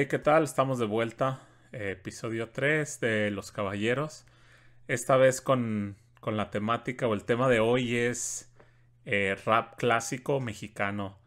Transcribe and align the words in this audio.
Hey, 0.00 0.06
¿qué 0.06 0.20
tal? 0.20 0.44
Estamos 0.44 0.78
de 0.78 0.86
vuelta. 0.86 1.40
Eh, 1.72 1.90
episodio 1.90 2.50
3 2.50 3.00
de 3.00 3.32
Los 3.32 3.50
Caballeros. 3.50 4.26
Esta 4.86 5.16
vez 5.16 5.40
con, 5.40 5.96
la 6.24 6.50
temática 6.52 7.08
o 7.08 7.14
el 7.14 7.24
tema 7.24 7.48
de 7.48 7.58
hoy 7.58 7.96
es 7.96 8.48
eh, 9.06 9.36
rap 9.44 9.74
clásico 9.76 10.38
mexicano. 10.38 11.18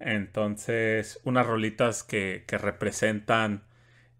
Entonces, 0.00 1.20
unas 1.22 1.46
rolitas 1.46 2.02
que, 2.02 2.44
representan, 2.48 3.62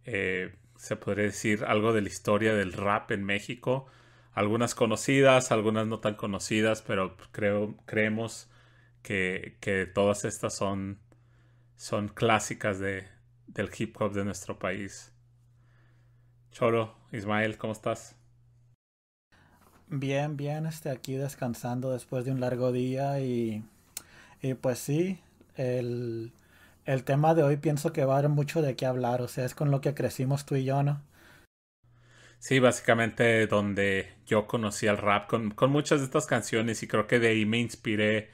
eh, 0.04 0.54
se 0.76 0.94
podría 0.94 1.24
decir, 1.24 1.64
algo 1.64 1.92
de 1.92 2.02
la 2.02 2.08
historia 2.08 2.54
del 2.54 2.74
rap 2.74 3.10
en 3.10 3.24
México. 3.24 3.88
Algunas 4.34 4.76
conocidas, 4.76 5.50
algunas 5.50 5.88
no 5.88 5.98
tan 5.98 6.14
conocidas, 6.14 6.80
pero 6.80 7.16
creo, 7.32 7.74
creemos 7.86 8.48
que, 9.02 9.56
que 9.58 9.84
todas 9.84 10.24
estas 10.24 10.54
son, 10.54 11.00
son 11.74 12.06
clásicas 12.06 12.78
de, 12.78 13.15
del 13.56 13.70
hip 13.76 14.00
hop 14.00 14.12
de 14.12 14.24
nuestro 14.24 14.58
país. 14.58 15.12
Cholo, 16.52 16.94
Ismael, 17.12 17.58
¿cómo 17.58 17.72
estás? 17.72 18.14
Bien, 19.88 20.36
bien, 20.36 20.66
este, 20.66 20.90
aquí 20.90 21.14
descansando 21.14 21.92
después 21.92 22.24
de 22.24 22.32
un 22.32 22.40
largo 22.40 22.72
día 22.72 23.20
y, 23.20 23.64
y 24.42 24.54
pues 24.54 24.78
sí, 24.78 25.20
el, 25.56 26.32
el 26.84 27.04
tema 27.04 27.34
de 27.34 27.42
hoy 27.42 27.56
pienso 27.56 27.92
que 27.92 28.04
va 28.04 28.14
a 28.14 28.18
haber 28.18 28.30
mucho 28.30 28.62
de 28.62 28.76
qué 28.76 28.84
hablar, 28.86 29.22
o 29.22 29.28
sea, 29.28 29.44
es 29.44 29.54
con 29.54 29.70
lo 29.70 29.80
que 29.80 29.94
crecimos 29.94 30.44
tú 30.44 30.56
y 30.56 30.64
yo, 30.64 30.82
¿no? 30.82 31.02
Sí, 32.38 32.58
básicamente 32.58 33.46
donde 33.46 34.12
yo 34.26 34.46
conocí 34.46 34.86
el 34.86 34.98
rap 34.98 35.28
con, 35.28 35.50
con 35.50 35.70
muchas 35.70 36.00
de 36.00 36.06
estas 36.06 36.26
canciones 36.26 36.82
y 36.82 36.88
creo 36.88 37.06
que 37.06 37.18
de 37.18 37.28
ahí 37.28 37.46
me 37.46 37.58
inspiré 37.58 38.30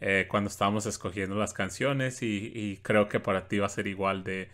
eh, 0.00 0.26
cuando 0.28 0.48
estábamos 0.50 0.84
escogiendo 0.86 1.36
las 1.36 1.54
canciones 1.54 2.22
y, 2.22 2.78
creo 2.82 3.08
que 3.08 3.18
para 3.18 3.48
ti 3.48 3.58
va 3.58 3.66
a 3.66 3.70
ser 3.70 3.86
igual 3.86 4.24
de 4.24 4.50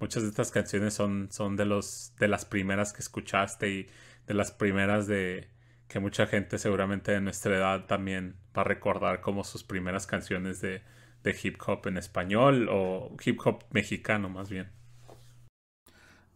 muchas 0.00 0.22
de 0.22 0.28
estas 0.30 0.50
canciones 0.50 0.94
son, 0.94 1.28
son 1.30 1.56
de 1.56 1.64
los 1.64 2.12
de 2.18 2.28
las 2.28 2.44
primeras 2.44 2.92
que 2.92 3.00
escuchaste 3.00 3.68
y 3.70 3.86
de 4.26 4.34
las 4.34 4.52
primeras 4.52 5.06
de 5.06 5.48
que 5.88 6.00
mucha 6.00 6.26
gente 6.26 6.58
seguramente 6.58 7.12
de 7.12 7.20
nuestra 7.20 7.56
edad 7.56 7.86
también 7.86 8.36
va 8.56 8.62
a 8.62 8.64
recordar 8.64 9.20
como 9.20 9.44
sus 9.44 9.62
primeras 9.62 10.06
canciones 10.06 10.60
de, 10.60 10.82
de 11.22 11.36
hip 11.42 11.60
hop 11.66 11.86
en 11.86 11.96
español 11.96 12.68
o 12.70 13.16
hip 13.24 13.40
hop 13.44 13.64
mexicano 13.70 14.28
más 14.28 14.50
bien. 14.50 14.70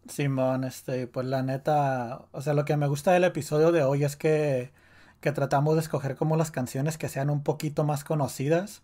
Simón, 0.09 0.65
este, 0.65 1.07
pues 1.07 1.27
la 1.27 1.43
neta, 1.43 2.23
o 2.33 2.41
sea, 2.41 2.55
lo 2.55 2.65
que 2.65 2.77
me 2.77 2.87
gusta 2.87 3.13
del 3.13 3.25
episodio 3.25 3.71
de 3.71 3.83
hoy 3.83 4.05
es 4.05 4.17
que 4.17 4.73
que 5.21 5.33
tratamos 5.33 5.75
de 5.75 5.81
escoger 5.81 6.17
como 6.17 6.37
las 6.37 6.51
canciones 6.51 6.99
que 6.99 7.09
sean 7.09 7.31
un 7.31 7.43
poquito 7.43 7.85
más 7.85 8.05
conocidas. 8.05 8.83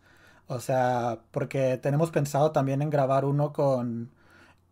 O 0.48 0.60
sea, 0.60 1.20
porque 1.32 1.78
tenemos 1.78 2.10
pensado 2.10 2.52
también 2.52 2.82
en 2.82 2.90
grabar 2.90 3.24
uno 3.24 3.52
con, 3.52 4.10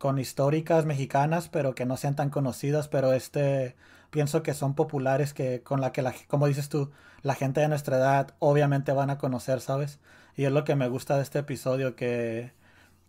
con 0.05 0.19
históricas 0.19 0.85
mexicanas, 0.85 1.49
pero 1.49 1.75
que 1.75 1.87
no 1.87 1.97
sean 1.97 2.15
tan 2.15 2.29
conocidas, 2.29 2.89
pero 2.89 3.15
este 3.15 3.75
pienso 4.11 4.43
que 4.43 4.53
son 4.53 4.75
populares, 4.75 5.33
que 5.33 5.63
con 5.63 5.81
la 5.81 5.93
que, 5.93 6.03
la, 6.03 6.15
como 6.29 6.47
dices 6.47 6.69
tú, 6.69 6.91
la 7.23 7.35
gente 7.35 7.63
de 7.63 7.69
nuestra 7.69 7.97
edad 7.97 8.35
obviamente 8.39 8.93
van 8.93 9.09
a 9.09 9.17
conocer, 9.17 9.63
¿sabes? 9.63 10.01
Y 10.37 10.45
es 10.45 10.53
lo 10.53 10.65
que 10.65 10.77
me 10.77 10.89
gusta 10.89 11.17
de 11.17 11.23
este 11.23 11.39
episodio, 11.39 11.97
que, 11.97 12.53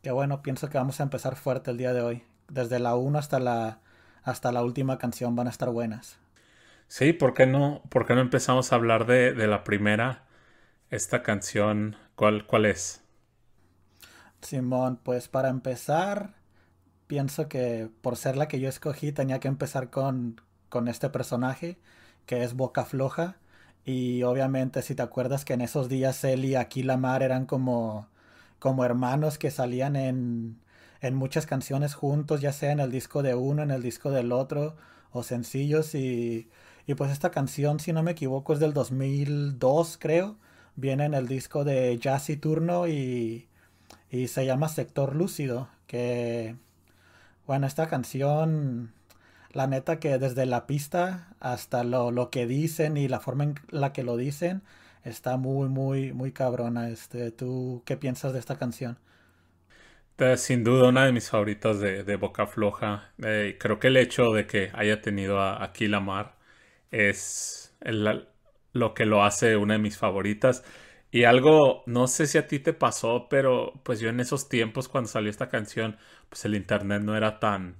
que 0.03 0.11
bueno, 0.11 0.41
pienso 0.41 0.69
que 0.69 0.77
vamos 0.77 1.01
a 1.01 1.03
empezar 1.03 1.35
fuerte 1.35 1.71
el 1.71 1.77
día 1.77 1.91
de 1.91 1.99
hoy. 1.99 2.23
Desde 2.47 2.79
la 2.79 2.95
1 2.95 3.19
hasta 3.19 3.41
la, 3.41 3.79
hasta 4.23 4.53
la 4.53 4.63
última 4.63 4.97
canción 4.97 5.35
van 5.35 5.47
a 5.47 5.49
estar 5.49 5.71
buenas. 5.71 6.17
Sí, 6.87 7.11
¿por 7.11 7.33
qué 7.33 7.45
no, 7.45 7.81
por 7.89 8.05
qué 8.07 8.15
no 8.15 8.21
empezamos 8.21 8.71
a 8.71 8.75
hablar 8.75 9.05
de, 9.05 9.33
de 9.33 9.47
la 9.47 9.65
primera? 9.65 10.23
Esta 10.89 11.23
canción, 11.23 11.97
¿cuál, 12.15 12.47
¿cuál 12.47 12.63
es? 12.65 13.01
Simón, 14.41 14.97
pues 15.03 15.27
para 15.27 15.49
empezar, 15.49 16.35
pienso 17.07 17.47
que 17.49 17.89
por 18.01 18.17
ser 18.17 18.37
la 18.37 18.47
que 18.47 18.59
yo 18.59 18.69
escogí 18.69 19.11
tenía 19.11 19.39
que 19.39 19.47
empezar 19.47 19.89
con, 19.89 20.41
con 20.69 20.87
este 20.87 21.09
personaje, 21.09 21.77
que 22.25 22.43
es 22.43 22.55
Boca 22.55 22.85
Floja. 22.85 23.37
Y 23.85 24.23
obviamente 24.23 24.81
si 24.81 24.95
te 24.95 25.03
acuerdas 25.03 25.45
que 25.45 25.53
en 25.53 25.61
esos 25.61 25.89
días 25.89 26.23
él 26.23 26.45
y 26.45 26.55
Aquila 26.55 26.97
Mar 26.97 27.23
eran 27.23 27.45
como, 27.45 28.07
como 28.59 28.85
hermanos 28.85 29.37
que 29.37 29.51
salían 29.51 29.95
en, 29.95 30.59
en 31.01 31.15
muchas 31.15 31.45
canciones 31.45 31.93
juntos, 31.95 32.41
ya 32.41 32.53
sea 32.53 32.71
en 32.71 32.79
el 32.79 32.91
disco 32.91 33.23
de 33.23 33.35
uno, 33.35 33.63
en 33.63 33.71
el 33.71 33.81
disco 33.83 34.11
del 34.11 34.31
otro, 34.31 34.75
o 35.11 35.23
sencillos. 35.23 35.95
Y 35.95 36.49
y 36.87 36.93
pues 36.95 37.11
esta 37.11 37.31
canción, 37.31 37.79
si 37.79 37.93
no 37.93 38.03
me 38.03 38.11
equivoco, 38.11 38.53
es 38.53 38.59
del 38.59 38.73
2002, 38.73 39.97
creo. 39.99 40.37
Viene 40.75 41.05
en 41.05 41.13
el 41.13 41.27
disco 41.27 41.63
de 41.63 41.97
Jazzy 41.99 42.37
Turno 42.37 42.87
y, 42.87 43.47
y 44.09 44.27
se 44.27 44.45
llama 44.45 44.69
Sector 44.69 45.15
Lúcido. 45.15 45.69
Que, 45.87 46.55
bueno, 47.47 47.67
esta 47.67 47.87
canción, 47.87 48.93
la 49.53 49.67
neta 49.67 49.99
que 49.99 50.17
desde 50.19 50.45
la 50.45 50.67
pista 50.67 51.35
hasta 51.39 51.83
lo, 51.83 52.11
lo 52.11 52.29
que 52.31 52.47
dicen 52.47 52.97
y 52.97 53.07
la 53.07 53.19
forma 53.19 53.45
en 53.45 53.55
la 53.69 53.93
que 53.93 54.03
lo 54.03 54.17
dicen, 54.17 54.63
está 55.03 55.37
muy, 55.37 55.69
muy, 55.69 56.13
muy 56.13 56.31
cabrona. 56.31 56.89
Este, 56.89 57.31
¿Tú 57.31 57.83
qué 57.85 57.97
piensas 57.97 58.33
de 58.33 58.39
esta 58.39 58.57
canción? 58.57 58.97
Sin 60.37 60.63
duda 60.63 60.87
una 60.89 61.05
de 61.05 61.11
mis 61.11 61.29
favoritas 61.29 61.79
de, 61.81 62.03
de 62.03 62.15
Boca 62.15 62.47
Floja. 62.47 63.13
Eh, 63.21 63.57
creo 63.59 63.79
que 63.79 63.87
el 63.87 63.97
hecho 63.97 64.31
de 64.31 64.47
que 64.47 64.71
haya 64.73 65.01
tenido 65.01 65.41
a, 65.41 65.61
a 65.63 65.99
Mar 65.99 66.37
es 66.91 67.75
lo 68.73 68.93
que 68.93 69.05
lo 69.05 69.23
hace 69.25 69.57
una 69.57 69.73
de 69.75 69.79
mis 69.79 69.97
favoritas. 69.97 70.63
Y 71.15 71.23
algo, 71.23 71.81
no 71.85 72.07
sé 72.07 72.27
si 72.27 72.37
a 72.37 72.45
ti 72.45 72.59
te 72.59 72.73
pasó, 72.73 73.27
pero 73.29 73.71
pues 73.83 74.01
yo 74.01 74.09
en 74.09 74.19
esos 74.19 74.49
tiempos 74.49 74.89
cuando 74.89 75.07
salió 75.09 75.29
esta 75.29 75.47
canción, 75.47 75.97
pues 76.27 76.43
el 76.43 76.55
internet 76.55 77.03
no 77.03 77.15
era 77.15 77.39
tan... 77.39 77.77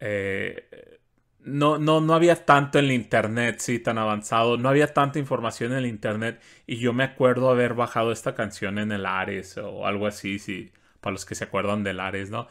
Eh, 0.00 0.98
no, 1.40 1.78
no, 1.78 2.00
no 2.00 2.14
había 2.14 2.44
tanto 2.44 2.78
en 2.78 2.86
el 2.86 2.92
internet, 2.92 3.58
sí, 3.60 3.78
tan 3.78 3.98
avanzado. 3.98 4.56
No 4.58 4.68
había 4.68 4.92
tanta 4.92 5.18
información 5.20 5.72
en 5.72 5.78
el 5.78 5.86
internet. 5.86 6.40
Y 6.66 6.78
yo 6.78 6.92
me 6.92 7.04
acuerdo 7.04 7.50
haber 7.50 7.74
bajado 7.74 8.12
esta 8.12 8.34
canción 8.34 8.78
en 8.78 8.90
el 8.92 9.06
Ares 9.06 9.56
o 9.58 9.86
algo 9.86 10.06
así, 10.08 10.38
sí, 10.40 10.72
para 11.00 11.12
los 11.12 11.24
que 11.24 11.34
se 11.36 11.44
acuerdan 11.44 11.84
del 11.84 12.00
Ares, 12.00 12.30
¿no? 12.30 12.48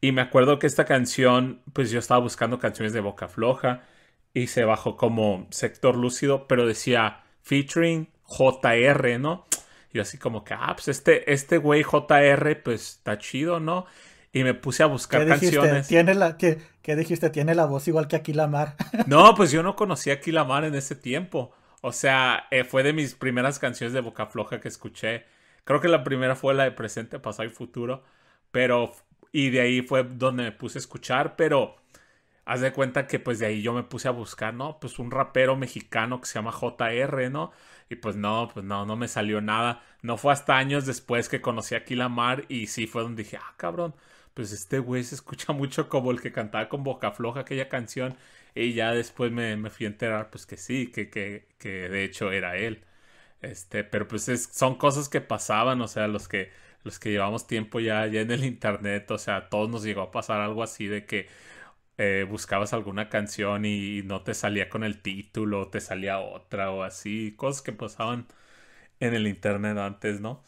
Y 0.00 0.12
me 0.12 0.22
acuerdo 0.22 0.58
que 0.58 0.66
esta 0.66 0.86
canción, 0.86 1.60
pues 1.74 1.90
yo 1.90 1.98
estaba 1.98 2.20
buscando 2.20 2.58
canciones 2.58 2.92
de 2.94 3.00
boca 3.00 3.28
floja 3.28 3.82
y 4.34 4.46
se 4.48 4.64
bajó 4.64 4.96
como 4.96 5.46
sector 5.50 5.96
lúcido, 5.96 6.48
pero 6.48 6.66
decía 6.66 7.22
featuring 7.42 8.08
JR, 8.30 9.18
¿no? 9.18 9.46
Y 9.92 9.98
así 9.98 10.18
como 10.18 10.44
que, 10.44 10.54
ah, 10.54 10.72
pues 10.74 10.88
este, 10.88 11.32
este 11.32 11.58
güey 11.58 11.82
JR, 11.82 12.62
pues 12.62 12.90
está 12.90 13.18
chido, 13.18 13.58
¿no? 13.58 13.86
Y 14.32 14.44
me 14.44 14.54
puse 14.54 14.84
a 14.84 14.86
buscar 14.86 15.26
canciones. 15.26 15.88
¿Tiene 15.88 16.14
la, 16.14 16.36
¿qué, 16.36 16.58
¿Qué 16.82 16.94
dijiste? 16.94 17.30
¿Tiene 17.30 17.56
la 17.56 17.66
voz 17.66 17.88
igual 17.88 18.06
que 18.06 18.14
Aquilamar? 18.14 18.76
no, 19.06 19.34
pues 19.34 19.50
yo 19.50 19.64
no 19.64 19.74
conocía 19.74 20.14
a 20.14 20.16
Aquilamar 20.16 20.64
en 20.64 20.76
ese 20.76 20.94
tiempo. 20.94 21.52
O 21.80 21.92
sea, 21.92 22.46
eh, 22.52 22.62
fue 22.62 22.84
de 22.84 22.92
mis 22.92 23.14
primeras 23.14 23.58
canciones 23.58 23.92
de 23.92 24.00
Boca 24.00 24.26
Floja 24.26 24.60
que 24.60 24.68
escuché. 24.68 25.24
Creo 25.64 25.80
que 25.80 25.88
la 25.88 26.04
primera 26.04 26.36
fue 26.36 26.54
la 26.54 26.64
de 26.64 26.72
Presente, 26.72 27.18
Pasado 27.18 27.48
y 27.48 27.52
Futuro. 27.52 28.04
Pero, 28.52 28.92
y 29.32 29.50
de 29.50 29.60
ahí 29.62 29.82
fue 29.82 30.04
donde 30.04 30.44
me 30.44 30.52
puse 30.52 30.78
a 30.78 30.80
escuchar. 30.80 31.34
Pero 31.34 31.79
haz 32.50 32.60
de 32.60 32.72
cuenta 32.72 33.06
que 33.06 33.20
pues 33.20 33.38
de 33.38 33.46
ahí 33.46 33.62
yo 33.62 33.72
me 33.72 33.84
puse 33.84 34.08
a 34.08 34.10
buscar, 34.10 34.52
¿no? 34.54 34.80
Pues 34.80 34.98
un 34.98 35.12
rapero 35.12 35.56
mexicano 35.56 36.20
que 36.20 36.26
se 36.26 36.34
llama 36.34 36.50
JR, 36.52 37.30
¿no? 37.30 37.52
Y 37.88 37.94
pues 37.96 38.16
no, 38.16 38.50
pues 38.52 38.64
no, 38.66 38.84
no 38.86 38.96
me 38.96 39.06
salió 39.06 39.40
nada. 39.40 39.84
No 40.02 40.16
fue 40.16 40.32
hasta 40.32 40.56
años 40.56 40.84
después 40.84 41.28
que 41.28 41.40
conocí 41.40 41.76
a 41.76 41.84
Kilamar 41.84 42.46
y 42.48 42.66
sí 42.66 42.88
fue 42.88 43.02
donde 43.02 43.22
dije, 43.22 43.36
ah, 43.40 43.54
cabrón, 43.56 43.94
pues 44.34 44.50
este 44.52 44.80
güey 44.80 45.04
se 45.04 45.14
escucha 45.14 45.52
mucho 45.54 45.88
como 45.88 46.10
el 46.10 46.20
que 46.20 46.32
cantaba 46.32 46.68
con 46.68 46.82
Boca 46.82 47.12
Floja 47.12 47.40
aquella 47.40 47.68
canción. 47.68 48.16
Y 48.54 48.72
ya 48.74 48.92
después 48.92 49.30
me, 49.30 49.56
me 49.56 49.70
fui 49.70 49.86
a 49.86 49.90
enterar, 49.90 50.30
pues 50.30 50.44
que 50.44 50.56
sí, 50.56 50.88
que, 50.88 51.08
que, 51.08 51.46
que 51.58 51.88
de 51.88 52.02
hecho 52.04 52.32
era 52.32 52.56
él. 52.56 52.82
Este, 53.42 53.84
pero 53.84 54.06
pues 54.08 54.24
son 54.52 54.74
cosas 54.76 55.08
que 55.08 55.20
pasaban, 55.20 55.80
o 55.80 55.88
sea, 55.88 56.08
los 56.08 56.28
que, 56.28 56.50
los 56.84 56.98
que 56.98 57.10
llevamos 57.10 57.46
tiempo 57.46 57.80
ya, 57.80 58.06
ya 58.06 58.20
en 58.20 58.30
el 58.30 58.44
internet, 58.44 59.10
o 59.10 59.18
sea, 59.18 59.36
a 59.36 59.48
todos 59.48 59.70
nos 59.70 59.82
llegó 59.84 60.02
a 60.02 60.10
pasar 60.10 60.40
algo 60.40 60.62
así 60.62 60.86
de 60.86 61.06
que 61.06 61.28
eh, 62.00 62.26
buscabas 62.28 62.72
alguna 62.74 63.10
canción 63.10 63.64
y 63.66 64.02
no 64.04 64.22
te 64.24 64.34
salía 64.34 64.70
con 64.70 64.84
el 64.84 65.02
título, 65.02 65.68
te 65.70 65.80
salía 65.82 66.20
otra 66.20 66.72
o 66.72 66.84
así, 66.84 67.34
cosas 67.36 67.62
que 67.62 67.72
pasaban 67.74 68.28
en 69.00 69.14
el 69.14 69.26
internet 69.28 69.78
antes, 69.78 70.20
¿no? 70.20 70.42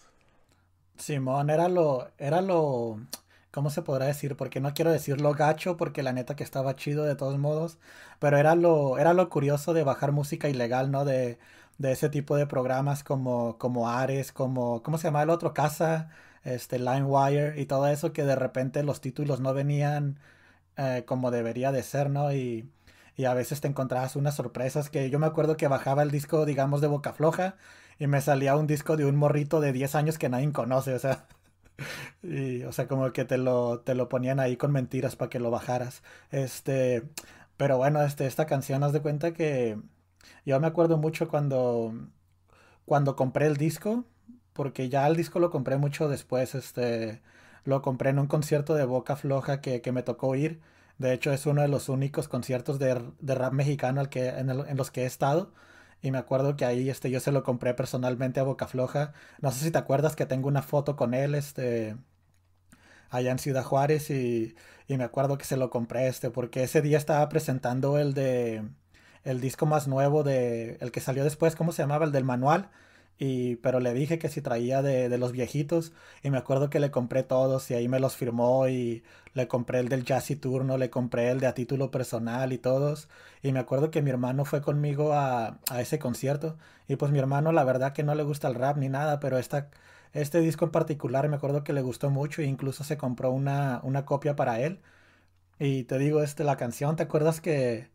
Simón, 0.98 1.50
era 1.50 1.68
lo, 1.68 2.10
era 2.18 2.40
lo, 2.40 2.98
¿cómo 3.50 3.70
se 3.70 3.82
podrá 3.82 4.06
decir? 4.06 4.36
Porque 4.36 4.60
no 4.60 4.72
quiero 4.74 4.92
decirlo 4.92 5.32
gacho, 5.34 5.76
porque 5.76 6.02
la 6.02 6.12
neta 6.12 6.36
que 6.36 6.44
estaba 6.44 6.76
chido 6.76 7.04
de 7.04 7.16
todos 7.16 7.38
modos, 7.38 7.78
pero 8.20 8.36
era 8.38 8.54
lo, 8.54 8.98
era 8.98 9.12
lo 9.14 9.28
curioso 9.28 9.74
de 9.74 9.82
bajar 9.84 10.12
música 10.12 10.48
ilegal, 10.48 10.90
¿no? 10.92 11.04
De, 11.04 11.38
de 11.78 11.92
ese 11.92 12.08
tipo 12.08 12.36
de 12.36 12.46
programas 12.46 13.02
como, 13.02 13.58
como 13.58 13.88
Ares, 13.90 14.32
como, 14.32 14.82
¿cómo 14.82 14.98
se 14.98 15.04
llama 15.08 15.22
el 15.22 15.30
otro? 15.30 15.54
Casa, 15.54 16.10
este, 16.44 16.78
LimeWire 16.78 17.60
y 17.60 17.66
todo 17.66 17.88
eso 17.88 18.12
que 18.12 18.24
de 18.24 18.36
repente 18.36 18.82
los 18.84 19.00
títulos 19.00 19.40
no 19.40 19.54
venían 19.54 20.18
eh, 20.76 21.04
como 21.06 21.30
debería 21.30 21.72
de 21.72 21.82
ser, 21.82 22.10
¿no? 22.10 22.32
Y, 22.32 22.70
y, 23.16 23.24
a 23.26 23.34
veces 23.34 23.60
te 23.60 23.68
encontrabas 23.68 24.16
unas 24.16 24.36
sorpresas 24.36 24.90
que 24.90 25.10
yo 25.10 25.18
me 25.18 25.26
acuerdo 25.26 25.56
que 25.56 25.68
bajaba 25.68 26.02
el 26.02 26.10
disco, 26.10 26.46
digamos, 26.46 26.80
de 26.80 26.86
Boca 26.88 27.12
Floja 27.12 27.56
y 27.98 28.06
me 28.06 28.20
salía 28.20 28.56
un 28.56 28.66
disco 28.66 28.96
de 28.96 29.04
un 29.06 29.16
morrito 29.16 29.60
de 29.60 29.72
10 29.72 29.94
años 29.94 30.18
que 30.18 30.28
nadie 30.28 30.52
conoce, 30.52 30.94
o 30.94 30.98
sea. 30.98 31.26
o 32.68 32.72
sea, 32.72 32.88
como 32.88 33.12
que 33.12 33.24
te 33.24 33.38
lo, 33.38 33.80
te 33.80 33.94
lo 33.94 34.08
ponían 34.08 34.40
ahí 34.40 34.56
con 34.56 34.72
mentiras 34.72 35.16
para 35.16 35.30
que 35.30 35.40
lo 35.40 35.50
bajaras. 35.50 36.02
Este, 36.30 37.02
pero 37.56 37.78
bueno, 37.78 38.02
este, 38.02 38.26
esta 38.26 38.46
canción, 38.46 38.82
haz 38.84 38.92
de 38.92 39.02
cuenta 39.02 39.32
que 39.32 39.78
yo 40.44 40.60
me 40.60 40.66
acuerdo 40.66 40.98
mucho 40.98 41.28
cuando, 41.28 41.94
cuando 42.84 43.16
compré 43.16 43.46
el 43.46 43.56
disco, 43.56 44.04
porque 44.52 44.88
ya 44.88 45.06
el 45.06 45.16
disco 45.16 45.38
lo 45.40 45.50
compré 45.50 45.76
mucho 45.78 46.08
después, 46.08 46.54
este, 46.54 47.22
lo 47.64 47.82
compré 47.82 48.10
en 48.10 48.18
un 48.18 48.26
concierto 48.26 48.74
de 48.74 48.84
Boca 48.84 49.16
Floja 49.16 49.60
que, 49.60 49.80
que 49.80 49.92
me 49.92 50.02
tocó 50.02 50.34
ir. 50.34 50.60
De 50.98 51.12
hecho, 51.12 51.32
es 51.32 51.46
uno 51.46 51.62
de 51.62 51.68
los 51.68 51.88
únicos 51.88 52.28
conciertos 52.28 52.78
de, 52.78 53.02
de 53.20 53.34
rap 53.34 53.52
mexicano 53.52 54.00
al 54.00 54.08
que, 54.08 54.28
en, 54.28 54.50
en, 54.50 54.76
los 54.76 54.90
que 54.90 55.02
he 55.02 55.06
estado. 55.06 55.52
Y 56.02 56.10
me 56.10 56.18
acuerdo 56.18 56.56
que 56.56 56.64
ahí 56.64 56.90
este, 56.90 57.10
yo 57.10 57.20
se 57.20 57.32
lo 57.32 57.42
compré 57.44 57.74
personalmente 57.74 58.40
a 58.40 58.44
Boca 58.44 58.66
Floja. 58.66 59.12
No 59.40 59.50
sé 59.52 59.64
si 59.64 59.70
te 59.70 59.78
acuerdas 59.78 60.16
que 60.16 60.26
tengo 60.26 60.48
una 60.48 60.62
foto 60.62 60.96
con 60.96 61.14
él 61.14 61.34
este, 61.34 61.96
allá 63.10 63.30
en 63.32 63.38
Ciudad 63.38 63.64
Juárez 63.64 64.10
y, 64.10 64.56
y 64.88 64.96
me 64.96 65.04
acuerdo 65.04 65.38
que 65.38 65.44
se 65.44 65.56
lo 65.56 65.70
compré 65.70 66.08
este, 66.08 66.30
porque 66.30 66.64
ese 66.64 66.82
día 66.82 66.98
estaba 66.98 67.28
presentando 67.28 67.98
el 67.98 68.14
de 68.14 68.64
el 69.24 69.40
disco 69.40 69.66
más 69.66 69.86
nuevo 69.88 70.24
de 70.24 70.78
el 70.80 70.90
que 70.92 71.00
salió 71.00 71.24
después, 71.24 71.54
¿cómo 71.56 71.72
se 71.72 71.82
llamaba? 71.82 72.04
El 72.04 72.12
del 72.12 72.24
manual 72.24 72.70
pero 73.62 73.78
le 73.80 73.94
dije 73.94 74.18
que 74.18 74.28
si 74.28 74.42
traía 74.42 74.82
de, 74.82 75.16
los 75.18 75.32
viejitos 75.32 75.92
y 76.22 76.30
me 76.30 76.38
acuerdo 76.38 76.70
que 76.70 76.80
le 76.80 76.90
compré 76.90 77.22
todos 77.22 77.70
y 77.70 77.74
ahí 77.74 77.88
me 77.88 78.00
los 78.00 78.16
firmó 78.16 78.68
y 78.68 79.04
le 79.34 79.48
compré 79.48 79.78
el 79.80 79.88
del 79.88 80.04
Jazzy 80.04 80.36
Turno, 80.36 80.76
le 80.78 80.90
compré 80.90 81.30
el 81.30 81.40
de 81.40 81.46
a 81.46 81.54
título 81.54 81.90
personal 81.90 82.52
y 82.52 82.58
todos 82.58 83.08
y 83.42 83.52
me 83.52 83.60
acuerdo 83.60 83.90
que 83.90 84.02
mi 84.02 84.10
hermano 84.10 84.44
fue 84.44 84.60
conmigo 84.62 85.12
a, 85.12 85.58
a 85.70 85.80
ese 85.80 85.98
concierto 85.98 86.56
y 86.88 86.96
pues 86.96 87.12
mi 87.12 87.18
hermano 87.18 87.52
la 87.52 87.64
verdad 87.64 87.92
que 87.92 88.02
no 88.02 88.14
le 88.14 88.24
gusta 88.24 88.48
el 88.48 88.54
rap 88.56 88.76
ni 88.76 88.88
nada, 88.88 89.20
pero 89.20 89.38
esta, 89.38 89.70
este 90.12 90.40
disco 90.40 90.64
en 90.64 90.72
particular 90.72 91.28
me 91.28 91.36
acuerdo 91.36 91.64
que 91.64 91.72
le 91.72 91.82
gustó 91.82 92.10
mucho 92.10 92.42
e 92.42 92.46
incluso 92.46 92.84
se 92.84 92.96
compró 92.98 93.30
una, 93.30 93.80
una 93.84 94.04
copia 94.04 94.36
para 94.36 94.60
él 94.60 94.80
y 95.58 95.84
te 95.84 95.98
digo, 95.98 96.22
este, 96.22 96.44
la 96.44 96.56
canción, 96.56 96.96
¿te 96.96 97.04
acuerdas 97.04 97.40
que 97.40 97.88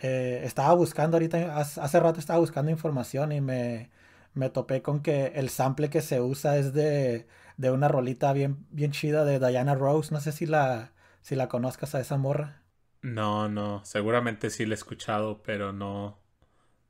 eh, 0.00 0.42
estaba 0.44 0.74
buscando 0.74 1.16
ahorita, 1.16 1.58
hace 1.58 2.00
rato 2.00 2.18
estaba 2.20 2.40
buscando 2.40 2.70
información 2.70 3.32
y 3.32 3.40
me 3.40 3.90
me 4.34 4.50
topé 4.50 4.82
con 4.82 5.02
que 5.02 5.26
el 5.34 5.50
sample 5.50 5.90
que 5.90 6.02
se 6.02 6.20
usa 6.20 6.56
es 6.56 6.72
de, 6.72 7.26
de 7.56 7.70
una 7.70 7.88
rolita 7.88 8.32
bien, 8.32 8.66
bien 8.70 8.92
chida 8.92 9.24
de 9.24 9.38
Diana 9.38 9.74
Rose. 9.74 10.12
No 10.12 10.20
sé 10.20 10.32
si 10.32 10.46
la, 10.46 10.92
si 11.20 11.34
la 11.34 11.48
conozcas 11.48 11.94
a 11.94 12.00
esa 12.00 12.16
morra. 12.16 12.62
No, 13.02 13.48
no, 13.48 13.84
seguramente 13.84 14.50
sí 14.50 14.64
la 14.64 14.74
he 14.74 14.76
escuchado, 14.76 15.42
pero 15.42 15.72
no, 15.72 16.20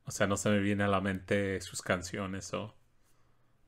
o 0.05 0.11
sea, 0.11 0.27
no 0.27 0.37
se 0.37 0.51
me 0.51 0.59
viene 0.61 0.85
a 0.85 0.89
la 0.89 1.01
mente 1.01 1.61
sus 1.63 1.81
canciones 1.81 2.53
o, 2.53 2.75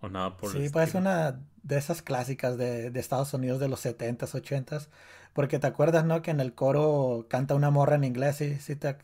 o 0.00 0.08
nada 0.08 0.36
por 0.36 0.52
Sí, 0.52 0.68
pues 0.68 0.90
es 0.90 0.94
una 0.94 1.40
de 1.62 1.78
esas 1.78 2.02
clásicas 2.02 2.58
de, 2.58 2.90
de, 2.90 3.00
Estados 3.00 3.32
Unidos 3.32 3.60
de 3.60 3.68
los 3.68 3.84
70s, 3.84 4.34
80s, 4.34 4.88
porque 5.32 5.58
te 5.58 5.66
acuerdas, 5.66 6.04
¿no? 6.04 6.20
Que 6.20 6.32
en 6.32 6.40
el 6.40 6.54
coro 6.54 7.26
canta 7.30 7.54
una 7.54 7.70
morra 7.70 7.96
en 7.96 8.04
inglés, 8.04 8.40
y 8.42 8.58
sí 8.60 8.76
te... 8.76 8.96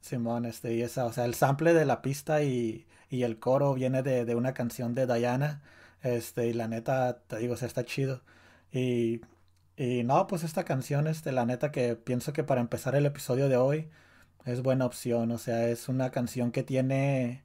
Simón, 0.00 0.44
este, 0.44 0.74
y 0.74 0.82
esa, 0.82 1.06
o 1.06 1.12
sea, 1.14 1.24
el 1.24 1.34
sample 1.34 1.72
de 1.72 1.86
la 1.86 2.02
pista 2.02 2.42
y, 2.42 2.86
y 3.10 3.22
el 3.24 3.38
coro 3.38 3.74
viene 3.74 4.02
de, 4.02 4.24
de, 4.24 4.34
una 4.34 4.54
canción 4.54 4.94
de 4.94 5.06
Diana. 5.06 5.62
Este, 6.02 6.48
y 6.48 6.52
la 6.52 6.68
neta, 6.68 7.20
te 7.26 7.38
digo, 7.38 7.56
se 7.56 7.66
está 7.66 7.84
chido. 7.84 8.22
Y, 8.72 9.22
y 9.76 10.04
no, 10.04 10.26
pues 10.26 10.44
esta 10.44 10.64
canción, 10.64 11.06
este, 11.06 11.32
la 11.32 11.46
neta 11.46 11.72
que 11.72 11.96
pienso 11.96 12.32
que 12.32 12.44
para 12.44 12.60
empezar 12.60 12.94
el 12.96 13.06
episodio 13.06 13.48
de 13.48 13.56
hoy 13.56 13.90
es 14.44 14.62
buena 14.62 14.86
opción. 14.86 15.30
O 15.32 15.38
sea, 15.38 15.68
es 15.68 15.88
una 15.88 16.10
canción 16.10 16.52
que 16.52 16.62
tiene. 16.62 17.44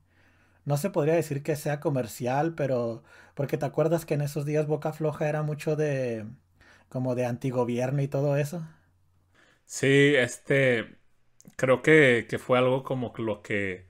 No 0.66 0.78
se 0.78 0.90
podría 0.92 1.16
decir 1.16 1.44
que 1.44 1.56
sea 1.56 1.80
comercial, 1.80 2.56
pero. 2.56 3.04
Porque 3.36 3.58
te 3.58 3.66
acuerdas 3.66 4.06
que 4.06 4.16
en 4.16 4.22
esos 4.22 4.46
días 4.46 4.68
Boca 4.68 4.94
Floja 4.94 5.30
era 5.30 5.44
mucho 5.44 5.76
de. 5.76 6.26
como 6.90 7.16
de 7.16 7.26
antigobierno 7.26 8.02
y 8.02 8.08
todo 8.10 8.38
eso. 8.38 8.64
Sí, 9.66 10.14
este. 10.16 10.98
Creo 11.58 11.82
que, 11.82 12.28
que 12.30 12.40
fue 12.40 12.58
algo 12.58 12.84
como 12.84 13.14
lo 13.18 13.42
que 13.42 13.89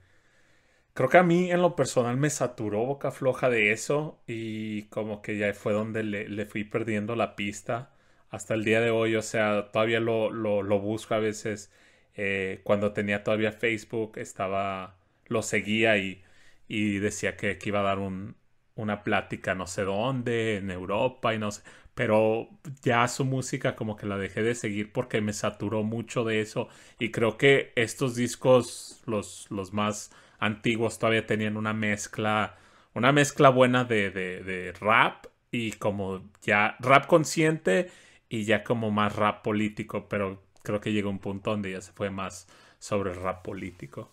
Creo 1.00 1.08
que 1.08 1.16
a 1.16 1.22
mí 1.22 1.50
en 1.50 1.62
lo 1.62 1.76
personal 1.76 2.18
me 2.18 2.28
saturó 2.28 2.84
boca 2.84 3.10
floja 3.10 3.48
de 3.48 3.72
eso 3.72 4.20
y 4.26 4.82
como 4.90 5.22
que 5.22 5.38
ya 5.38 5.54
fue 5.54 5.72
donde 5.72 6.02
le, 6.02 6.28
le 6.28 6.44
fui 6.44 6.64
perdiendo 6.64 7.16
la 7.16 7.36
pista 7.36 7.94
hasta 8.28 8.52
el 8.52 8.64
día 8.64 8.82
de 8.82 8.90
hoy. 8.90 9.16
O 9.16 9.22
sea, 9.22 9.70
todavía 9.72 9.98
lo, 9.98 10.30
lo, 10.30 10.78
busco 10.78 11.14
a 11.14 11.18
veces. 11.18 11.72
Eh, 12.16 12.60
cuando 12.64 12.92
tenía 12.92 13.24
todavía 13.24 13.50
Facebook 13.52 14.18
estaba, 14.18 14.98
lo 15.28 15.40
seguía 15.40 15.96
y, 15.96 16.22
y 16.68 16.98
decía 16.98 17.34
que, 17.34 17.56
que, 17.56 17.70
iba 17.70 17.80
a 17.80 17.82
dar 17.82 17.98
un, 17.98 18.36
una 18.74 19.02
plática 19.02 19.54
no 19.54 19.66
sé 19.66 19.84
dónde, 19.84 20.58
en 20.58 20.70
Europa 20.70 21.34
y 21.34 21.38
no 21.38 21.50
sé. 21.50 21.62
Pero 21.94 22.50
ya 22.82 23.08
su 23.08 23.24
música 23.24 23.74
como 23.74 23.96
que 23.96 24.06
la 24.06 24.18
dejé 24.18 24.42
de 24.42 24.54
seguir 24.54 24.92
porque 24.92 25.22
me 25.22 25.32
saturó 25.32 25.82
mucho 25.82 26.24
de 26.24 26.42
eso. 26.42 26.68
Y 26.98 27.10
creo 27.10 27.38
que 27.38 27.72
estos 27.74 28.16
discos, 28.16 29.02
los, 29.06 29.46
los 29.50 29.72
más 29.72 30.10
antiguos 30.40 30.98
todavía 30.98 31.26
tenían 31.26 31.56
una 31.56 31.72
mezcla, 31.72 32.56
una 32.94 33.12
mezcla 33.12 33.50
buena 33.50 33.84
de, 33.84 34.10
de, 34.10 34.72
rap 34.80 35.26
y 35.52 35.72
como 35.72 36.30
ya 36.42 36.76
rap 36.80 37.06
consciente 37.06 37.90
y 38.28 38.44
ya 38.44 38.64
como 38.64 38.90
más 38.90 39.14
rap 39.16 39.42
político, 39.42 40.08
pero 40.08 40.42
creo 40.62 40.80
que 40.80 40.92
llegó 40.92 41.10
un 41.10 41.18
punto 41.18 41.50
donde 41.50 41.72
ya 41.72 41.80
se 41.80 41.92
fue 41.92 42.10
más 42.10 42.48
sobre 42.78 43.14
rap 43.14 43.44
político. 43.44 44.12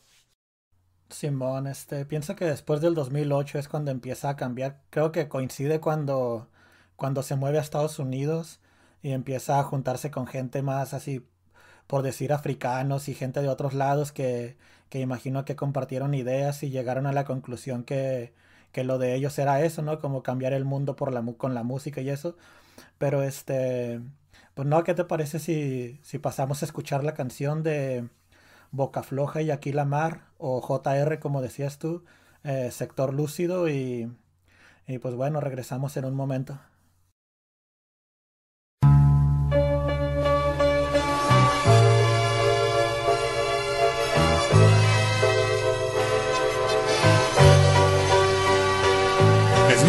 Simón, 1.09 1.67
este, 1.67 2.05
pienso 2.05 2.35
que 2.35 2.45
después 2.45 2.81
del 2.81 2.93
2008 2.93 3.59
es 3.59 3.67
cuando 3.69 3.91
empieza 3.91 4.29
a 4.29 4.35
cambiar. 4.35 4.81
Creo 4.89 5.11
que 5.13 5.29
coincide 5.29 5.79
cuando, 5.79 6.49
cuando 6.97 7.23
se 7.23 7.37
mueve 7.37 7.59
a 7.59 7.61
Estados 7.61 7.99
Unidos 7.99 8.59
y 9.01 9.11
empieza 9.11 9.59
a 9.59 9.63
juntarse 9.63 10.11
con 10.11 10.27
gente 10.27 10.61
más 10.61 10.93
así, 10.93 11.25
por 11.87 12.03
decir, 12.03 12.33
africanos 12.33 13.09
y 13.09 13.13
gente 13.15 13.41
de 13.41 13.49
otros 13.49 13.73
lados 13.73 14.11
que, 14.11 14.57
que 14.89 14.99
imagino 14.99 15.45
que 15.45 15.55
compartieron 15.55 16.13
ideas 16.13 16.63
y 16.63 16.69
llegaron 16.69 17.05
a 17.07 17.13
la 17.13 17.25
conclusión 17.25 17.83
que, 17.83 18.33
que 18.71 18.83
lo 18.83 18.97
de 18.97 19.15
ellos 19.15 19.37
era 19.39 19.61
eso, 19.63 19.81
¿no? 19.81 19.99
Como 19.99 20.23
cambiar 20.23 20.53
el 20.53 20.65
mundo 20.65 20.95
por 20.95 21.11
la, 21.13 21.23
con 21.37 21.53
la 21.55 21.63
música 21.63 22.01
y 22.01 22.09
eso. 22.09 22.37
Pero 22.97 23.23
este, 23.23 24.01
pues 24.53 24.67
no, 24.67 24.83
¿qué 24.83 24.93
te 24.93 25.05
parece 25.05 25.39
si, 25.39 25.99
si 26.03 26.19
pasamos 26.19 26.61
a 26.61 26.65
escuchar 26.65 27.03
la 27.03 27.13
canción 27.13 27.63
de 27.63 28.07
Boca 28.71 29.03
Floja 29.03 29.41
y 29.41 29.51
Aquí 29.51 29.71
la 29.71 29.85
Mar 29.85 30.27
o 30.37 30.61
JR, 30.61 31.19
como 31.19 31.41
decías 31.41 31.79
tú, 31.79 32.03
eh, 32.43 32.71
Sector 32.71 33.13
Lúcido 33.13 33.69
y, 33.69 34.11
y 34.87 34.99
pues 34.99 35.15
bueno, 35.15 35.41
regresamos 35.41 35.97
en 35.97 36.05
un 36.05 36.15
momento. 36.15 36.59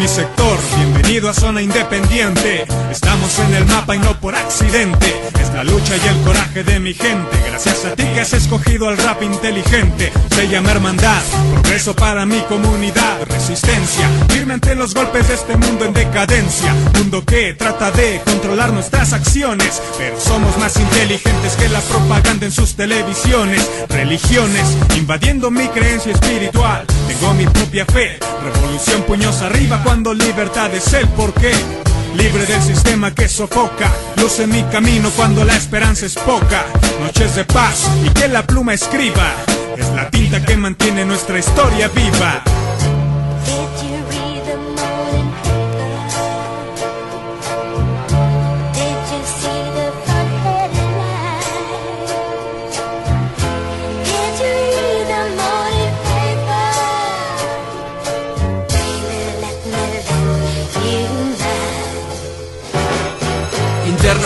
Sector. 0.09 0.98
A 1.17 1.33
Zona 1.33 1.59
Independiente. 1.63 2.65
Estamos 2.91 3.39
en 3.39 3.55
el 3.55 3.65
mapa 3.65 3.95
y 3.95 3.99
no 3.99 4.13
por 4.19 4.35
accidente. 4.35 5.15
Es 5.41 5.51
la 5.55 5.63
lucha 5.63 5.95
y 5.97 6.07
el 6.07 6.21
coraje 6.21 6.63
de 6.63 6.79
mi 6.79 6.93
gente. 6.93 7.35
Gracias 7.49 7.83
a 7.85 7.95
ti 7.95 8.03
que 8.13 8.21
has 8.21 8.31
escogido 8.33 8.87
al 8.87 8.97
rap 8.97 9.23
inteligente. 9.23 10.13
Se 10.29 10.47
llama 10.47 10.69
hermandad, 10.69 11.19
progreso 11.51 11.95
para 11.95 12.27
mi 12.27 12.39
comunidad. 12.41 13.23
Resistencia, 13.27 14.07
firme 14.29 14.53
ante 14.53 14.75
los 14.75 14.93
golpes 14.93 15.27
de 15.27 15.33
este 15.33 15.57
mundo 15.57 15.85
en 15.85 15.93
decadencia. 15.93 16.75
Mundo 16.93 17.25
que 17.25 17.55
trata 17.55 17.89
de 17.89 18.21
controlar 18.23 18.71
nuestras 18.71 19.11
acciones. 19.11 19.81
Pero 19.97 20.19
somos 20.19 20.55
más 20.59 20.77
inteligentes 20.77 21.55
que 21.55 21.69
la 21.69 21.81
propaganda 21.81 22.45
en 22.45 22.51
sus 22.51 22.75
televisiones. 22.75 23.67
Religiones, 23.89 24.77
invadiendo 24.95 25.49
mi 25.49 25.67
creencia 25.69 26.11
espiritual. 26.11 26.85
Tengo 27.07 27.33
mi 27.33 27.47
propia 27.47 27.85
fe. 27.87 28.19
Revolución 28.43 29.01
puños 29.03 29.41
arriba 29.41 29.81
cuando 29.83 30.13
libertad 30.13 30.73
es 30.73 30.98
el 30.99 31.07
porqué. 31.09 31.51
Libre 32.15 32.45
del 32.45 32.61
sistema 32.61 33.13
que 33.13 33.29
sofoca, 33.29 33.91
luce 34.17 34.47
mi 34.47 34.63
camino 34.63 35.09
cuando 35.15 35.45
la 35.45 35.55
esperanza 35.55 36.05
es 36.05 36.15
poca. 36.15 36.65
Noches 37.01 37.35
de 37.35 37.45
paz 37.45 37.89
y 38.05 38.09
que 38.09 38.27
la 38.27 38.45
pluma 38.45 38.73
escriba, 38.73 39.33
es 39.77 39.87
la 39.89 40.09
tinta 40.09 40.43
que 40.43 40.57
mantiene 40.57 41.05
nuestra 41.05 41.39
historia 41.39 41.87
viva. 41.89 42.43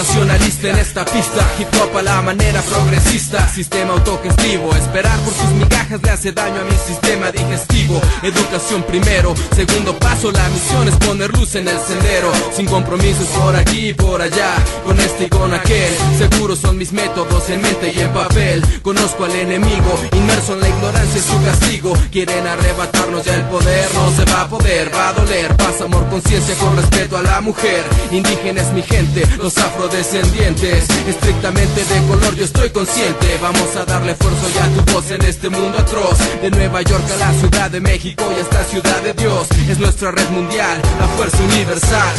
Internacionalista 0.03 0.69
en 0.69 0.77
esta 0.77 1.05
pista. 1.05 1.49
Hip 1.59 1.67
hop 1.79 1.97
a 1.97 2.01
la 2.01 2.21
manera 2.21 2.61
progresista, 2.61 3.47
sistema 3.47 3.93
autogestivo. 3.93 4.75
Esperar 4.75 5.17
por 5.19 5.33
sus 5.33 5.49
migajas 5.51 6.01
le 6.01 6.09
hace 6.09 6.31
daño 6.31 6.59
a 6.59 6.63
mi 6.63 6.77
sistema 6.85 7.31
digestivo. 7.31 8.01
Educación 8.21 8.83
primero, 8.83 9.33
segundo 9.55 9.97
paso, 9.97 10.31
la 10.31 10.47
misión 10.49 10.87
es 10.87 10.95
poner 11.07 11.31
luz 11.37 11.55
en 11.55 11.67
el 11.67 11.79
sendero. 11.79 12.31
Sin 12.55 12.65
compromisos 12.65 13.27
por 13.27 13.55
aquí 13.55 13.89
y 13.89 13.93
por 13.93 14.21
allá, 14.21 14.55
con 14.85 14.99
este 14.99 15.25
y 15.25 15.29
con 15.29 15.53
aquel. 15.53 15.93
Seguro 16.17 16.55
son 16.55 16.77
mis 16.77 16.91
métodos 16.91 17.49
en 17.49 17.61
mente 17.61 17.93
y 17.95 17.99
en 17.99 18.11
papel. 18.11 18.63
Conozco 18.81 19.25
al 19.25 19.35
enemigo, 19.35 19.99
inmerso 20.11 20.53
en 20.53 20.61
la 20.61 20.69
ignorancia 20.69 21.19
y 21.19 21.23
su 21.23 21.43
castigo. 21.43 21.93
Quieren 22.11 22.45
arrebatarnos 22.45 23.23
ya 23.23 23.35
el 23.35 23.43
poder, 23.43 23.87
no 23.95 24.11
se 24.11 24.25
va 24.31 24.41
a 24.41 24.49
poder, 24.49 24.93
va 24.93 25.09
a 25.09 25.13
doler. 25.13 25.55
Paz, 25.55 25.81
amor, 25.81 26.07
conciencia 26.09 26.55
con 26.55 26.75
respeto 26.75 27.17
a 27.17 27.21
la 27.21 27.41
mujer. 27.41 27.83
Indígena 28.11 28.61
es 28.61 28.71
mi 28.73 28.81
gente, 28.81 29.25
los 29.41 29.57
afrodescendientes. 29.93 30.89
Estrictamente 31.07 31.85
de 31.85 32.07
color, 32.07 32.35
yo 32.35 32.45
estoy 32.45 32.69
consciente. 32.71 33.37
Vamos 33.41 33.75
a 33.75 33.85
darle 33.85 34.15
fuerza 34.15 34.47
ya 34.55 34.65
a 34.65 34.69
tu 34.69 34.91
voz 34.91 35.11
en 35.11 35.21
este 35.23 35.49
mundo 35.49 35.77
atroz. 35.77 36.17
De 36.41 36.49
Nueva 36.49 36.81
York 36.81 37.03
a 37.13 37.17
la 37.17 37.33
Ciudad 37.33 37.69
de 37.69 37.79
México 37.79 38.23
y 38.35 38.39
esta 38.39 38.63
Ciudad 38.63 39.01
de 39.01 39.13
Dios. 39.13 39.47
Es 39.69 39.77
nuestra 39.79 40.11
red 40.11 40.29
mundial, 40.29 40.81
la 40.99 41.07
fuerza 41.09 41.37
universal. 41.43 42.13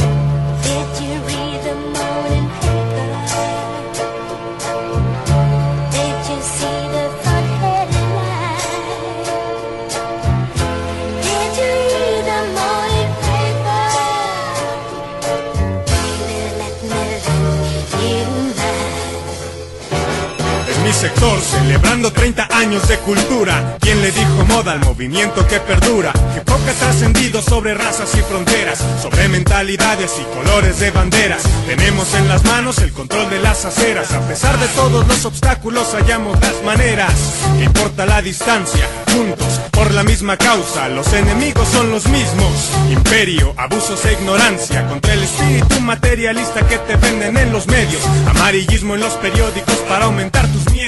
Sector 20.94 21.40
celebrando 21.40 22.12
30 22.12 22.48
años 22.52 22.86
de 22.88 22.96
cultura. 22.98 23.76
¿Quién 23.80 24.00
le 24.00 24.12
dijo 24.12 24.44
moda 24.48 24.72
al 24.72 24.80
movimiento 24.80 25.46
que 25.46 25.58
perdura? 25.60 26.12
Que 26.34 26.40
poca 26.40 26.70
ha 26.70 26.74
trascendido 26.74 27.42
sobre 27.42 27.74
razas 27.74 28.14
y 28.14 28.22
fronteras, 28.22 28.78
sobre 29.02 29.28
mentalidades 29.28 30.12
y 30.20 30.34
colores 30.36 30.78
de 30.78 30.90
banderas. 30.90 31.42
Tenemos 31.66 32.14
en 32.14 32.28
las 32.28 32.44
manos 32.44 32.78
el 32.78 32.92
control 32.92 33.28
de 33.28 33.40
las 33.40 33.64
aceras. 33.64 34.12
A 34.12 34.20
pesar 34.28 34.58
de 34.58 34.68
todos 34.68 35.06
los 35.06 35.24
obstáculos, 35.24 35.94
hallamos 35.94 36.40
las 36.40 36.62
maneras. 36.62 37.12
Importa 37.60 38.06
la 38.06 38.22
distancia, 38.22 38.88
juntos, 39.12 39.60
por 39.72 39.92
la 39.92 40.04
misma 40.04 40.36
causa. 40.36 40.88
Los 40.88 41.12
enemigos 41.12 41.68
son 41.68 41.90
los 41.90 42.06
mismos. 42.06 42.70
Imperio, 42.90 43.52
abusos 43.56 44.04
e 44.04 44.12
ignorancia. 44.12 44.86
Contra 44.86 45.12
el 45.14 45.24
espíritu 45.24 45.80
materialista 45.80 46.66
que 46.66 46.78
te 46.78 46.96
venden 46.96 47.36
en 47.36 47.52
los 47.52 47.66
medios. 47.66 48.02
Amarillismo 48.28 48.94
en 48.94 49.00
los 49.00 49.14
periódicos 49.14 49.76
para 49.88 50.04
aumentar 50.04 50.46
tus 50.48 50.72
miedos 50.72 50.83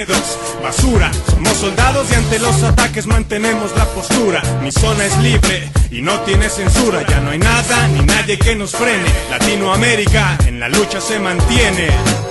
basura. 0.62 1.10
Somos 1.30 1.56
soldados 1.56 2.10
y 2.10 2.14
ante 2.14 2.38
los 2.38 2.62
ataques 2.62 3.06
mantenemos 3.06 3.74
la 3.76 3.84
postura. 3.86 4.42
Mi 4.62 4.70
zona 4.70 5.04
es 5.04 5.16
libre 5.18 5.70
y 5.90 6.02
no 6.02 6.20
tiene 6.20 6.48
censura. 6.48 7.02
Ya 7.08 7.20
no 7.20 7.30
hay 7.30 7.38
nada 7.38 7.88
ni 7.88 8.00
nadie 8.00 8.38
que 8.38 8.54
nos 8.54 8.72
frene. 8.72 9.08
Latinoamérica 9.30 10.38
en 10.46 10.60
la 10.60 10.68
lucha 10.68 11.00
se 11.00 11.18
mantiene. 11.18 12.25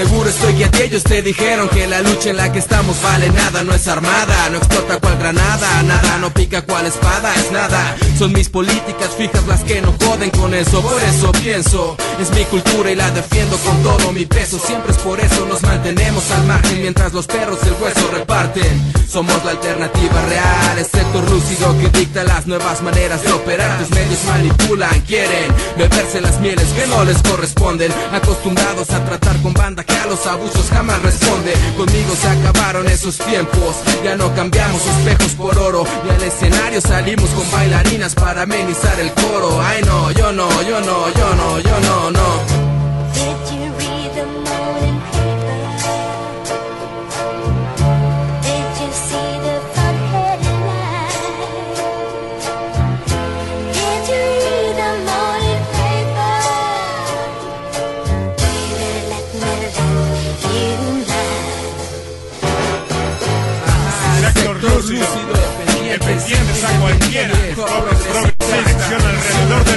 Seguro 0.00 0.19
estoy 0.30 0.54
que 0.54 0.64
a 0.64 0.70
ti 0.70 0.82
ellos 0.82 1.02
te 1.02 1.22
dijeron 1.22 1.68
que 1.68 1.86
la 1.86 2.00
lucha 2.02 2.30
en 2.30 2.36
la 2.36 2.52
que 2.52 2.60
estamos 2.60 3.00
vale 3.02 3.28
nada, 3.30 3.62
no 3.64 3.74
es 3.74 3.86
armada, 3.88 4.48
no 4.50 4.58
explota 4.58 4.98
cual 4.98 5.18
granada, 5.18 5.82
nada, 5.82 6.18
no 6.18 6.32
pica 6.32 6.62
cual 6.62 6.86
espada, 6.86 7.34
es 7.34 7.50
nada. 7.50 7.96
Son 8.18 8.32
mis 8.32 8.48
políticas 8.48 9.10
fijas 9.18 9.46
las 9.46 9.62
que 9.64 9.80
no 9.82 9.92
joden 10.00 10.30
con 10.30 10.54
eso, 10.54 10.80
por 10.82 11.02
eso 11.02 11.32
pienso, 11.32 11.96
es 12.20 12.30
mi 12.30 12.44
cultura 12.44 12.90
y 12.90 12.94
la 12.94 13.10
defiendo 13.10 13.56
con 13.58 13.82
todo 13.82 14.12
mi 14.12 14.24
peso. 14.24 14.58
Siempre 14.64 14.92
es 14.92 14.98
por 14.98 15.18
eso 15.20 15.46
nos 15.46 15.62
mantenemos 15.62 16.30
al 16.30 16.46
margen 16.46 16.80
mientras 16.80 17.12
los 17.12 17.26
perros 17.26 17.58
el 17.64 17.74
hueso 17.82 18.10
reparten. 18.12 18.92
Somos 19.08 19.44
la 19.44 19.50
alternativa 19.50 20.22
real, 20.28 20.78
el 20.78 20.84
sector 20.84 21.28
lúcido 21.28 21.76
que 21.78 21.98
dicta 21.98 22.22
las 22.22 22.46
nuevas 22.46 22.80
maneras 22.82 23.22
de 23.22 23.32
operar. 23.32 23.78
Tus 23.80 23.90
medios 23.90 24.24
manipulan, 24.24 25.00
quieren 25.00 25.52
beberse 25.76 26.20
las 26.20 26.38
mieles 26.40 26.68
que 26.68 26.86
no 26.86 27.04
les 27.04 27.20
corresponden, 27.22 27.90
acostumbrados 28.12 28.90
a 28.90 29.04
tratar 29.04 29.42
con 29.42 29.52
banda 29.52 29.84
a 29.88 30.06
los 30.06 30.19
abusos 30.26 30.68
jamás 30.70 31.02
responde. 31.02 31.52
Conmigo 31.76 32.14
se 32.14 32.28
acabaron 32.28 32.86
esos 32.88 33.18
tiempos. 33.18 33.76
Ya 34.04 34.16
no 34.16 34.34
cambiamos 34.34 34.84
espejos 34.86 35.34
por 35.34 35.58
oro. 35.58 35.84
Y 36.06 36.10
al 36.10 36.22
escenario 36.22 36.80
salimos 36.80 37.30
con 37.30 37.50
bailarinas 37.50 38.14
para 38.14 38.42
amenizar 38.42 38.98
el 39.00 39.12
coro. 39.12 39.60
Ay 39.62 39.82
no, 39.84 40.10
yo 40.12 40.32
no, 40.32 40.48
yo 40.62 40.80
no, 40.80 41.12
yo 41.14 41.34
no, 41.34 41.60
yo 41.60 41.80
no, 41.80 42.10
no 42.10 42.49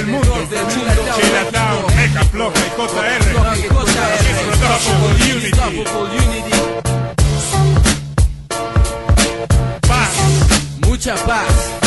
del 0.04 0.12
mundo. 0.12 0.34
Chinatown, 1.16 1.96
Meca, 1.96 2.24
Floja 2.24 2.60
y 2.60 2.70
JR. 2.76 3.24
Unity. 6.10 6.50
Paz. 9.86 10.12
Mucha 10.86 11.14
paz. 11.26 11.83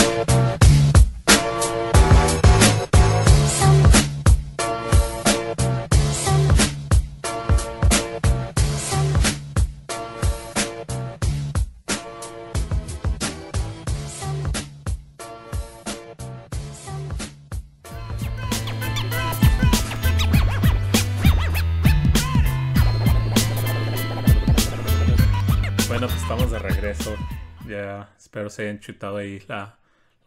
Espero 26.90 28.50
se 28.50 28.62
hayan 28.62 28.80
chutado 28.80 29.18
ahí 29.18 29.44
la, 29.50 29.78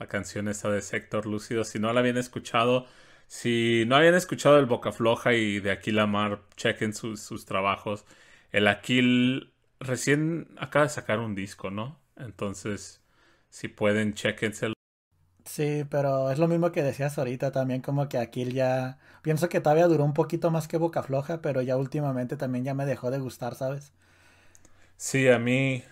canción 0.09 0.47
esa 0.49 0.69
de 0.69 0.83
Sector 0.83 1.25
Lúcido. 1.25 1.64
Si 1.64 1.79
no 1.79 1.90
la 1.93 2.00
habían 2.00 2.19
escuchado, 2.19 2.87
si 3.29 3.85
no 3.87 3.97
habían 3.97 4.14
escuchado 4.14 4.59
el 4.59 4.67
Boca 4.67 4.93
Floja 4.93 5.33
y 5.33 5.61
de 5.61 5.71
Aquil 5.71 5.99
Amar, 5.99 6.43
chequen 6.57 6.93
sus, 6.93 7.47
trabajos. 7.47 8.05
El 8.52 8.69
Aquil 8.69 9.55
recién 9.79 10.49
acaba 10.59 10.85
de 10.85 10.90
sacar 10.90 11.21
un 11.21 11.35
disco, 11.35 11.71
¿no? 11.71 11.99
Entonces, 12.17 13.02
si 13.49 13.69
pueden, 13.69 14.12
chequenselo. 14.12 14.75
Sí, 15.47 15.87
pero 15.88 16.31
es 16.31 16.38
lo 16.38 16.47
mismo 16.47 16.73
que 16.73 16.83
decías 16.83 17.17
ahorita 17.17 17.52
también, 17.52 17.81
como 17.81 18.09
que 18.09 18.19
Aquil 18.19 18.52
ya... 18.52 18.99
Pienso 19.23 19.49
que 19.49 19.61
todavía 19.61 19.87
duró 19.87 20.05
un 20.05 20.14
poquito 20.14 20.50
más 20.50 20.69
que 20.69 20.76
Boca 20.76 21.02
Floja, 21.02 21.40
pero 21.40 21.62
ya 21.62 21.79
últimamente 21.79 22.37
también 22.37 22.64
ya 22.64 22.75
me 22.75 22.85
dejó 22.85 23.11
de 23.11 23.19
gustar, 23.19 23.55
¿sabes? 23.55 23.95
Sí, 24.99 25.29
a 25.29 25.38
mí 25.38 25.83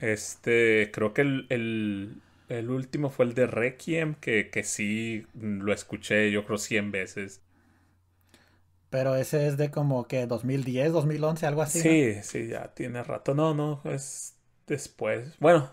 este, 0.00 0.90
creo 0.92 1.14
que 1.14 1.22
el, 1.22 2.22
último 2.68 3.10
fue 3.10 3.26
el 3.26 3.34
de 3.34 3.46
Requiem, 3.46 4.14
que, 4.14 4.50
que 4.50 4.64
sí 4.64 5.26
lo 5.34 5.72
escuché 5.72 6.30
yo 6.30 6.44
creo 6.44 6.58
100 6.58 6.90
veces. 6.90 7.42
Pero 8.88 9.14
ese 9.14 9.46
es 9.46 9.56
de 9.56 9.70
como 9.70 10.08
que 10.08 10.26
2010, 10.26 10.92
2011, 10.92 11.46
algo 11.46 11.62
así. 11.62 11.80
Sí, 11.80 12.14
sí, 12.22 12.48
ya 12.48 12.74
tiene 12.74 13.04
rato. 13.04 13.34
No, 13.34 13.54
no, 13.54 13.80
es 13.84 14.34
después. 14.66 15.36
Bueno, 15.38 15.70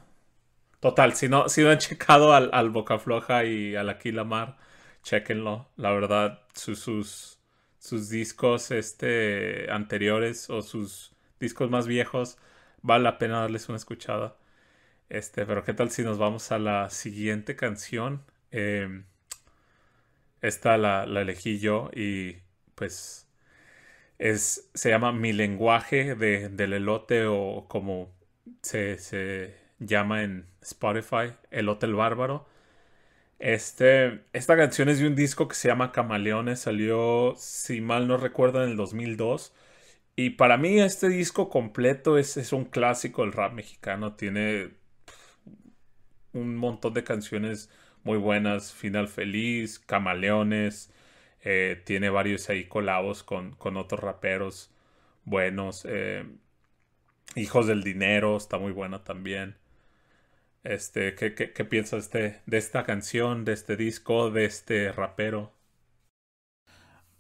total, 0.79 1.13
si 1.15 1.27
no, 1.27 1.49
si 1.49 1.63
no 1.63 1.71
han 1.71 1.79
checado 1.79 2.33
al, 2.33 2.51
al 2.53 2.69
Boca 2.69 2.99
Floja 2.99 3.43
y 3.45 3.75
al 3.75 3.89
Aquila 3.89 4.23
Mar, 4.23 4.57
chequenlo. 5.01 5.67
La 5.77 5.91
verdad, 5.91 6.41
sus, 6.53 6.79
sus, 6.79 7.39
sus 7.79 8.09
discos 8.09 8.69
este, 8.69 9.71
anteriores 9.71 10.49
o 10.51 10.61
sus 10.61 11.15
discos 11.39 11.71
más 11.71 11.87
viejos 11.87 12.37
vale 12.81 13.03
la 13.03 13.17
pena 13.17 13.41
darles 13.41 13.69
una 13.69 13.77
escuchada. 13.77 14.37
Este, 15.09 15.45
pero 15.45 15.63
qué 15.63 15.73
tal 15.73 15.91
si 15.91 16.03
nos 16.03 16.17
vamos 16.17 16.51
a 16.51 16.59
la 16.59 16.89
siguiente 16.89 17.55
canción. 17.55 18.23
Em, 18.51 19.05
esta 20.41 20.77
la, 20.77 21.03
elegí 21.03 21.59
yo 21.59 21.89
y 21.93 22.37
pues 22.75 23.27
es, 24.19 24.69
se 24.73 24.89
llama 24.89 25.11
Mi 25.11 25.33
lenguaje 25.33 26.15
de, 26.15 26.49
del 26.49 26.73
elote 26.73 27.25
o 27.27 27.65
como 27.67 28.11
se, 28.61 28.97
se 28.99 29.55
llama 29.79 30.23
en 30.23 30.47
Spotify, 30.61 31.33
Elote 31.51 31.85
el 31.85 31.95
Bárbaro. 31.95 32.47
Este, 33.39 34.21
esta 34.33 34.57
canción 34.57 34.89
es 34.89 34.99
de 34.99 35.07
un 35.07 35.15
disco 35.15 35.47
que 35.47 35.55
se 35.55 35.67
llama 35.67 35.91
Camaleones, 35.91 36.59
salió, 36.61 37.35
si 37.37 37.81
mal 37.81 38.07
no 38.07 38.17
recuerdo, 38.17 38.63
en 38.63 38.71
el 38.71 38.77
2002. 38.77 39.53
Y 40.19 40.31
para 40.31 40.57
mí 40.57 40.79
este 40.79 41.09
disco 41.09 41.47
completo 41.49 42.17
es, 42.17 42.37
es 42.37 42.51
un 42.51 42.65
clásico 42.65 43.21
del 43.21 43.33
rap 43.33 43.53
mexicano, 43.53 44.15
tiene 44.15 44.71
un 46.33 46.55
montón 46.55 46.93
de 46.95 47.03
canciones 47.03 47.69
muy 48.03 48.17
buenas, 48.17 48.73
Final 48.73 49.07
Feliz, 49.09 49.79
Camaleones, 49.79 50.91
eh, 51.43 51.81
tiene 51.85 52.09
varios 52.09 52.49
ahí 52.49 52.65
colabos 52.67 53.23
con, 53.23 53.51
con 53.57 53.77
otros 53.77 54.01
raperos 54.01 54.71
buenos. 55.23 55.85
Eh, 55.87 56.25
Hijos 57.35 57.67
del 57.67 57.83
Dinero 57.83 58.37
está 58.37 58.57
muy 58.57 58.71
buena 58.71 59.03
también. 59.03 59.57
Este, 60.63 61.13
¿qué, 61.15 61.35
qué, 61.35 61.65
piensas 61.65 62.11
de, 62.11 62.41
de 62.47 62.57
esta 62.57 62.83
canción, 62.85 63.45
de 63.45 63.53
este 63.53 63.75
disco, 63.77 64.31
de 64.31 64.45
este 64.45 64.91
rapero? 64.91 65.53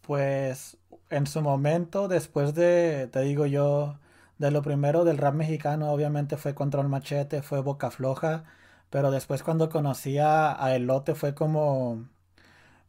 Pues 0.01 0.77
en 1.09 1.27
su 1.27 1.41
momento, 1.41 2.07
después 2.07 2.53
de, 2.53 3.07
te 3.11 3.21
digo 3.21 3.45
yo, 3.45 3.99
de 4.37 4.51
lo 4.51 4.61
primero 4.61 5.03
del 5.05 5.17
rap 5.17 5.33
mexicano, 5.35 5.91
obviamente 5.91 6.37
fue 6.37 6.55
Control 6.55 6.89
Machete, 6.89 7.41
fue 7.41 7.61
Boca 7.61 7.91
Floja, 7.91 8.43
pero 8.89 9.11
después 9.11 9.43
cuando 9.43 9.69
conocí 9.69 10.17
a, 10.19 10.63
a 10.63 10.75
Elote 10.75 11.15
fue 11.15 11.33
como, 11.33 12.07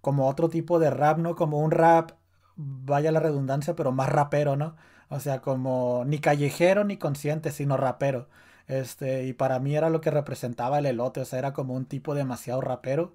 como 0.01 0.29
otro 0.29 0.49
tipo 0.49 0.79
de 0.79 0.91
rap, 0.91 1.19
¿no? 1.19 1.37
Como 1.37 1.59
un 1.61 1.71
rap, 1.71 2.13
vaya 2.57 3.13
la 3.13 3.21
redundancia, 3.21 3.75
pero 3.77 3.93
más 3.93 4.09
rapero, 4.11 4.57
¿no? 4.57 4.77
O 5.11 5.21
sea, 5.21 5.41
como 5.41 6.05
ni 6.07 6.19
callejero 6.21 6.85
ni 6.85 6.99
consciente, 6.99 7.53
sino 7.53 7.77
rapero. 7.77 8.29
Este, 8.67 9.27
y 9.27 9.33
para 9.33 9.59
mí 9.61 9.77
era 9.77 9.91
lo 9.91 10.01
que 10.01 10.11
representaba 10.11 10.79
el 10.79 10.87
elote, 10.87 11.21
o 11.21 11.25
sea, 11.25 11.39
era 11.39 11.53
como 11.55 11.75
un 11.75 11.87
tipo 11.87 12.15
demasiado 12.15 12.61
rapero. 12.61 13.15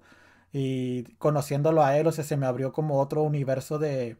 Y 0.52 1.04
conociéndolo 1.18 1.82
a 1.84 1.96
él, 1.98 2.06
o 2.06 2.12
sea, 2.12 2.24
se 2.24 2.36
me 2.36 2.46
abrió 2.46 2.72
como 2.72 3.00
otro 3.00 3.22
universo 3.22 3.78
de, 3.78 4.16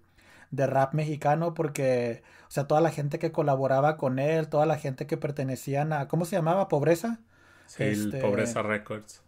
de 0.55 0.67
rap 0.67 0.95
mexicano 0.95 1.55
porque, 1.55 2.23
o 2.49 2.51
sea, 2.51 2.67
toda 2.67 2.81
la 2.81 2.91
gente 2.91 3.19
que 3.19 3.33
colaboraba 3.33 3.97
con 3.97 4.19
él, 4.19 4.49
toda 4.49 4.67
la 4.67 4.79
gente 4.79 5.07
que 5.07 5.17
pertenecían 5.17 5.93
a, 5.93 6.09
¿cómo 6.09 6.25
se 6.25 6.37
llamaba? 6.37 6.69
¿Pobreza? 6.69 7.21
Sí, 7.67 7.85
este, 7.85 8.21
Pobreza 8.21 8.63
Records. 8.63 9.23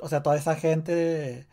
O 0.00 0.08
sea, 0.08 0.22
toda 0.22 0.36
esa 0.36 0.54
gente 0.54 1.46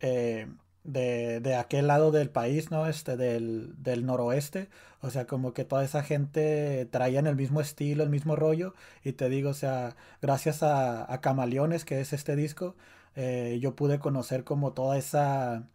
eh, 0.00 0.48
de, 0.84 1.40
de, 1.40 1.54
aquel 1.54 1.86
lado 1.86 2.10
del 2.10 2.30
país, 2.30 2.70
¿no? 2.70 2.86
Este, 2.86 3.16
del, 3.16 3.74
del, 3.82 4.06
noroeste. 4.06 4.68
O 5.02 5.10
sea, 5.10 5.26
como 5.26 5.52
que 5.52 5.64
toda 5.64 5.84
esa 5.84 6.02
gente 6.02 6.86
traían 6.90 7.26
el 7.26 7.36
mismo 7.36 7.60
estilo, 7.60 8.02
el 8.02 8.10
mismo 8.10 8.36
rollo. 8.36 8.74
Y 9.04 9.12
te 9.12 9.28
digo, 9.28 9.50
o 9.50 9.54
sea, 9.54 9.96
gracias 10.22 10.62
a, 10.62 11.12
a 11.12 11.20
Camaleones, 11.20 11.84
que 11.84 12.00
es 12.00 12.12
este 12.12 12.36
disco, 12.36 12.74
eh, 13.16 13.58
yo 13.60 13.76
pude 13.76 13.98
conocer 13.98 14.44
como 14.44 14.72
toda 14.72 14.96
esa 14.98 15.68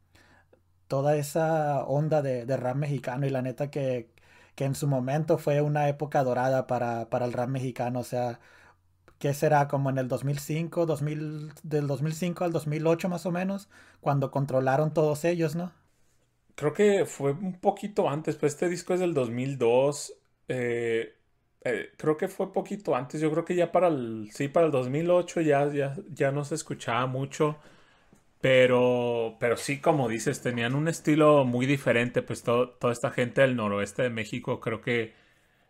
toda 0.88 1.18
esa 1.18 1.84
onda 1.86 2.22
de, 2.22 2.46
de 2.46 2.58
rap 2.58 2.76
mexicano 2.78 3.26
y 3.26 3.30
la 3.30 3.42
neta 3.42 3.72
que, 3.72 4.10
que, 4.56 4.66
en 4.66 4.76
su 4.76 4.88
momento 4.88 5.38
fue 5.38 5.62
una 5.62 5.90
época 5.90 6.24
dorada 6.24 6.68
para, 6.68 7.10
para 7.10 7.26
el 7.26 7.34
rap 7.34 7.50
mexicano, 7.50 8.00
o 8.00 8.04
sea, 8.04 8.40
¿qué 9.20 9.34
será? 9.34 9.68
Como 9.68 9.90
en 9.90 9.98
el 9.98 10.08
2005, 10.08 10.86
2000, 10.86 11.54
del 11.64 11.88
2005 11.88 12.44
al 12.44 12.52
2008 12.54 13.10
más 13.10 13.26
o 13.26 13.32
menos, 13.32 13.70
cuando 14.02 14.32
controlaron 14.32 14.94
todos 14.94 15.26
ellos, 15.26 15.56
¿no? 15.56 15.72
Creo 16.56 16.74
que 16.74 17.06
fue 17.06 17.32
un 17.34 17.60
poquito 17.60 18.10
antes, 18.10 18.36
pues 18.38 18.54
este 18.54 18.70
disco 18.70 18.94
es 18.94 19.02
del 19.02 19.14
2002. 19.14 20.14
Eh, 20.48 21.14
eh, 21.66 21.92
creo 21.98 22.16
que 22.18 22.28
fue 22.30 22.54
poquito 22.54 22.96
antes. 22.96 23.20
Yo 23.20 23.32
creo 23.32 23.44
que 23.44 23.56
ya 23.56 23.72
para 23.72 23.88
el, 23.88 24.30
sí, 24.32 24.48
para 24.48 24.68
el 24.68 24.72
2008 24.72 25.42
ya, 25.42 25.68
ya, 25.74 25.96
ya 26.14 26.32
no 26.32 26.46
se 26.46 26.56
escuchaba 26.56 27.08
mucho. 27.08 27.58
Pero, 28.46 29.38
pero 29.40 29.58
sí, 29.58 29.80
como 29.80 30.08
dices, 30.08 30.40
tenían 30.40 30.76
un 30.76 30.88
estilo 30.88 31.46
muy 31.46 31.66
diferente. 31.66 32.22
Pues 32.22 32.44
toda 32.44 32.92
esta 32.92 33.10
gente 33.10 33.42
del 33.42 33.56
noroeste 33.56 34.04
de 34.04 34.12
México 34.12 34.60
creo 34.60 34.82
que 34.82 35.16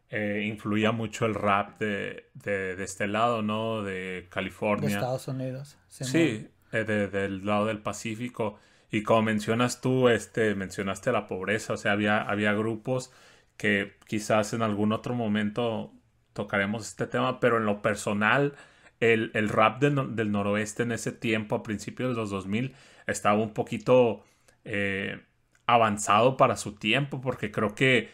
eh, 0.09 0.43
influía 0.45 0.91
mucho 0.91 1.25
el 1.25 1.35
rap 1.35 1.79
de, 1.79 2.25
de, 2.33 2.83
este 2.83 3.07
lado, 3.07 3.41
¿no? 3.41 3.81
De 3.81 4.27
California. 4.29 4.89
De 4.89 4.95
Estados 4.95 5.29
Unidos. 5.29 5.77
Sí, 5.87 6.49
eh, 6.73 6.83
del 6.83 7.45
lado 7.45 7.67
del 7.67 7.79
Pacífico. 7.79 8.59
Y 8.91 9.03
como 9.03 9.21
mencionas 9.21 9.79
tú, 9.79 10.09
este, 10.09 10.53
mencionaste 10.53 11.13
la 11.13 11.27
pobreza, 11.27 11.75
o 11.75 11.77
sea, 11.77 11.93
había, 11.93 12.23
había 12.23 12.51
grupos 12.51 13.09
que 13.55 13.93
quizás 14.05 14.51
en 14.51 14.61
algún 14.61 14.91
otro 14.91 15.15
momento 15.15 15.93
tocaremos 16.33 16.89
este 16.89 17.07
tema, 17.07 17.39
pero 17.39 17.55
en 17.55 17.65
lo 17.65 17.81
personal, 17.81 18.53
el, 18.99 19.31
el 19.33 19.49
rap 19.49 19.81
del 19.81 20.31
noroeste 20.31 20.83
en 20.83 20.91
ese 20.91 21.11
tiempo, 21.11 21.55
a 21.55 21.63
principios 21.63 22.09
de 22.09 22.15
los 22.15 22.29
2000, 22.29 22.75
estaba 23.07 23.37
un 23.41 23.53
poquito 23.53 24.23
eh, 24.63 25.21
avanzado 25.67 26.37
para 26.37 26.57
su 26.57 26.75
tiempo, 26.75 27.21
porque 27.21 27.51
creo 27.51 27.75
que 27.75 28.09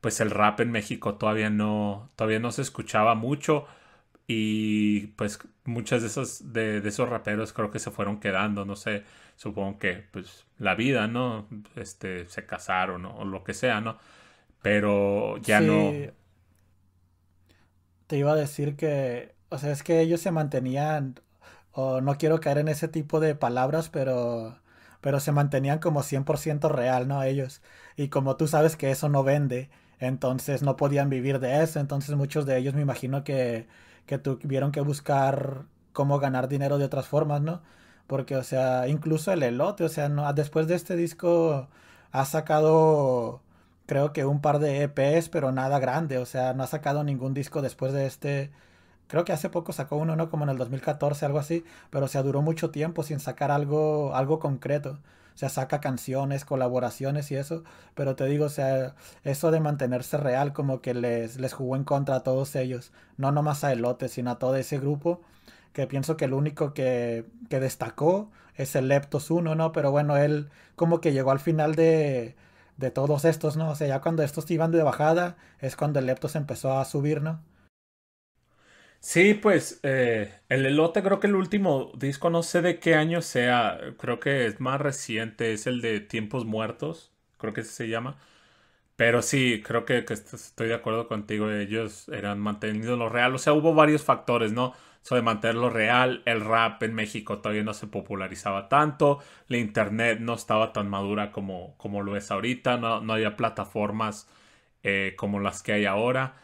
pues 0.00 0.20
el 0.20 0.30
rap 0.30 0.60
en 0.60 0.72
México 0.72 1.14
todavía 1.14 1.50
no, 1.50 2.10
todavía 2.16 2.40
no 2.40 2.50
se 2.52 2.62
escuchaba 2.62 3.14
mucho 3.14 3.66
y 4.26 5.08
pues 5.08 5.38
muchas 5.64 6.02
de 6.02 6.08
esos, 6.08 6.52
de, 6.52 6.78
esos 6.78 7.08
raperos 7.08 7.52
creo 7.52 7.70
que 7.70 7.78
se 7.78 7.90
fueron 7.90 8.18
quedando, 8.20 8.64
no 8.64 8.76
sé, 8.76 9.04
supongo 9.36 9.78
que 9.78 10.04
pues 10.10 10.46
la 10.58 10.74
vida, 10.74 11.06
¿no? 11.06 11.48
Este, 11.76 12.26
se 12.28 12.46
casaron 12.46 13.06
o 13.06 13.24
lo 13.24 13.44
que 13.44 13.54
sea, 13.54 13.80
¿no? 13.80 13.98
Pero 14.62 15.38
ya 15.38 15.60
no... 15.60 15.92
Te 18.06 18.16
iba 18.16 18.32
a 18.32 18.36
decir 18.36 18.76
que, 18.76 19.34
o 19.52 19.58
sea, 19.58 19.72
es 19.72 19.82
que 19.82 20.00
ellos 20.00 20.20
se 20.20 20.30
mantenían, 20.32 21.20
o 21.72 22.00
no 22.00 22.18
quiero 22.18 22.40
caer 22.40 22.58
en 22.58 22.68
ese 22.68 22.88
tipo 22.88 23.20
de 23.20 23.34
palabras, 23.34 23.88
pero 23.90 24.56
pero 25.02 25.20
se 25.20 25.32
mantenían 25.32 25.80
como 25.80 26.02
100% 26.02 26.70
real, 26.70 27.08
¿no? 27.08 27.22
Ellos. 27.24 27.62
Y 27.96 28.08
como 28.08 28.36
tú 28.36 28.48
sabes 28.48 28.76
que 28.76 28.90
eso 28.92 29.08
no 29.10 29.24
vende, 29.24 29.68
entonces 29.98 30.62
no 30.62 30.76
podían 30.76 31.10
vivir 31.10 31.40
de 31.40 31.62
eso, 31.62 31.80
entonces 31.80 32.16
muchos 32.16 32.46
de 32.46 32.56
ellos 32.58 32.74
me 32.74 32.82
imagino 32.82 33.24
que, 33.24 33.66
que 34.06 34.18
tuvieron 34.18 34.72
que 34.72 34.80
buscar 34.80 35.64
cómo 35.92 36.18
ganar 36.20 36.48
dinero 36.48 36.78
de 36.78 36.84
otras 36.84 37.06
formas, 37.08 37.42
¿no? 37.42 37.62
Porque, 38.06 38.36
o 38.36 38.44
sea, 38.44 38.88
incluso 38.88 39.32
el 39.32 39.42
elote, 39.42 39.84
o 39.84 39.88
sea, 39.88 40.08
no, 40.08 40.32
después 40.34 40.66
de 40.68 40.74
este 40.76 40.96
disco 40.96 41.68
ha 42.12 42.24
sacado, 42.24 43.42
creo 43.86 44.12
que 44.12 44.24
un 44.24 44.40
par 44.40 44.58
de 44.60 44.82
EPs, 44.82 45.28
pero 45.30 45.52
nada 45.52 45.78
grande, 45.78 46.18
o 46.18 46.26
sea, 46.26 46.54
no 46.54 46.62
ha 46.64 46.66
sacado 46.68 47.04
ningún 47.04 47.34
disco 47.34 47.62
después 47.62 47.92
de 47.92 48.06
este, 48.06 48.50
creo 49.12 49.26
que 49.26 49.32
hace 49.32 49.50
poco 49.50 49.74
sacó 49.74 49.96
uno, 49.96 50.16
¿no? 50.16 50.30
Como 50.30 50.44
en 50.44 50.50
el 50.50 50.56
2014, 50.56 51.26
algo 51.26 51.38
así, 51.38 51.66
pero 51.90 52.06
o 52.06 52.08
sea, 52.08 52.22
duró 52.22 52.40
mucho 52.40 52.70
tiempo 52.70 53.02
sin 53.02 53.20
sacar 53.20 53.50
algo, 53.50 54.16
algo 54.16 54.38
concreto. 54.38 55.00
O 55.34 55.38
sea, 55.38 55.50
saca 55.50 55.80
canciones, 55.80 56.46
colaboraciones 56.46 57.30
y 57.30 57.36
eso. 57.36 57.62
Pero 57.94 58.16
te 58.16 58.24
digo, 58.24 58.46
o 58.46 58.48
sea, 58.48 58.94
eso 59.22 59.50
de 59.50 59.60
mantenerse 59.60 60.16
real 60.16 60.54
como 60.54 60.80
que 60.80 60.94
les, 60.94 61.38
les 61.38 61.52
jugó 61.52 61.76
en 61.76 61.84
contra 61.84 62.16
a 62.16 62.22
todos 62.22 62.56
ellos. 62.56 62.90
No 63.18 63.32
nomás 63.32 63.64
a 63.64 63.72
Elote, 63.72 64.08
sino 64.08 64.30
a 64.30 64.38
todo 64.38 64.56
ese 64.56 64.78
grupo. 64.78 65.20
Que 65.74 65.86
pienso 65.86 66.16
que 66.16 66.24
el 66.24 66.32
único 66.32 66.72
que, 66.72 67.26
que 67.50 67.60
destacó 67.60 68.30
es 68.56 68.74
el 68.76 68.88
Leptos 68.88 69.30
1, 69.30 69.54
¿no? 69.54 69.72
Pero 69.72 69.90
bueno, 69.90 70.16
él 70.16 70.48
como 70.74 71.02
que 71.02 71.12
llegó 71.12 71.32
al 71.32 71.40
final 71.40 71.74
de, 71.74 72.34
de 72.78 72.90
todos 72.90 73.26
estos, 73.26 73.58
¿no? 73.58 73.70
O 73.70 73.74
sea, 73.74 73.88
ya 73.88 74.00
cuando 74.00 74.22
estos 74.22 74.50
iban 74.50 74.70
de 74.72 74.82
bajada 74.82 75.36
es 75.60 75.76
cuando 75.76 75.98
el 75.98 76.06
Leptos 76.06 76.34
empezó 76.34 76.78
a 76.78 76.84
subir, 76.86 77.20
¿no? 77.22 77.40
Sí, 79.04 79.34
pues 79.34 79.80
eh, 79.82 80.32
el 80.48 80.64
elote 80.64 81.02
creo 81.02 81.18
que 81.18 81.26
el 81.26 81.34
último 81.34 81.90
disco, 81.96 82.30
no 82.30 82.42
sé 82.44 82.62
de 82.62 82.78
qué 82.78 82.94
año 82.94 83.20
sea, 83.20 83.78
creo 83.98 84.20
que 84.20 84.46
es 84.46 84.60
más 84.60 84.80
reciente, 84.80 85.52
es 85.52 85.66
el 85.66 85.80
de 85.80 85.98
Tiempos 86.00 86.44
Muertos, 86.44 87.10
creo 87.36 87.52
que 87.52 87.64
se 87.64 87.88
llama. 87.88 88.16
Pero 88.96 89.22
sí, 89.22 89.62
creo 89.64 89.84
que, 89.86 89.98
estoy 90.08 90.68
de 90.68 90.74
acuerdo 90.74 91.08
contigo, 91.08 91.50
ellos 91.50 92.08
eran 92.10 92.40
mantenido 92.40 92.96
lo 92.96 93.08
real, 93.10 93.34
o 93.34 93.38
sea, 93.38 93.54
hubo 93.54 93.74
varios 93.74 94.04
factores, 94.04 94.52
¿no? 94.52 94.74
Eso 95.04 95.16
de 95.16 95.22
mantenerlo 95.22 95.70
real, 95.70 96.22
el 96.26 96.40
rap 96.42 96.82
en 96.84 96.94
México 96.94 97.38
todavía 97.40 97.64
no 97.64 97.74
se 97.74 97.88
popularizaba 97.88 98.68
tanto, 98.68 99.20
la 99.48 99.58
internet 99.58 100.20
no 100.20 100.34
estaba 100.34 100.72
tan 100.72 100.88
madura 100.90 101.32
como, 101.32 101.76
como 101.78 102.02
lo 102.02 102.16
es 102.16 102.30
ahorita, 102.30 102.78
no, 102.78 103.00
no 103.02 103.14
había 103.14 103.36
plataformas 103.36 104.28
eh, 104.82 105.14
como 105.16 105.40
las 105.40 105.62
que 105.62 105.72
hay 105.72 105.84
ahora. 105.86 106.36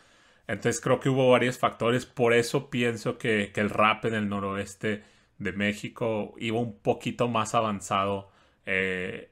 Entonces 0.48 0.80
creo 0.80 0.98
que 0.98 1.11
hubo 1.11 1.30
varios 1.30 1.58
factores, 1.58 2.06
por 2.06 2.32
eso 2.32 2.70
pienso 2.70 3.18
que, 3.18 3.52
el 3.54 3.70
rap 3.70 4.06
en 4.06 4.14
el 4.14 4.28
noroeste 4.28 5.04
de 5.38 5.52
México 5.52 6.34
iba 6.38 6.58
un 6.58 6.78
poquito 6.78 7.28
más 7.28 7.54
avanzado 7.54 8.30
eh, 8.66 9.30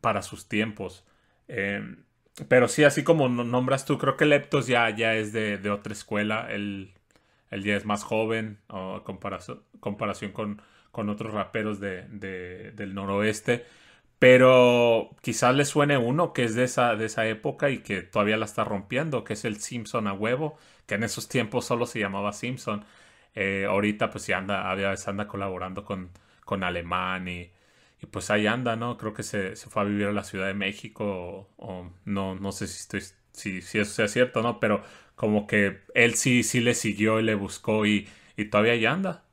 para 0.00 0.22
sus 0.22 0.48
tiempos. 0.48 1.06
Em, 1.48 2.04
pero 2.48 2.68
sí, 2.68 2.84
así 2.84 3.04
como 3.04 3.28
nombras 3.28 3.86
tú, 3.86 3.98
creo 3.98 4.16
que 4.16 4.26
Leptos 4.26 4.66
ya, 4.66 4.90
ya 4.90 5.14
es 5.14 5.32
de, 5.32 5.70
otra 5.70 5.92
escuela, 5.92 6.48
él, 6.50 6.92
ya 7.50 7.76
es 7.76 7.84
más 7.86 8.02
joven, 8.02 8.58
o 8.68 9.02
comparación, 9.04 10.32
con, 10.32 10.60
otros 11.08 11.32
raperos 11.32 11.80
de, 11.80 12.02
del 12.74 12.94
noroeste. 12.94 13.64
Pero 14.18 15.10
quizás 15.22 15.54
le 15.54 15.64
suene 15.66 15.98
uno 15.98 16.32
que 16.32 16.44
es 16.44 16.54
de 16.54 16.64
esa, 16.64 16.96
de 16.96 17.06
esa 17.06 17.26
época 17.26 17.70
y 17.70 17.78
que 17.80 18.02
todavía 18.02 18.36
la 18.38 18.46
está 18.46 18.64
rompiendo, 18.64 19.24
que 19.24 19.34
es 19.34 19.44
el 19.44 19.60
Simpson 19.60 20.06
a 20.06 20.14
huevo, 20.14 20.58
que 20.86 20.94
en 20.94 21.04
esos 21.04 21.28
tiempos 21.28 21.66
solo 21.66 21.86
se 21.86 21.98
llamaba 22.00 22.32
Simpson. 22.32 22.84
Eh, 23.34 23.66
ahorita 23.68 24.10
pues 24.10 24.26
ya 24.26 24.38
anda, 24.38 24.70
anda 24.72 25.28
colaborando 25.28 25.84
con, 25.84 26.10
con 26.44 26.64
Alemán 26.64 27.28
y, 27.28 27.50
y, 28.00 28.06
pues 28.10 28.30
ahí 28.30 28.46
anda, 28.46 28.76
¿no? 28.76 28.96
Creo 28.96 29.12
que 29.14 29.22
se, 29.22 29.54
se, 29.56 29.68
fue 29.70 29.82
a 29.82 29.84
vivir 29.84 30.06
a 30.06 30.12
la 30.12 30.24
Ciudad 30.24 30.46
de 30.46 30.54
México 30.54 31.50
o, 31.58 31.90
no, 32.06 32.34
no 32.36 32.52
sé 32.52 32.66
si, 32.66 32.78
estoy, 32.80 33.02
si, 33.32 33.60
si 33.62 33.78
eso 33.78 33.92
sea 33.94 34.08
cierto, 34.08 34.42
¿no? 34.42 34.58
Pero 34.60 34.82
como 35.14 35.46
que 35.46 35.80
él 35.94 36.14
sí, 36.14 36.42
sí 36.42 36.60
le 36.60 36.74
siguió 36.74 37.20
y 37.20 37.22
le 37.24 37.34
buscó 37.34 37.84
y, 37.86 38.08
y 38.36 38.46
todavía 38.46 38.72
ahí 38.72 38.86
anda. 38.86 39.25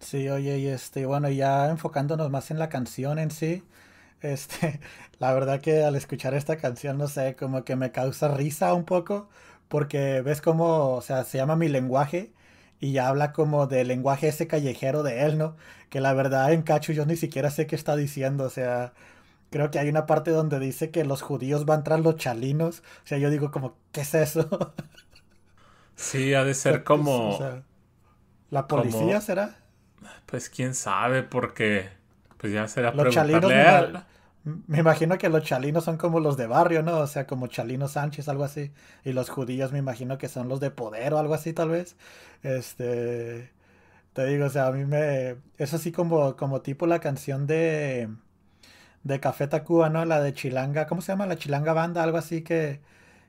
Sí, 0.00 0.28
oye, 0.28 0.58
y 0.58 0.68
este, 0.68 1.06
bueno, 1.06 1.28
ya 1.30 1.70
enfocándonos 1.70 2.30
más 2.30 2.50
en 2.50 2.58
la 2.58 2.68
canción 2.68 3.18
en 3.18 3.30
sí, 3.30 3.64
este, 4.22 4.80
la 5.18 5.32
verdad 5.34 5.60
que 5.60 5.84
al 5.84 5.96
escuchar 5.96 6.34
esta 6.34 6.56
canción, 6.56 6.98
no 6.98 7.08
sé, 7.08 7.36
como 7.36 7.64
que 7.64 7.76
me 7.76 7.92
causa 7.92 8.28
risa 8.34 8.74
un 8.74 8.84
poco, 8.84 9.28
porque 9.68 10.22
ves 10.22 10.40
como, 10.40 10.94
o 10.96 11.02
sea, 11.02 11.24
se 11.24 11.38
llama 11.38 11.56
Mi 11.56 11.68
lenguaje 11.68 12.32
y 12.80 12.92
ya 12.92 13.08
habla 13.08 13.32
como 13.32 13.66
del 13.66 13.88
lenguaje 13.88 14.28
ese 14.28 14.46
callejero 14.46 15.02
de 15.02 15.22
él, 15.26 15.38
¿no? 15.38 15.56
Que 15.90 16.00
la 16.00 16.12
verdad 16.14 16.52
en 16.52 16.62
Cacho 16.62 16.92
yo 16.92 17.06
ni 17.06 17.16
siquiera 17.16 17.50
sé 17.50 17.66
qué 17.66 17.74
está 17.76 17.96
diciendo, 17.96 18.44
o 18.44 18.50
sea, 18.50 18.92
creo 19.50 19.70
que 19.70 19.78
hay 19.80 19.88
una 19.90 20.06
parte 20.06 20.30
donde 20.32 20.60
dice 20.60 20.90
que 20.90 21.04
los 21.04 21.22
judíos 21.22 21.66
van 21.66 21.84
tras 21.84 22.00
los 22.00 22.16
chalinos, 22.16 22.80
o 23.04 23.06
sea, 23.08 23.18
yo 23.18 23.30
digo 23.30 23.50
como, 23.52 23.76
¿qué 23.92 24.02
es 24.02 24.14
eso? 24.14 24.74
Sí, 25.96 26.34
ha 26.34 26.44
de 26.44 26.54
ser 26.54 26.84
como... 26.84 27.30
O 27.30 27.32
sea, 27.32 27.62
¿La 28.50 28.68
policía 28.68 29.20
será? 29.20 29.58
Pues 30.26 30.48
quién 30.50 30.74
sabe, 30.74 31.22
porque 31.22 31.88
pues 32.38 32.52
ya 32.52 32.68
será 32.68 32.92
los 32.92 33.12
chalinos 33.12 33.50
me, 33.50 34.62
me, 34.66 34.78
imagino 34.78 35.18
que 35.18 35.28
los 35.28 35.42
chalinos 35.42 35.84
son 35.84 35.98
como 35.98 36.20
los 36.20 36.36
de 36.36 36.46
barrio, 36.46 36.82
¿no? 36.82 36.98
O 36.98 37.06
sea, 37.06 37.26
como 37.26 37.48
Chalino 37.48 37.88
Sánchez, 37.88 38.28
algo 38.28 38.44
así. 38.44 38.72
Y 39.04 39.12
los 39.12 39.28
judíos 39.28 39.72
me 39.72 39.78
imagino 39.78 40.18
que 40.18 40.28
son 40.28 40.48
los 40.48 40.60
de 40.60 40.70
poder 40.70 41.14
o 41.14 41.18
algo 41.18 41.34
así, 41.34 41.52
tal 41.52 41.70
vez. 41.70 41.96
Este. 42.42 43.52
Te 44.12 44.26
digo, 44.26 44.46
o 44.46 44.50
sea, 44.50 44.68
a 44.68 44.72
mí 44.72 44.84
me. 44.84 45.36
Es 45.58 45.74
así 45.74 45.92
como, 45.92 46.36
como 46.36 46.62
tipo 46.62 46.86
la 46.86 47.00
canción 47.00 47.46
de. 47.46 48.08
De 49.04 49.20
Café 49.20 49.48
Tacuba, 49.48 49.90
¿no? 49.90 50.04
La 50.04 50.20
de 50.20 50.34
Chilanga. 50.34 50.86
¿Cómo 50.86 51.02
se 51.02 51.12
llama? 51.12 51.26
La 51.26 51.36
Chilanga 51.36 51.72
Banda, 51.72 52.02
algo 52.02 52.18
así 52.18 52.42
que. 52.42 52.80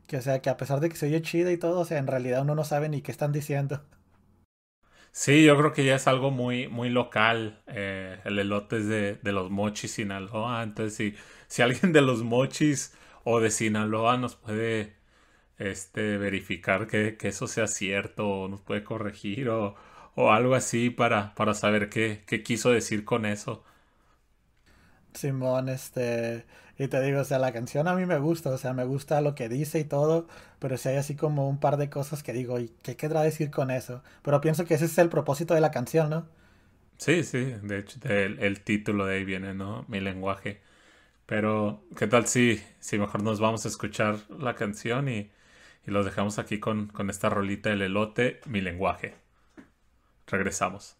Que, 0.07 0.17
o 0.17 0.21
sea, 0.21 0.41
que 0.41 0.49
a 0.49 0.57
pesar 0.57 0.79
de 0.79 0.89
que 0.89 0.95
se 0.95 1.05
oye 1.07 1.21
chida 1.21 1.51
y 1.51 1.57
todo, 1.57 1.81
o 1.81 1.85
sea, 1.85 1.99
en 1.99 2.07
realidad 2.07 2.41
uno 2.41 2.55
no 2.55 2.63
sabe 2.63 2.89
ni 2.89 3.01
qué 3.01 3.11
están 3.11 3.31
diciendo. 3.31 3.83
Sí, 5.19 5.43
yo 5.43 5.58
creo 5.58 5.73
que 5.73 5.84
ya 5.84 5.95
es 5.95 6.08
algo 6.08 6.32
muy, 6.32 6.69
muy 6.69 6.89
local. 6.89 7.62
Eh, 7.67 8.21
el 8.23 8.39
elote 8.39 8.77
es 8.77 8.88
de, 8.88 9.15
de, 9.15 9.32
los 9.34 9.51
mochis 9.51 9.91
Sinaloa. 9.91 10.63
Entonces, 10.63 10.95
si, 10.95 11.15
si 11.47 11.62
alguien 11.62 11.91
de 11.91 12.01
los 12.01 12.23
mochis 12.23 12.95
o 13.25 13.41
de 13.41 13.51
Sinaloa 13.51 14.15
nos 14.17 14.38
puede 14.38 14.95
este, 15.58 16.17
verificar 16.17 16.88
que, 16.88 17.17
que 17.17 17.29
eso 17.29 17.47
sea 17.47 17.67
cierto 17.67 18.29
o 18.29 18.47
nos 18.49 18.62
puede 18.62 18.84
corregir 18.86 19.49
o, 19.49 19.75
o 20.15 20.32
algo 20.32 20.55
así 20.55 20.89
para, 20.89 21.36
para 21.36 21.53
saber 21.53 21.89
qué, 21.89 22.23
qué 22.27 22.43
quiso 22.43 22.71
decir 22.71 23.05
con 23.05 23.25
eso. 23.25 23.63
Simón, 25.13 25.69
este, 25.69 26.45
y 26.79 26.87
te 26.87 27.01
digo, 27.01 27.19
o 27.19 27.23
sea, 27.25 27.39
la 27.39 27.51
canción 27.51 27.87
a 27.89 27.95
mí 27.95 28.05
me 28.05 28.17
gusta, 28.19 28.49
o 28.51 28.57
sea, 28.57 28.73
me 28.73 28.85
gusta 28.85 29.19
lo 29.19 29.35
que 29.35 29.49
dice 29.49 29.79
y 29.79 29.83
todo, 29.83 30.27
pero 30.59 30.77
si 30.77 30.89
hay 30.89 30.95
así 30.95 31.15
como 31.15 31.49
un 31.49 31.59
par 31.59 31.75
de 31.77 31.89
cosas 31.89 32.23
que 32.23 32.31
digo, 32.33 32.57
¿y 32.59 32.69
qué 32.83 32.95
querrá 32.95 33.21
decir 33.21 33.51
con 33.51 33.69
eso? 33.69 34.01
Pero 34.23 34.39
pienso 34.41 34.65
que 34.65 34.75
ese 34.75 34.85
es 34.85 34.97
el 34.97 35.09
propósito 35.09 35.53
de 35.53 35.61
la 35.61 35.71
canción, 35.71 36.09
¿no? 36.09 36.25
Sí, 36.97 37.23
sí, 37.23 37.55
de 37.63 37.79
hecho, 37.79 37.99
el, 38.07 38.61
título 38.61 39.05
de 39.05 39.17
ahí 39.17 39.25
viene, 39.25 39.53
¿no? 39.53 39.85
Mi 39.89 39.99
lenguaje. 39.99 40.61
Pero, 41.25 41.83
¿qué 41.97 42.07
tal 42.07 42.27
si, 42.27 42.61
si 42.79 42.99
mejor 42.99 43.23
nos 43.23 43.39
vamos 43.39 43.65
a 43.65 43.69
escuchar 43.69 44.17
la 44.29 44.55
canción 44.55 45.09
y, 45.09 45.31
y 45.87 45.91
los 45.91 46.05
dejamos 46.05 46.39
aquí 46.39 46.59
con, 46.59 46.87
con 46.87 47.09
esta 47.09 47.29
rolita 47.29 47.69
del 47.71 47.83
elote, 47.83 48.41
mi 48.47 48.61
lenguaje? 48.61 49.15
Regresamos. 50.27 50.98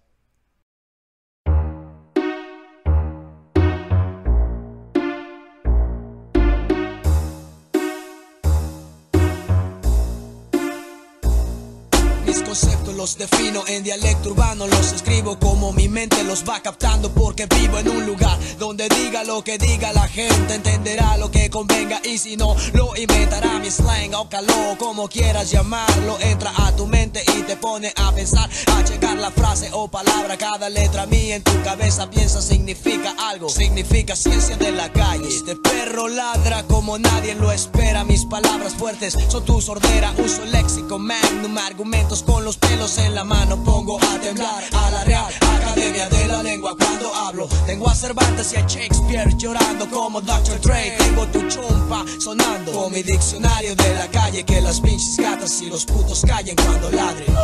Los 13.00 13.18
defino 13.18 13.64
en 13.68 13.82
dialecto 13.82 14.32
urbano, 14.32 14.68
los 14.68 14.92
escribo 14.92 15.40
como 15.40 15.72
mi 15.72 15.88
mente 15.88 16.22
los 16.26 16.44
va 16.44 16.60
captando 16.62 17.10
porque 17.14 17.46
vivo 17.46 17.78
en 17.78 17.88
un 17.88 18.06
lugar 18.06 18.38
donde 18.58 18.90
diga 18.90 19.24
lo 19.24 19.42
que 19.42 19.58
diga 19.58 19.94
la 19.94 20.06
gente, 20.10 20.56
entenderá 20.56 21.16
lo 21.16 21.32
que 21.32 21.50
convenga 21.50 22.02
y 22.04 22.18
si 22.18 22.36
no, 22.36 22.58
lo 22.74 22.94
inventará 22.98 23.58
mi 23.60 23.72
slang 23.72 24.14
o 24.16 24.28
calor, 24.28 24.78
como 24.78 25.08
quieras 25.08 25.50
llamarlo, 25.50 26.18
entra 26.20 26.52
a 26.58 26.76
tu 26.76 26.88
mente 26.88 27.24
y 27.38 27.44
te 27.44 27.56
pone 27.56 27.94
a 27.96 28.12
pensar, 28.12 28.50
a 28.76 28.84
checar 28.84 29.18
la 29.18 29.32
frase 29.32 29.70
o 29.72 29.88
palabra, 29.88 30.38
cada 30.38 30.68
letra 30.68 31.06
mía 31.06 31.38
en 31.38 31.44
tu 31.44 31.64
cabeza 31.64 32.10
piensa 32.10 32.42
significa 32.42 33.16
algo, 33.30 33.48
significa 33.48 34.18
ciencia 34.18 34.58
de 34.58 34.74
la 34.74 34.92
calle. 34.92 35.26
Este 35.26 35.56
perro 35.56 36.10
ladra 36.10 36.64
como 36.64 36.98
nadie 36.98 37.34
lo 37.36 37.50
espera, 37.54 38.04
mis 38.04 38.26
palabras 38.26 38.74
fuertes 38.74 39.16
son 39.30 39.46
tu 39.46 39.62
sordera, 39.62 40.14
uso 40.18 40.44
léxico 40.44 41.00
magnum, 41.00 41.58
argumentos 41.60 42.24
con 42.24 42.44
los 42.44 42.58
pelos 42.58 42.89
en 42.98 43.14
la 43.14 43.24
mano 43.24 43.64
pongo 43.64 44.00
a 44.02 44.20
temblar 44.20 44.64
a 44.74 44.90
la 44.90 45.04
Real 45.04 45.32
Academia 45.42 46.10
de 46.10 46.28
la 46.28 46.42
Lengua 46.42 46.76
cuando 46.76 47.14
hablo. 47.14 47.48
Tengo 47.66 47.88
a 47.88 47.94
Cervantes 47.94 48.54
y 48.54 48.56
a 48.56 48.66
Shakespeare 48.68 49.36
llorando 49.38 49.88
como 49.90 50.22
Dr. 50.22 50.60
Dre. 50.62 50.96
Tengo 50.98 51.28
tu 51.28 51.48
chumpa 51.48 52.04
sonando 52.20 52.72
con 52.72 52.92
mi 52.92 53.04
diccionario 53.04 53.76
de 53.76 53.94
la 53.94 54.08
calle 54.08 54.44
que 54.44 54.62
las 54.62 54.80
pinches 54.80 55.18
gatas 55.18 55.62
y 55.62 55.70
los 55.70 55.86
putos 55.86 56.22
callen 56.26 56.56
cuando 56.56 56.90
ladren. 56.92 57.36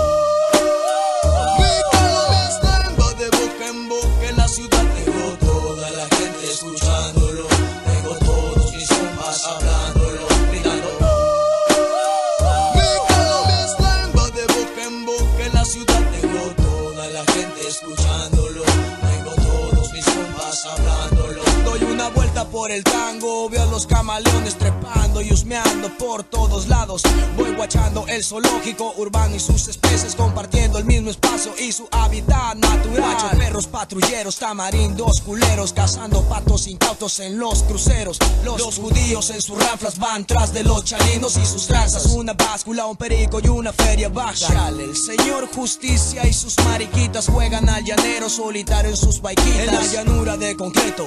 Por 22.56 22.72
el 22.72 22.86
tango, 22.86 23.50
veo 23.50 23.64
a 23.64 23.66
los 23.66 23.86
camaleones 23.86 24.58
trepando 24.58 25.22
y 25.22 25.30
husmeando 25.34 25.90
por 25.98 26.24
todos 26.24 26.70
lados. 26.70 27.02
Voy 27.36 27.54
guachando 27.54 28.06
el 28.08 28.24
zoológico 28.24 28.94
urbano 28.96 29.36
y 29.36 29.42
sus 29.42 29.68
especies 29.68 30.16
compartiendo 30.16 30.78
el 30.78 30.86
mismo 30.86 31.10
espacio 31.10 31.52
y 31.60 31.74
su 31.74 31.86
hábitat 31.92 32.56
natural. 32.56 33.38
perros 33.38 33.68
patrulleros, 33.68 34.38
tamarindos, 34.38 35.20
culeros, 35.20 35.74
cazando 35.74 36.22
patos 36.30 36.68
incautos 36.68 37.20
en 37.20 37.38
los 37.38 37.64
cruceros. 37.64 38.20
Los, 38.46 38.78
judíos 38.78 39.32
en 39.32 39.42
sus 39.42 39.62
raflas 39.62 40.00
van 40.00 40.24
tras 40.26 40.54
de 40.54 40.64
los 40.64 40.86
chalinos 40.86 41.36
y 41.36 41.46
sus 41.46 41.68
tranzas. 41.68 42.06
Una 42.06 42.36
báscula, 42.36 42.86
un 42.86 42.96
perico 42.96 43.42
y 43.44 43.50
una 43.50 43.74
feria 43.74 44.08
baja. 44.08 44.70
El 44.70 44.96
señor 44.96 45.50
justicia 45.54 46.26
y 46.26 46.32
sus 46.32 46.58
mariquitas 46.64 47.28
juegan 47.28 47.68
al 47.68 47.84
llanero 47.84 48.30
solitario 48.30 48.92
en 48.92 48.98
sus 48.98 49.20
baiquitas. 49.22 49.60
En 49.60 49.76
la 49.76 49.82
llanura 49.82 50.38
de 50.38 50.56
concreto. 50.56 51.06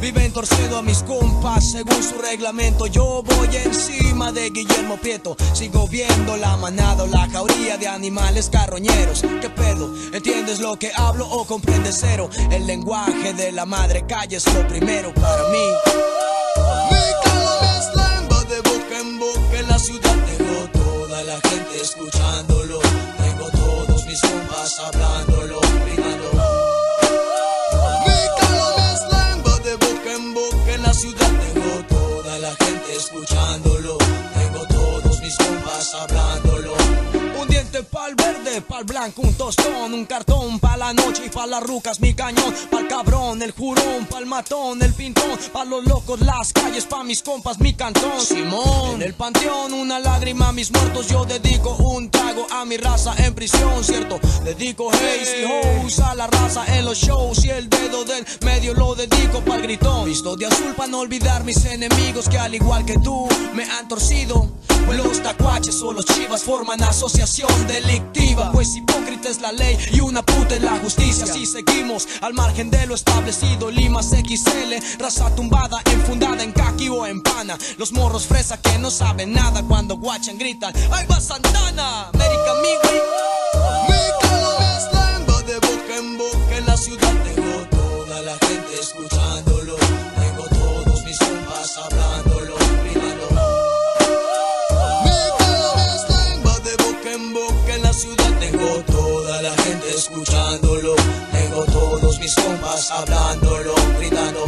Viven 0.00 0.32
torciendo 0.32 0.78
a 0.78 0.82
mis 0.82 1.02
compas 1.02 1.70
según 1.72 2.02
su 2.02 2.18
reglamento. 2.18 2.86
Yo 2.86 3.22
voy 3.22 3.56
encima 3.56 4.32
de 4.32 4.50
Guillermo 4.50 4.96
Prieto. 4.96 5.36
Sigo 5.52 5.86
viendo 5.88 6.36
la 6.36 6.56
manada 6.56 7.06
la 7.06 7.28
jauría 7.28 7.76
de 7.76 7.88
animales 7.88 8.48
carroñeros. 8.50 9.22
¿Qué 9.40 9.50
pedo? 9.50 9.92
¿Entiendes 10.12 10.60
lo 10.60 10.78
que 10.78 10.90
hablo 10.94 11.28
o 11.28 11.44
comprendes 11.44 11.98
cero? 12.00 12.30
El 12.50 12.66
lenguaje 12.66 13.32
de 13.34 13.52
la 13.52 13.66
madre 13.66 14.06
calle 14.06 14.36
es 14.36 14.54
lo 14.54 14.66
primero 14.68 15.12
para 15.14 15.48
mí. 15.48 15.64
Mi 16.86 17.10
de 18.48 18.60
boca 18.62 18.98
en 19.00 19.18
boca 19.18 19.58
en 19.58 19.68
la 19.68 19.78
ciudad. 19.78 20.16
Tengo 20.26 20.68
toda 20.72 21.22
la 21.24 21.40
gente 21.40 21.80
escuchándolo. 21.82 22.80
Tengo 22.80 23.50
todos 23.50 24.06
mis 24.06 24.20
compas 24.20 24.78
hablándolo, 24.80 25.29
escuchándolo. 33.00 33.96
Tengo 34.34 34.66
todos 34.66 35.20
mis 35.20 35.36
compas 35.36 35.94
hablándolo. 35.94 36.74
Un 37.40 37.48
diente 37.48 37.82
pa'l 37.82 38.14
pa'l 38.62 38.84
blanco 38.84 39.22
un 39.22 39.34
tostón, 39.34 39.94
un 39.94 40.04
cartón, 40.06 40.58
pa' 40.58 40.76
la 40.76 40.92
noche 40.92 41.26
y 41.26 41.28
pa' 41.28 41.46
las 41.46 41.62
rucas 41.62 42.00
mi 42.00 42.14
cañón, 42.14 42.54
pa'l 42.70 42.86
cabrón, 42.88 43.42
el 43.42 43.52
jurón, 43.52 44.06
pa'l 44.08 44.26
matón, 44.26 44.82
el 44.82 44.92
pintón, 44.94 45.38
pa' 45.52 45.64
los 45.64 45.84
locos 45.84 46.20
las 46.20 46.52
calles, 46.52 46.86
pa' 46.86 47.04
mis 47.04 47.22
compas 47.22 47.60
mi 47.60 47.74
cantón, 47.74 48.20
Simón, 48.20 48.96
en 48.96 49.02
el 49.02 49.14
panteón 49.14 49.72
una 49.72 49.98
lágrima 49.98 50.48
a 50.48 50.52
mis 50.52 50.70
muertos, 50.70 51.08
yo 51.08 51.24
dedico 51.24 51.76
un 51.76 52.10
trago 52.10 52.46
a 52.50 52.64
mi 52.64 52.76
raza 52.76 53.14
en 53.18 53.34
prisión, 53.34 53.84
cierto, 53.84 54.18
dedico 54.44 54.90
haze 54.90 55.42
y 55.42 55.44
hoes 55.44 55.98
a 56.00 56.14
la 56.14 56.26
raza 56.26 56.64
en 56.76 56.84
los 56.84 56.98
shows 56.98 57.44
y 57.44 57.50
el 57.50 57.68
dedo 57.68 58.04
del 58.04 58.26
medio 58.42 58.74
lo 58.74 58.94
dedico 58.94 59.40
pa'l 59.44 59.62
gritón, 59.62 60.04
visto 60.06 60.36
de 60.36 60.46
azul 60.46 60.74
pa' 60.74 60.86
no 60.86 61.00
olvidar 61.00 61.44
mis 61.44 61.64
enemigos 61.64 62.28
que 62.28 62.38
al 62.38 62.54
igual 62.54 62.84
que 62.84 62.98
tú 62.98 63.28
me 63.54 63.64
han 63.64 63.88
torcido, 63.88 64.50
pues 64.86 64.98
los 64.98 65.22
tacuaches 65.22 65.80
o 65.82 65.92
los 65.92 66.04
chivas 66.04 66.42
forman 66.42 66.82
asociación 66.82 67.50
delictiva. 67.66 68.49
Pues 68.52 68.76
hipócrita 68.76 69.28
es 69.28 69.40
la 69.40 69.52
ley 69.52 69.76
y 69.92 70.00
una 70.00 70.22
puta 70.22 70.54
es 70.54 70.62
la 70.62 70.78
justicia. 70.78 71.26
Si 71.26 71.46
seguimos 71.46 72.06
al 72.20 72.34
margen 72.34 72.70
de 72.70 72.86
lo 72.86 72.94
establecido, 72.94 73.70
Limas 73.70 74.10
XL, 74.10 74.98
raza 74.98 75.34
tumbada, 75.34 75.80
enfundada 75.92 76.42
en 76.42 76.52
kaki 76.52 76.88
o 76.88 77.06
en 77.06 77.22
pana. 77.22 77.56
Los 77.78 77.92
morros 77.92 78.26
fresa 78.26 78.60
que 78.60 78.78
no 78.78 78.90
saben 78.90 79.32
nada 79.32 79.62
cuando 79.62 79.96
guachan 79.96 80.38
gritan: 80.38 80.74
¡Ahí 80.92 81.06
va 81.06 81.20
Santana! 81.20 82.08
América, 82.08 82.50
amigo. 82.58 82.82
Mi 83.88 84.28
calor 84.28 84.62
es 84.76 84.84
lengua 84.92 85.42
de 85.42 85.54
boca 85.54 85.96
en 85.96 86.18
boca 86.18 86.56
en 86.56 86.66
la 86.66 86.76
ciudad. 86.76 87.14
Tengo 87.24 87.66
toda 87.70 88.20
la 88.22 88.32
gente 88.38 88.74
escuchándolo. 88.80 89.49
Mis 102.30 102.44
compas 102.44 102.90
hablándolo, 102.90 103.74
gritando. 103.98 104.44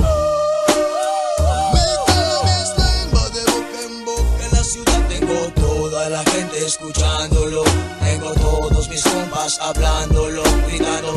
La 6.10 6.24
gente 6.24 6.66
escuchándolo. 6.66 7.62
Tengo 8.00 8.34
todos 8.34 8.88
mis 8.88 9.02
compas 9.04 9.58
hablándolo, 9.60 10.42
gritando. 10.66 11.12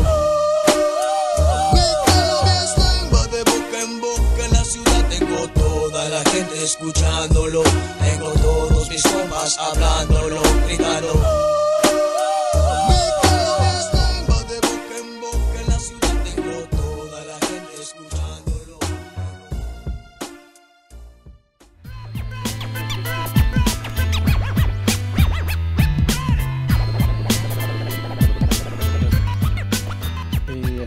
Lengua 2.77 3.27
de 3.27 3.43
boca 3.43 3.81
en 3.81 3.99
boca 3.99 4.45
en 4.45 4.53
la 4.53 4.63
ciudad. 4.63 5.05
Tengo 5.09 5.49
toda 5.49 6.07
la 6.09 6.23
gente 6.29 6.63
escuchándolo. 6.63 7.63
Tengo 7.99 8.29
todos 8.41 8.89
mis 8.89 9.03
compas 9.03 9.57
hablándolo, 9.57 10.41
gritando. 10.67 11.24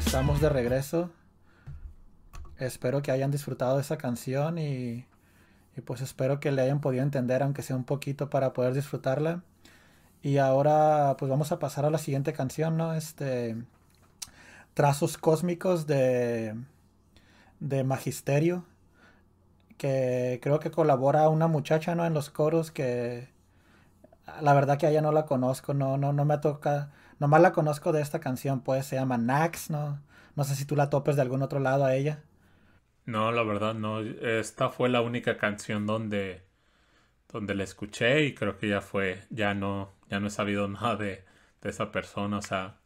Estamos 0.08 0.40
de 0.40 0.48
regreso. 0.48 1.10
Espero 2.56 3.02
que 3.02 3.10
hayan 3.10 3.30
disfrutado 3.30 3.76
de 3.76 3.82
esa 3.82 3.98
canción 3.98 4.56
y, 4.56 5.06
y 5.76 5.80
pues 5.84 6.00
espero 6.00 6.40
que 6.40 6.50
le 6.50 6.62
hayan 6.62 6.80
podido 6.80 7.02
entender, 7.02 7.42
aunque 7.42 7.60
sea 7.60 7.76
un 7.76 7.84
poquito, 7.84 8.30
para 8.30 8.54
poder 8.54 8.72
disfrutarla. 8.72 9.42
Y 10.22 10.38
ahora 10.38 11.14
pues 11.18 11.30
vamos 11.30 11.52
a 11.52 11.58
pasar 11.58 11.84
a 11.84 11.90
la 11.90 11.98
siguiente 11.98 12.32
canción, 12.32 12.78
¿no? 12.78 12.94
Este 12.94 13.54
Trazos 14.72 15.18
Cósmicos 15.18 15.86
de, 15.86 16.54
de 17.60 17.84
Magisterio, 17.84 18.64
que 19.76 20.40
creo 20.42 20.58
que 20.58 20.70
colabora 20.70 21.28
una 21.28 21.48
muchacha, 21.48 21.94
¿no? 21.94 22.06
En 22.06 22.14
los 22.14 22.30
coros 22.30 22.70
que 22.70 23.28
la 24.40 24.54
verdad 24.54 24.78
que 24.78 24.86
a 24.86 24.90
ella 24.90 25.02
no 25.02 25.12
la 25.12 25.26
conozco, 25.26 25.74
no, 25.74 25.98
no, 25.98 26.14
no 26.14 26.24
me 26.24 26.38
toca, 26.38 26.92
nomás 27.20 27.40
la 27.42 27.52
conozco 27.52 27.92
de 27.92 28.00
esta 28.02 28.20
canción, 28.20 28.60
pues 28.62 28.86
se 28.86 28.96
llama 28.96 29.18
Nax, 29.18 29.70
¿no? 29.70 30.00
No 30.36 30.44
sé 30.44 30.54
si 30.56 30.64
tú 30.64 30.76
la 30.76 30.90
topes 30.90 31.16
de 31.16 31.22
algún 31.22 31.42
otro 31.42 31.60
lado 31.60 31.84
a 31.84 31.94
ella. 31.94 32.22
No, 33.06 33.32
la 33.32 33.42
verdad 33.42 33.74
no. 33.74 34.00
Esta 34.00 34.68
fue 34.70 34.88
la 34.88 35.00
única 35.00 35.36
canción 35.38 35.86
donde, 35.86 36.42
donde 37.32 37.54
la 37.56 37.64
escuché 37.64 38.24
y 38.26 38.34
creo 38.34 38.58
que 38.58 38.68
ya 38.70 38.82
fue, 38.82 39.22
ya 39.30 39.54
no, 39.54 39.92
ya 40.10 40.20
no 40.20 40.28
he 40.28 40.30
sabido 40.30 40.68
nada 40.70 40.96
de, 40.96 41.24
de 41.62 41.70
esa 41.70 41.92
persona. 41.92 42.38
O 42.38 42.42
sea, 42.42 42.78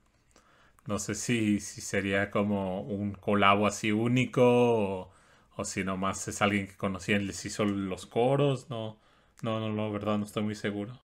no 0.86 0.98
sé 1.00 1.16
si, 1.16 1.60
si 1.60 1.82
sería 1.82 2.30
como 2.30 2.82
un 2.82 3.12
colabo 3.14 3.66
así 3.68 3.92
único 3.92 5.12
o, 5.56 5.64
si 5.66 5.84
nomás 5.84 6.28
es 6.28 6.42
alguien 6.42 6.68
que 6.68 6.76
conocía 6.78 7.16
y 7.18 7.24
les 7.26 7.44
hizo 7.46 7.64
los 7.66 8.06
coros. 8.06 8.70
No, 8.70 8.98
no, 9.42 9.60
no, 9.60 9.70
la 9.76 9.90
verdad 9.92 10.18
no 10.18 10.26
estoy 10.26 10.44
muy 10.44 10.56
seguro. 10.56 11.01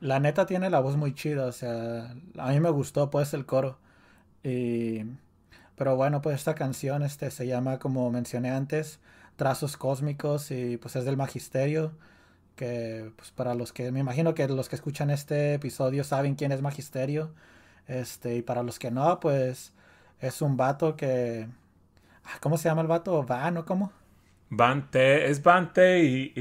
La 0.00 0.20
neta 0.20 0.46
tiene 0.46 0.70
la 0.70 0.80
voz 0.80 0.96
muy 0.96 1.14
chida, 1.14 1.46
o 1.46 1.52
sea, 1.52 2.14
a 2.38 2.50
mí 2.50 2.60
me 2.60 2.70
gustó 2.70 3.10
pues 3.10 3.34
el 3.34 3.46
coro. 3.46 3.78
Y 4.42 5.04
pero 5.76 5.96
bueno, 5.96 6.22
pues 6.22 6.36
esta 6.36 6.54
canción 6.54 7.02
este 7.02 7.30
se 7.30 7.46
llama 7.46 7.78
como 7.78 8.10
mencioné 8.10 8.50
antes, 8.50 9.00
Trazos 9.36 9.76
Cósmicos 9.76 10.50
y 10.50 10.76
pues 10.78 10.96
es 10.96 11.04
del 11.04 11.16
Magisterio, 11.16 11.92
que 12.56 13.12
pues 13.16 13.30
para 13.32 13.54
los 13.54 13.72
que 13.72 13.92
me 13.92 14.00
imagino 14.00 14.34
que 14.34 14.48
los 14.48 14.68
que 14.68 14.76
escuchan 14.76 15.10
este 15.10 15.54
episodio 15.54 16.04
saben 16.04 16.34
quién 16.36 16.52
es 16.52 16.62
Magisterio. 16.62 17.32
Este, 17.88 18.36
y 18.36 18.42
para 18.42 18.62
los 18.64 18.78
que 18.78 18.90
no, 18.90 19.20
pues 19.20 19.72
es 20.20 20.42
un 20.42 20.56
vato 20.56 20.96
que 20.96 21.48
ah, 22.24 22.38
¿cómo 22.40 22.58
se 22.58 22.68
llama 22.68 22.82
el 22.82 22.88
vato? 22.88 23.22
¿Van 23.24 23.56
o 23.58 23.64
cómo? 23.66 23.92
Bante, 24.48 25.28
es 25.30 25.42
Bante 25.42 26.02
y, 26.04 26.32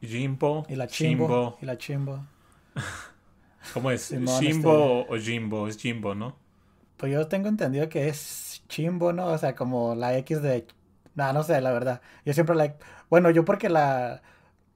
y 0.00 0.06
Jimbo. 0.06 0.64
Y 0.68 0.76
la 0.76 0.86
Chimbo, 0.88 1.26
Chimbo. 1.26 1.58
y 1.60 1.66
la 1.66 1.78
Chimbo. 1.78 2.24
¿Cómo 3.72 3.90
es? 3.90 4.02
Simón, 4.08 4.46
¿Jimbo 4.46 4.46
este- 4.48 5.06
o 5.06 5.16
Jimbo? 5.18 5.68
Es 5.68 5.76
Jimbo, 5.78 6.14
¿no? 6.14 6.36
Pues 6.96 7.12
yo 7.12 7.26
tengo 7.28 7.48
entendido 7.48 7.88
que 7.88 8.08
es 8.08 8.62
chimbo, 8.68 9.12
¿no? 9.12 9.26
O 9.28 9.38
sea, 9.38 9.54
como 9.54 9.94
la 9.94 10.16
X 10.18 10.42
de... 10.42 10.66
No, 11.14 11.32
no 11.32 11.42
sé, 11.42 11.60
la 11.60 11.72
verdad. 11.72 12.00
Yo 12.24 12.32
siempre 12.32 12.54
la... 12.56 12.76
Bueno, 13.10 13.30
yo 13.30 13.44
porque 13.44 13.68
la... 13.68 14.22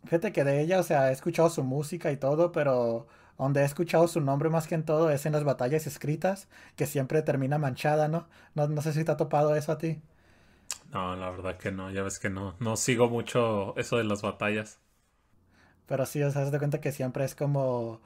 Fíjate 0.05 0.33
que 0.33 0.45
de 0.45 0.61
ella, 0.63 0.81
o 0.81 0.83
sea, 0.85 1.11
he 1.11 1.13
escuchado 1.13 1.51
su 1.51 1.65
música 1.65 2.13
y 2.13 2.17
todo, 2.19 2.53
pero 2.53 3.09
donde 3.39 3.63
he 3.63 3.65
escuchado 3.65 4.09
su 4.09 4.21
nombre 4.21 4.51
más 4.51 4.67
que 4.69 4.75
en 4.77 4.85
todo 4.85 5.11
es 5.11 5.27
en 5.27 5.33
las 5.33 5.45
batallas 5.45 5.87
escritas, 5.87 6.49
que 6.77 6.87
siempre 6.87 7.23
termina 7.23 7.59
manchada, 7.59 8.09
¿no? 8.09 8.29
No, 8.55 8.69
no 8.69 8.83
sé 8.83 8.93
si 8.95 9.05
te 9.05 9.13
ha 9.13 9.17
topado 9.19 9.57
eso 9.57 9.73
a 9.73 9.79
ti. 9.79 10.03
No, 10.91 11.17
la 11.17 11.31
verdad 11.31 11.57
que 11.59 11.71
no, 11.73 11.91
ya 11.91 12.03
ves 12.03 12.19
que 12.19 12.31
no. 12.31 12.57
No 12.61 12.77
sigo 12.77 13.09
mucho 13.09 13.77
eso 13.79 13.97
de 13.99 14.05
las 14.05 14.23
batallas. 14.23 14.81
Pero 15.88 16.07
sí, 16.07 16.22
o 16.22 16.31
sea, 16.33 16.46
de 16.51 16.59
cuenta 16.61 16.81
que 16.83 16.92
siempre 16.92 17.24
es 17.27 17.37
como... 17.37 18.03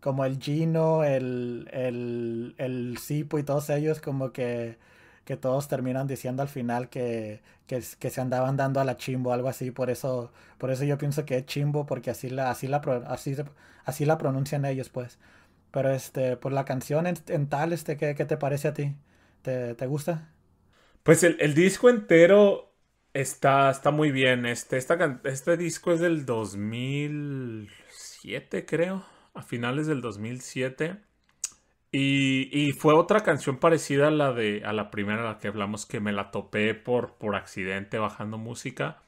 Como 0.00 0.24
el 0.24 0.38
Gino, 0.40 1.04
el, 1.04 1.68
el, 1.72 2.54
el 2.58 2.98
Sipo 2.98 3.38
y 3.38 3.42
todos 3.44 3.70
ellos 3.70 4.00
como 4.00 4.32
que... 4.32 4.78
Que 5.24 5.36
todos 5.36 5.68
terminan 5.68 6.06
diciendo 6.08 6.42
al 6.42 6.48
final 6.48 6.88
que, 6.88 7.42
que, 7.68 7.80
se 7.82 8.20
andaban 8.20 8.56
dando 8.56 8.80
a 8.80 8.84
la 8.84 8.96
chimbo, 8.96 9.32
algo 9.32 9.48
así. 9.48 9.70
Por 9.70 9.90
eso, 9.90 10.32
por 10.58 10.70
eso 10.72 10.84
yo 10.84 10.98
pienso 10.98 11.24
que 11.24 11.36
es 11.38 11.46
chimbo, 11.46 11.86
porque 11.86 12.10
así 12.10 12.30
la, 12.30 12.50
así 12.50 12.66
la, 12.68 12.78
así, 13.08 13.34
se- 13.36 13.44
así 13.84 14.04
la 14.06 14.18
pronuncian 14.18 14.64
ellos, 14.64 14.88
pues. 14.88 15.18
Pero 15.72 15.90
este, 15.92 16.36
pues 16.36 16.54
la 16.54 16.64
canción 16.64 17.06
en, 17.06 17.16
en 17.28 17.48
tal, 17.48 17.72
este, 17.72 17.96
¿qué, 17.96 18.14
qué 18.16 18.24
te 18.26 18.36
parece 18.38 18.68
a 18.68 18.74
ti? 18.74 18.96
¿Te, 19.42 19.74
te 19.76 19.86
gusta? 19.86 20.30
Pues 21.02 21.22
el, 21.22 21.36
el 21.40 21.54
disco 21.54 21.88
entero 21.88 22.69
está, 23.14 23.70
está 23.70 23.90
muy 23.90 24.10
bien. 24.12 24.46
Este, 24.46 24.78
este 24.78 25.56
disco 25.56 25.92
es 25.92 26.00
del 26.00 26.26
2007, 26.26 28.66
creo. 28.66 29.04
A 29.34 29.42
finales 29.42 29.86
del 29.86 30.00
2007. 30.00 30.96
Y, 31.92 32.48
y 32.52 32.72
fue 32.72 32.94
otra 32.94 33.22
canción 33.22 33.58
parecida 33.58 34.08
a 34.08 34.10
la 34.12 34.32
de 34.32 34.62
a 34.64 34.72
la 34.72 34.90
primera 34.90 35.22
a 35.22 35.32
la 35.32 35.38
que 35.38 35.48
hablamos 35.48 35.86
que 35.86 35.98
me 36.00 36.12
la 36.12 36.30
topé 36.30 36.74
por, 36.74 37.14
por 37.16 37.34
accidente 37.36 37.98
bajando 37.98 38.38
música. 38.38 39.02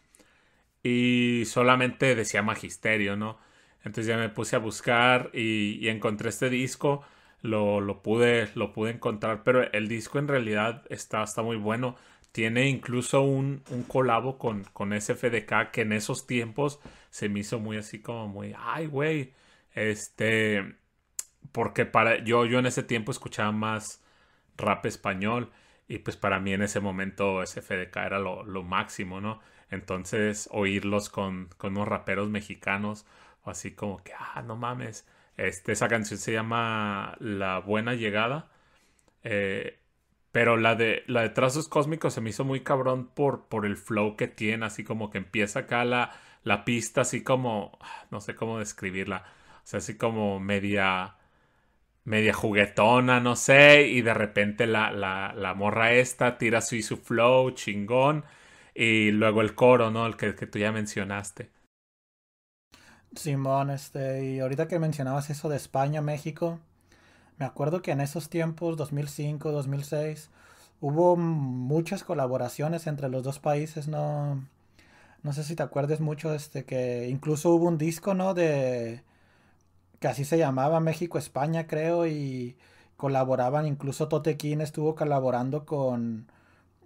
Y 0.83 1.45
solamente 1.47 2.15
decía 2.15 2.43
Magisterio, 2.43 3.17
¿no? 3.17 3.39
Entonces 3.85 4.07
ya 4.07 4.17
me 4.17 4.29
puse 4.29 4.57
a 4.57 4.61
buscar 4.61 5.31
y, 5.33 5.79
y 5.81 5.89
encontré 5.89 6.29
este 6.31 6.51
disco. 6.51 7.05
Lo, 7.43 7.81
lo 7.81 8.03
pude, 8.03 8.49
lo 8.55 8.73
pude 8.73 8.93
encontrar, 8.93 9.43
pero 9.45 9.71
el 9.73 9.89
disco 9.89 10.19
en 10.19 10.29
realidad 10.29 10.85
está, 10.91 11.23
está 11.25 11.43
muy 11.43 11.57
bueno. 11.57 11.97
Tiene 12.33 12.69
incluso 12.69 13.23
un, 13.23 13.63
un 13.71 13.83
colabo 13.85 14.39
con, 14.39 14.65
con 14.73 14.93
SFDK 14.93 15.71
que 15.71 15.83
en 15.83 15.93
esos 15.93 16.27
tiempos 16.27 16.81
se 17.11 17.29
me 17.29 17.41
hizo 17.41 17.61
muy 17.61 17.77
así 17.79 18.01
como 18.01 18.29
muy, 18.29 18.55
ay, 18.59 18.87
güey, 18.87 19.33
este, 19.75 20.77
porque 21.53 21.87
para 21.87 22.23
yo, 22.25 22.45
yo 22.47 22.59
en 22.59 22.67
ese 22.67 22.83
tiempo 22.83 23.13
escuchaba 23.13 23.53
más 23.53 24.03
rap 24.57 24.87
español 24.87 25.51
y 25.89 25.99
pues 25.99 26.17
para 26.17 26.41
mí 26.41 26.53
en 26.55 26.63
ese 26.63 26.81
momento 26.81 27.43
SFDK 27.43 27.97
era 28.07 28.19
lo, 28.19 28.45
lo 28.45 28.63
máximo, 28.63 29.21
¿no? 29.21 29.41
Entonces 29.71 30.49
oírlos 30.53 31.11
con, 31.11 31.49
con 31.59 31.73
unos 31.77 31.89
raperos 31.89 32.29
mexicanos, 32.31 33.07
o 33.45 33.51
así 33.51 33.73
como 33.73 34.03
que, 34.05 34.13
ah, 34.19 34.43
no 34.47 34.57
mames, 34.57 35.07
Este, 35.37 35.73
esa 35.73 35.89
canción 35.89 36.19
se 36.21 36.33
llama 36.33 37.17
La 37.21 37.59
Buena 37.61 37.95
Llegada. 37.95 38.51
Eh, 39.25 39.79
pero 40.33 40.57
la 40.57 40.75
de, 40.75 41.05
la 41.07 41.23
de 41.23 41.31
Trazos 41.31 41.69
Cósmicos 41.69 42.15
se 42.15 42.21
me 42.21 42.31
hizo 42.31 42.45
muy 42.45 42.61
cabrón 42.63 43.09
por, 43.09 43.47
por 43.49 43.67
el 43.67 43.77
flow 43.77 44.17
que 44.17 44.29
tiene, 44.29 44.67
así 44.67 44.85
como 44.85 45.11
que 45.11 45.19
empieza 45.19 45.61
acá 45.61 45.85
la, 45.85 46.13
la 46.45 46.65
pista, 46.65 47.03
así 47.03 47.23
como, 47.23 47.79
no 48.11 48.21
sé 48.21 48.35
cómo 48.35 48.59
describirla, 48.59 49.25
o 49.65 49.67
sea, 49.67 49.79
así 49.79 49.97
como 49.97 50.41
media, 50.41 51.17
media 52.05 52.35
juguetona, 52.35 53.21
no 53.21 53.37
sé, 53.37 53.89
y 53.89 54.03
de 54.03 54.15
repente 54.15 54.67
la, 54.67 54.91
la, 54.93 55.35
la 55.35 55.55
morra 55.55 55.93
esta 55.93 56.39
tira 56.39 56.61
su, 56.63 56.81
su 56.83 56.97
flow 56.99 57.51
chingón, 57.53 58.25
y 58.75 59.11
luego 59.13 59.43
el 59.43 59.55
coro, 59.55 59.91
¿no? 59.91 60.07
El 60.07 60.17
que, 60.17 60.35
que 60.35 60.47
tú 60.47 60.59
ya 60.59 60.73
mencionaste. 60.73 61.51
Simón, 63.15 63.71
este, 63.71 64.25
y 64.25 64.41
ahorita 64.41 64.69
que 64.69 64.79
mencionabas 64.79 65.31
eso 65.31 65.49
de 65.49 65.57
España, 65.57 66.01
México, 66.01 66.61
me 67.43 67.49
acuerdo 67.49 67.83
que 67.83 67.91
en 67.91 68.01
esos 68.01 68.29
tiempos, 68.29 68.77
2005, 68.77 69.51
2006, 69.51 70.31
hubo 70.81 71.17
muchas 71.17 72.05
colaboraciones 72.05 72.87
entre 72.87 73.09
los 73.09 73.25
dos 73.25 73.41
países, 73.41 73.89
¿no? 73.89 74.47
No 75.25 75.33
sé 75.33 75.43
si 75.45 75.57
te 75.57 75.65
acuerdas 75.65 76.01
mucho, 76.01 76.33
este, 76.35 76.65
que 76.65 77.09
incluso 77.09 77.51
hubo 77.51 77.67
un 77.67 77.79
disco, 77.79 78.15
¿no? 78.15 78.35
De, 78.35 79.03
que 80.01 80.09
así 80.09 80.25
se 80.25 80.39
llamaba 80.39 80.81
México-España, 80.81 81.67
creo, 81.67 82.07
y 82.07 82.57
colaboraban, 82.97 83.67
incluso 83.67 84.09
Totequín 84.09 84.61
estuvo 84.61 84.95
colaborando 84.95 85.67
con, 85.67 86.31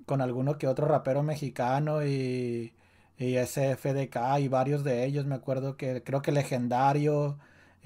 con 0.06 0.22
alguno 0.22 0.58
que 0.58 0.68
otro 0.68 0.88
rapero 0.88 1.22
mexicano 1.22 2.04
y, 2.06 2.74
y 3.18 3.36
SFDK 3.36 4.16
y 4.40 4.48
varios 4.48 4.84
de 4.84 5.04
ellos, 5.04 5.26
me 5.26 5.34
acuerdo 5.34 5.76
que 5.76 6.02
creo 6.02 6.22
que 6.22 6.32
Legendario 6.32 7.38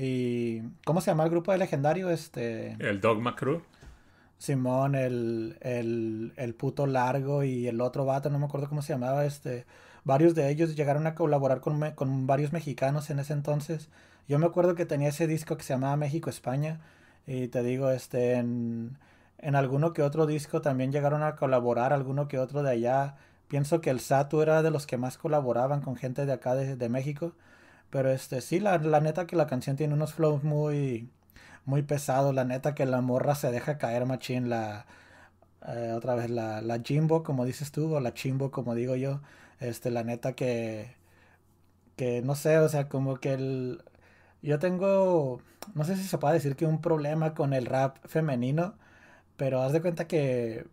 y 0.02 0.62
¿cómo 0.84 1.00
se 1.00 1.10
llama 1.10 1.24
el 1.24 1.30
grupo 1.30 1.52
de 1.52 1.58
Legendario? 1.58 2.08
Este 2.08 2.76
el 2.78 3.00
Dogma 3.00 3.36
Crew. 3.36 3.62
Simón, 4.38 4.94
el, 4.94 5.58
el, 5.60 6.32
el 6.36 6.54
puto 6.54 6.86
largo 6.86 7.44
y 7.44 7.68
el 7.68 7.82
otro 7.82 8.06
vato, 8.06 8.30
no 8.30 8.38
me 8.38 8.46
acuerdo 8.46 8.70
cómo 8.70 8.80
se 8.80 8.94
llamaba, 8.94 9.26
este 9.26 9.66
varios 10.02 10.34
de 10.34 10.48
ellos 10.48 10.74
llegaron 10.74 11.06
a 11.06 11.14
colaborar 11.14 11.60
con, 11.60 11.90
con 11.90 12.26
varios 12.26 12.50
mexicanos 12.50 13.10
en 13.10 13.18
ese 13.18 13.34
entonces. 13.34 13.90
Yo 14.28 14.38
me 14.38 14.46
acuerdo 14.46 14.74
que 14.74 14.86
tenía 14.86 15.10
ese 15.10 15.26
disco 15.26 15.58
que 15.58 15.64
se 15.64 15.74
llamaba 15.74 15.96
México 15.96 16.30
España 16.30 16.80
y 17.26 17.48
te 17.48 17.62
digo, 17.62 17.90
este 17.90 18.36
en, 18.36 18.96
en 19.36 19.54
alguno 19.54 19.92
que 19.92 20.02
otro 20.02 20.24
disco 20.24 20.62
también 20.62 20.90
llegaron 20.90 21.22
a 21.22 21.36
colaborar, 21.36 21.92
alguno 21.92 22.26
que 22.26 22.38
otro 22.38 22.62
de 22.62 22.70
allá. 22.70 23.16
Pienso 23.48 23.82
que 23.82 23.90
el 23.90 24.00
Satu 24.00 24.40
era 24.40 24.62
de 24.62 24.70
los 24.70 24.86
que 24.86 24.96
más 24.96 25.18
colaboraban 25.18 25.82
con 25.82 25.96
gente 25.96 26.24
de 26.24 26.32
acá 26.32 26.54
de, 26.54 26.76
de 26.76 26.88
México. 26.88 27.32
Pero 27.90 28.10
este, 28.10 28.40
sí, 28.40 28.60
la, 28.60 28.78
la 28.78 29.00
neta 29.00 29.26
que 29.26 29.36
la 29.36 29.46
canción 29.46 29.76
tiene 29.76 29.94
unos 29.94 30.14
flows 30.14 30.44
muy, 30.44 31.10
muy 31.66 31.82
pesados. 31.82 32.34
La 32.34 32.44
neta 32.44 32.74
que 32.74 32.86
la 32.86 33.00
morra 33.02 33.34
se 33.34 33.50
deja 33.52 33.78
caer 33.78 34.06
machín. 34.06 34.50
La, 34.50 34.86
eh, 35.68 35.92
otra 35.96 36.14
vez, 36.16 36.30
la, 36.30 36.62
la 36.62 36.80
Jimbo, 36.82 37.22
como 37.22 37.44
dices 37.44 37.72
tú, 37.72 37.94
o 37.94 38.00
la 38.00 38.14
Chimbo, 38.14 38.50
como 38.50 38.74
digo 38.74 38.96
yo. 38.96 39.20
Este, 39.60 39.90
la 39.90 40.04
neta 40.04 40.34
que, 40.34 40.96
que 41.96 42.22
no 42.22 42.34
sé, 42.34 42.58
o 42.58 42.68
sea, 42.68 42.88
como 42.88 43.16
que 43.20 43.32
el, 43.34 43.82
yo 44.42 44.58
tengo, 44.58 45.42
no 45.74 45.84
sé 45.84 45.96
si 45.96 46.04
se 46.04 46.18
puede 46.18 46.34
decir 46.34 46.56
que 46.56 46.66
un 46.66 46.80
problema 46.82 47.34
con 47.34 47.52
el 47.54 47.66
rap 47.66 47.98
femenino, 48.06 48.76
pero 49.36 49.62
haz 49.62 49.72
de 49.72 49.82
cuenta 49.82 50.08
que, 50.08 50.66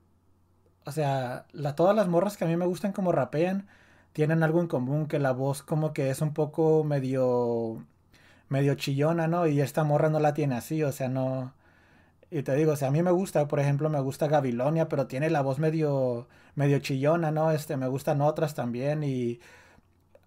o 0.85 0.91
sea, 0.91 1.45
la, 1.53 1.75
todas 1.75 1.95
las 1.95 2.07
morras 2.07 2.37
que 2.37 2.45
a 2.45 2.47
mí 2.47 2.57
me 2.57 2.65
gustan 2.65 2.93
como 2.93 3.11
rapean, 3.11 3.67
tienen 4.17 4.41
algo 4.41 4.61
en 4.61 4.67
común, 4.67 5.05
que 5.05 5.19
la 5.19 5.31
voz 5.31 5.61
como 5.61 5.93
que 5.93 6.09
es 6.09 6.21
un 6.21 6.33
poco 6.33 6.83
medio, 6.83 7.85
medio 8.49 8.73
chillona, 8.73 9.27
¿no? 9.27 9.45
Y 9.45 9.61
esta 9.61 9.83
morra 9.83 10.09
no 10.09 10.19
la 10.19 10.33
tiene 10.33 10.55
así, 10.55 10.81
o 10.81 10.91
sea, 10.91 11.07
no... 11.07 11.53
Y 12.31 12.41
te 12.41 12.55
digo, 12.55 12.71
o 12.71 12.75
sea, 12.75 12.87
a 12.87 12.91
mí 12.91 13.03
me 13.03 13.11
gusta, 13.11 13.47
por 13.47 13.59
ejemplo, 13.59 13.91
me 13.91 13.99
gusta 13.99 14.27
Gabilonia, 14.27 14.89
pero 14.89 15.05
tiene 15.05 15.29
la 15.29 15.41
voz 15.41 15.59
medio, 15.59 16.27
medio 16.55 16.79
chillona, 16.79 17.29
¿no? 17.29 17.51
Este, 17.51 17.77
me 17.77 17.87
gustan 17.87 18.21
otras 18.21 18.55
también 18.55 19.03
y 19.03 19.39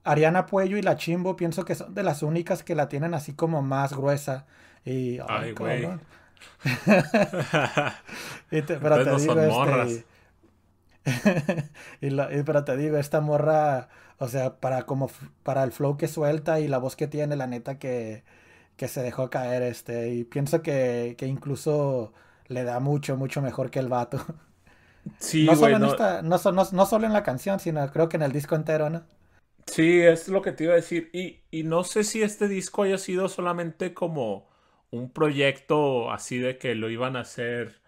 Ariana 0.05 0.47
Puello 0.47 0.77
y 0.77 0.83
la 0.83 0.95
Chimbo 0.97 1.35
pienso 1.35 1.65
que 1.65 1.75
son 1.75 1.93
de 1.93 2.05
las 2.05 2.23
únicas 2.23 2.63
que 2.63 2.77
la 2.77 2.89
tienen 2.89 3.13
así 3.13 3.33
como 3.33 3.61
más 3.61 3.93
gruesa. 3.93 4.47
Y, 4.85 5.19
ay, 5.27 5.51
güey. 5.51 5.89
pero 8.51 9.05
te 9.05 9.17
digo, 9.17 9.41
este, 9.83 10.05
y, 12.01 12.11
pero 12.45 12.65
te 12.65 12.77
digo, 12.77 12.97
esta 12.99 13.21
morra, 13.21 13.89
o 14.19 14.29
sea, 14.29 14.61
para 14.61 14.85
como 14.87 15.11
para 15.43 15.65
el 15.65 15.73
flow 15.73 15.97
que 15.97 16.09
suelta 16.09 16.61
y 16.61 16.69
la 16.69 16.79
voz 16.79 16.97
que 16.97 17.07
tiene, 17.09 17.37
la 17.37 17.47
neta 17.47 17.79
que, 17.79 18.25
que 18.77 18.89
se 18.89 19.03
dejó 19.03 19.31
caer, 19.31 19.63
este, 19.63 20.11
y 20.15 20.25
pienso 20.25 20.63
que, 20.63 21.17
que 21.19 21.27
incluso 21.27 22.13
le 22.49 22.65
da 22.65 22.81
mucho, 22.81 23.17
mucho 23.17 23.43
mejor 23.43 23.71
que 23.71 23.81
el 23.81 23.89
vato. 23.89 24.19
Sí, 25.19 25.47
no, 25.47 25.57
solo 25.57 25.77
en 25.77 25.85
esta, 25.85 26.23
no, 26.23 26.39
no, 26.73 26.87
solo 26.87 27.07
en 27.07 27.13
la 27.13 27.23
canción, 27.23 27.61
sino 27.61 27.91
creo 27.93 28.09
que 28.09 28.17
en 28.17 28.23
el 28.23 28.33
disco 28.33 28.55
entero, 28.55 28.91
¿no? 28.91 29.05
Sí, 29.67 30.01
es 30.01 30.29
lo 30.29 30.43
que 30.43 30.53
te 30.53 30.65
iba 30.65 30.73
a 30.73 30.77
decir. 30.77 31.11
Y, 31.13 31.43
y 31.51 31.63
no 31.63 31.85
sé 31.85 32.05
si 32.05 32.23
este 32.23 32.49
disco 32.49 32.83
haya 32.83 32.99
sido 32.99 33.29
solamente 33.29 33.95
como 33.95 34.49
un 34.91 35.11
proyecto 35.13 36.11
así 36.11 36.39
de 36.39 36.59
que 36.59 36.75
lo 36.75 36.91
iban 36.91 37.17
a 37.17 37.21
hacer 37.21 37.80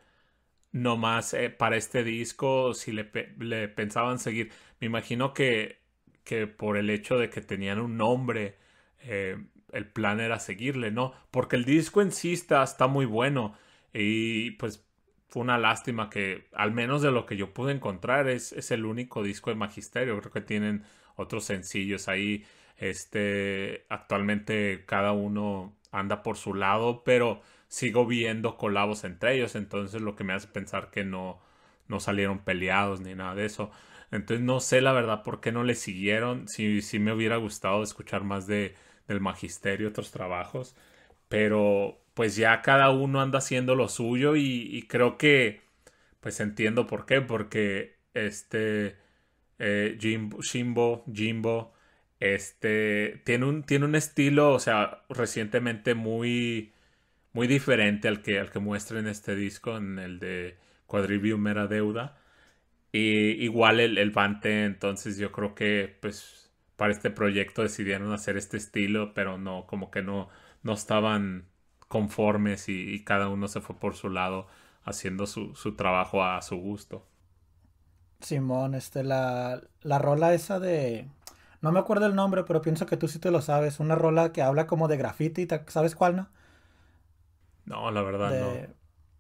nomás 0.73 1.35
eh, 1.35 1.51
para 1.51 1.77
este 1.77 2.05
disco, 2.05 2.75
si 2.75 2.93
le, 2.93 3.11
le, 3.39 3.69
pensaban 3.69 4.19
seguir. 4.19 4.53
Me 4.81 4.87
imagino 4.87 5.35
que, 5.35 5.81
que, 6.25 6.47
por 6.47 6.77
el 6.77 6.91
hecho 6.91 7.19
de 7.19 7.31
que 7.31 7.41
tenían 7.43 7.81
un 7.81 7.97
nombre, 7.97 8.57
eh, 9.01 9.37
el 9.73 9.87
plan 9.89 10.21
era 10.21 10.39
seguirle, 10.39 10.91
¿no? 10.91 11.15
Porque 11.31 11.57
el 11.57 11.65
disco 11.65 12.03
en 12.03 12.13
sí 12.13 12.33
está, 12.35 12.63
está 12.63 12.87
muy 12.89 13.07
bueno 13.07 13.55
y 13.93 14.53
pues 14.53 14.85
fue 15.29 15.43
una 15.43 15.59
lástima 15.59 16.11
que, 16.11 16.49
al 16.53 16.73
menos 16.73 17.03
de 17.03 17.11
lo 17.11 17.27
que 17.27 17.37
yo 17.37 17.55
pude 17.55 17.73
encontrar, 17.73 18.29
es, 18.29 18.53
es 18.53 18.71
el 18.71 18.85
único 18.85 19.23
disco 19.23 19.51
de 19.51 19.57
Magisterio. 19.57 20.19
Creo 20.21 20.33
que 20.33 20.41
tienen 20.43 20.85
otros 21.17 21.45
sencillos 21.45 22.09
ahí. 22.09 22.45
Este, 22.77 23.87
actualmente 23.89 24.85
cada 24.87 25.13
uno 25.13 25.75
anda 25.93 26.23
por 26.23 26.37
su 26.37 26.55
lado, 26.55 27.05
pero 27.05 27.43
sigo 27.69 28.07
viendo 28.07 28.57
colabos 28.57 29.05
entre 29.05 29.35
ellos, 29.37 29.55
entonces 29.55 30.03
lo 30.03 30.17
que 30.17 30.25
me 30.25 30.33
hace 30.35 30.49
pensar 30.49 30.91
que 30.91 31.05
no, 31.05 31.41
no 31.89 32.01
salieron 32.01 32.41
peleados 32.41 33.01
ni 33.01 33.15
nada 33.15 33.35
de 33.35 33.47
eso. 33.47 33.71
Entonces 34.11 34.45
no 34.45 34.61
sé 34.61 34.81
la 34.83 34.93
verdad 34.93 35.23
por 35.23 35.41
qué 35.41 35.53
no 35.53 35.65
le 35.65 35.75
siguieron, 35.75 36.49
si, 36.49 36.83
si 36.83 36.99
me 36.99 37.13
hubiera 37.13 37.37
gustado 37.37 37.83
escuchar 37.83 38.25
más 38.25 38.47
de, 38.47 38.75
del 39.09 39.21
magisterio, 39.21 39.89
otros 39.89 40.11
trabajos, 40.11 40.77
pero 41.29 42.03
pues 42.15 42.37
ya 42.37 42.63
cada 42.63 42.91
uno 42.91 43.21
anda 43.21 43.39
haciendo 43.39 43.75
lo 43.75 43.89
suyo 43.89 44.37
y, 44.37 44.87
creo 44.89 45.19
que 45.19 45.63
pues 46.21 46.41
entiendo 46.41 46.87
por 46.87 47.07
qué, 47.07 47.21
porque 47.23 47.97
este 48.15 48.97
eh, 49.59 49.97
Jimbo, 50.01 50.43
Jimbo, 50.43 51.05
Jimbo, 51.13 51.73
este 52.23 53.23
tiene 53.25 53.47
un, 53.47 53.65
tiene 53.65 53.85
un 53.87 53.95
estilo, 53.95 54.53
o 54.53 54.59
sea, 54.61 55.03
recientemente 55.09 55.95
muy 55.95 56.73
muy 57.33 57.47
diferente 57.47 58.09
al 58.09 58.23
que, 58.23 58.39
al 58.39 58.51
que 58.51 58.59
muestra 58.61 59.01
en 59.01 59.09
este 59.09 59.35
disco, 59.37 59.77
en 59.77 59.99
el 59.99 60.19
de 60.19 60.59
Quadrivium 60.87 61.41
Mera 61.41 61.67
Deuda. 61.67 62.19
Y 62.93 63.43
igual 63.45 63.81
el, 63.81 63.99
el 63.99 64.11
Bante, 64.11 64.65
entonces 64.65 65.19
yo 65.19 65.33
creo 65.33 65.55
que 65.55 65.97
pues 66.01 66.51
para 66.77 66.93
este 66.93 67.11
proyecto 67.11 67.63
decidieron 67.63 68.13
hacer 68.13 68.37
este 68.37 68.57
estilo, 68.57 69.15
pero 69.15 69.39
no, 69.39 69.67
como 69.67 69.91
que 69.91 70.03
no, 70.03 70.29
no 70.63 70.75
estaban 70.75 71.47
conformes 71.89 72.69
y, 72.69 73.05
cada 73.05 73.29
uno 73.29 73.49
se 73.49 73.61
fue 73.61 73.77
por 73.77 73.95
su 73.95 74.09
lado 74.11 74.47
haciendo 74.85 75.27
su, 75.27 75.55
su 75.55 75.77
trabajo 75.77 76.25
a 76.25 76.41
su 76.43 76.57
gusto. 76.57 77.07
Simón, 78.21 78.75
este, 78.75 79.05
la, 79.05 79.63
la 79.83 79.99
rola 79.99 80.35
esa 80.35 80.59
de... 80.59 81.07
No 81.63 81.73
me 81.73 81.79
acuerdo 81.81 82.05
el 82.07 82.15
nombre, 82.15 82.45
pero 82.45 82.61
pienso 82.61 82.85
que 82.87 82.99
tú 82.99 83.09
sí 83.09 83.19
te 83.19 83.31
lo 83.31 83.41
sabes. 83.41 83.81
Una 83.81 83.95
rola 83.95 84.33
que 84.33 84.43
habla 84.43 84.67
como 84.67 84.87
de 84.89 84.99
graffiti, 84.99 85.49
¿sabes 85.69 85.95
cuál, 85.95 86.17
no? 86.17 86.29
No, 87.65 87.91
la 87.91 88.03
verdad 88.03 88.33
de, 88.33 88.35
no. 88.35 88.75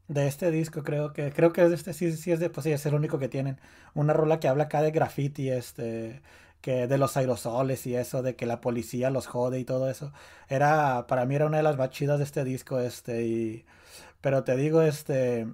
De 0.09 0.28
este 0.28 0.50
disco, 0.50 0.83
creo 0.85 1.12
que, 1.14 1.33
creo 1.33 1.52
que 1.52 1.64
es 1.64 1.72
este, 1.72 1.94
sí, 1.94 2.12
sí 2.16 2.33
es 2.33 2.40
de, 2.40 2.50
pues 2.50 2.64
sí, 2.64 2.72
es 2.72 2.87
el 2.87 2.94
único 2.94 3.18
que 3.18 3.28
tienen. 3.28 3.61
Una 3.94 4.12
rola 4.14 4.40
que 4.40 4.48
habla 4.48 4.64
acá 4.66 4.83
de 4.83 4.90
graffiti, 4.92 5.50
este, 5.50 6.22
que 6.62 6.87
de 6.88 6.98
los 6.98 7.16
aerosoles 7.16 7.87
y 7.87 7.96
eso, 7.96 8.22
de 8.22 8.37
que 8.37 8.46
la 8.46 8.61
policía 8.61 9.11
los 9.11 9.26
jode 9.28 9.61
y 9.61 9.64
todo 9.64 9.90
eso. 9.90 10.12
Era, 10.48 11.07
para 11.09 11.26
mí 11.26 11.37
era 11.37 11.46
una 11.46 11.59
de 11.59 11.64
las 11.64 11.78
más 11.78 11.90
chidas 11.90 12.18
de 12.18 12.24
este 12.26 12.44
disco, 12.44 12.81
este, 12.81 13.24
y, 13.26 13.66
pero 14.22 14.44
te 14.44 14.57
digo, 14.57 14.83
este, 14.83 15.48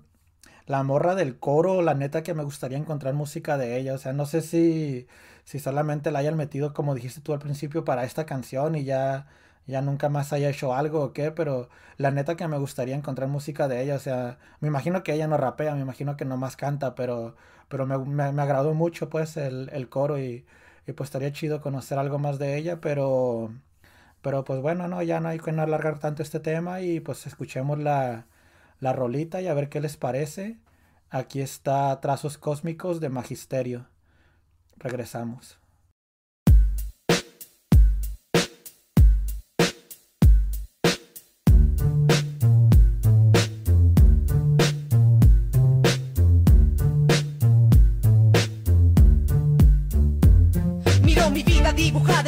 la 0.66 0.82
morra 0.82 1.14
del 1.14 1.38
coro, 1.38 1.82
la 1.82 1.94
neta 1.94 2.22
que 2.22 2.34
me 2.34 2.44
gustaría 2.44 2.78
encontrar 2.78 3.14
música 3.14 3.56
de 3.58 3.78
ella, 3.78 3.94
o 3.94 3.98
sea, 3.98 4.12
no 4.12 4.26
sé 4.26 4.42
si, 4.42 5.06
si 5.48 5.58
solamente 5.58 6.10
la 6.10 6.18
hayan 6.18 6.36
metido, 6.36 6.74
como 6.74 6.94
dijiste 6.94 7.22
tú 7.22 7.32
al 7.32 7.38
principio, 7.38 7.82
para 7.82 8.04
esta 8.04 8.26
canción 8.26 8.76
y 8.76 8.84
ya 8.84 9.26
ya 9.66 9.82
nunca 9.82 10.08
más 10.10 10.32
haya 10.32 10.50
hecho 10.50 10.74
algo 10.74 11.02
o 11.02 11.12
qué, 11.14 11.30
pero 11.32 11.68
la 11.98 12.10
neta 12.10 12.36
que 12.36 12.48
me 12.48 12.58
gustaría 12.58 12.94
encontrar 12.96 13.28
música 13.28 13.68
de 13.68 13.82
ella, 13.82 13.96
o 13.96 13.98
sea, 13.98 14.38
me 14.60 14.68
imagino 14.68 15.02
que 15.02 15.12
ella 15.14 15.26
no 15.28 15.36
rapea, 15.38 15.74
me 15.74 15.82
imagino 15.82 16.16
que 16.16 16.24
no 16.24 16.36
más 16.36 16.56
canta, 16.56 16.94
pero, 16.94 17.36
pero 17.68 17.86
me, 17.86 17.98
me, 18.32 18.42
agradó 18.42 18.74
mucho 18.74 19.08
pues 19.10 19.36
el, 19.36 19.70
el 19.72 19.88
coro 19.88 20.18
y, 20.18 20.46
y, 20.86 20.92
pues 20.92 21.08
estaría 21.08 21.32
chido 21.32 21.60
conocer 21.62 21.98
algo 21.98 22.18
más 22.18 22.38
de 22.38 22.56
ella, 22.56 22.80
pero, 22.80 23.50
Pero 24.22 24.44
pues 24.44 24.60
bueno, 24.62 24.88
no, 24.88 25.02
ya 25.02 25.20
no 25.20 25.28
hay 25.28 25.38
que 25.40 25.50
alargar 25.50 25.98
tanto 26.00 26.22
este 26.22 26.40
tema 26.40 26.80
y 26.82 27.00
pues 27.00 27.26
escuchemos 27.26 27.78
la, 27.78 28.26
la 28.80 28.92
rolita 28.92 29.40
y 29.42 29.48
a 29.48 29.54
ver 29.54 29.68
qué 29.70 29.80
les 29.80 29.96
parece. 29.96 30.58
Aquí 31.10 31.40
está 31.40 32.00
Trazos 32.00 32.38
Cósmicos 32.38 33.00
de 33.00 33.08
Magisterio. 33.10 33.86
Regresamos. 34.78 35.58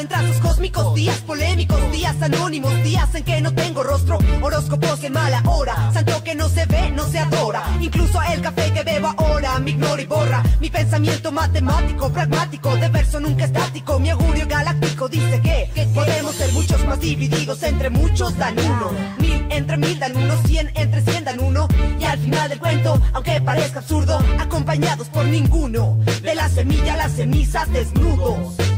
En 0.01 0.07
trazos 0.07 0.37
cósmicos 0.37 0.95
Días 0.95 1.17
polémicos, 1.19 1.79
días 1.91 2.19
anónimos 2.21 2.83
Días 2.83 3.13
en 3.13 3.23
que 3.23 3.39
no 3.39 3.53
tengo 3.53 3.83
rostro. 3.83 4.17
Horóscopos 4.41 5.03
en 5.03 5.13
mala 5.13 5.41
hora 5.45 5.91
Santo 5.93 6.23
que 6.23 6.35
no 6.35 6.49
se 6.49 6.65
ve, 6.65 6.91
no 6.91 7.07
se 7.07 7.19
adora. 7.19 7.63
Incluso 7.79 8.19
el 8.21 8.41
café 8.41 8.71
que 8.73 8.83
bebo 8.83 9.13
ahora 9.17 9.59
Me 9.59 9.71
ignora 9.71 10.01
y 10.01 10.05
borra. 10.05 10.43
Mi 10.59 10.69
pensamiento 10.69 11.31
matemático, 11.31 12.11
pragmático 12.11 12.75
De 12.75 12.89
verso 12.89 13.19
nunca 13.19 13.45
estático. 13.45 13.99
Mi 13.99 14.09
augurio 14.09 14.47
galáctico 14.47 15.07
dice 15.07 15.39
que 15.41 15.87
Podemos 15.93 16.35
ser 16.35 16.51
muchos 16.53 16.83
más 16.85 16.99
divididos 16.99 17.61
Entre 17.63 17.89
muchos 17.89 18.37
dan 18.37 18.57
uno. 18.59 18.91
Mil 19.19 19.47
entre 19.51 19.77
mil 19.77 19.99
dan 19.99 20.15
uno 20.17 20.33
Cien 20.47 20.71
entre 20.75 21.01
cien 21.01 21.23
dan 21.23 21.39
uno. 21.39 21.67
Y 21.99 22.03
al 22.03 22.17
final 22.19 22.49
del 22.49 22.59
cuento 22.59 22.99
Aunque 23.13 23.39
parezca 23.41 23.79
absurdo 23.79 24.19
Acompañados 24.39 25.09
por 25.09 25.25
ninguno. 25.25 25.97
De 26.23 26.33
la 26.33 26.49
semilla 26.49 26.97
las 26.97 27.13
cenizas 27.13 27.71
desnudos 27.71 28.70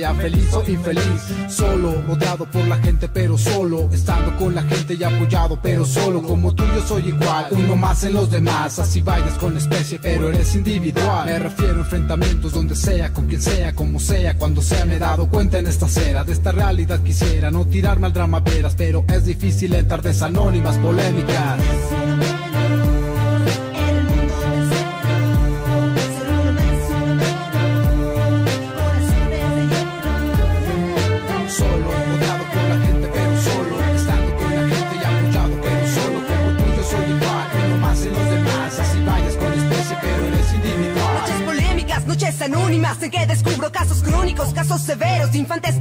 sea 0.00 0.14
feliz 0.14 0.54
o 0.54 0.64
infeliz. 0.66 1.22
Solo, 1.48 2.02
rodeado 2.06 2.46
por 2.46 2.66
la 2.66 2.76
gente, 2.78 3.06
pero 3.08 3.36
solo. 3.36 3.88
Estando 3.92 4.34
con 4.38 4.54
la 4.54 4.62
gente 4.62 4.94
y 4.94 5.04
apoyado, 5.04 5.58
pero 5.62 5.84
solo. 5.84 6.22
Como 6.22 6.54
tú, 6.54 6.64
yo 6.74 6.82
soy 6.86 7.08
igual, 7.08 7.48
uno 7.50 7.76
más 7.76 8.02
en 8.04 8.14
los 8.14 8.30
demás. 8.30 8.78
Así 8.78 9.02
vayas 9.02 9.34
con 9.34 9.56
especie, 9.58 9.98
pero 10.00 10.30
eres 10.30 10.54
individual. 10.54 11.26
Me 11.26 11.38
refiero 11.38 11.74
a 11.74 11.80
enfrentamientos 11.80 12.52
donde 12.52 12.74
sea, 12.74 13.12
con 13.12 13.26
quien 13.26 13.42
sea, 13.42 13.74
como 13.74 14.00
sea, 14.00 14.38
cuando 14.38 14.62
sea. 14.62 14.86
Me 14.86 14.96
he 14.96 14.98
dado 14.98 15.28
cuenta 15.28 15.58
en 15.58 15.66
esta 15.66 15.86
cera 15.86 16.24
de 16.24 16.32
esta 16.32 16.50
realidad. 16.50 17.00
Quisiera 17.00 17.50
no 17.50 17.66
tirarme 17.66 18.06
al 18.06 18.14
drama 18.14 18.40
veras, 18.40 18.74
pero 18.76 19.04
es 19.06 19.26
difícil 19.26 19.74
en 19.74 19.86
tardes 19.86 20.22
anónimas, 20.22 20.78
polémicas. 20.78 21.60
Infantes 45.40 45.74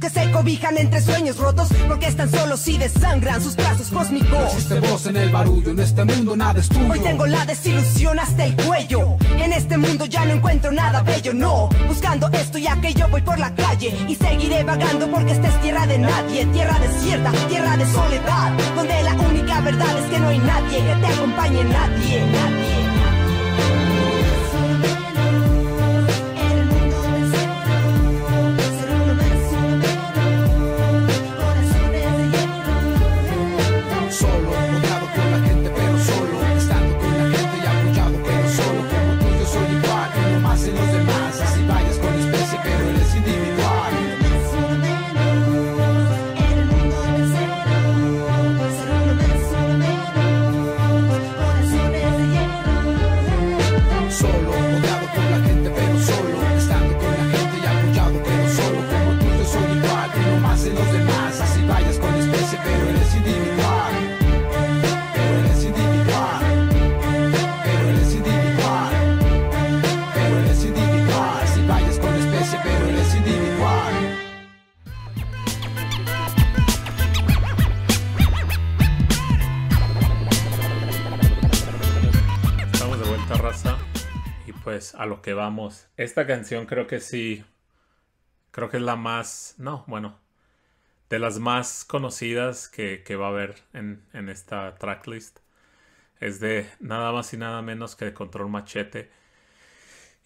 que 0.00 0.10
se 0.10 0.32
cobijan 0.32 0.76
entre 0.76 1.00
sueños 1.00 1.36
rotos 1.36 1.68
porque 1.86 2.08
están 2.08 2.28
solos 2.28 2.66
y 2.66 2.76
desangran 2.76 3.40
sus 3.40 3.54
brazos 3.54 3.86
cósmicos. 3.88 4.30
No 4.30 4.46
existe 4.46 4.80
voz 4.80 5.06
en 5.06 5.16
el 5.16 5.30
barullo, 5.30 5.70
en 5.70 5.78
este 5.78 6.04
mundo 6.04 6.36
nada 6.36 6.58
es 6.58 6.68
tuyo. 6.68 6.90
Hoy 6.90 6.98
tengo 6.98 7.26
la 7.26 7.46
desilusión 7.46 8.18
hasta 8.18 8.44
el 8.44 8.56
cuello. 8.56 9.16
En 9.38 9.52
este 9.52 9.78
mundo 9.78 10.06
ya 10.06 10.24
no 10.24 10.32
encuentro 10.32 10.72
nada 10.72 11.02
bello, 11.02 11.32
no. 11.32 11.68
Buscando 11.86 12.28
esto 12.32 12.58
y 12.58 12.66
aquello 12.66 13.06
voy 13.08 13.22
por 13.22 13.38
la 13.38 13.54
calle 13.54 13.94
y 14.08 14.16
seguiré 14.16 14.64
vagando 14.64 15.08
porque 15.08 15.32
esta 15.32 15.46
es 15.46 15.60
tierra 15.60 15.86
de 15.86 15.98
nadie, 15.98 16.46
tierra 16.46 16.78
desierta, 16.80 17.30
tierra 17.48 17.76
de 17.76 17.86
soledad, 17.86 18.52
donde 18.74 19.02
la 19.04 19.14
única 19.14 19.60
verdad 19.60 19.98
es 19.98 20.10
que 20.10 20.18
no 20.18 20.28
hay 20.28 20.38
nadie 20.38 20.78
que 20.78 20.94
te 20.96 21.06
acompañe, 21.06 21.64
nadie, 21.64 22.26
nadie. 22.32 22.61
Lo 85.22 85.24
que 85.24 85.34
vamos. 85.34 85.86
Esta 85.96 86.26
canción 86.26 86.66
creo 86.66 86.88
que 86.88 86.98
sí. 86.98 87.44
Creo 88.50 88.68
que 88.68 88.78
es 88.78 88.82
la 88.82 88.96
más. 88.96 89.54
No, 89.56 89.84
bueno. 89.86 90.18
De 91.08 91.20
las 91.20 91.38
más 91.38 91.84
conocidas 91.84 92.68
que, 92.68 93.04
va 93.14 93.26
a 93.26 93.28
haber 93.28 93.54
en, 93.72 94.02
esta 94.28 94.74
tracklist. 94.74 95.38
Es 96.18 96.40
de 96.40 96.66
nada 96.80 97.12
más 97.12 97.32
y 97.34 97.36
nada 97.36 97.62
menos 97.62 97.94
que 97.94 98.06
de 98.06 98.14
Control 98.14 98.48
Machete. 98.48 99.10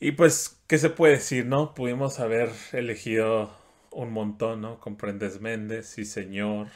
Y 0.01 0.13
pues, 0.13 0.63
¿qué 0.67 0.79
se 0.79 0.89
puede 0.89 1.15
decir, 1.15 1.45
no? 1.45 1.75
Pudimos 1.75 2.19
haber 2.19 2.51
elegido 2.73 3.55
un 3.91 4.13
montón, 4.13 4.63
¿no? 4.63 4.81
Comprendes 4.81 5.43
Méndez, 5.43 5.89
sí 5.89 6.07
señor, 6.07 6.69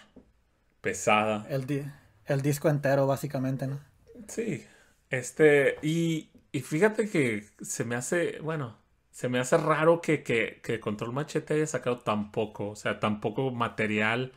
Pesada. 0.83 1.47
El, 1.49 1.91
el 2.27 2.43
disco 2.43 2.69
entero, 2.69 3.07
básicamente, 3.07 3.67
¿no? 3.67 3.81
Sí. 4.29 4.67
Este, 5.11 5.77
y, 5.83 6.30
y 6.53 6.61
fíjate 6.61 7.09
que 7.11 7.45
se 7.61 7.85
me 7.85 7.97
hace, 7.97 8.41
bueno, 8.41 8.77
se 9.11 9.29
me 9.29 9.39
hace 9.39 9.57
raro 9.59 10.01
que, 10.01 10.23
que, 10.23 10.81
Control 10.81 11.13
Machete 11.13 11.55
haya 11.55 11.67
sacado 11.67 11.99
tan 12.01 12.33
poco, 12.33 12.71
o 12.71 12.77
sea, 12.77 13.01
tan 13.01 13.21
poco 13.21 13.51
material 13.51 14.33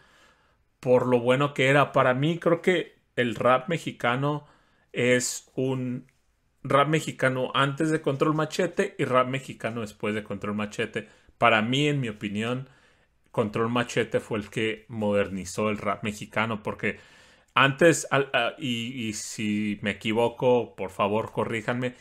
por 0.80 1.08
lo 1.08 1.20
bueno 1.22 1.54
que 1.54 1.68
era. 1.70 1.92
Para 1.94 2.14
mí 2.14 2.40
creo 2.40 2.62
que 2.62 2.96
el 3.16 3.36
rap 3.36 3.70
mexicano 3.70 4.46
es 4.92 5.52
un 5.56 6.08
rap 6.64 6.88
mexicano 6.90 7.52
antes 7.54 7.90
de 7.92 8.02
Control 8.02 8.36
Machete 8.36 8.96
y 8.98 9.06
rap 9.06 9.28
mexicano 9.28 9.82
después 9.82 10.16
de 10.16 10.24
Control 10.24 10.56
Machete. 10.56 11.10
Para 11.38 11.62
mí, 11.62 11.88
en 11.88 12.00
mi 12.02 12.10
opinión, 12.10 12.70
Control 13.32 13.70
Machete 13.70 14.20
fue 14.20 14.40
el 14.40 14.50
que 14.50 14.86
modernizó 14.90 15.70
el 15.70 15.78
rap 15.78 16.04
mexicano 16.04 16.64
porque 16.64 17.00
antes, 17.56 18.08
y, 18.58 19.14
si 19.14 19.80
me 19.82 19.92
equivoco, 19.92 20.76
por 20.76 20.90
favor, 20.92 21.32
corríjanme. 21.32 21.94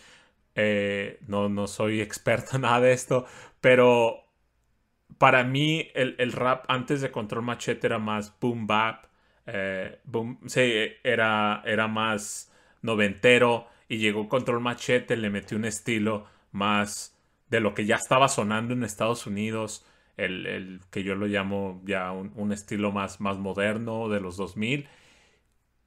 Eh, 0.55 1.19
no, 1.29 1.49
no 1.49 1.67
soy 1.67 2.01
experto 2.03 2.57
en 2.57 2.63
nada 2.63 2.81
de 2.81 2.93
esto, 2.93 3.27
pero 3.61 4.25
para 5.19 5.45
mí 5.45 5.89
el, 5.95 6.33
rap 6.33 6.65
antes 6.69 7.01
de 7.01 7.11
Control 7.11 7.45
Machete 7.45 7.87
era 7.87 7.99
más 7.99 8.39
boom 8.41 8.67
bap, 8.67 9.07
eh, 9.47 10.01
boom, 10.05 10.41
sí, 10.47 10.73
era, 11.05 11.63
era 11.65 11.89
más 11.89 12.53
noventero 12.83 13.67
y 13.89 13.99
llegó 13.99 14.29
Control 14.29 14.61
Machete, 14.61 15.17
le 15.17 15.31
metió 15.31 15.57
un 15.57 15.65
estilo 15.65 16.27
más 16.53 17.17
de 17.51 17.61
lo 17.61 17.75
que 17.75 17.87
ya 17.87 17.97
estaba 17.97 18.29
sonando 18.29 18.75
en 18.75 18.85
Estados 18.85 19.27
Unidos 19.27 19.87
el, 20.17 20.47
el 20.47 20.81
que 20.91 21.03
yo 21.03 21.15
lo 21.15 21.27
llamo 21.27 21.81
ya 21.85 22.13
un, 22.13 22.33
un, 22.37 22.53
estilo 22.53 22.93
más, 22.93 23.21
más 23.21 23.39
moderno 23.39 24.09
de 24.09 24.21
los 24.21 24.37
2000. 24.37 24.89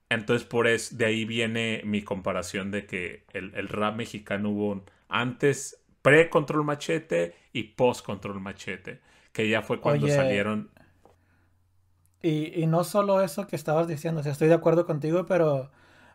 Entonces, 0.10 0.48
por 0.48 0.68
eso, 0.68 0.96
de 0.96 1.06
ahí 1.06 1.26
viene 1.26 1.82
mi 1.86 2.04
comparación 2.04 2.72
de 2.72 2.86
que 2.86 3.26
el, 3.34 3.54
el 3.56 3.68
rap 3.68 3.96
mexicano 3.96 4.50
hubo 4.52 4.84
antes, 5.10 5.82
pre-control 6.02 6.64
machete 6.64 7.36
y 7.54 7.64
post-control 7.64 8.40
machete, 8.40 9.02
que 9.34 9.50
ya 9.50 9.62
fue 9.62 9.82
cuando 9.82 10.08
Oye, 10.08 10.16
salieron. 10.16 10.70
Y, 12.22 12.60
y 12.62 12.66
no 12.68 12.84
solo 12.84 13.22
eso 13.22 13.48
que 13.48 13.56
estabas 13.56 13.88
diciendo, 13.88 14.22
o 14.22 14.24
sea, 14.24 14.32
estoy 14.32 14.48
de 14.48 14.56
acuerdo 14.56 14.86
contigo, 14.86 15.26
pero, 15.28 15.72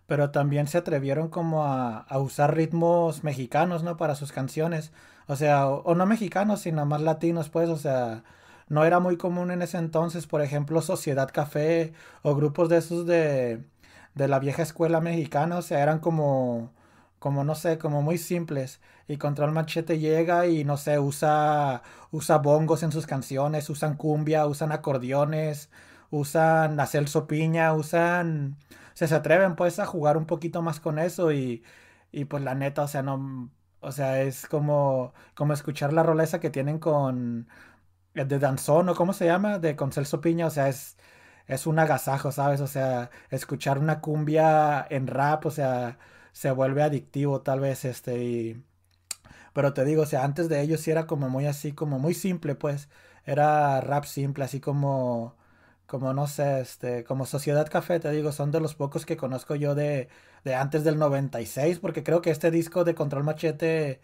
pero 0.06 0.30
también 0.30 0.66
se 0.66 0.78
atrevieron 0.78 1.28
como 1.28 1.64
a, 1.66 1.98
a 2.00 2.18
usar 2.18 2.54
ritmos 2.56 3.22
mexicanos, 3.24 3.82
¿no? 3.84 3.96
Para 3.96 4.14
sus 4.16 4.32
canciones. 4.32 4.92
O 5.28 5.36
sea, 5.36 5.68
o, 5.68 5.82
o 5.82 5.94
no 5.94 6.06
mexicanos, 6.06 6.62
sino 6.62 6.84
más 6.86 7.00
latinos, 7.02 7.48
pues, 7.50 7.68
o 7.68 7.76
sea, 7.76 8.24
no 8.68 8.84
era 8.84 8.98
muy 9.00 9.16
común 9.16 9.50
en 9.52 9.62
ese 9.62 9.78
entonces, 9.78 10.26
por 10.26 10.42
ejemplo, 10.42 10.82
Sociedad 10.82 11.30
Café 11.32 11.92
o 12.22 12.34
grupos 12.34 12.68
de 12.68 12.78
esos 12.78 13.06
de, 13.06 13.62
de 14.14 14.28
la 14.28 14.38
vieja 14.38 14.62
escuela 14.62 15.00
mexicana, 15.00 15.58
o 15.58 15.62
sea, 15.62 15.82
eran 15.82 16.00
como, 16.00 16.72
como 17.18 17.44
no 17.44 17.54
sé, 17.54 17.78
como 17.78 18.02
muy 18.02 18.18
simples. 18.18 18.80
Y 19.08 19.16
Control 19.18 19.52
Machete 19.52 19.98
llega 19.98 20.46
y 20.46 20.64
no 20.64 20.76
sé, 20.76 20.98
usa, 20.98 21.82
usa 22.10 22.38
bongos 22.38 22.82
en 22.82 22.92
sus 22.92 23.06
canciones, 23.06 23.70
usan 23.70 23.96
cumbia, 23.96 24.46
usan 24.46 24.72
acordeones, 24.72 25.70
usan 26.10 26.78
a 26.80 26.86
Celso 26.86 27.26
Piña, 27.26 27.72
usan, 27.74 28.56
se 28.94 29.12
atreven 29.14 29.56
pues 29.56 29.78
a 29.78 29.86
jugar 29.86 30.16
un 30.16 30.26
poquito 30.26 30.62
más 30.62 30.80
con 30.80 30.98
eso 30.98 31.32
y, 31.32 31.62
y 32.12 32.24
pues 32.26 32.42
la 32.42 32.54
neta, 32.54 32.82
o 32.82 32.88
sea, 32.88 33.02
no, 33.02 33.50
o 33.80 33.92
sea, 33.92 34.22
es 34.22 34.46
como, 34.46 35.12
como 35.34 35.52
escuchar 35.54 35.92
la 35.92 36.02
rola 36.02 36.24
esa 36.24 36.40
que 36.40 36.50
tienen 36.50 36.78
con, 36.78 37.48
eh, 38.14 38.24
de 38.24 38.38
Danzón 38.38 38.88
o 38.88 38.94
cómo 38.94 39.12
se 39.12 39.26
llama, 39.26 39.58
de 39.58 39.76
con 39.76 39.92
Celso 39.92 40.20
Piña, 40.20 40.46
o 40.46 40.50
sea, 40.50 40.68
es, 40.68 40.96
es 41.50 41.66
un 41.66 41.78
agasajo, 41.78 42.32
¿sabes? 42.32 42.60
O 42.60 42.66
sea, 42.68 43.10
escuchar 43.30 43.78
una 43.78 44.00
cumbia 44.00 44.86
en 44.90 45.06
rap, 45.06 45.46
o 45.46 45.50
sea, 45.50 45.98
se 46.32 46.50
vuelve 46.52 46.82
adictivo 46.82 47.42
tal 47.42 47.60
vez, 47.60 47.84
este, 47.84 48.24
y... 48.24 48.64
Pero 49.52 49.72
te 49.74 49.84
digo, 49.84 50.02
o 50.02 50.06
sea, 50.06 50.24
antes 50.24 50.48
de 50.48 50.60
ellos 50.60 50.80
sí 50.80 50.90
era 50.90 51.06
como 51.06 51.28
muy 51.28 51.46
así, 51.46 51.72
como 51.72 51.98
muy 51.98 52.14
simple, 52.14 52.54
pues. 52.54 52.88
Era 53.24 53.80
rap 53.80 54.04
simple, 54.04 54.44
así 54.44 54.60
como, 54.60 55.36
como 55.86 56.12
no 56.14 56.26
sé, 56.26 56.60
este, 56.60 57.04
como 57.04 57.26
Sociedad 57.26 57.68
Café, 57.68 58.00
te 58.00 58.10
digo, 58.10 58.32
son 58.32 58.50
de 58.52 58.60
los 58.60 58.74
pocos 58.74 59.06
que 59.06 59.16
conozco 59.16 59.54
yo 59.56 59.74
de, 59.74 60.08
de 60.44 60.54
antes 60.54 60.84
del 60.84 60.98
96, 60.98 61.78
porque 61.80 62.02
creo 62.04 62.22
que 62.22 62.30
este 62.30 62.50
disco 62.50 62.84
de 62.84 62.94
Control 62.94 63.24
Machete, 63.24 64.00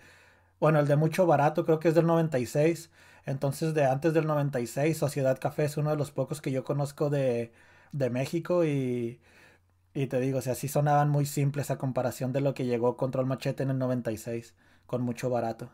bueno, 0.60 0.80
el 0.80 0.88
de 0.88 0.96
Mucho 0.96 1.26
Barato, 1.26 1.64
creo 1.66 1.78
que 1.80 1.88
es 1.88 1.94
del 1.94 2.06
96. 2.06 2.90
Entonces, 3.26 3.74
de 3.74 3.84
antes 3.86 4.14
del 4.14 4.26
96, 4.26 4.96
Sociedad 4.98 5.38
Café 5.40 5.64
es 5.66 5.76
uno 5.76 5.90
de 5.90 5.96
los 5.96 6.12
pocos 6.12 6.40
que 6.40 6.52
yo 6.52 6.64
conozco 6.64 7.10
de, 7.10 7.52
de 7.92 8.10
México 8.10 8.64
y, 8.64 9.20
y 9.94 10.06
te 10.08 10.20
digo, 10.20 10.38
o 10.38 10.42
sea, 10.42 10.54
sí 10.56 10.68
sonaban 10.68 11.10
muy 11.10 11.26
simples 11.26 11.70
a 11.70 11.78
comparación 11.78 12.32
de 12.32 12.40
lo 12.42 12.54
que 12.54 12.66
llegó 12.66 12.96
Control 12.96 13.26
Machete 13.26 13.64
en 13.64 13.70
el 13.70 13.78
96, 13.78 14.54
con 14.86 15.02
Mucho 15.02 15.30
Barato. 15.30 15.70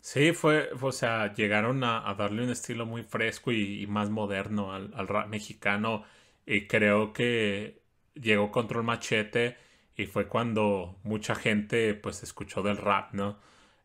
Sí, 0.00 0.32
fue, 0.32 0.70
o 0.80 0.92
sea, 0.92 1.34
llegaron 1.34 1.84
a, 1.84 2.14
darle 2.14 2.42
un 2.44 2.50
estilo 2.50 2.86
muy 2.86 3.02
fresco 3.02 3.52
y, 3.52 3.82
y 3.82 3.86
más 3.86 4.08
moderno 4.10 4.72
al, 4.72 4.92
al 4.94 5.08
rap 5.08 5.28
mexicano 5.28 6.04
y 6.46 6.66
creo 6.66 7.12
que 7.12 7.82
llegó 8.14 8.50
Control 8.50 8.82
Machete 8.84 9.56
y 9.96 10.06
fue 10.06 10.26
cuando 10.28 10.98
mucha 11.02 11.34
gente 11.34 11.94
pues 11.94 12.22
escuchó 12.22 12.62
del 12.62 12.78
rap, 12.78 13.12
¿no? 13.12 13.38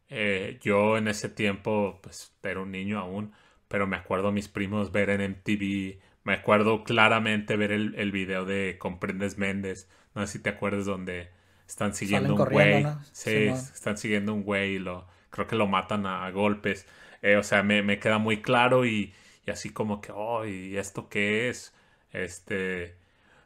Eh, 0.10 0.60
yo 0.62 0.98
en 0.98 1.08
ese 1.08 1.30
tiempo 1.30 2.00
pues 2.04 2.36
era 2.44 2.60
un 2.62 2.72
niño 2.72 3.00
aún, 3.00 3.34
pero 3.68 3.88
me 3.88 3.98
acuerdo 3.98 4.30
a 4.30 4.32
mis 4.32 4.48
primos 4.48 4.92
ver 4.92 5.10
en 5.10 5.22
MTV, 5.22 6.00
me 6.24 6.34
acuerdo 6.34 6.84
claramente 6.84 7.56
ver 7.58 7.72
el, 7.72 7.96
el 7.96 8.12
video 8.12 8.46
de 8.46 8.78
Comprendes 8.80 9.38
Méndez, 9.38 9.90
no 10.14 10.26
sé 10.26 10.34
si 10.34 10.40
te 10.44 10.50
acuerdas 10.52 10.86
donde 10.86 11.30
están 11.68 11.94
siguiendo 11.96 12.34
Salen 12.34 12.36
un 12.36 12.48
güey, 12.48 12.98
sí, 13.12 13.48
están 13.48 13.98
siguiendo 13.98 14.34
un 14.34 14.44
güey 14.44 14.76
y 14.76 14.80
lo, 14.80 15.08
creo 15.32 15.48
que 15.48 15.56
lo 15.56 15.68
matan 15.68 16.06
a, 16.06 16.26
a 16.26 16.32
golpes, 16.32 16.88
Eh, 17.22 17.38
o 17.38 17.44
sea, 17.44 17.64
me, 17.64 17.82
me 17.82 17.98
queda 18.00 18.20
muy 18.20 18.42
claro 18.44 18.86
y, 18.86 19.14
y 19.48 19.52
así 19.52 19.72
como 19.72 20.00
que, 20.02 20.12
oh, 20.14 20.46
¿y 20.46 20.78
esto 20.78 21.10
qué 21.10 21.50
es? 21.50 21.74
Este, 22.12 22.96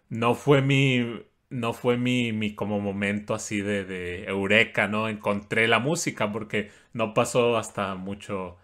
no 0.10 0.36
fue 0.36 0.62
mi, 0.62 1.24
no 1.50 1.74
fue 1.74 1.98
mi, 1.98 2.32
mi 2.34 2.56
como 2.56 2.80
momento 2.80 3.34
así 3.34 3.62
de, 3.62 3.86
de 3.86 4.26
eureka, 4.26 4.88
¿no? 4.88 5.10
Encontré 5.10 5.68
la 5.68 5.80
música 5.80 6.32
porque 6.32 6.72
no 6.94 7.14
pasó 7.14 7.58
hasta 7.58 7.96
mucho, 7.96 8.58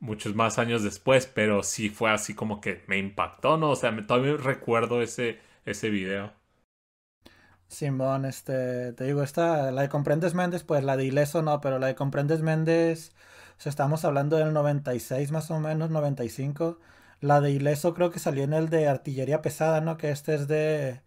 muchos 0.00 0.34
más 0.36 0.58
años 0.58 0.82
después, 0.84 1.26
pero 1.26 1.62
sí 1.62 1.90
fue 1.90 2.10
así 2.10 2.34
como 2.34 2.60
que 2.60 2.82
me 2.88 2.98
impactó, 2.98 3.56
¿no? 3.58 3.70
O 3.70 3.76
sea, 3.76 3.92
me, 3.92 4.02
todavía 4.02 4.36
recuerdo 4.36 5.02
ese, 5.02 5.40
ese 5.66 5.90
video. 5.90 6.32
Simón, 7.68 8.24
este, 8.26 8.92
te 8.92 9.04
digo, 9.04 9.22
esta, 9.22 9.70
la 9.72 9.82
de 9.82 9.88
Comprendes 9.88 10.34
Méndez, 10.34 10.62
pues 10.62 10.84
la 10.84 10.96
de 10.96 11.06
Ileso 11.06 11.42
no, 11.42 11.60
pero 11.60 11.78
la 11.78 11.86
de 11.86 11.94
Comprendes 11.94 12.42
Méndez, 12.42 13.12
o 13.58 13.60
sea, 13.62 13.70
estamos 13.70 14.04
hablando 14.04 14.36
del 14.36 14.52
96 14.52 15.30
más 15.32 15.50
o 15.50 15.58
menos, 15.58 15.90
95. 15.90 16.78
La 17.20 17.40
de 17.40 17.50
Ileso 17.52 17.94
creo 17.94 18.10
que 18.10 18.18
salió 18.18 18.44
en 18.44 18.52
el 18.52 18.68
de 18.68 18.88
Artillería 18.88 19.40
Pesada, 19.42 19.80
¿no? 19.80 19.96
Que 19.96 20.10
este 20.10 20.34
es 20.34 20.48
de, 20.48 21.00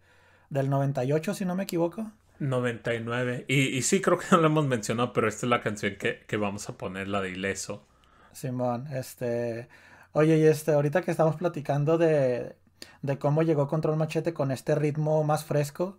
del 0.50 0.70
98, 0.70 1.34
si 1.34 1.44
no 1.44 1.54
me 1.54 1.64
equivoco. 1.64 2.10
99. 2.38 3.46
Y, 3.48 3.76
y 3.76 3.82
sí, 3.82 4.00
creo 4.00 4.18
que 4.18 4.26
no 4.30 4.38
lo 4.38 4.46
hemos 4.46 4.66
mencionado, 4.66 5.12
pero 5.12 5.28
esta 5.28 5.46
es 5.46 5.50
la 5.50 5.60
canción 5.62 5.96
que, 5.96 6.20
que 6.26 6.36
vamos 6.36 6.68
a 6.68 6.76
poner, 6.76 7.08
la 7.08 7.20
de 7.20 7.30
Ileso. 7.30 7.86
Simón, 8.32 8.86
este, 8.88 9.68
oye, 10.12 10.36
y 10.38 10.44
este, 10.44 10.72
ahorita 10.72 11.02
que 11.02 11.10
estamos 11.10 11.36
platicando 11.36 11.96
de, 11.98 12.56
de 13.02 13.18
cómo 13.18 13.42
llegó 13.42 13.68
Control 13.68 13.96
Machete 13.96 14.34
con 14.34 14.50
este 14.50 14.74
ritmo 14.74 15.24
más 15.24 15.44
fresco, 15.44 15.98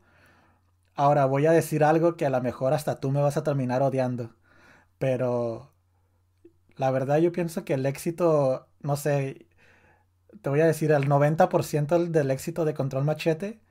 ahora 0.96 1.26
voy 1.26 1.46
a 1.48 1.52
decir 1.52 1.84
algo 1.84 2.18
que 2.18 2.26
a 2.26 2.30
lo 2.30 2.42
mejor 2.42 2.74
hasta 2.74 3.00
tú 3.00 3.12
me 3.12 3.22
vas 3.22 3.38
a 3.38 3.44
terminar 3.44 3.82
odiando, 3.82 4.36
pero 5.00 5.72
la 6.78 6.92
verdad 6.92 7.18
yo 7.20 7.32
pienso 7.32 7.66
que 7.66 7.74
el 7.74 7.86
éxito, 7.86 8.68
no 8.82 8.98
sé, 8.98 9.48
te 10.42 10.50
voy 10.50 10.62
a 10.62 10.68
decir, 10.68 10.92
el 10.92 11.08
90% 11.10 12.10
del 12.10 12.32
éxito 12.32 12.66
de 12.66 12.74
Control 12.74 13.06
Machete 13.06 13.62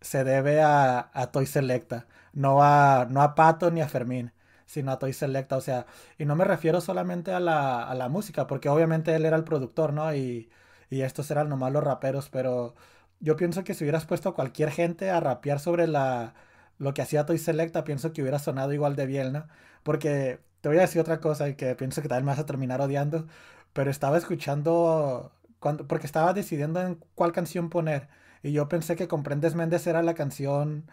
se 0.00 0.24
debe 0.24 0.60
a, 0.62 1.10
a 1.12 1.30
Toy 1.32 1.46
Selecta, 1.46 2.06
no 2.32 2.62
a, 2.62 3.06
no 3.10 3.22
a 3.22 3.34
Pato 3.34 3.70
ni 3.70 3.80
a 3.80 3.88
Fermín, 3.88 4.32
sino 4.66 4.92
a 4.92 4.98
Toy 4.98 5.12
Selecta, 5.12 5.56
o 5.56 5.60
sea, 5.60 5.86
y 6.18 6.24
no 6.24 6.36
me 6.36 6.44
refiero 6.44 6.80
solamente 6.80 7.32
a 7.32 7.40
la, 7.40 7.84
a 7.88 7.94
la 7.94 8.08
música, 8.08 8.46
porque 8.46 8.68
obviamente 8.68 9.14
él 9.14 9.24
era 9.24 9.36
el 9.36 9.44
productor, 9.44 9.92
¿no? 9.92 10.14
Y, 10.14 10.50
y 10.90 11.02
estos 11.02 11.30
eran 11.30 11.48
nomás 11.48 11.72
los 11.72 11.84
raperos, 11.84 12.28
pero 12.30 12.74
yo 13.20 13.36
pienso 13.36 13.64
que 13.64 13.74
si 13.74 13.84
hubieras 13.84 14.06
puesto 14.06 14.28
a 14.30 14.34
cualquier 14.34 14.70
gente 14.70 15.10
a 15.10 15.20
rapear 15.20 15.60
sobre 15.60 15.86
la, 15.86 16.34
lo 16.78 16.94
que 16.94 17.02
hacía 17.02 17.26
Toy 17.26 17.38
Selecta, 17.38 17.84
pienso 17.84 18.12
que 18.12 18.22
hubiera 18.22 18.38
sonado 18.38 18.72
igual 18.72 18.96
de 18.96 19.06
bien, 19.06 19.32
¿no? 19.32 19.46
Porque 19.82 20.40
te 20.60 20.68
voy 20.68 20.78
a 20.78 20.82
decir 20.82 21.00
otra 21.00 21.20
cosa 21.20 21.48
y 21.48 21.54
que 21.54 21.74
pienso 21.74 22.02
que 22.02 22.08
también 22.08 22.24
me 22.26 22.32
vas 22.32 22.38
a 22.40 22.46
terminar 22.46 22.80
odiando, 22.80 23.26
pero 23.72 23.90
estaba 23.90 24.18
escuchando, 24.18 25.32
cuando, 25.60 25.86
porque 25.86 26.06
estaba 26.06 26.32
decidiendo 26.32 26.80
en 26.80 26.96
cuál 27.14 27.32
canción 27.32 27.70
poner, 27.70 28.08
y 28.48 28.52
yo 28.52 28.68
pensé 28.68 28.96
que 28.96 29.08
Comprendes 29.08 29.54
Méndez 29.54 29.86
era 29.86 30.02
la 30.02 30.14
canción 30.14 30.86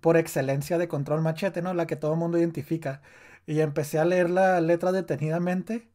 por 0.00 0.16
excelencia 0.16 0.78
de 0.78 0.88
Control 0.88 1.22
Machete, 1.22 1.62
¿no? 1.62 1.74
La 1.74 1.86
que 1.86 1.96
todo 1.96 2.12
el 2.14 2.18
mundo 2.18 2.38
identifica. 2.38 3.02
Y 3.46 3.60
empecé 3.60 3.98
a 3.98 4.04
leer 4.04 4.30
la 4.30 4.60
letra 4.60 4.92
detenidamente 4.92 5.88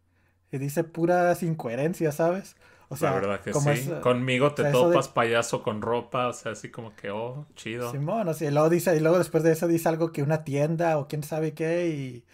y 0.51 0.57
dice 0.59 0.83
puras 0.85 1.43
incoherencias, 1.43 2.15
¿sabes? 2.17 2.55
O 2.89 2.97
La 2.99 3.11
sea, 3.11 3.11
verdad 3.11 3.41
que 3.41 3.53
como 3.53 3.71
sí. 3.71 3.71
es, 3.71 3.89
Conmigo 3.99 4.53
te 4.53 4.63
o 4.63 4.65
sea, 4.65 4.71
eso 4.71 4.89
de- 4.91 5.01
topas 5.01 5.09
payaso 5.09 5.61
con 5.63 5.81
ropa, 5.81 6.27
o 6.29 6.33
sea, 6.33 6.53
así 6.53 6.71
como 6.71 6.95
que, 6.95 7.09
oh, 7.11 7.45
chido. 7.55 8.01
Simón, 8.01 8.27
o 8.27 8.33
sea, 8.33 8.49
y 8.49 8.51
luego 8.51 8.69
dice, 8.69 8.95
y 8.95 8.99
luego 8.99 9.17
después 9.17 9.43
de 9.43 9.51
eso 9.53 9.67
dice 9.67 9.89
algo 9.89 10.11
que 10.11 10.21
una 10.23 10.43
tienda 10.43 10.97
o 10.97 11.07
quién 11.07 11.23
sabe 11.23 11.53
qué, 11.53 11.87
y, 11.89 12.25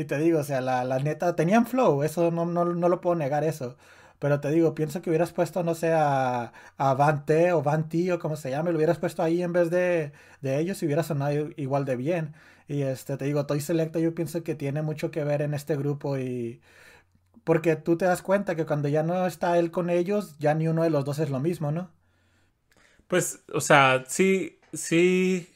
y 0.00 0.04
te 0.06 0.18
digo, 0.18 0.40
o 0.40 0.44
sea, 0.44 0.60
la, 0.60 0.84
la 0.84 0.98
neta, 1.00 1.36
tenían 1.36 1.66
flow, 1.66 2.02
eso 2.04 2.30
no, 2.30 2.46
no, 2.46 2.64
no 2.66 2.88
lo 2.88 3.00
puedo 3.00 3.16
negar 3.16 3.44
eso. 3.44 3.76
Pero 4.22 4.40
te 4.40 4.50
digo, 4.50 4.74
pienso 4.74 5.02
que 5.02 5.10
hubieras 5.10 5.32
puesto, 5.32 5.64
no 5.64 5.74
sé, 5.74 5.92
a, 5.92 6.52
a 6.78 6.94
Van 6.94 7.26
T 7.26 7.52
o 7.52 7.62
Van 7.62 7.88
T 7.90 8.12
o 8.12 8.18
como 8.20 8.36
se 8.36 8.50
llame, 8.50 8.70
lo 8.72 8.78
hubieras 8.78 8.98
puesto 8.98 9.22
ahí 9.22 9.42
en 9.42 9.52
vez 9.52 9.70
de, 9.70 10.12
de 10.42 10.58
ellos 10.60 10.82
y 10.82 10.86
hubiera 10.86 11.02
sonado 11.04 11.50
igual 11.56 11.84
de 11.86 11.96
bien. 11.96 12.34
Y 12.68 12.82
este, 12.82 13.16
te 13.18 13.24
digo, 13.26 13.46
Toy 13.46 13.60
Selecta 13.60 13.98
yo 14.00 14.14
pienso 14.14 14.42
que 14.44 14.54
tiene 14.54 14.82
mucho 14.82 15.10
que 15.10 15.24
ver 15.24 15.42
en 15.42 15.54
este 15.54 15.76
grupo 15.76 16.18
y 16.18 16.60
porque 17.44 17.76
tú 17.76 17.96
te 17.98 18.06
das 18.06 18.22
cuenta 18.22 18.56
que 18.56 18.66
cuando 18.66 18.88
ya 18.88 19.02
no 19.04 19.26
está 19.26 19.58
él 19.58 19.70
con 19.72 19.90
ellos, 19.90 20.36
ya 20.40 20.54
ni 20.54 20.68
uno 20.68 20.82
de 20.84 20.90
los 20.90 21.04
dos 21.06 21.18
es 21.20 21.30
lo 21.30 21.40
mismo, 21.40 21.72
¿no? 21.72 21.90
Pues, 23.08 23.44
o 23.52 23.60
sea, 23.60 24.04
sí, 24.08 24.58
sí, 24.72 25.48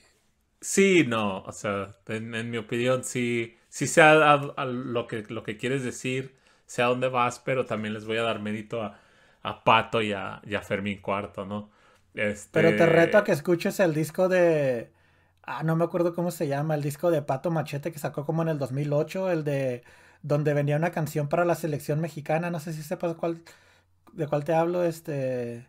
sí, 0.60 1.04
no. 1.08 1.40
O 1.44 1.52
sea, 1.52 1.96
en, 2.08 2.50
mi 2.50 2.58
opinión, 2.58 3.04
sí, 3.04 3.56
sí 3.70 3.88
sé 3.88 4.02
a, 4.02 4.12
a- 4.34 4.54
a 4.58 4.66
lo 4.66 5.08
que, 5.08 5.24
lo 5.30 5.44
que 5.44 5.58
quieres 5.58 5.84
decir, 5.84 6.36
sé 6.66 6.82
a 6.82 6.86
dónde 6.86 7.08
vas, 7.08 7.38
pero 7.40 7.66
también 7.66 7.94
les 7.94 8.04
voy 8.06 8.18
a 8.18 8.22
dar 8.22 8.40
mérito 8.40 8.82
a, 8.82 8.98
a 9.42 9.64
Pato 9.64 10.02
y 10.02 10.12
a, 10.12 10.40
y 10.44 10.54
a 10.54 10.62
Fermín 10.62 11.00
Cuarto, 11.00 11.44
¿no? 11.46 11.70
Pero 12.50 12.74
te 12.76 12.86
reto 12.86 13.18
a 13.18 13.24
que 13.24 13.32
Este, 13.32 13.32
escuches 13.32 13.80
el 13.80 13.94
disco 13.94 14.28
de... 14.28 14.92
Ah, 15.42 15.62
no 15.62 15.76
me 15.76 15.84
acuerdo 15.84 16.14
cómo 16.14 16.30
se 16.30 16.48
llama, 16.48 16.74
el 16.74 16.82
disco 16.82 17.10
de 17.10 17.22
Pato 17.22 17.50
Machete 17.50 17.92
que 17.92 17.98
sacó 17.98 18.24
como 18.26 18.42
en 18.42 18.48
el 18.48 18.58
2008, 18.58 19.30
el 19.30 19.44
de 19.44 19.84
donde 20.22 20.54
venía 20.54 20.76
una 20.76 20.90
canción 20.90 21.28
para 21.28 21.44
la 21.44 21.54
selección 21.54 22.00
mexicana, 22.00 22.50
no 22.50 22.58
sé 22.60 22.72
si 22.72 22.82
sepas 22.82 23.14
cuál, 23.16 23.42
de 24.12 24.26
cuál 24.28 24.44
te 24.44 24.54
hablo, 24.54 24.84
este... 24.84 25.68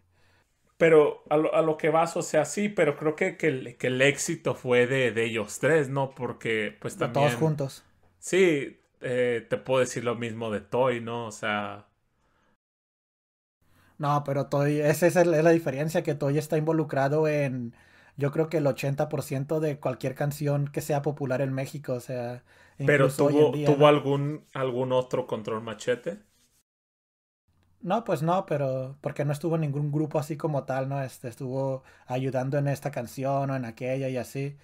Pero 0.77 1.23
a 1.29 1.37
lo, 1.37 1.55
a 1.55 1.61
lo 1.63 1.77
que 1.77 1.89
vas, 1.89 2.15
o 2.17 2.21
sea, 2.21 2.45
sí, 2.45 2.69
pero 2.69 2.95
creo 2.97 3.15
que, 3.15 3.35
que, 3.35 3.47
el, 3.47 3.77
que 3.77 3.87
el 3.87 4.01
éxito 4.01 4.53
fue 4.53 4.85
de, 4.85 5.11
de, 5.11 5.25
ellos 5.25 5.57
tres, 5.59 5.89
¿no? 5.89 6.13
Porque 6.13 6.75
pues 6.79 6.97
también... 6.97 7.13
De 7.13 7.29
todos 7.29 7.35
juntos. 7.35 7.83
Sí, 8.19 8.79
eh, 9.01 9.45
te 9.49 9.57
puedo 9.57 9.79
decir 9.81 10.03
lo 10.03 10.15
mismo 10.15 10.51
de 10.51 10.61
Toy, 10.61 11.01
¿no? 11.01 11.27
O 11.27 11.31
sea... 11.31 11.87
No, 13.97 14.23
pero 14.23 14.47
Toy, 14.47 14.79
esa 14.79 15.07
es 15.07 15.15
la 15.15 15.49
diferencia, 15.51 16.03
que 16.03 16.13
Toy 16.15 16.37
está 16.37 16.57
involucrado 16.57 17.27
en, 17.27 17.73
yo 18.15 18.31
creo 18.31 18.47
que 18.49 18.57
el 18.57 18.67
80% 18.67 19.59
de 19.59 19.79
cualquier 19.79 20.13
canción 20.15 20.67
que 20.67 20.81
sea 20.81 21.01
popular 21.01 21.41
en 21.41 21.53
México, 21.53 21.93
o 21.93 21.99
sea... 21.99 22.43
Pero 22.85 23.15
tuvo, 23.15 23.61
¿tuvo 23.63 23.85
¿no? 23.85 23.87
algún, 23.87 24.47
algún 24.53 24.91
otro 24.91 25.27
control 25.27 25.61
machete? 25.61 26.23
No, 27.81 28.03
pues 28.03 28.23
no, 28.23 28.45
pero 28.45 28.97
porque 29.01 29.23
no 29.25 29.31
estuvo 29.33 29.55
en 29.55 29.61
ningún 29.61 29.91
grupo 29.91 30.19
así 30.19 30.35
como 30.37 30.65
tal, 30.65 30.89
¿no? 30.89 31.01
Este, 31.03 31.27
estuvo 31.29 31.83
ayudando 32.07 32.57
en 32.57 32.67
esta 32.67 32.91
canción 32.91 33.49
o 33.51 33.55
en 33.55 33.65
aquella 33.65 34.09
y 34.09 34.17
así. 34.17 34.57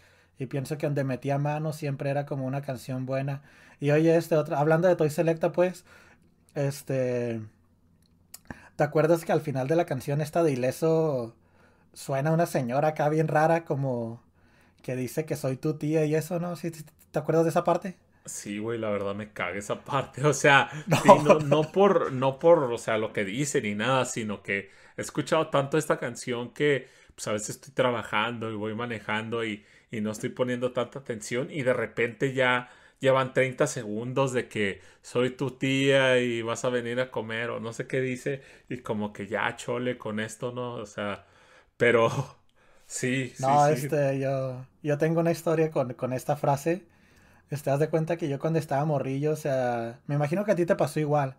Y 0.44 0.48
pienso 0.48 0.78
que 0.78 0.88
donde 0.88 1.06
metía 1.06 1.38
mano 1.38 1.72
siempre 1.72 2.10
era 2.10 2.26
como 2.26 2.46
una 2.46 2.62
canción 2.62 3.06
buena. 3.06 3.42
Y 3.80 3.92
oye, 3.92 4.18
este 4.18 4.36
otro, 4.36 4.58
hablando 4.58 4.90
de 4.90 4.98
Toy 4.98 5.10
Selecta, 5.10 5.54
pues, 5.54 5.86
este... 6.54 7.42
¿Te 8.76 8.84
acuerdas 8.84 9.24
que 9.24 9.32
al 9.32 9.40
final 9.40 9.70
de 9.70 9.78
la 9.78 9.86
canción 9.86 10.20
esta 10.20 10.44
de 10.44 10.52
Ileso 10.52 11.34
suena 11.94 12.32
una 12.32 12.46
señora 12.46 12.90
acá 12.90 13.08
bien 13.08 13.30
rara 13.30 13.64
como 13.64 14.22
que 14.82 14.98
dice 14.98 15.26
que 15.26 15.38
soy 15.38 15.56
tu 15.56 15.76
tía 15.78 16.04
y 16.06 16.14
eso, 16.14 16.42
¿no? 16.42 16.58
¿Sí, 16.58 16.72
¿Te 17.12 17.20
acuerdas 17.20 17.46
de 17.46 17.52
esa 17.52 17.64
parte? 17.64 17.96
Sí, 18.26 18.58
güey, 18.58 18.78
la 18.78 18.90
verdad 18.90 19.16
me 19.16 19.32
caga 19.32 19.58
esa 19.58 19.82
parte. 19.86 20.26
O 20.26 20.34
sea, 20.34 20.70
no. 20.88 20.98
Sí, 20.98 21.10
no, 21.24 21.40
no, 21.40 21.72
por, 21.72 22.12
no 22.12 22.38
por, 22.38 22.64
o 22.64 22.78
sea, 22.78 22.98
lo 22.98 23.14
que 23.14 23.24
dice 23.24 23.62
ni 23.62 23.76
nada, 23.76 24.04
sino 24.04 24.44
que 24.44 24.72
he 24.98 25.02
escuchado 25.02 25.48
tanto 25.48 25.78
esta 25.78 26.00
canción 26.00 26.50
que 26.54 26.90
pues 27.16 27.28
a 27.28 27.32
veces 27.32 27.52
estoy 27.52 27.74
trabajando 27.74 28.52
y 28.52 28.56
voy 28.56 28.76
manejando 28.76 29.46
y, 29.46 29.64
y 29.98 30.02
no 30.02 30.12
estoy 30.12 30.30
poniendo 30.30 30.74
tanta 30.74 31.00
atención 31.00 31.50
y 31.52 31.64
de 31.64 31.74
repente 31.74 32.34
ya 32.34 32.70
llevan 33.00 33.34
30 33.34 33.68
segundos 33.68 34.34
de 34.34 34.48
que 34.50 34.82
soy 35.02 35.32
tu 35.32 35.52
tía 35.52 36.20
y 36.20 36.42
vas 36.42 36.66
a 36.66 36.70
venir 36.70 37.00
a 37.02 37.12
comer 37.12 37.50
o 37.52 37.60
no 37.60 37.74
sé 37.74 37.88
qué 37.88 38.02
dice 38.02 38.42
y 38.70 38.78
como 38.80 39.14
que 39.14 39.28
ya 39.28 39.56
chole 39.56 39.98
con 39.98 40.20
esto, 40.20 40.52
¿no? 40.54 40.76
O 40.76 40.86
sea, 40.86 41.26
pero 41.78 42.10
sí. 42.88 43.34
No, 43.38 43.68
sí, 43.68 43.68
este, 43.68 43.88
sí. 43.90 44.20
yo, 44.20 44.66
yo 44.84 44.98
tengo 44.98 45.20
una 45.20 45.32
historia 45.32 45.72
con, 45.72 45.94
con 45.94 46.14
esta 46.14 46.36
frase. 46.36 46.86
Este, 47.50 47.72
haz 47.72 47.80
de 47.80 47.90
cuenta 47.90 48.18
que 48.18 48.30
yo 48.30 48.40
cuando 48.40 48.60
estaba 48.60 48.86
morrillo, 48.86 49.34
o 49.34 49.36
sea, 49.36 50.02
me 50.08 50.16
imagino 50.16 50.46
que 50.46 50.52
a 50.54 50.56
ti 50.56 50.66
te 50.66 50.76
pasó 50.76 51.00
igual. 51.00 51.38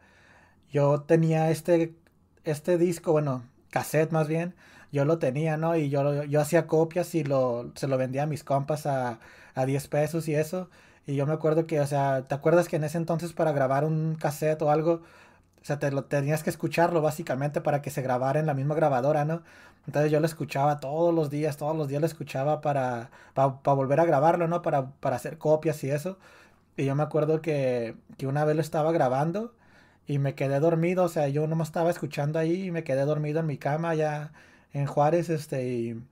Yo 0.70 1.02
tenía 1.02 1.50
este, 1.50 1.96
este 2.44 2.78
disco, 2.78 3.12
bueno, 3.12 3.44
cassette 3.70 4.12
más 4.12 4.28
bien, 4.28 4.54
yo 4.94 5.04
lo 5.04 5.18
tenía, 5.18 5.56
¿no? 5.56 5.76
Y 5.76 5.90
yo, 5.90 6.24
yo 6.24 6.40
hacía 6.40 6.66
copias 6.68 7.14
y 7.16 7.24
lo, 7.24 7.72
se 7.74 7.88
lo 7.88 7.98
vendía 7.98 8.22
a 8.24 8.26
mis 8.26 8.44
compas 8.44 8.86
a, 8.86 9.18
a 9.54 9.66
10 9.66 9.88
pesos 9.88 10.28
y 10.28 10.34
eso. 10.36 10.70
Y 11.06 11.16
yo 11.16 11.26
me 11.26 11.34
acuerdo 11.34 11.66
que, 11.66 11.80
o 11.80 11.86
sea, 11.86 12.22
¿te 12.28 12.34
acuerdas 12.34 12.68
que 12.68 12.76
en 12.76 12.84
ese 12.84 12.98
entonces 12.98 13.32
para 13.32 13.52
grabar 13.52 13.84
un 13.84 14.14
cassette 14.14 14.62
o 14.62 14.70
algo, 14.70 15.02
o 15.62 15.64
sea, 15.64 15.78
te 15.80 15.90
lo 15.90 16.04
tenías 16.04 16.44
que 16.44 16.50
escucharlo 16.50 17.02
básicamente 17.02 17.60
para 17.60 17.82
que 17.82 17.90
se 17.90 18.02
grabara 18.02 18.40
en 18.40 18.46
la 18.46 18.54
misma 18.54 18.76
grabadora, 18.76 19.24
¿no? 19.24 19.42
Entonces 19.86 20.12
yo 20.12 20.20
lo 20.20 20.26
escuchaba 20.26 20.80
todos 20.80 21.14
los 21.14 21.30
días, 21.30 21.56
todos 21.56 21.76
los 21.76 21.88
días 21.88 22.00
lo 22.00 22.06
escuchaba 22.06 22.60
para, 22.60 23.10
para, 23.34 23.62
para 23.62 23.74
volver 23.74 24.00
a 24.00 24.04
grabarlo, 24.04 24.48
¿no? 24.48 24.62
Para, 24.62 24.92
para, 25.00 25.16
hacer 25.16 25.38
copias 25.38 25.82
y 25.84 25.90
eso. 25.90 26.18
Y 26.76 26.84
yo 26.86 26.94
me 26.94 27.02
acuerdo 27.02 27.42
que, 27.42 27.96
que 28.18 28.26
una 28.26 28.44
vez 28.44 28.56
lo 28.56 28.62
estaba 28.62 28.92
grabando 28.92 29.54
y 30.06 30.18
me 30.18 30.34
quedé 30.34 30.60
dormido, 30.60 31.04
o 31.04 31.08
sea, 31.08 31.28
yo 31.28 31.46
no 31.46 31.56
me 31.56 31.64
estaba 31.64 31.90
escuchando 31.90 32.38
ahí 32.38 32.66
y 32.66 32.70
me 32.70 32.84
quedé 32.84 33.04
dormido 33.04 33.40
en 33.40 33.46
mi 33.46 33.58
cama 33.58 33.94
ya 33.94 34.32
en 34.74 34.86
Juárez, 34.86 35.30
este, 35.30 35.66
y 35.66 36.02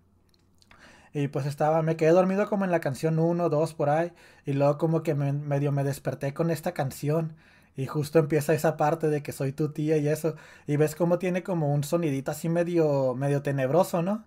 y 1.15 1.29
pues 1.29 1.47
estaba, 1.47 1.83
me 1.83 1.97
quedé 1.97 2.11
dormido 2.11 2.49
como 2.49 2.65
en 2.65 2.71
la 2.71 2.81
canción 2.81 3.19
1, 3.19 3.49
2 3.51 3.75
por 3.75 3.91
ahí. 3.91 4.13
Y 4.47 4.55
luego 4.55 4.79
como 4.79 5.03
que 5.03 5.15
me, 5.15 5.33
medio 5.33 5.71
me 5.73 5.85
desperté 5.85 6.33
con 6.33 6.51
esta 6.51 6.73
canción. 6.73 7.37
Y 7.77 7.87
justo 7.87 8.19
empieza 8.19 8.55
esa 8.55 8.77
parte 8.77 9.09
de 9.09 9.23
que 9.23 9.33
soy 9.33 9.53
tu 9.53 9.71
tía 9.73 9.97
y 9.99 10.09
eso. 10.09 10.37
Y 10.67 10.77
ves 10.77 10.95
cómo 10.95 11.19
tiene 11.19 11.43
como 11.43 11.73
un 11.75 11.85
sonidito 11.85 12.31
así 12.31 12.49
medio, 12.49 13.15
medio 13.15 13.43
tenebroso, 13.43 14.03
¿no? 14.03 14.25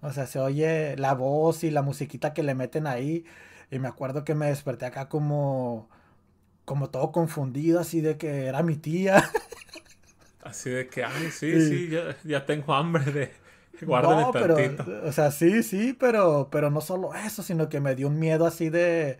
O 0.00 0.12
sea, 0.12 0.26
se 0.26 0.38
oye 0.38 0.96
la 0.96 1.14
voz 1.14 1.64
y 1.64 1.70
la 1.70 1.82
musiquita 1.82 2.34
que 2.34 2.42
le 2.42 2.54
meten 2.54 2.86
ahí. 2.86 3.24
Y 3.70 3.78
me 3.78 3.88
acuerdo 3.88 4.24
que 4.24 4.34
me 4.34 4.46
desperté 4.46 4.86
acá 4.86 5.08
como, 5.08 5.88
como 6.64 6.90
todo 6.90 7.12
confundido, 7.12 7.80
así 7.80 8.00
de 8.00 8.18
que 8.18 8.46
era 8.46 8.62
mi 8.62 8.76
tía. 8.76 9.30
Así 10.42 10.70
de 10.70 10.88
que, 10.88 11.04
ay, 11.04 11.30
sí, 11.30 11.52
sí, 11.60 11.68
sí 11.68 11.88
ya, 11.88 12.16
ya 12.24 12.46
tengo 12.46 12.74
hambre 12.74 13.04
de, 13.12 13.32
Guárdame 13.86 14.22
no, 14.22 14.32
pero, 14.32 14.56
o 15.04 15.12
sea, 15.12 15.30
sí, 15.30 15.62
sí, 15.62 15.92
pero, 15.98 16.48
pero 16.50 16.70
no 16.70 16.80
solo 16.80 17.14
eso, 17.14 17.42
sino 17.42 17.68
que 17.68 17.80
me 17.80 17.94
dio 17.94 18.08
un 18.08 18.18
miedo 18.18 18.46
así 18.46 18.70
de, 18.70 19.18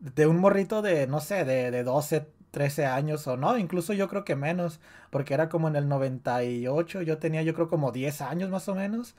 de 0.00 0.26
un 0.26 0.38
morrito 0.38 0.82
de, 0.82 1.06
no 1.06 1.20
sé, 1.20 1.44
de, 1.44 1.70
de 1.70 1.84
12, 1.84 2.26
13 2.50 2.86
años 2.86 3.26
o 3.26 3.36
no, 3.36 3.58
incluso 3.58 3.92
yo 3.92 4.08
creo 4.08 4.24
que 4.24 4.36
menos, 4.36 4.80
porque 5.10 5.34
era 5.34 5.48
como 5.48 5.68
en 5.68 5.76
el 5.76 5.88
98, 5.88 7.02
yo 7.02 7.18
tenía 7.18 7.42
yo 7.42 7.54
creo 7.54 7.68
como 7.68 7.92
10 7.92 8.20
años 8.22 8.50
más 8.50 8.68
o 8.68 8.74
menos, 8.74 9.14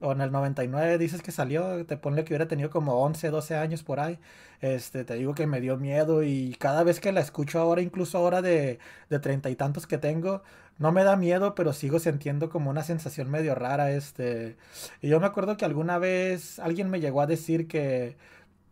o 0.00 0.12
en 0.12 0.20
el 0.20 0.32
99 0.32 0.98
dices 0.98 1.22
que 1.22 1.32
salió, 1.32 1.86
te 1.86 1.96
ponle 1.96 2.24
que 2.24 2.32
hubiera 2.32 2.48
tenido 2.48 2.70
como 2.70 3.02
11, 3.04 3.30
12 3.30 3.56
años 3.56 3.82
por 3.84 4.00
ahí, 4.00 4.18
este, 4.60 5.04
te 5.04 5.14
digo 5.14 5.34
que 5.34 5.46
me 5.46 5.60
dio 5.60 5.76
miedo 5.76 6.22
y 6.24 6.56
cada 6.58 6.82
vez 6.84 7.00
que 7.00 7.12
la 7.12 7.20
escucho 7.20 7.60
ahora, 7.60 7.82
incluso 7.82 8.18
ahora 8.18 8.42
de 8.42 8.78
treinta 9.22 9.50
y 9.50 9.56
tantos 9.56 9.86
que 9.86 9.98
tengo, 9.98 10.42
no 10.78 10.92
me 10.92 11.04
da 11.04 11.16
miedo, 11.16 11.54
pero 11.54 11.72
sigo 11.72 11.98
sintiendo 11.98 12.50
como 12.50 12.70
una 12.70 12.82
sensación 12.84 13.30
medio 13.30 13.54
rara, 13.54 13.92
este, 13.92 14.56
y 15.00 15.08
yo 15.08 15.20
me 15.20 15.26
acuerdo 15.26 15.56
que 15.56 15.64
alguna 15.64 15.98
vez 15.98 16.58
alguien 16.58 16.90
me 16.90 17.00
llegó 17.00 17.20
a 17.20 17.26
decir 17.26 17.68
que, 17.68 18.16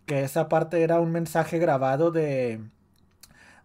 que 0.07 0.25
esa 0.25 0.49
parte 0.49 0.83
era 0.83 1.01
un 1.01 1.13
mensaje 1.13 1.59
grabado 1.59 2.11
de 2.11 2.61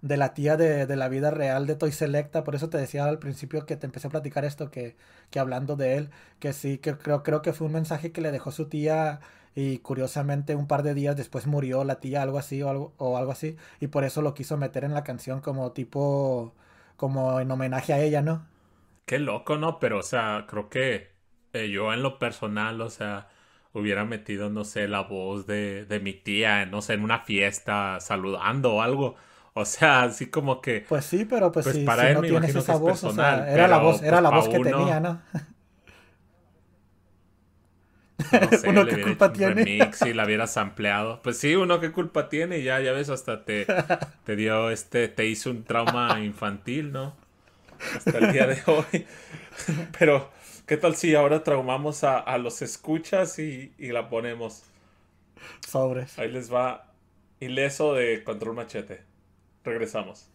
de 0.05 0.17
la 0.17 0.33
tía 0.35 0.55
de, 0.57 0.85
de, 0.85 0.95
la 0.95 1.09
vida 1.09 1.31
real 1.31 1.65
de 1.65 1.75
Toy 1.75 1.91
Selecta, 1.91 2.43
por 2.43 2.53
eso 2.55 2.69
te 2.69 2.77
decía 2.77 3.05
al 3.05 3.17
principio 3.19 3.65
que 3.65 3.75
te 3.75 3.87
empecé 3.87 4.07
a 4.07 4.11
platicar 4.11 4.45
esto, 4.45 4.69
que, 4.69 4.95
que 5.31 5.39
hablando 5.39 5.75
de 5.75 5.97
él, 5.97 6.09
que 6.39 6.53
sí, 6.53 6.77
que 6.77 6.95
creo, 6.97 7.23
creo 7.23 7.41
que 7.41 7.53
fue 7.53 7.67
un 7.67 7.73
mensaje 7.73 8.11
que 8.11 8.21
le 8.21 8.31
dejó 8.31 8.51
su 8.51 8.67
tía 8.69 9.19
y 9.55 9.79
curiosamente 9.79 10.55
un 10.55 10.67
par 10.67 10.83
de 10.83 10.93
días 10.93 11.15
después 11.15 11.47
murió 11.47 11.83
la 11.83 11.99
tía, 11.99 12.21
algo 12.21 12.37
así 12.37 12.61
o 12.61 12.69
algo, 12.69 12.93
o 12.97 13.17
algo 13.17 13.31
así, 13.31 13.57
y 13.79 13.87
por 13.87 14.03
eso 14.03 14.21
lo 14.21 14.35
quiso 14.35 14.57
meter 14.57 14.83
en 14.83 14.93
la 14.93 15.03
canción 15.03 15.41
como 15.41 15.71
tipo, 15.71 16.53
como 16.95 17.39
en 17.39 17.51
homenaje 17.51 17.93
a 17.93 17.99
ella, 17.99 18.21
¿no? 18.21 18.45
Qué 19.05 19.19
loco, 19.19 19.57
¿no? 19.57 19.79
Pero, 19.79 19.99
o 19.99 20.03
sea, 20.03 20.45
creo 20.47 20.69
que 20.69 21.11
eh, 21.53 21.69
yo 21.69 21.93
en 21.93 22.01
lo 22.01 22.17
personal, 22.17 22.81
o 22.81 22.89
sea, 22.89 23.27
hubiera 23.73 24.03
metido, 24.05 24.49
no 24.49 24.63
sé, 24.65 24.87
la 24.87 25.01
voz 25.01 25.45
de, 25.45 25.85
de 25.85 25.99
mi 25.99 26.13
tía, 26.13 26.65
no 26.65 26.81
sé, 26.81 26.93
en 26.93 27.03
una 27.03 27.19
fiesta, 27.19 27.99
saludando 27.99 28.75
o 28.75 28.81
algo. 28.81 29.15
O 29.53 29.63
sea, 29.65 30.03
así 30.03 30.29
como 30.29 30.59
que. 30.61 30.85
Pues 30.89 31.05
sí, 31.05 31.25
pero 31.25 31.51
pues, 31.51 31.65
pues 31.65 31.75
sí, 31.77 31.85
para 31.85 32.03
si 32.03 32.07
él 32.09 32.13
no 32.15 32.21
tienes 32.21 32.55
esa 32.55 32.77
voz, 32.77 33.01
personal, 33.01 33.41
o 33.41 33.43
sea, 33.43 33.53
era 33.53 33.67
la 33.67 33.77
voz, 33.77 34.01
era 34.01 34.17
pues 34.17 34.23
la 34.23 34.29
voz 34.31 34.49
que 34.49 34.57
uno, 34.59 34.69
tenía, 34.69 34.99
¿no? 34.99 35.21
No 38.31 38.49
sé, 38.57 38.69
uno 38.69 38.85
qué 38.85 39.01
culpa 39.01 39.33
tiene. 39.33 39.63
Remix 39.63 40.01
y 40.03 40.13
la 40.13 40.25
hubieras 40.25 40.57
ampliado. 40.57 41.21
Pues 41.21 41.37
sí, 41.37 41.55
uno 41.55 41.79
qué 41.79 41.91
culpa 41.91 42.29
tiene 42.29 42.63
ya, 42.63 42.79
ya 42.79 42.91
ves, 42.91 43.09
hasta 43.09 43.45
te, 43.45 43.65
te 44.23 44.35
dio 44.35 44.69
este, 44.69 45.07
te 45.07 45.25
hizo 45.25 45.49
un 45.51 45.63
trauma 45.63 46.19
infantil, 46.23 46.91
¿no? 46.91 47.15
Hasta 47.95 48.17
el 48.17 48.31
día 48.31 48.47
de 48.47 48.61
hoy. 48.67 49.05
Pero, 49.99 50.29
¿qué 50.65 50.77
tal 50.77 50.95
si 50.95 51.13
ahora 51.15 51.43
traumamos 51.43 52.03
a, 52.03 52.19
a 52.19 52.37
los 52.37 52.61
escuchas 52.61 53.37
y, 53.39 53.73
y 53.77 53.87
la 53.89 54.09
ponemos? 54.09 54.63
Sobres. 55.67 56.17
Ahí 56.17 56.31
les 56.31 56.53
va 56.53 56.91
ileso 57.39 57.93
de 57.93 58.23
control 58.23 58.55
machete. 58.55 59.01
Regresamos. 59.63 60.29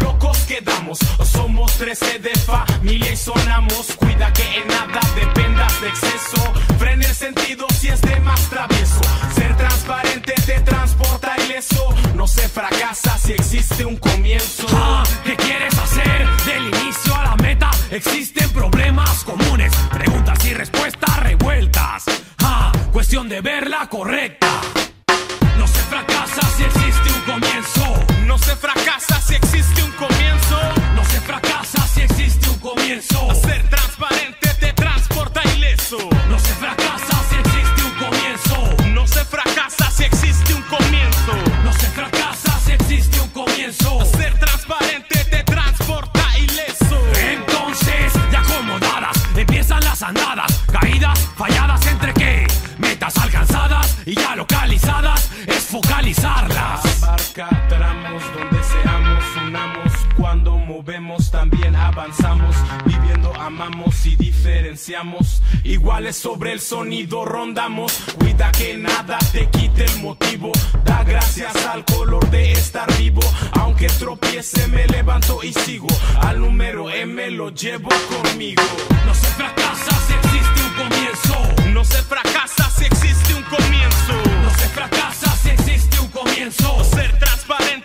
Locos 0.00 0.38
quedamos. 0.40 0.98
Somos 1.24 1.72
13 1.74 2.18
de 2.18 2.30
familia 2.40 3.12
y 3.12 3.16
sonamos. 3.16 3.86
Cuida 3.96 4.32
que 4.32 4.42
en 4.42 4.68
nada 4.68 5.00
dependas 5.14 5.80
de 5.80 5.88
exceso. 5.88 6.52
Frena 6.78 7.06
el 7.06 7.14
sentido 7.14 7.66
si 7.78 7.88
es 7.88 8.00
de 8.02 8.20
más 8.20 8.40
travieso. 8.48 9.00
Ser 9.34 9.56
transparente 9.56 10.34
te 10.46 10.60
transporta 10.60 11.36
ileso. 11.44 11.94
No 12.14 12.26
se 12.26 12.48
fracasa 12.48 13.18
si 13.18 13.32
existe 13.32 13.84
un 13.84 13.96
comienzo. 13.96 14.59
Diferenciamos. 64.90 65.42
Iguales 65.64 66.16
sobre 66.16 66.52
el 66.52 66.60
sonido 66.60 67.24
rondamos. 67.24 67.92
Cuida 68.18 68.50
que 68.52 68.76
nada 68.76 69.18
te 69.32 69.48
quite 69.48 69.84
el 69.84 69.98
motivo. 70.00 70.50
Da 70.84 71.04
gracias 71.04 71.54
al 71.66 71.84
color 71.84 72.28
de 72.30 72.52
estar 72.52 72.88
vivo. 72.98 73.20
Aunque 73.52 73.86
tropiece 73.86 74.66
me 74.68 74.86
levanto 74.86 75.42
y 75.42 75.52
sigo. 75.52 75.86
Al 76.20 76.40
número 76.40 76.90
M 76.90 77.30
lo 77.30 77.50
llevo 77.50 77.90
conmigo. 78.08 78.62
No 79.06 79.14
se 79.14 79.26
fracasa 79.28 79.92
si 80.06 80.14
existe 80.14 80.60
un 80.62 80.88
comienzo. 80.88 81.70
No 81.72 81.84
se 81.84 82.02
fracasa 82.02 82.70
si 82.70 82.84
existe 82.84 83.34
un 83.34 83.42
comienzo. 83.44 84.14
No 84.42 84.50
se 84.50 84.68
fracasa 84.70 85.36
si 85.36 85.50
existe 85.50 86.00
un 86.00 86.08
comienzo. 86.08 86.84
Ser 86.84 87.18
transparente 87.18 87.79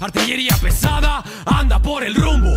Artillería 0.00 0.56
pesada, 0.60 1.24
anda 1.44 1.80
por 1.80 2.04
el 2.04 2.14
rumbo. 2.14 2.56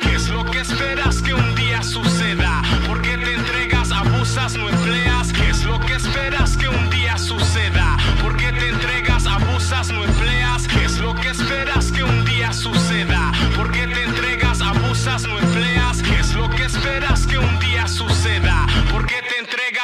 ¿Qué 0.00 0.14
es 0.14 0.28
lo 0.28 0.44
que 0.44 0.58
esperas 0.58 1.22
que 1.22 1.34
un 1.34 1.54
día 1.54 1.82
suceda? 1.84 2.62
¿Por 2.88 3.00
qué 3.00 3.16
te 3.18 3.34
entregas, 3.34 3.92
abusas, 3.92 4.56
no 4.56 4.68
empleas? 4.68 5.32
¿Qué 5.32 5.50
es 5.50 5.64
lo 5.64 5.78
que 5.80 5.94
esperas 5.94 6.56
que 6.56 6.68
un 6.68 6.90
día 6.90 7.16
suceda? 7.16 7.96
¿Por 8.22 8.36
qué 8.36 8.50
te 8.52 8.70
entregas, 8.70 9.26
abusas, 9.26 9.88
no 9.90 10.04
empleas? 10.04 10.13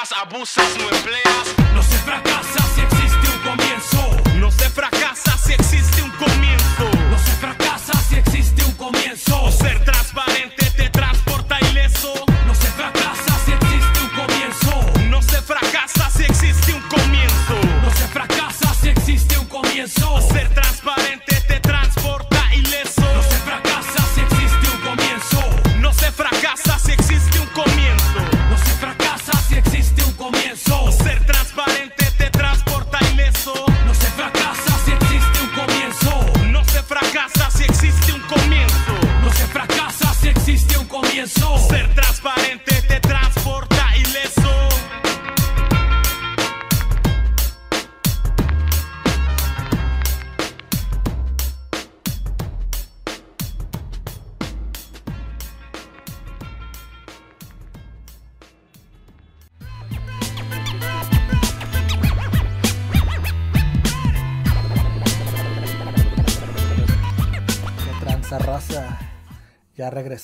Abusas, 0.09 0.65
no 0.79 0.89
empleas? 0.97 1.55
No 1.75 1.83
se 1.83 1.99
fracasa 1.99 2.65
si 2.75 3.00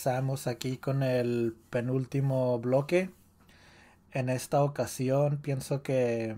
regresamos 0.07 0.47
aquí 0.47 0.79
con 0.79 1.03
el 1.03 1.57
penúltimo 1.71 2.59
bloque. 2.61 3.11
En 4.13 4.29
esta 4.31 4.63
ocasión 4.65 5.39
pienso 5.39 5.83
que 5.85 6.35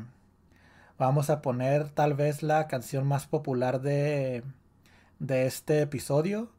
vamos 0.99 1.31
a 1.31 1.43
poner 1.43 1.91
tal 1.91 2.15
vez 2.15 2.43
la 2.43 2.67
canción 2.69 3.07
más 3.07 3.27
popular 3.27 3.81
de, 3.81 4.43
de 5.21 5.47
este 5.47 5.83
episodio. 5.83 6.51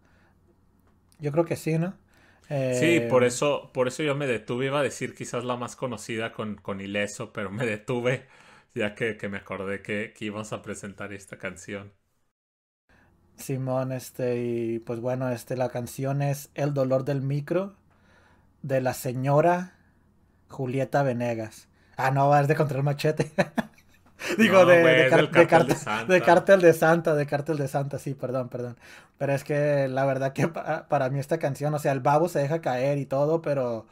Yo 1.20 1.32
creo 1.32 1.46
que 1.46 1.56
sí, 1.56 1.78
¿no? 1.78 1.94
Sí, 2.72 3.00
Eh, 3.00 3.10
por 3.10 3.24
eso, 3.24 3.72
por 3.74 3.88
eso 3.88 4.04
yo 4.04 4.16
me 4.16 4.28
detuve. 4.28 4.68
Iba 4.68 4.80
a 4.80 4.84
decir 4.84 5.16
quizás 5.16 5.44
la 5.44 5.56
más 5.58 5.76
conocida 5.76 6.32
con, 6.34 6.56
con 6.56 6.82
Ileso, 6.82 7.34
pero 7.34 7.50
me 7.52 7.66
detuve 7.66 8.28
ya 8.76 8.96
que, 8.96 9.18
que 9.18 9.30
me 9.30 9.38
acordé 9.38 9.82
que, 9.82 10.14
que 10.16 10.26
íbamos 10.26 10.54
a 10.54 10.62
presentar 10.62 11.12
esta 11.14 11.38
canción. 11.38 11.94
Simón, 13.40 13.92
este, 13.92 14.38
y 14.44 14.80
pues 14.80 15.00
bueno, 15.00 15.30
este, 15.30 15.56
la 15.58 15.70
canción 15.70 16.22
es 16.22 16.50
El 16.56 16.74
dolor 16.74 17.06
del 17.06 17.22
micro 17.22 17.74
de 18.62 18.82
la 18.82 18.94
señora 18.94 19.74
Julieta 20.50 21.04
Venegas. 21.04 21.68
Ah, 21.98 22.12
no, 22.12 22.36
es 22.38 22.48
de 22.48 22.56
Control 22.56 22.84
Machete. 22.84 23.32
Digo, 24.38 24.60
No, 24.60 24.66
de, 24.66 24.82
güey, 24.82 25.04
de, 25.04 25.10
car- 25.10 25.32
de 25.32 25.48
Cártel 25.48 25.68
de 25.68 25.74
cártel- 25.76 25.78
Santa. 25.78 26.14
de 26.14 26.22
Cártel 26.22 26.62
de 26.62 26.74
Santa, 26.74 27.16
de 27.16 27.26
de 27.26 27.68
Santa, 27.68 28.00
sí, 28.00 28.14
perdón, 28.14 28.50
perdón. 28.50 28.78
Pero 29.18 29.34
es 29.34 29.44
que 29.44 29.88
la 29.88 30.06
verdad 30.06 30.34
que 30.34 30.48
pa- 30.50 30.88
para 30.90 31.10
mí 31.10 31.20
esta 31.20 31.40
canción, 31.40 31.74
o 31.74 31.80
sea, 31.80 31.94
el 31.94 32.02
babo 32.02 32.28
se 32.30 32.40
deja 32.40 32.60
caer 32.62 32.98
y 32.98 33.06
todo, 33.06 33.42
pero 33.42 33.86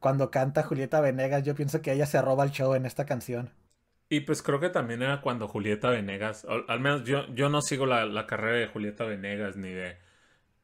cuando 0.00 0.30
canta 0.30 0.62
Julieta 0.62 1.00
Venegas, 1.00 1.42
yo 1.44 1.54
pienso 1.54 1.82
que 1.82 1.92
ella 1.92 2.06
se 2.06 2.20
roba 2.22 2.44
el 2.44 2.50
show 2.50 2.74
en 2.74 2.86
esta 2.86 3.04
canción. 3.06 3.50
Y 4.16 4.20
pues 4.20 4.42
creo 4.42 4.60
que 4.60 4.68
también 4.70 5.02
era 5.02 5.20
cuando 5.20 5.48
Julieta 5.48 5.90
Venegas, 5.90 6.44
al, 6.46 6.64
al 6.68 6.80
menos 6.80 7.04
yo, 7.04 7.26
yo 7.34 7.48
no 7.48 7.62
sigo 7.62 7.86
la, 7.86 8.04
la 8.06 8.26
carrera 8.26 8.58
de 8.58 8.66
Julieta 8.68 9.04
Venegas 9.04 9.56
ni 9.56 9.70
de 9.70 9.98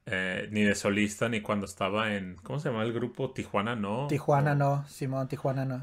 eh, 0.07 0.49
ni 0.53 0.63
de 0.65 0.75
solista 0.77 1.29
ni 1.29 1.43
cuando 1.43 1.67
estaba 1.67 2.15
en, 2.17 2.37
¿cómo 2.37 2.61
se 2.61 2.71
llama 2.71 2.85
el 2.85 2.93
grupo? 2.95 3.33
Tijuana, 3.33 3.77
¿no? 3.77 4.19
Tijuana 4.19 4.55
no, 4.55 4.85
Simón, 4.89 5.27
Tijuana 5.27 5.65
no. 5.65 5.81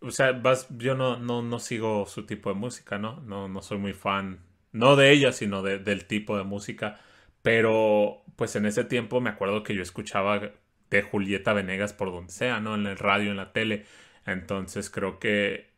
O 0.00 0.10
sea, 0.12 0.32
vas, 0.32 0.68
yo 0.78 0.94
no, 0.94 1.18
no, 1.18 1.42
no 1.42 1.58
sigo 1.58 2.06
su 2.06 2.24
tipo 2.24 2.50
de 2.50 2.54
música, 2.56 2.98
¿no? 2.98 3.20
No, 3.22 3.48
no 3.48 3.62
soy 3.62 3.78
muy 3.78 3.92
fan, 3.94 4.40
no 4.72 4.94
de 4.96 5.10
ella, 5.12 5.32
sino 5.32 5.62
de- 5.62 5.78
del 5.78 6.06
tipo 6.06 6.36
de 6.36 6.44
música. 6.44 7.00
Pero, 7.42 8.22
pues 8.36 8.54
en 8.56 8.66
ese 8.66 8.84
tiempo 8.84 9.20
me 9.20 9.30
acuerdo 9.30 9.62
que 9.64 9.74
yo 9.74 9.82
escuchaba 9.82 10.52
de 10.90 11.02
Julieta 11.02 11.52
Venegas 11.52 11.92
por 11.92 12.12
donde 12.12 12.32
sea, 12.32 12.60
¿no? 12.60 12.74
En 12.76 12.86
el 12.86 12.96
radio, 12.98 13.30
en 13.32 13.36
la 13.38 13.52
tele. 13.52 13.86
Entonces 14.24 14.88
creo 14.90 15.18
que 15.18 15.70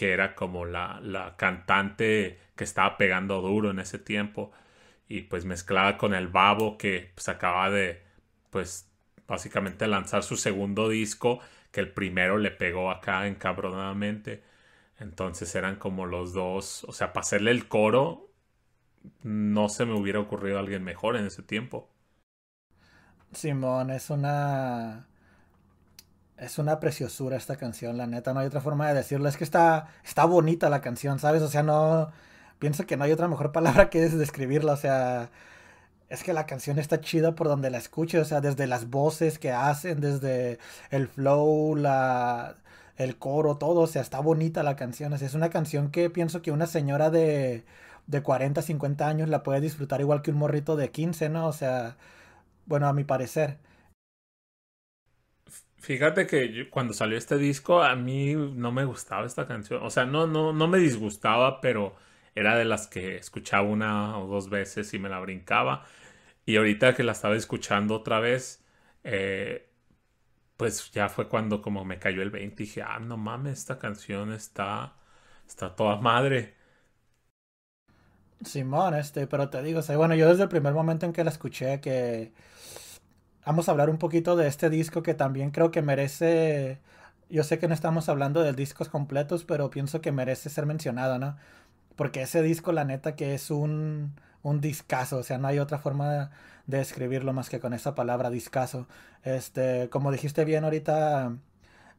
que 0.00 0.12
era 0.14 0.34
como 0.34 0.64
la, 0.66 0.98
la 1.02 1.36
cantante 1.36 2.40
que 2.56 2.64
estaba 2.64 2.96
pegando 2.98 3.42
duro 3.42 3.70
en 3.70 3.80
ese 3.80 4.00
tiempo 4.00 4.50
y 5.08 5.22
pues 5.22 5.44
mezclada 5.44 5.98
con 5.98 6.14
el 6.14 6.28
Babo 6.28 6.78
que 6.78 7.12
pues 7.14 7.28
acaba 7.28 7.70
de 7.70 8.02
pues 8.50 8.90
básicamente 9.28 9.86
lanzar 9.88 10.22
su 10.22 10.36
segundo 10.36 10.88
disco 10.88 11.40
que 11.72 11.80
el 11.80 11.92
primero 11.92 12.38
le 12.38 12.50
pegó 12.52 12.90
acá 12.90 13.26
encabronadamente. 13.28 14.42
Entonces 15.00 15.54
eran 15.56 15.76
como 15.76 16.06
los 16.06 16.32
dos 16.34 16.84
o 16.84 16.92
sea 16.92 17.12
para 17.12 17.22
hacerle 17.24 17.50
el 17.52 17.68
coro 17.68 18.30
no 19.22 19.68
se 19.70 19.86
me 19.86 19.94
hubiera 19.94 20.20
ocurrido 20.20 20.58
alguien 20.58 20.84
mejor 20.84 21.16
en 21.16 21.26
ese 21.26 21.42
tiempo. 21.44 21.90
Simón 23.32 23.90
es 23.90 24.10
una 24.10 25.06
es 26.40 26.58
una 26.58 26.80
preciosura 26.80 27.36
esta 27.36 27.56
canción, 27.56 27.98
la 27.98 28.06
neta, 28.06 28.32
no 28.32 28.40
hay 28.40 28.46
otra 28.46 28.62
forma 28.62 28.88
de 28.88 28.94
decirlo. 28.94 29.28
Es 29.28 29.36
que 29.36 29.44
está, 29.44 29.88
está 30.04 30.24
bonita 30.24 30.70
la 30.70 30.80
canción, 30.80 31.18
¿sabes? 31.18 31.42
O 31.42 31.48
sea, 31.48 31.62
no. 31.62 32.10
Pienso 32.58 32.86
que 32.86 32.96
no 32.96 33.04
hay 33.04 33.12
otra 33.12 33.28
mejor 33.28 33.52
palabra 33.52 33.90
que 33.90 34.00
describirla. 34.08 34.72
O 34.72 34.76
sea, 34.76 35.30
es 36.08 36.24
que 36.24 36.32
la 36.32 36.46
canción 36.46 36.78
está 36.78 37.00
chida 37.00 37.34
por 37.34 37.48
donde 37.48 37.70
la 37.70 37.78
escuches. 37.78 38.22
O 38.22 38.24
sea, 38.24 38.40
desde 38.40 38.66
las 38.66 38.90
voces 38.90 39.38
que 39.38 39.52
hacen, 39.52 40.00
desde 40.00 40.58
el 40.90 41.08
flow, 41.08 41.76
la, 41.76 42.56
el 42.96 43.18
coro, 43.18 43.58
todo. 43.58 43.80
O 43.82 43.86
sea, 43.86 44.02
está 44.02 44.20
bonita 44.20 44.62
la 44.62 44.76
canción. 44.76 45.12
O 45.12 45.18
sea, 45.18 45.26
es 45.28 45.34
una 45.34 45.50
canción 45.50 45.90
que 45.90 46.10
pienso 46.10 46.42
que 46.42 46.52
una 46.52 46.66
señora 46.66 47.10
de, 47.10 47.64
de 48.06 48.22
40, 48.22 48.62
50 48.62 49.06
años 49.08 49.28
la 49.28 49.42
puede 49.42 49.60
disfrutar 49.60 50.00
igual 50.00 50.22
que 50.22 50.30
un 50.30 50.38
morrito 50.38 50.76
de 50.76 50.90
15, 50.90 51.28
¿no? 51.30 51.46
O 51.48 51.52
sea, 51.52 51.96
bueno, 52.66 52.88
a 52.88 52.92
mi 52.94 53.04
parecer. 53.04 53.58
Fíjate 55.80 56.26
que 56.26 56.68
cuando 56.70 56.92
salió 56.92 57.16
este 57.16 57.38
disco 57.38 57.82
a 57.82 57.96
mí 57.96 58.34
no 58.34 58.70
me 58.72 58.84
gustaba 58.84 59.26
esta 59.26 59.46
canción. 59.48 59.82
O 59.82 59.90
sea, 59.90 60.04
no, 60.04 60.26
no, 60.26 60.52
no 60.52 60.68
me 60.68 60.78
disgustaba, 60.78 61.60
pero 61.62 61.96
era 62.34 62.56
de 62.56 62.64
las 62.66 62.86
que 62.86 63.16
escuchaba 63.16 63.62
una 63.66 64.18
o 64.18 64.26
dos 64.28 64.50
veces 64.50 64.92
y 64.94 64.98
me 64.98 65.08
la 65.08 65.20
brincaba. 65.20 65.86
Y 66.46 66.56
ahorita 66.56 66.94
que 66.94 67.04
la 67.04 67.12
estaba 67.12 67.36
escuchando 67.36 67.96
otra 67.96 68.20
vez, 68.20 68.64
eh, 69.04 69.68
pues 70.56 70.90
ya 70.92 71.08
fue 71.10 71.28
cuando 71.28 71.62
como 71.62 71.84
me 71.84 71.98
cayó 71.98 72.22
el 72.22 72.30
20 72.30 72.62
y 72.64 72.66
dije, 72.66 72.82
ah, 72.82 72.98
no 73.00 73.16
mames, 73.18 73.60
esta 73.60 73.78
canción 73.78 74.32
está, 74.32 74.96
está 75.48 75.76
toda 75.76 75.96
madre. 75.98 76.56
Simón, 78.44 78.94
este, 78.94 79.26
pero 79.26 79.50
te 79.50 79.62
digo, 79.62 79.80
o 79.80 79.82
sea, 79.82 79.96
bueno, 79.98 80.14
yo 80.14 80.28
desde 80.28 80.44
el 80.44 80.48
primer 80.48 80.72
momento 80.72 81.04
en 81.04 81.12
que 81.12 81.24
la 81.24 81.30
escuché 81.30 81.80
que 81.80 82.32
vamos 83.50 83.68
a 83.68 83.72
hablar 83.72 83.90
un 83.90 83.98
poquito 83.98 84.36
de 84.36 84.46
este 84.46 84.70
disco 84.70 85.02
que 85.02 85.12
también 85.12 85.50
creo 85.50 85.72
que 85.72 85.82
merece. 85.82 86.78
Yo 87.28 87.42
sé 87.42 87.58
que 87.58 87.66
no 87.66 87.74
estamos 87.74 88.08
hablando 88.08 88.42
de 88.42 88.52
discos 88.52 88.88
completos, 88.88 89.44
pero 89.44 89.70
pienso 89.70 90.00
que 90.00 90.12
merece 90.12 90.50
ser 90.50 90.66
mencionado, 90.66 91.18
¿no? 91.18 91.36
Porque 91.96 92.22
ese 92.22 92.42
disco, 92.42 92.70
la 92.70 92.84
neta, 92.84 93.16
que 93.16 93.34
es 93.34 93.50
un, 93.50 94.14
un 94.44 94.60
discazo, 94.60 95.18
o 95.18 95.22
sea, 95.24 95.38
no 95.38 95.48
hay 95.48 95.58
otra 95.58 95.78
forma 95.78 96.12
de, 96.12 96.28
describirlo 96.78 97.32
más 97.32 97.50
que 97.50 97.58
con 97.58 97.72
esa 97.74 97.96
palabra 97.96 98.30
discazo. 98.30 98.86
Este, 99.24 99.88
como 99.90 100.12
dijiste 100.12 100.44
bien 100.44 100.62
ahorita, 100.62 101.36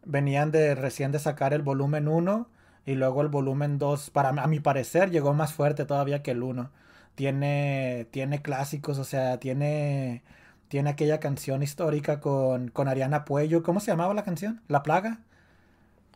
venían 0.06 0.52
de 0.52 0.76
recién 0.76 1.12
de 1.12 1.20
sacar 1.20 1.54
el 1.54 1.64
volumen 1.64 2.08
1 2.08 2.48
y 2.86 2.96
luego 2.96 3.22
el 3.24 3.28
volumen 3.28 3.78
2, 3.78 4.10
para 4.12 4.30
a 4.30 4.48
mi 4.48 4.62
parecer, 4.62 5.12
llegó 5.12 5.34
más 5.34 5.54
fuerte 5.54 5.86
todavía 5.86 6.24
que 6.24 6.32
el 6.32 6.44
1. 6.44 6.72
Tiene, 7.16 8.08
tiene 8.12 8.42
clásicos, 8.42 8.98
o 9.00 9.04
sea, 9.04 9.38
tiene 9.40 10.24
tiene 10.72 10.90
aquella 10.90 11.20
canción 11.20 11.64
histórica 11.64 12.22
con, 12.22 12.70
con 12.70 12.88
Ariana 12.88 13.26
Puello. 13.26 13.62
¿Cómo 13.62 13.82
se 13.82 13.92
llamaba 13.92 14.14
la 14.14 14.24
canción? 14.24 14.62
¿La 14.70 14.84
Plaga? 14.84 15.20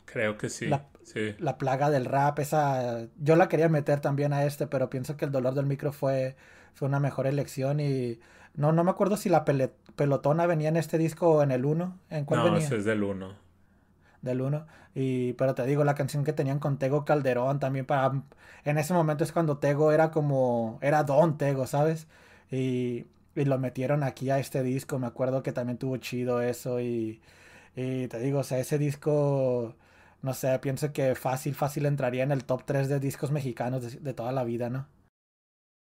Creo 0.06 0.38
que 0.38 0.48
sí. 0.48 0.66
La, 0.66 0.86
sí. 1.02 1.34
la 1.38 1.58
plaga 1.58 1.90
del 1.90 2.06
rap, 2.06 2.38
esa. 2.38 3.06
Yo 3.18 3.36
la 3.36 3.50
quería 3.50 3.68
meter 3.68 4.00
también 4.00 4.32
a 4.32 4.46
este, 4.46 4.66
pero 4.66 4.88
pienso 4.88 5.18
que 5.18 5.26
el 5.26 5.30
dolor 5.30 5.52
del 5.52 5.66
micro 5.66 5.92
fue, 5.92 6.36
fue 6.72 6.88
una 6.88 7.00
mejor 7.00 7.26
elección. 7.26 7.80
Y 7.80 8.18
no, 8.54 8.72
no 8.72 8.82
me 8.82 8.90
acuerdo 8.90 9.18
si 9.18 9.28
la 9.28 9.44
pelotona 9.44 10.46
venía 10.46 10.70
en 10.70 10.78
este 10.78 10.96
disco 10.96 11.32
o 11.32 11.42
en 11.42 11.50
el 11.50 11.66
1. 11.66 11.98
¿En 12.08 12.24
cuál 12.24 12.40
no, 12.40 12.44
venía? 12.46 12.60
ese 12.60 12.78
es 12.78 12.86
del 12.86 13.02
1. 13.02 13.34
Del 14.22 14.40
1. 14.40 14.66
Y, 14.94 15.34
pero 15.34 15.54
te 15.54 15.66
digo, 15.66 15.84
la 15.84 15.94
canción 15.94 16.24
que 16.24 16.32
tenían 16.32 16.60
con 16.60 16.78
Tego 16.78 17.04
Calderón 17.04 17.60
también 17.60 17.84
para. 17.84 18.22
En 18.64 18.78
ese 18.78 18.94
momento 18.94 19.22
es 19.22 19.32
cuando 19.32 19.58
Tego 19.58 19.92
era 19.92 20.10
como. 20.10 20.78
Era 20.80 21.02
Don 21.02 21.36
Tego, 21.36 21.66
¿sabes? 21.66 22.06
Y 22.50 23.06
y 23.36 23.44
lo 23.44 23.58
metieron 23.58 24.02
aquí 24.02 24.30
a 24.30 24.38
este 24.38 24.62
disco. 24.62 24.98
Me 24.98 25.06
acuerdo 25.06 25.42
que 25.42 25.52
también 25.52 25.78
tuvo 25.78 25.96
chido 25.98 26.40
eso. 26.40 26.80
Y, 26.80 27.20
y 27.76 28.08
te 28.08 28.18
digo, 28.18 28.40
o 28.40 28.44
sea, 28.44 28.58
ese 28.58 28.78
disco, 28.78 29.76
no 30.22 30.34
sé, 30.34 30.58
pienso 30.60 30.92
que 30.92 31.14
fácil, 31.14 31.54
fácil 31.54 31.86
entraría 31.86 32.24
en 32.24 32.32
el 32.32 32.44
top 32.44 32.64
3 32.64 32.88
de 32.88 33.00
discos 33.00 33.30
mexicanos 33.30 34.02
de, 34.02 34.14
toda 34.14 34.32
la 34.32 34.44
vida, 34.44 34.70
¿no? 34.70 34.88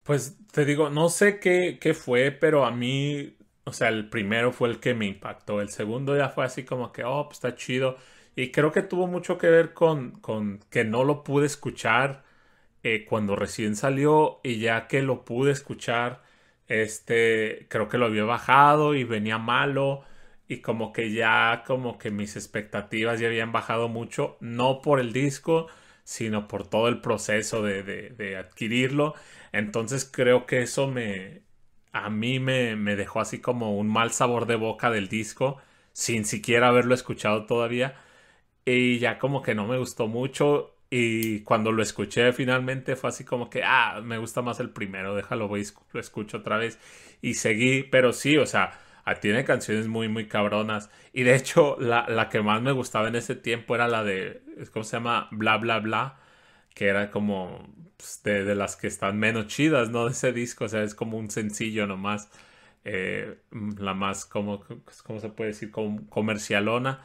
Pues 0.05 0.37
te 0.53 0.65
digo, 0.65 0.91
no 0.91 1.09
sé 1.09 1.41
qué, 1.41 1.79
qué 1.81 1.95
fue, 1.95 2.31
pero 2.31 2.65
a 2.65 2.71
mí, 2.71 3.37
o 3.65 3.73
sea, 3.73 3.89
el 3.89 4.09
primero 4.11 4.53
fue 4.53 4.69
el 4.69 4.81
que 4.81 4.95
me 4.95 5.07
impactó. 5.07 5.61
El 5.61 5.71
segundo 5.71 6.17
ya 6.17 6.29
fue 6.29 6.45
así 6.45 6.65
como 6.65 6.93
que, 6.93 7.05
oh, 7.05 7.25
pues 7.27 7.39
está 7.39 7.55
chido. 7.55 7.97
Y 8.37 8.51
creo 8.53 8.73
que 8.73 8.83
tuvo 8.83 9.07
mucho 9.07 9.39
que 9.39 9.49
ver 9.49 9.75
con, 9.75 10.13
con 10.21 10.61
que 10.71 10.85
no 10.85 11.05
lo 11.05 11.25
pude 11.25 11.47
escuchar 11.47 12.25
eh, 12.83 13.05
cuando 13.07 13.37
recién 13.37 13.77
salió 13.77 14.41
y 14.43 14.59
ya 14.61 14.89
que 14.89 15.03
lo 15.03 15.25
pude 15.25 15.53
escuchar 15.53 16.23
este, 16.71 17.67
creo 17.69 17.89
que 17.89 17.99
lo 17.99 18.07
había 18.07 18.25
bajado 18.25 18.95
y 18.95 19.05
venía 19.05 19.39
malo 19.39 20.05
y 20.49 20.63
como 20.63 20.93
que 20.93 21.13
ya 21.13 21.65
como 21.67 21.99
que 21.99 22.11
mis 22.13 22.37
expectativas 22.37 23.21
ya 23.21 23.29
habían 23.29 23.53
bajado 23.53 23.89
mucho, 23.89 24.37
no 24.41 24.81
por 24.83 25.01
el 25.01 25.13
disco, 25.13 25.67
sino 26.05 26.49
por 26.49 26.69
todo 26.69 26.89
el 26.89 27.01
proceso 27.01 27.63
de, 27.63 27.83
de, 27.83 28.37
adquirirlo. 28.37 29.15
Entonces 29.53 30.05
creo 30.13 30.47
que 30.47 30.63
eso 30.63 30.89
me, 30.89 31.43
a 31.93 32.11
mí 32.11 32.41
me, 32.41 32.77
me, 32.77 32.97
dejó 32.97 33.21
así 33.21 33.41
como 33.41 33.77
un 33.77 33.89
mal 33.89 34.13
sabor 34.13 34.47
de 34.47 34.57
boca 34.57 34.91
del 34.91 35.09
disco, 35.09 35.59
sin 35.93 36.25
siquiera 36.25 36.69
haberlo 36.69 36.95
escuchado 36.95 37.47
todavía. 37.47 37.97
Y 38.65 38.99
ya 38.99 39.19
como 39.19 39.43
que 39.43 39.55
no 39.55 39.67
me 39.67 39.79
gustó 39.79 40.09
mucho. 40.09 40.75
Y 40.91 41.41
cuando 41.43 41.71
lo 41.71 41.83
escuché 41.83 42.33
finalmente 42.33 42.97
fue 42.97 43.11
así 43.11 43.25
como 43.25 43.49
que, 43.49 43.63
ah, 43.65 44.01
me 44.03 44.19
gusta 44.19 44.43
más 44.43 44.59
el 44.59 44.71
primero, 44.71 45.15
déjalo, 45.15 45.47
voy, 45.47 45.65
lo 45.93 46.01
escucho 46.01 46.39
otra 46.39 46.59
vez. 46.59 46.79
Y 47.23 47.35
seguí, 47.35 47.85
pero 47.85 48.13
sí, 48.13 48.37
o 48.37 48.47
sea, 48.47 48.73
ah, 49.05 49.15
tiene 49.17 49.45
canciones 49.45 49.87
muy, 49.87 50.09
muy 50.09 50.27
cabronas. 50.29 50.91
Y 51.13 51.23
de 51.23 51.37
hecho, 51.37 51.77
la, 51.81 52.09
la 52.09 52.29
que 52.29 52.43
más 52.43 52.61
me 52.63 52.73
gustaba 52.73 53.09
en 53.09 53.15
ese 53.17 53.37
tiempo 53.37 53.77
era 53.77 53.87
la 53.89 54.03
de, 54.05 54.43
¿cómo 54.73 54.85
se 54.85 54.97
llama? 54.97 55.29
Bla, 55.31 55.59
bla, 55.59 55.79
bla. 55.79 56.19
Que 56.75 56.89
era 56.89 57.11
como 57.11 57.69
pues, 57.97 58.23
de, 58.25 58.45
de, 58.45 58.55
las 58.55 58.77
que 58.77 58.87
están 58.89 59.19
menos 59.19 59.47
chidas, 59.49 59.91
¿no? 59.91 60.07
De 60.07 60.13
ese 60.13 60.33
disco, 60.33 60.65
o 60.67 60.69
sea, 60.69 60.83
es 60.83 60.95
como 60.95 61.19
un 61.19 61.31
sencillo 61.31 61.87
nomás. 61.87 62.31
Eh, 62.85 63.39
la 63.79 63.95
más, 63.95 64.25
como, 64.27 64.65
¿cómo 65.05 65.21
se 65.21 65.29
puede 65.31 65.51
decir? 65.51 65.71
Como 65.71 66.09
comercialona 66.09 67.05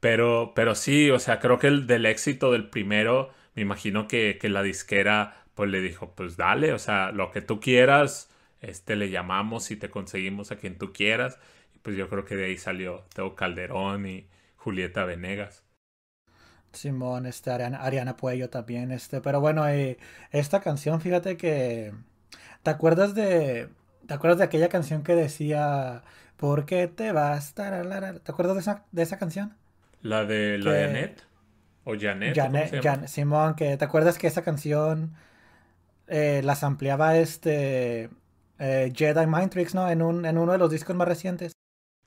pero, 0.00 0.52
pero 0.54 0.74
sí, 0.74 1.10
o 1.10 1.18
sea, 1.18 1.40
creo 1.40 1.58
que 1.58 1.66
el 1.68 1.86
del 1.86 2.06
éxito 2.06 2.52
del 2.52 2.68
primero, 2.70 3.30
me 3.54 3.62
imagino 3.62 4.08
que, 4.08 4.38
que 4.40 4.48
la 4.48 4.62
disquera 4.62 5.44
pues 5.54 5.70
le 5.70 5.80
dijo, 5.80 6.14
pues 6.14 6.36
dale, 6.36 6.72
o 6.72 6.78
sea, 6.78 7.10
lo 7.12 7.30
que 7.32 7.42
tú 7.42 7.60
quieras, 7.60 8.30
este 8.60 8.96
le 8.96 9.10
llamamos 9.10 9.70
y 9.72 9.76
te 9.76 9.90
conseguimos 9.90 10.52
a 10.52 10.56
quien 10.56 10.78
tú 10.78 10.92
quieras. 10.92 11.38
Y 11.74 11.78
pues 11.80 11.96
yo 11.96 12.08
creo 12.08 12.24
que 12.24 12.36
de 12.36 12.46
ahí 12.46 12.58
salió 12.58 13.04
Teo 13.14 13.34
Calderón 13.34 14.06
y 14.06 14.28
Julieta 14.56 15.04
Venegas. 15.04 15.64
Simón, 16.72 17.26
este, 17.26 17.50
Ariana, 17.50 18.16
Puello 18.16 18.50
también, 18.50 18.92
este, 18.92 19.20
pero 19.20 19.40
bueno, 19.40 19.66
eh, 19.68 19.98
esta 20.32 20.60
canción, 20.60 21.00
fíjate 21.00 21.36
que, 21.36 21.94
¿te 22.64 22.70
acuerdas 22.70 23.14
de, 23.16 23.70
te 24.08 24.14
acuerdas 24.14 24.38
de 24.40 24.44
aquella 24.46 24.70
canción 24.70 25.04
que 25.04 25.16
decía, 25.16 26.04
¿por 26.38 26.66
qué 26.66 26.88
te 26.88 27.12
vas? 27.12 27.54
¿Te 27.54 27.62
acuerdas 27.64 28.56
de 28.56 28.62
esa, 28.62 28.86
de 28.92 29.02
esa 29.04 29.18
canción? 29.18 29.57
La 30.02 30.24
de 30.24 30.58
la 30.58 30.72
de 30.72 30.86
Janet. 30.86 31.22
O 31.84 31.94
Janet. 31.98 32.36
Janet, 32.36 32.82
Jan, 32.82 33.08
Simón, 33.08 33.54
que 33.54 33.76
te 33.76 33.84
acuerdas 33.84 34.18
que 34.18 34.26
esa 34.26 34.42
canción 34.42 35.14
eh, 36.06 36.42
las 36.44 36.62
ampliaba 36.62 37.16
este 37.16 38.10
eh, 38.58 38.92
Jedi 38.94 39.26
Mind 39.26 39.50
Tricks, 39.50 39.74
¿no? 39.74 39.88
En, 39.88 40.02
un, 40.02 40.24
en 40.24 40.38
uno 40.38 40.52
de 40.52 40.58
los 40.58 40.70
discos 40.70 40.94
más 40.96 41.08
recientes. 41.08 41.52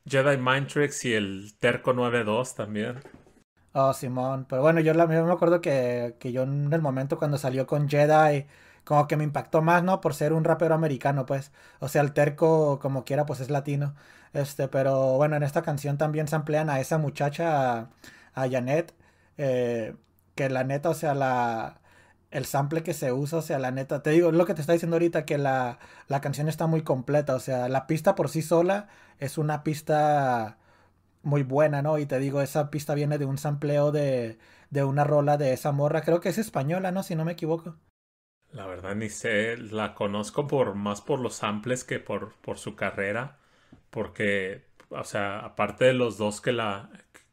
Jedi 0.06 0.38
Mind 0.38 0.68
Tricks 0.68 1.06
y 1.06 1.14
el 1.14 1.54
Terco 1.60 1.94
92 1.94 2.56
también. 2.56 3.00
Oh, 3.74 3.94
Simón. 3.94 4.46
Pero 4.50 4.62
bueno, 4.62 4.82
yo, 4.82 4.94
la, 4.94 5.04
yo 5.06 5.26
me 5.26 5.32
acuerdo 5.32 5.62
que, 5.62 6.16
que 6.20 6.32
yo 6.32 6.44
en 6.44 6.72
el 6.74 6.82
momento 6.82 7.18
cuando 7.18 7.38
salió 7.38 7.66
con 7.68 7.88
Jedi, 7.88 8.46
como 8.84 9.08
que 9.08 9.18
me 9.18 9.24
impactó 9.24 9.62
más, 9.62 9.84
¿no? 9.84 10.02
Por 10.02 10.14
ser 10.14 10.34
un 10.34 10.44
rapero 10.44 10.76
americano, 10.76 11.26
pues. 11.26 11.52
O 11.80 11.88
sea, 11.88 12.02
el 12.02 12.14
terco, 12.14 12.80
como 12.80 13.04
quiera, 13.06 13.26
pues 13.26 13.40
es 13.40 13.50
latino. 13.50 13.96
Este, 14.34 14.68
pero 14.68 15.18
bueno, 15.18 15.36
en 15.36 15.44
esta 15.44 15.62
canción 15.62 15.98
también 15.98 16.28
se 16.28 16.36
emplean 16.36 16.70
a 16.70 16.80
esa 16.80 16.98
muchacha, 16.98 17.80
a, 17.80 17.90
a 18.34 18.50
Janet, 18.50 18.94
eh, 19.38 19.96
que 20.36 20.50
la 20.50 20.64
neta, 20.64 20.90
o 20.90 20.94
sea, 20.94 21.14
la, 21.16 21.82
el 22.32 22.46
sample 22.46 22.84
que 22.84 22.94
se 22.94 23.12
usa, 23.14 23.40
o 23.40 23.42
sea, 23.42 23.60
la 23.60 23.72
neta, 23.72 24.02
te 24.04 24.12
digo, 24.12 24.32
lo 24.32 24.46
que 24.46 24.54
te 24.54 24.62
está 24.62 24.74
diciendo 24.74 24.96
ahorita, 24.96 25.26
que 25.26 25.38
la, 25.38 25.80
la 26.08 26.22
canción 26.22 26.48
está 26.48 26.68
muy 26.68 26.82
completa, 26.84 27.36
o 27.36 27.40
sea, 27.40 27.68
la 27.70 27.88
pista 27.88 28.16
por 28.16 28.30
sí 28.30 28.42
sola 28.42 28.88
es 29.20 29.38
una 29.38 29.64
pista 29.64 30.58
muy 31.24 31.44
buena, 31.44 31.82
¿no? 31.82 31.98
Y 32.00 32.06
te 32.06 32.20
digo, 32.20 32.42
esa 32.42 32.72
pista 32.72 32.94
viene 32.96 33.18
de 33.18 33.26
un 33.26 33.38
sampleo 33.38 33.92
de, 33.92 34.40
de 34.70 34.84
una 34.84 35.04
rola 35.04 35.38
de 35.38 35.54
esa 35.54 35.72
morra. 35.72 36.02
Creo 36.02 36.20
que 36.22 36.30
es 36.30 36.38
española, 36.38 36.92
¿no? 36.92 37.04
Si 37.04 37.16
no 37.16 37.26
me 37.26 37.34
equivoco. 37.34 37.76
La 38.54 38.66
verdad 38.66 38.96
ni 38.96 39.10
sé, 39.10 39.58
la 39.58 39.94
conozco 39.96 40.46
por 40.48 40.76
más 40.76 41.02
por 41.02 41.20
los 41.20 41.36
samples 41.36 41.84
que 41.86 42.00
por, 42.00 42.34
por 42.42 42.58
su 42.58 42.76
carrera, 42.76 43.38
porque, 43.90 44.66
o 44.90 45.04
sea, 45.06 45.40
aparte 45.40 45.86
de 45.86 45.94
los 45.94 46.18
dos 46.18 46.42
que 46.42 46.52
la, 46.52 46.90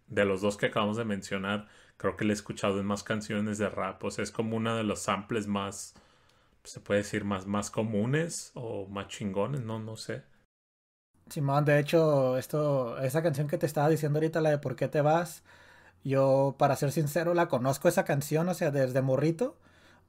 de 0.07 0.25
los 0.25 0.41
dos 0.43 0.57
que 0.57 0.67
acabamos 0.67 0.97
de 0.97 1.05
mencionar, 1.05 1.67
creo 1.97 2.17
que 2.17 2.25
le 2.25 2.33
he 2.33 2.35
escuchado 2.35 2.79
en 2.79 2.87
más 2.87 3.03
canciones 3.03 3.59
de 3.59 3.69
rap, 3.69 4.03
o 4.05 4.11
sea, 4.13 4.23
es 4.23 4.31
como 4.31 4.57
una 4.57 4.77
de 4.77 4.85
los 4.85 5.01
samples 5.01 5.49
más, 5.49 5.95
se 6.65 6.81
puede 6.81 7.01
decir, 7.01 7.25
más, 7.25 7.47
más 7.47 7.71
comunes 7.71 8.53
o 8.55 8.87
más 8.87 9.09
chingones, 9.09 9.63
no, 9.63 9.81
no 9.81 9.97
sé. 9.97 10.23
Simón, 11.31 11.65
de 11.65 11.79
hecho, 11.81 12.39
esto, 12.39 12.99
esa 13.01 13.23
canción 13.23 13.49
que 13.49 13.59
te 13.59 13.67
estaba 13.67 13.89
diciendo 13.89 14.19
ahorita, 14.19 14.41
la 14.41 14.51
de 14.51 14.59
¿Por 14.59 14.77
qué 14.77 14.89
te 14.89 15.01
vas? 15.03 15.43
Yo, 16.05 16.57
para 16.59 16.77
ser 16.77 16.93
sincero, 16.93 17.35
la 17.35 17.49
conozco 17.49 17.89
esa 17.89 18.05
canción, 18.05 18.49
o 18.49 18.55
sea, 18.55 18.71
desde 18.71 19.03
morrito 19.03 19.57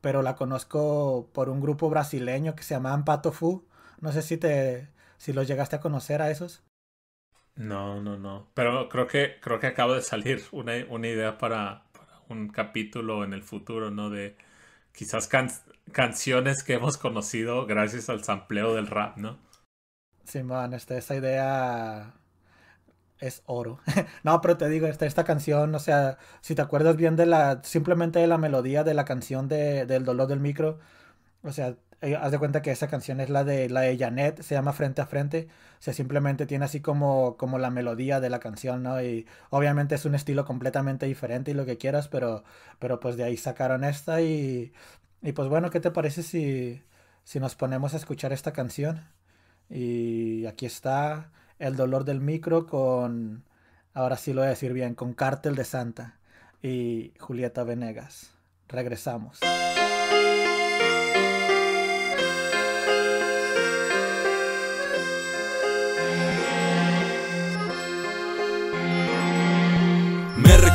pero 0.01 0.21
la 0.21 0.35
conozco 0.35 1.29
por 1.33 1.49
un 1.49 1.61
grupo 1.61 1.89
brasileño 1.89 2.55
que 2.55 2.63
se 2.63 2.75
llama 2.75 3.03
Pato 3.05 3.31
Fu. 3.31 3.67
No 4.01 4.11
sé 4.11 4.21
si 4.21 4.37
te 4.37 4.89
si 5.17 5.33
los 5.33 5.47
llegaste 5.47 5.75
a 5.75 5.81
conocer 5.81 6.21
a 6.21 6.31
esos. 6.31 6.63
No, 7.55 8.01
no, 8.01 8.17
no. 8.17 8.47
Pero 8.53 8.87
creo 8.89 9.07
que 9.07 9.39
creo 9.41 9.59
que 9.59 9.67
acaba 9.67 9.95
de 9.95 10.01
salir 10.01 10.43
una, 10.51 10.73
una 10.89 11.07
idea 11.07 11.37
para, 11.37 11.83
para, 11.91 12.21
un 12.29 12.49
capítulo 12.49 13.23
en 13.23 13.33
el 13.33 13.43
futuro, 13.43 13.91
¿no? 13.91 14.09
De 14.09 14.37
quizás 14.93 15.29
canciones 15.91 16.63
que 16.63 16.73
hemos 16.73 16.97
conocido 16.97 17.65
gracias 17.65 18.09
al 18.09 18.23
sampleo 18.23 18.75
del 18.75 18.87
rap, 18.87 19.17
¿no? 19.17 19.37
Sí, 20.23 20.43
man, 20.43 20.73
este, 20.73 20.97
esa 20.97 21.15
idea 21.15 22.13
es 23.19 23.43
oro. 23.45 23.79
no, 24.23 24.41
pero 24.41 24.57
te 24.57 24.69
digo, 24.69 24.87
esta, 24.87 25.05
esta 25.05 25.23
canción, 25.23 25.73
o 25.75 25.79
sea, 25.79 26.17
si 26.41 26.55
te 26.55 26.61
acuerdas 26.61 26.95
bien 26.95 27.15
de 27.15 27.25
la, 27.25 27.61
simplemente 27.63 28.19
de 28.19 28.27
la 28.27 28.37
melodía 28.37 28.83
de 28.83 28.93
la 28.93 29.05
canción 29.05 29.47
de, 29.47 29.85
del 29.85 30.05
dolor 30.05 30.27
del 30.27 30.39
micro, 30.39 30.79
o 31.43 31.51
sea, 31.51 31.75
eh, 32.01 32.15
haz 32.15 32.31
de 32.31 32.39
cuenta 32.39 32.61
que 32.61 32.71
esa 32.71 32.87
canción 32.87 33.19
es 33.19 33.29
la 33.29 33.43
de 33.43 33.69
la 33.69 33.81
de 33.81 33.97
Janet, 33.97 34.41
se 34.41 34.55
llama 34.55 34.73
Frente 34.73 35.01
a 35.01 35.05
Frente, 35.05 35.47
o 35.79 35.81
sea, 35.81 35.93
simplemente 35.93 36.45
tiene 36.45 36.65
así 36.65 36.81
como, 36.81 37.35
como 37.37 37.59
la 37.59 37.69
melodía 37.71 38.19
de 38.21 38.29
la 38.29 38.39
canción, 38.39 38.83
¿no? 38.83 39.01
Y 39.01 39.27
obviamente 39.49 39.95
es 39.95 40.05
un 40.05 40.15
estilo 40.15 40.45
completamente 40.45 41.05
diferente 41.05 41.51
y 41.51 41.53
lo 41.53 41.65
que 41.65 41.77
quieras, 41.77 42.07
pero, 42.07 42.43
pero 42.79 42.99
pues 42.99 43.17
de 43.17 43.25
ahí 43.25 43.37
sacaron 43.37 43.83
esta 43.83 44.21
y, 44.21 44.73
y 45.21 45.31
pues 45.33 45.49
bueno, 45.49 45.69
¿qué 45.69 45.79
te 45.81 45.91
parece 45.91 46.23
si, 46.23 46.81
si 47.23 47.39
nos 47.39 47.55
ponemos 47.55 47.93
a 47.93 47.97
escuchar 47.97 48.31
esta 48.33 48.53
canción? 48.53 49.01
Y 49.69 50.45
aquí 50.47 50.65
está 50.65 51.31
el 51.59 51.75
dolor 51.75 52.05
del 52.05 52.21
micro 52.21 52.65
con, 52.65 53.43
ahora 53.93 54.17
sí 54.17 54.33
lo 54.33 54.41
voy 54.41 54.47
a 54.47 54.51
decir 54.51 54.73
bien, 54.73 54.95
con 54.95 55.13
Cártel 55.13 55.55
de 55.55 55.65
Santa 55.65 56.17
y 56.61 57.13
Julieta 57.19 57.63
Venegas. 57.63 58.31
Regresamos. 58.67 59.39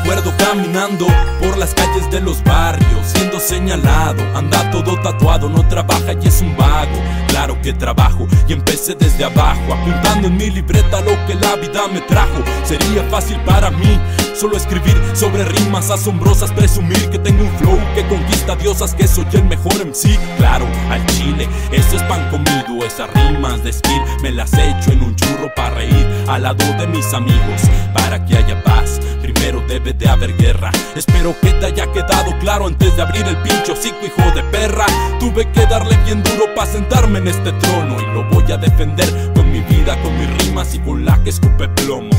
Recuerdo 0.05 0.35
caminando 0.37 1.07
por 1.41 1.57
las 1.57 1.73
calles 1.73 2.11
de 2.11 2.21
los 2.21 2.45
barrios, 2.45 3.07
siendo 3.07 3.41
señalado, 3.41 4.23
anda 4.35 4.71
todo 4.71 5.01
tatuado, 5.01 5.49
no 5.49 5.67
trabaja 5.67 6.13
y 6.13 6.29
es 6.29 6.43
un 6.43 6.55
vago. 6.59 7.01
Claro 7.29 7.61
que 7.63 7.73
trabajo 7.73 8.27
y 8.47 8.53
empecé 8.53 8.95
desde 8.95 9.25
abajo, 9.25 9.73
apuntando 9.73 10.29
en 10.29 10.37
mi 10.37 10.51
libreta 10.51 11.01
lo 11.01 11.13
que 11.27 11.35
la 11.35 11.57
vida 11.57 11.89
me 11.89 12.03
trajo. 12.03 12.45
Sería 12.65 13.03
fácil 13.05 13.41
para 13.47 13.71
mí 13.71 13.99
solo 14.35 14.57
escribir 14.57 15.01
sobre 15.15 15.45
rimas 15.45 15.91
asombrosas, 15.91 16.53
presumir 16.53 17.09
que 17.11 17.19
tengo 17.19 17.45
un 17.45 17.51
flow 17.59 17.79
que 17.95 18.07
conquista 18.09 18.57
diosas, 18.57 18.95
que 18.95 19.07
soy 19.07 19.27
el 19.33 19.45
mejor 19.45 19.75
sí. 19.93 20.19
Claro, 20.39 20.67
al 20.91 21.05
chile, 21.07 21.49
eso 21.73 21.97
es 21.97 22.03
pan 22.05 22.29
comido, 22.31 22.85
esas 22.85 23.09
rimas 23.15 23.63
de 23.63 23.73
skill 23.73 24.03
me 24.23 24.33
las 24.33 24.53
echo 24.55 24.93
en 24.93 25.03
un 25.03 25.17
churro 25.17 25.53
para 25.55 25.75
reír 25.75 26.07
al 26.29 26.43
lado 26.43 26.65
de 26.79 26.87
mis 26.87 27.13
amigos, 27.13 27.63
para 27.93 28.25
que 28.25 28.37
haya 28.37 28.63
paz. 28.63 29.01
Primero 29.21 29.63
debe 29.67 29.93
de 29.93 30.09
haber 30.09 30.37
guerra. 30.37 30.71
Espero 30.95 31.35
que 31.41 31.51
te 31.53 31.67
haya 31.67 31.91
quedado 31.93 32.37
claro 32.41 32.67
antes 32.67 32.95
de 32.97 33.03
abrir 33.03 33.27
el 33.27 33.37
pincho 33.39 33.73
hocico, 33.73 33.99
hijo 34.05 34.31
de 34.35 34.43
perra. 34.45 34.87
Tuve 35.19 35.51
que 35.53 35.67
darle 35.67 35.97
bien 36.05 36.23
duro 36.23 36.55
para 36.55 36.71
sentarme 36.71 37.19
en 37.19 37.29
este 37.29 37.53
trono 37.53 37.97
y 38.01 38.15
lo 38.15 38.25
voy 38.31 38.51
a 38.53 38.57
defender 38.57 39.33
con 39.35 39.51
mi 39.51 39.61
vida, 39.61 40.01
con 40.03 40.19
mis 40.19 40.45
rimas 40.45 40.75
y 40.75 40.79
con 40.81 41.05
la 41.05 41.23
que 41.23 41.31
escupe 41.31 41.69
plomo. 41.69 42.11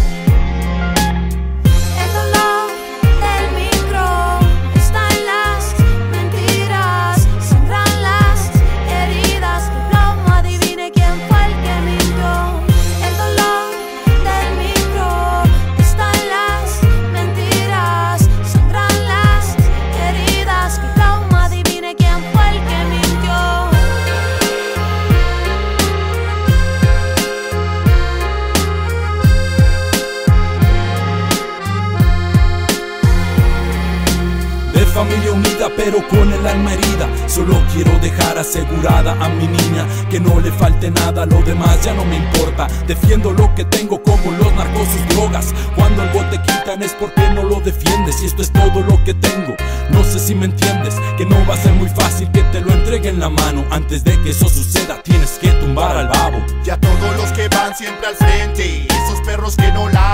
Pero 35.85 36.07
con 36.07 36.33
el 36.33 36.47
alma 36.47 36.73
herida. 36.73 37.07
Solo 37.27 37.61
quiero 37.71 37.91
dejar 37.99 38.39
asegurada 38.39 39.15
a 39.23 39.29
mi 39.29 39.47
niña 39.47 39.85
que 40.09 40.19
no 40.19 40.39
le 40.39 40.51
falte 40.51 40.89
nada, 40.89 41.27
lo 41.27 41.41
demás 41.43 41.79
ya 41.83 41.93
no 41.93 42.03
me 42.05 42.15
importa. 42.15 42.67
Defiendo 42.87 43.31
lo 43.31 43.53
que 43.53 43.65
tengo 43.65 44.01
como 44.01 44.31
los 44.31 44.51
narcos, 44.55 44.87
sus 44.87 45.15
drogas. 45.15 45.53
Cuando 45.75 46.01
algo 46.01 46.21
te 46.31 46.41
quitan 46.41 46.81
es 46.81 46.93
porque 46.93 47.29
no 47.29 47.43
lo 47.43 47.59
defiendes 47.59 48.21
y 48.23 48.25
esto 48.25 48.41
es 48.41 48.51
todo 48.51 48.81
lo 48.81 49.03
que 49.03 49.13
tengo. 49.13 49.55
No 49.91 50.03
sé 50.03 50.19
si 50.19 50.33
me 50.33 50.45
entiendes, 50.45 50.95
que 51.17 51.25
no 51.25 51.35
va 51.47 51.53
a 51.53 51.57
ser 51.57 51.73
muy 51.73 51.89
fácil 51.89 52.31
que 52.31 52.41
te 52.45 52.61
lo 52.61 52.73
entregue 52.73 53.09
en 53.09 53.19
la 53.19 53.29
mano. 53.29 53.63
Antes 53.69 54.03
de 54.03 54.19
que 54.23 54.31
eso 54.31 54.49
suceda, 54.49 55.03
tienes 55.03 55.37
que 55.39 55.49
tumbar 55.49 55.95
al 55.95 56.07
babo. 56.07 56.43
Ya 56.63 56.77
todos 56.77 57.15
los 57.15 57.31
que 57.33 57.47
van 57.49 57.75
siempre 57.75 58.07
al 58.07 58.15
frente, 58.15 58.87
esos 58.87 59.21
perros 59.23 59.55
que 59.55 59.71
no 59.71 59.87
ladran, 59.89 60.04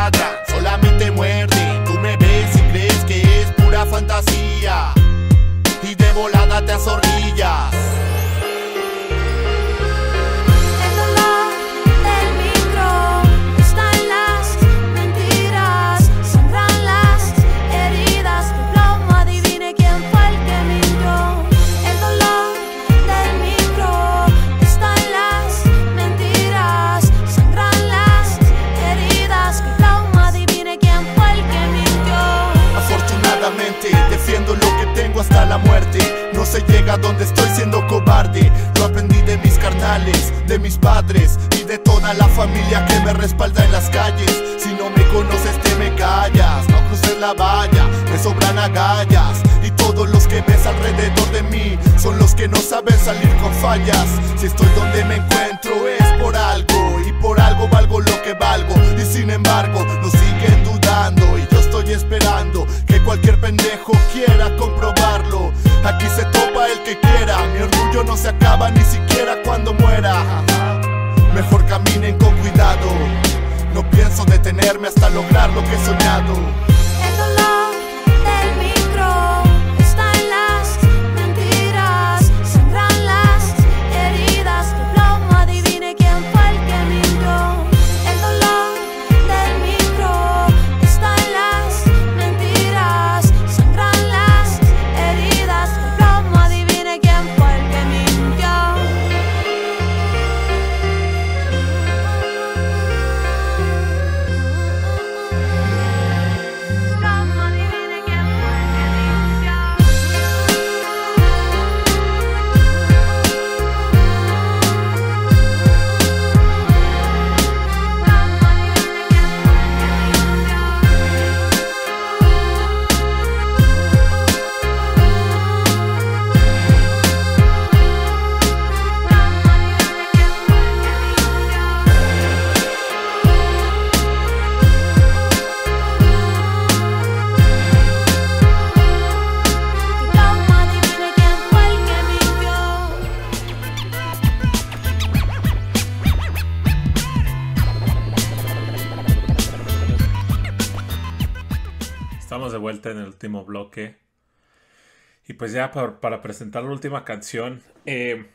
para, 155.72 156.22
presentar 156.22 156.64
la 156.64 156.72
última 156.72 157.06
canción, 157.06 157.62
eh, 157.86 158.28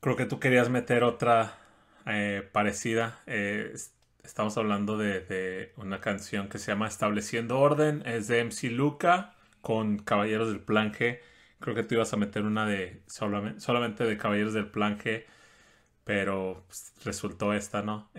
creo 0.00 0.16
que 0.16 0.26
tú 0.26 0.40
querías 0.40 0.68
meter 0.68 1.04
otra 1.04 1.58
eh, 2.06 2.48
parecida. 2.52 3.20
Eh, 3.26 3.74
estamos 4.22 4.56
hablando 4.58 4.98
de, 4.98 5.72
una 5.76 6.00
canción 6.00 6.48
que 6.48 6.58
se 6.58 6.72
llama 6.72 6.88
Estableciendo 6.88 7.58
Orden. 7.58 8.02
Es 8.06 8.28
de 8.28 8.44
MC 8.44 8.70
Luca 8.70 9.34
con 9.60 9.98
Caballeros 9.98 10.48
del 10.48 10.60
Plan 10.60 10.92
G. 10.92 11.20
Creo 11.60 11.74
que 11.74 11.82
tú 11.82 11.94
ibas 11.94 12.12
a 12.12 12.16
meter 12.16 12.42
una 12.42 12.66
de 12.66 13.02
solamente, 13.06 14.04
de 14.04 14.16
Caballeros 14.16 14.54
del 14.54 14.70
Plan 14.70 14.98
G. 14.98 15.24
Pero 16.04 16.64
pues, 16.66 16.92
resultó 17.04 17.52
esta, 17.52 17.82
¿no? 17.82 18.10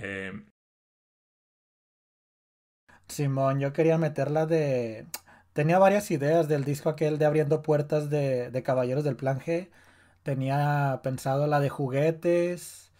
Simón, 3.07 3.59
yo 3.59 3.73
quería 3.73 3.97
meterla 3.97 4.45
de... 4.45 5.05
Tenía 5.53 5.79
varias 5.79 6.09
ideas 6.11 6.47
del 6.47 6.63
disco 6.63 6.89
aquel 6.89 7.17
de 7.17 7.25
Abriendo 7.25 7.61
Puertas 7.61 8.09
de, 8.09 8.51
de 8.51 8.63
Caballeros 8.63 9.03
del 9.03 9.17
Plan 9.17 9.39
G. 9.39 9.69
Tenía 10.23 11.01
pensado 11.03 11.47
la 11.47 11.59
de 11.59 11.69
juguetes, 11.69 12.91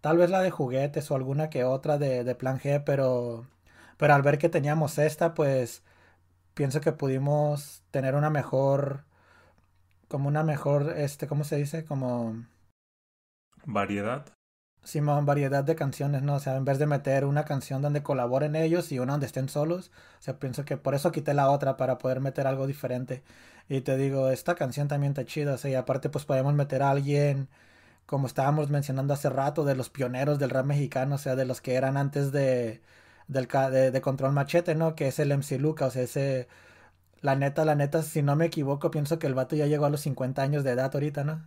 tal 0.00 0.18
vez 0.18 0.30
la 0.30 0.40
de 0.42 0.50
juguetes 0.50 1.10
o 1.10 1.14
alguna 1.16 1.50
que 1.50 1.64
otra 1.64 1.98
de, 1.98 2.24
de 2.24 2.34
Plan 2.34 2.58
G, 2.58 2.82
pero, 2.84 3.46
pero 3.96 4.14
al 4.14 4.22
ver 4.22 4.38
que 4.38 4.48
teníamos 4.48 4.98
esta, 4.98 5.34
pues 5.34 5.82
pienso 6.54 6.80
que 6.80 6.92
pudimos 6.92 7.82
tener 7.90 8.14
una 8.14 8.30
mejor, 8.30 9.04
como 10.08 10.28
una 10.28 10.42
mejor, 10.44 10.94
este, 10.96 11.26
¿cómo 11.28 11.44
se 11.44 11.56
dice? 11.56 11.84
Como... 11.84 12.46
Variedad. 13.66 14.26
Simón, 14.82 15.26
variedad 15.26 15.62
de 15.64 15.76
canciones, 15.76 16.22
¿no? 16.22 16.34
O 16.36 16.40
sea, 16.40 16.56
en 16.56 16.64
vez 16.64 16.78
de 16.78 16.86
meter 16.86 17.24
una 17.24 17.44
canción 17.44 17.82
donde 17.82 18.02
colaboren 18.02 18.56
ellos 18.56 18.90
y 18.92 18.98
una 18.98 19.12
donde 19.12 19.26
estén 19.26 19.48
solos, 19.48 19.90
o 20.18 20.22
sea, 20.22 20.38
pienso 20.38 20.64
que 20.64 20.76
por 20.76 20.94
eso 20.94 21.12
quité 21.12 21.34
la 21.34 21.50
otra, 21.50 21.76
para 21.76 21.98
poder 21.98 22.20
meter 22.20 22.46
algo 22.46 22.66
diferente. 22.66 23.22
Y 23.68 23.82
te 23.82 23.96
digo, 23.96 24.30
esta 24.30 24.54
canción 24.54 24.88
también 24.88 25.12
está 25.12 25.24
chida, 25.24 25.54
o 25.54 25.58
sea, 25.58 25.70
y 25.70 25.74
aparte 25.74 26.08
pues 26.10 26.24
podemos 26.24 26.54
meter 26.54 26.82
a 26.82 26.90
alguien, 26.90 27.48
como 28.06 28.26
estábamos 28.26 28.70
mencionando 28.70 29.14
hace 29.14 29.30
rato, 29.30 29.64
de 29.64 29.76
los 29.76 29.90
pioneros 29.90 30.38
del 30.38 30.50
rap 30.50 30.66
mexicano, 30.66 31.16
o 31.16 31.18
sea, 31.18 31.36
de 31.36 31.44
los 31.44 31.60
que 31.60 31.74
eran 31.74 31.96
antes 31.96 32.32
de, 32.32 32.80
del, 33.28 33.46
de, 33.48 33.90
de 33.92 34.00
Control 34.00 34.32
Machete, 34.32 34.74
¿no? 34.74 34.94
Que 34.96 35.08
es 35.08 35.18
el 35.18 35.30
MC 35.32 35.58
Luca, 35.58 35.86
o 35.86 35.90
sea, 35.90 36.02
ese... 36.02 36.48
La 37.22 37.36
neta, 37.36 37.64
la 37.64 37.74
neta, 37.74 38.02
si 38.02 38.22
no 38.22 38.36
me 38.36 38.46
equivoco, 38.46 38.90
pienso 38.90 39.18
que 39.18 39.26
el 39.26 39.34
vato 39.34 39.56
ya 39.56 39.66
llegó 39.66 39.86
a 39.86 39.90
los 39.90 40.00
50 40.02 40.42
años 40.42 40.64
de 40.64 40.72
edad 40.72 40.90
ahorita, 40.94 41.24
¿no? 41.24 41.42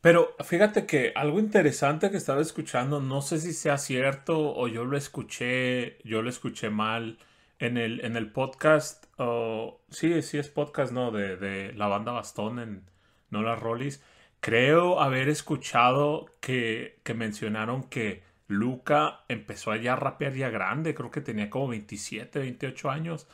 Pero 0.00 0.36
fíjate 0.44 0.86
que 0.86 1.12
algo 1.16 1.40
interesante 1.40 2.10
que 2.10 2.16
estaba 2.16 2.40
escuchando, 2.40 3.00
no 3.00 3.22
sé 3.22 3.38
si 3.38 3.52
sea 3.52 3.78
cierto 3.78 4.54
o 4.54 4.68
yo 4.68 4.84
lo 4.84 4.96
escuché, 4.96 5.98
yo 6.04 6.22
lo 6.22 6.30
escuché 6.30 6.70
mal 6.70 7.18
en 7.58 7.76
el, 7.76 8.04
en 8.04 8.16
el 8.16 8.30
podcast, 8.30 9.06
oh, 9.18 9.80
sí, 9.90 10.22
sí 10.22 10.38
es 10.38 10.48
podcast, 10.48 10.92
¿no? 10.92 11.10
De, 11.10 11.36
de 11.36 11.72
la 11.72 11.88
banda 11.88 12.12
Bastón 12.12 12.58
en 12.58 12.82
No 13.30 13.42
las 13.42 13.58
Rollis. 13.58 14.02
Creo 14.40 15.00
haber 15.00 15.28
escuchado 15.28 16.26
que, 16.40 17.00
que 17.02 17.14
mencionaron 17.14 17.84
que 17.84 18.22
Luca 18.48 19.24
empezó 19.28 19.72
allá 19.72 19.94
a 19.94 19.96
rapear 19.96 20.34
ya 20.34 20.50
grande, 20.50 20.94
creo 20.94 21.10
que 21.10 21.20
tenía 21.20 21.50
como 21.50 21.68
27, 21.68 22.38
28 22.38 22.90
años. 22.90 23.26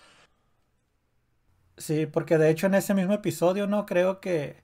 Sí, 1.77 2.07
porque 2.07 2.39
de 2.39 2.51
hecho 2.51 2.67
en 2.67 2.75
ese 2.75 2.95
mismo 2.95 3.15
episodio, 3.15 3.67
¿no? 3.67 3.87
Creo 3.87 4.21
que 4.21 4.63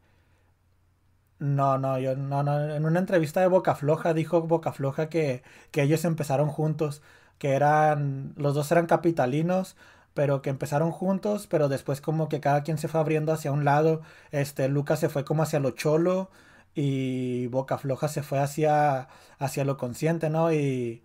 no, 1.38 1.78
no, 1.78 1.98
yo 1.98 2.16
no, 2.16 2.42
no. 2.42 2.74
En 2.74 2.84
una 2.84 2.98
entrevista 2.98 3.40
de 3.40 3.46
Boca 3.46 3.74
Floja 3.74 4.12
dijo 4.14 4.42
Boca 4.42 4.72
Floja 4.72 5.08
que, 5.08 5.42
que 5.70 5.82
ellos 5.82 6.04
empezaron 6.04 6.48
juntos, 6.48 7.02
que 7.38 7.50
eran, 7.52 8.34
los 8.36 8.54
dos 8.54 8.70
eran 8.72 8.86
capitalinos, 8.86 9.76
pero 10.14 10.42
que 10.42 10.50
empezaron 10.50 10.90
juntos, 10.90 11.46
pero 11.46 11.68
después 11.68 12.00
como 12.00 12.28
que 12.28 12.40
cada 12.40 12.62
quien 12.64 12.78
se 12.78 12.88
fue 12.88 13.00
abriendo 13.00 13.32
hacia 13.32 13.52
un 13.52 13.64
lado. 13.64 14.02
Este, 14.32 14.68
Lucas 14.68 15.00
se 15.00 15.08
fue 15.08 15.24
como 15.24 15.42
hacia 15.44 15.60
lo 15.60 15.70
cholo 15.70 16.30
y 16.74 17.46
Boca 17.48 17.78
Floja 17.78 18.08
se 18.08 18.22
fue 18.22 18.40
hacia, 18.40 19.08
hacia 19.38 19.64
lo 19.64 19.76
consciente, 19.76 20.30
¿no? 20.30 20.52
Y 20.52 21.02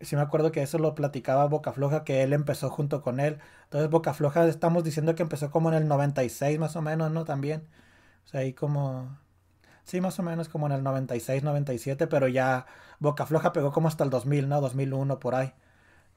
sí 0.00 0.16
me 0.16 0.22
acuerdo 0.22 0.52
que 0.52 0.62
eso 0.62 0.78
lo 0.78 0.94
platicaba 0.94 1.46
Boca 1.46 1.72
Floja, 1.72 2.04
que 2.04 2.22
él 2.22 2.32
empezó 2.32 2.70
junto 2.70 3.02
con 3.02 3.20
él. 3.20 3.38
Entonces 3.64 3.90
Boca 3.90 4.14
Floja 4.14 4.46
estamos 4.46 4.84
diciendo 4.84 5.14
que 5.14 5.22
empezó 5.22 5.50
como 5.50 5.70
en 5.70 5.76
el 5.76 5.88
96 5.88 6.58
más 6.58 6.76
o 6.76 6.82
menos, 6.82 7.10
¿no? 7.12 7.24
También. 7.24 7.62
O 8.26 8.28
sea, 8.28 8.40
ahí 8.40 8.52
como 8.52 9.18
Sí, 9.84 10.00
más 10.00 10.18
o 10.18 10.22
menos 10.22 10.48
como 10.48 10.66
en 10.66 10.72
el 10.72 10.82
96, 10.82 11.42
97, 11.42 12.06
pero 12.06 12.28
ya 12.28 12.66
Boca 13.00 13.26
Floja 13.26 13.52
pegó 13.52 13.72
como 13.72 13.88
hasta 13.88 14.04
el 14.04 14.10
2000, 14.10 14.48
¿no? 14.48 14.60
2001 14.60 15.20
por 15.20 15.34
ahí. 15.34 15.52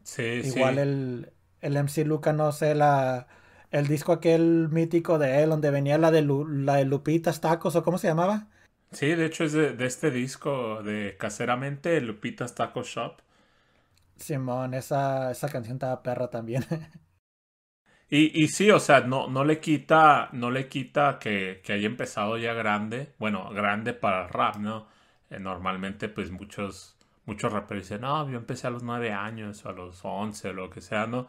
Sí, 0.04 0.42
Igual 0.42 0.78
sí. 0.78 0.80
el, 0.80 1.34
el 1.62 1.78
MC 1.78 2.06
Luca, 2.06 2.34
no 2.34 2.52
sé, 2.52 2.76
la, 2.76 3.28
el 3.72 3.88
disco 3.88 4.14
aquel 4.14 4.70
mítico 4.70 5.20
de 5.20 5.44
él, 5.44 5.50
donde 5.50 5.72
venía 5.72 5.98
la 5.98 6.12
de, 6.12 6.22
Lu, 6.22 6.48
la 6.48 6.76
de 6.76 6.86
Lupitas 6.86 7.42
Tacos, 7.42 7.76
o 7.76 7.84
cómo 7.84 7.98
se 7.98 8.08
llamaba. 8.08 8.48
Sí, 8.92 9.08
de 9.16 9.26
hecho 9.28 9.46
es 9.46 9.54
de, 9.54 9.72
de 9.74 9.86
este 9.86 10.12
disco 10.12 10.84
de 10.84 11.16
Caseramente, 11.18 12.02
Lupitas 12.02 12.54
Taco 12.56 12.84
Shop. 12.84 13.22
Simón, 14.18 14.74
esa, 14.74 15.32
esa 15.32 15.50
canción 15.50 15.76
estaba 15.78 16.02
perra 16.04 16.30
también. 16.30 16.66
Y, 18.10 18.48
sí, 18.48 18.72
o 18.72 18.80
sea, 18.80 19.02
no, 19.02 19.28
no 19.28 19.44
le 19.44 19.60
quita, 19.60 20.30
no 20.32 20.50
le 20.50 20.70
quita 20.70 21.20
que, 21.20 21.62
que 21.64 21.74
haya 21.74 21.88
empezado 21.88 22.38
ya 22.38 22.54
grande. 22.54 23.14
Bueno, 23.20 23.50
grande 23.52 23.94
para 23.94 24.24
el 24.24 24.30
rap, 24.30 24.56
¿no? 24.58 24.88
Eh, 25.30 25.40
normalmente, 25.40 26.08
pues 26.08 26.32
muchos, 26.32 26.98
muchos 27.26 27.52
raperos 27.52 27.84
dicen, 27.84 28.02
no, 28.02 28.30
yo 28.30 28.38
empecé 28.38 28.68
a 28.68 28.70
los 28.70 28.84
nueve 28.84 29.12
años, 29.12 29.66
o 29.66 29.70
a 29.70 29.74
los 29.74 30.00
once, 30.06 30.48
o 30.50 30.54
lo 30.54 30.70
que 30.70 30.80
sea, 30.82 31.06
¿no? 31.06 31.28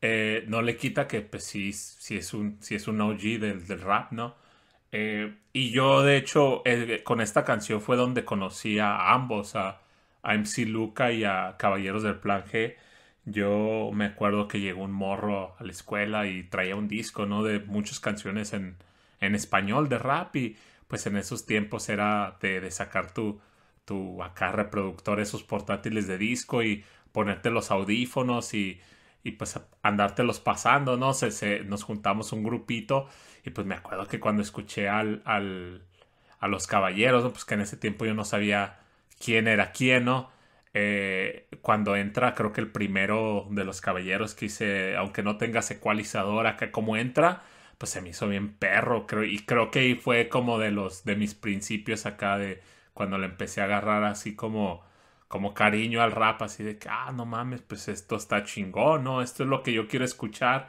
Eh, 0.00 0.44
no 0.48 0.62
le 0.62 0.76
quita 0.76 1.08
que, 1.08 1.22
pues 1.22 1.44
sí, 1.44 1.72
sí 1.72 2.16
es 2.18 2.34
un, 2.34 2.58
sí 2.62 2.76
es 2.76 2.88
un 2.88 3.00
OG 3.00 3.20
del, 3.40 3.66
del 3.66 3.80
rap, 3.80 4.12
¿no? 4.12 4.36
Eh, 4.92 5.34
y 5.52 5.70
yo, 5.70 6.02
de 6.02 6.16
hecho, 6.16 6.62
eh, 6.64 7.02
con 7.04 7.20
esta 7.20 7.44
canción 7.44 7.80
fue 7.80 7.96
donde 7.96 8.24
conocí 8.24 8.78
a 8.78 9.12
ambos, 9.12 9.56
a, 9.56 9.80
a 10.22 10.34
MC 10.34 10.66
Luca 10.66 11.10
y 11.12 11.24
a 11.24 11.56
Caballeros 11.58 12.02
del 12.04 12.16
Plan 12.20 12.44
G. 12.44 12.76
Yo 13.26 13.90
me 13.92 14.04
acuerdo 14.06 14.48
que 14.48 14.60
llegó 14.60 14.82
un 14.84 14.92
morro 14.92 15.54
a 15.58 15.64
la 15.64 15.72
escuela 15.72 16.26
y 16.26 16.42
traía 16.44 16.76
un 16.76 16.88
disco, 16.88 17.24
¿no? 17.26 17.42
De 17.42 17.60
muchas 17.60 17.98
canciones 18.00 18.52
en, 18.52 18.76
en 19.20 19.34
español 19.34 19.88
de 19.88 19.98
rap 19.98 20.36
y 20.36 20.56
pues 20.88 21.06
en 21.06 21.16
esos 21.16 21.46
tiempos 21.46 21.88
era 21.88 22.36
de, 22.40 22.60
de 22.60 22.70
sacar 22.70 23.12
tu, 23.14 23.40
tu 23.86 24.22
acá 24.22 24.52
reproductor, 24.52 25.20
esos 25.20 25.42
portátiles 25.42 26.06
de 26.06 26.18
disco 26.18 26.62
y 26.62 26.84
ponerte 27.12 27.50
los 27.50 27.70
audífonos 27.70 28.52
y, 28.54 28.80
y 29.22 29.32
pues 29.32 29.58
andártelos 29.82 30.40
pasando, 30.40 30.96
¿no? 30.98 31.14
Se, 31.14 31.30
se, 31.30 31.60
nos 31.64 31.82
juntamos 31.82 32.32
un 32.32 32.42
grupito 32.44 33.08
y 33.44 33.50
pues 33.50 33.66
me 33.66 33.74
acuerdo 33.74 34.06
que 34.06 34.20
cuando 34.20 34.42
escuché 34.42 34.88
al, 34.88 35.22
al, 35.24 35.82
a 36.40 36.48
los 36.48 36.66
caballeros, 36.66 37.24
¿no? 37.24 37.32
pues 37.32 37.44
que 37.46 37.54
en 37.54 37.60
ese 37.62 37.76
tiempo 37.78 38.04
yo 38.04 38.14
no 38.14 38.24
sabía 38.24 38.80
quién 39.18 39.48
era 39.48 39.72
quién, 39.72 40.04
¿no? 40.04 40.30
Eh, 40.76 41.48
cuando 41.62 41.96
entra, 41.96 42.34
creo 42.34 42.52
que 42.52 42.60
el 42.60 42.70
primero 42.72 43.46
de 43.50 43.64
los 43.64 43.80
caballeros 43.80 44.34
que 44.34 44.46
hice, 44.46 44.96
aunque 44.96 45.22
no 45.22 45.36
tenga 45.38 45.62
secualizador 45.62 46.46
acá 46.46 46.72
como 46.72 46.96
entra, 46.96 47.42
pues 47.78 47.90
se 47.92 48.00
me 48.02 48.08
hizo 48.10 48.28
bien 48.28 48.54
perro, 48.56 49.06
creo, 49.06 49.24
y 49.24 49.38
creo 49.40 49.70
que 49.70 49.80
ahí 49.80 49.94
fue 49.94 50.28
como 50.28 50.58
de 50.58 50.70
los, 50.72 51.04
de 51.04 51.16
mis 51.16 51.34
principios 51.34 52.06
acá 52.06 52.38
de 52.38 52.60
cuando 52.92 53.18
le 53.18 53.26
empecé 53.26 53.60
a 53.60 53.64
agarrar 53.64 54.04
así 54.04 54.34
como, 54.34 54.82
como 55.28 55.54
cariño 55.54 56.02
al 56.02 56.12
rap, 56.12 56.42
así 56.42 56.62
de 56.64 56.78
que, 56.78 56.88
ah, 56.90 57.12
no 57.12 57.24
mames, 57.26 57.62
pues 57.62 57.88
esto 57.88 58.16
está 58.16 58.42
chingón, 58.44 59.04
¿no? 59.04 59.22
Esto 59.22 59.42
es 59.44 59.48
lo 59.48 59.62
que 59.62 59.72
yo 59.72 59.86
quiero 59.88 60.04
escuchar. 60.04 60.68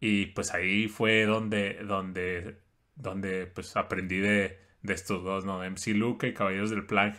Y 0.00 0.26
pues 0.26 0.54
ahí 0.54 0.88
fue 0.88 1.24
donde, 1.26 1.74
donde, 1.84 2.58
donde 2.94 3.46
pues 3.46 3.76
aprendí 3.76 4.18
de, 4.18 4.58
de 4.82 4.94
estos 4.94 5.24
dos, 5.24 5.44
¿no? 5.44 5.62
MC 5.64 5.94
Luca 5.94 6.26
y 6.26 6.34
Caballeros 6.34 6.70
del 6.70 6.86
Plan. 6.86 7.14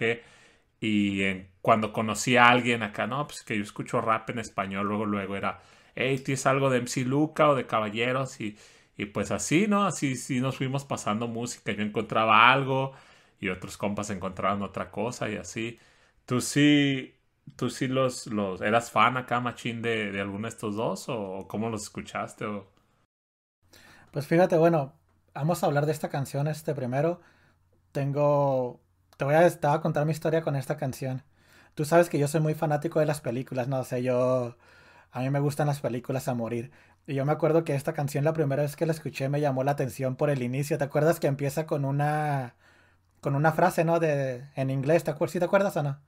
Y 0.79 1.23
en, 1.23 1.49
cuando 1.61 1.91
conocí 1.93 2.37
a 2.37 2.49
alguien 2.49 2.83
acá, 2.83 3.07
no, 3.07 3.27
pues 3.27 3.43
que 3.43 3.57
yo 3.57 3.63
escucho 3.63 4.01
rap 4.01 4.29
en 4.29 4.39
español, 4.39 4.87
luego, 4.87 5.05
luego 5.05 5.35
era, 5.35 5.61
hey, 5.95 6.19
¿tienes 6.19 6.45
algo 6.45 6.69
de 6.69 6.77
MC 6.79 7.03
Luca 7.05 7.49
o 7.49 7.55
de 7.55 7.67
Caballeros? 7.67 8.39
Y, 8.41 8.57
y 8.97 9.05
pues 9.07 9.31
así, 9.31 9.67
¿no? 9.67 9.85
Así 9.85 10.15
sí 10.15 10.39
nos 10.41 10.57
fuimos 10.57 10.85
pasando 10.85 11.27
música. 11.27 11.71
Yo 11.73 11.83
encontraba 11.83 12.51
algo 12.51 12.93
y 13.39 13.49
otros 13.49 13.77
compas 13.77 14.09
encontraban 14.09 14.61
otra 14.63 14.91
cosa 14.91 15.29
y 15.29 15.35
así. 15.37 15.79
¿Tú 16.25 16.41
sí, 16.41 17.15
tú 17.55 17.69
sí 17.69 17.87
los, 17.87 18.27
los 18.27 18.61
eras 18.61 18.91
fan 18.91 19.17
acá, 19.17 19.39
machín, 19.39 19.81
de, 19.81 20.11
de 20.11 20.21
alguno 20.21 20.43
de 20.47 20.49
estos 20.49 20.75
dos? 20.75 21.05
¿O 21.09 21.47
cómo 21.47 21.69
los 21.69 21.83
escuchaste? 21.83 22.45
O... 22.45 22.67
Pues 24.11 24.27
fíjate, 24.27 24.57
bueno, 24.57 24.93
vamos 25.33 25.63
a 25.63 25.67
hablar 25.67 25.85
de 25.85 25.91
esta 25.91 26.09
canción 26.09 26.47
este 26.47 26.73
primero. 26.75 27.21
Tengo 27.93 28.81
te 29.19 29.25
voy, 29.25 29.35
a, 29.35 29.49
te 29.51 29.67
a 29.67 29.81
contar 29.81 30.05
mi 30.07 30.13
historia 30.13 30.41
con 30.41 30.55
esta 30.55 30.77
canción. 30.77 31.23
Tú 31.75 31.85
sabes 31.85 32.09
que 32.09 32.19
yo 32.19 32.27
soy 32.27 32.41
muy 32.41 32.55
fanático 32.55 32.99
de 33.01 33.05
las 33.05 33.21
películas, 33.21 33.67
no 33.67 33.79
o 33.79 33.83
sé, 33.83 33.89
sea, 33.91 33.99
yo... 33.99 34.57
A 35.11 35.21
mí 35.21 35.29
me 35.31 35.39
gustan 35.41 35.67
las 35.67 35.81
películas 35.81 36.27
a 36.29 36.35
morir. 36.35 36.71
Y 37.07 37.15
yo 37.15 37.25
me 37.25 37.33
acuerdo 37.33 37.63
que 37.65 37.75
esta 37.75 37.93
canción 37.93 38.23
la 38.25 38.33
primera 38.33 38.63
vez 38.63 38.75
que 38.77 38.85
la 38.87 38.93
escuché 38.93 39.29
me 39.29 39.41
llamó 39.41 39.63
la 39.65 39.71
atención 39.71 40.15
por 40.15 40.29
el 40.31 40.43
inicio. 40.43 40.77
¿Te 40.79 40.85
acuerdas 40.85 41.19
que 41.19 41.27
empieza 41.27 41.67
con 41.67 41.85
una... 41.85 42.55
con 43.21 43.35
una 43.35 43.53
frase, 43.53 43.85
¿no? 43.85 43.99
De, 43.99 44.45
en 44.55 44.69
inglés, 44.71 45.03
¿te 45.05 45.11
acuerdas? 45.11 45.33
¿Sí 45.33 45.39
te 45.39 45.45
acuerdas 45.45 45.77
o 45.77 45.83
no? 45.83 45.99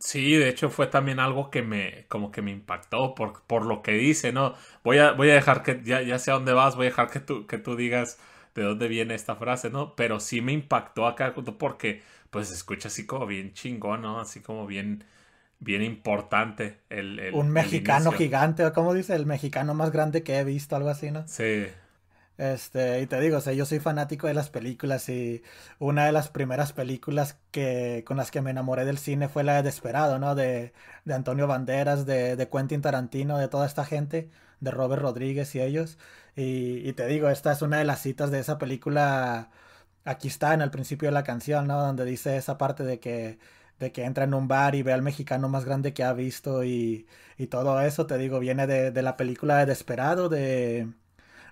Sí, 0.00 0.34
de 0.36 0.48
hecho 0.48 0.68
fue 0.68 0.88
también 0.88 1.20
algo 1.20 1.50
que 1.50 1.62
me, 1.62 2.06
como 2.08 2.32
que 2.32 2.42
me 2.42 2.50
impactó 2.50 3.14
por, 3.14 3.42
por 3.44 3.64
lo 3.64 3.82
que 3.82 3.92
dice, 3.92 4.32
¿no? 4.32 4.54
Voy 4.82 4.98
a, 4.98 5.12
voy 5.12 5.30
a 5.30 5.34
dejar 5.34 5.62
que, 5.62 5.80
ya, 5.84 6.02
ya 6.02 6.18
sé 6.18 6.32
a 6.32 6.34
dónde 6.34 6.52
vas, 6.52 6.74
voy 6.74 6.86
a 6.86 6.88
dejar 6.90 7.08
que 7.10 7.20
tú, 7.20 7.46
que 7.46 7.58
tú 7.58 7.76
digas 7.76 8.18
de 8.56 8.62
dónde 8.62 8.88
viene 8.88 9.14
esta 9.14 9.36
frase, 9.36 9.70
¿no? 9.70 9.94
Pero 9.94 10.18
sí 10.18 10.40
me 10.40 10.52
impactó 10.52 11.06
acá 11.06 11.34
porque, 11.58 12.02
pues, 12.32 12.48
se 12.50 12.54
escucha 12.56 12.88
así 12.88 13.06
como 13.06 13.26
bien 13.28 13.54
chingón, 13.54 14.02
¿no? 14.02 14.20
Así 14.20 14.42
como 14.42 14.66
bien, 14.66 15.04
bien 15.60 15.82
importante 15.82 16.80
el... 16.90 17.20
el 17.20 17.38
Un 17.38 17.48
el 17.56 17.70
mexicano 17.70 18.12
inicio. 18.12 18.20
gigante, 18.20 18.64
o 18.64 18.72
como 18.72 18.94
dice, 18.94 19.16
el 19.16 19.26
mexicano 19.26 19.74
más 19.74 19.90
grande 19.90 20.22
que 20.22 20.38
he 20.38 20.44
visto, 20.44 20.76
algo 20.76 20.88
así, 20.88 21.10
¿no? 21.10 21.26
Sí, 21.26 21.66
Este, 22.38 23.00
y 23.02 23.06
te 23.06 23.20
digo, 23.20 23.36
o 23.38 23.40
sea, 23.40 23.52
yo 23.52 23.66
soy 23.66 23.78
fanático 23.78 24.26
de 24.26 24.34
las 24.34 24.50
películas 24.50 25.08
y 25.10 25.42
una 25.78 26.06
de 26.06 26.12
las 26.12 26.28
primeras 26.30 26.72
películas 26.72 27.38
que, 27.50 28.04
con 28.06 28.16
las 28.16 28.30
que 28.30 28.40
me 28.40 28.50
enamoré 28.50 28.84
del 28.84 28.98
cine 28.98 29.28
fue 29.28 29.44
la 29.44 29.56
de 29.56 29.62
Desperado, 29.62 30.18
¿no? 30.18 30.34
De, 30.34 30.72
de 31.04 31.14
Antonio 31.14 31.46
Banderas, 31.46 32.06
de, 32.06 32.36
de 32.36 32.48
Quentin 32.48 32.80
Tarantino, 32.80 33.38
de 33.38 33.48
toda 33.48 33.66
esta 33.66 33.84
gente, 33.84 34.30
de 34.60 34.70
Robert 34.70 35.02
Rodríguez 35.02 35.54
y 35.54 35.60
ellos. 35.60 35.98
Y, 36.34 36.88
y 36.88 36.92
te 36.94 37.06
digo, 37.06 37.28
esta 37.28 37.52
es 37.52 37.62
una 37.62 37.78
de 37.78 37.84
las 37.84 38.00
citas 38.02 38.30
de 38.30 38.40
esa 38.40 38.58
película. 38.58 39.50
Aquí 40.04 40.28
está 40.28 40.54
en 40.54 40.62
el 40.62 40.70
principio 40.70 41.08
de 41.08 41.12
la 41.12 41.22
canción, 41.24 41.66
¿no? 41.68 41.80
Donde 41.80 42.04
dice 42.04 42.36
esa 42.36 42.58
parte 42.58 42.82
de 42.84 42.98
que, 43.00 43.38
de 43.78 43.92
que 43.92 44.04
entra 44.04 44.24
en 44.24 44.34
un 44.34 44.48
bar 44.48 44.74
y 44.74 44.82
ve 44.82 44.92
al 44.92 45.02
mexicano 45.02 45.48
más 45.48 45.64
grande 45.64 45.94
que 45.94 46.02
ha 46.04 46.12
visto 46.12 46.64
y, 46.64 47.06
y 47.38 47.46
todo 47.48 47.80
eso, 47.80 48.06
te 48.06 48.18
digo, 48.18 48.40
viene 48.40 48.66
de, 48.66 48.90
de 48.90 49.02
la 49.02 49.16
película 49.16 49.58
de 49.58 49.66
Desperado, 49.66 50.28
de... 50.28 50.88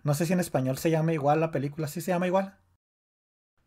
No 0.05 0.15
sé 0.15 0.27
si 0.27 0.33
en 0.35 0.41
español 0.41 0.79
se 0.79 0.91
llama 0.91 1.13
igual 1.15 1.41
la 1.41 1.51
película, 1.53 1.89
¿sí 1.89 2.01
se 2.03 2.13
llama 2.13 2.27
igual? 2.29 2.59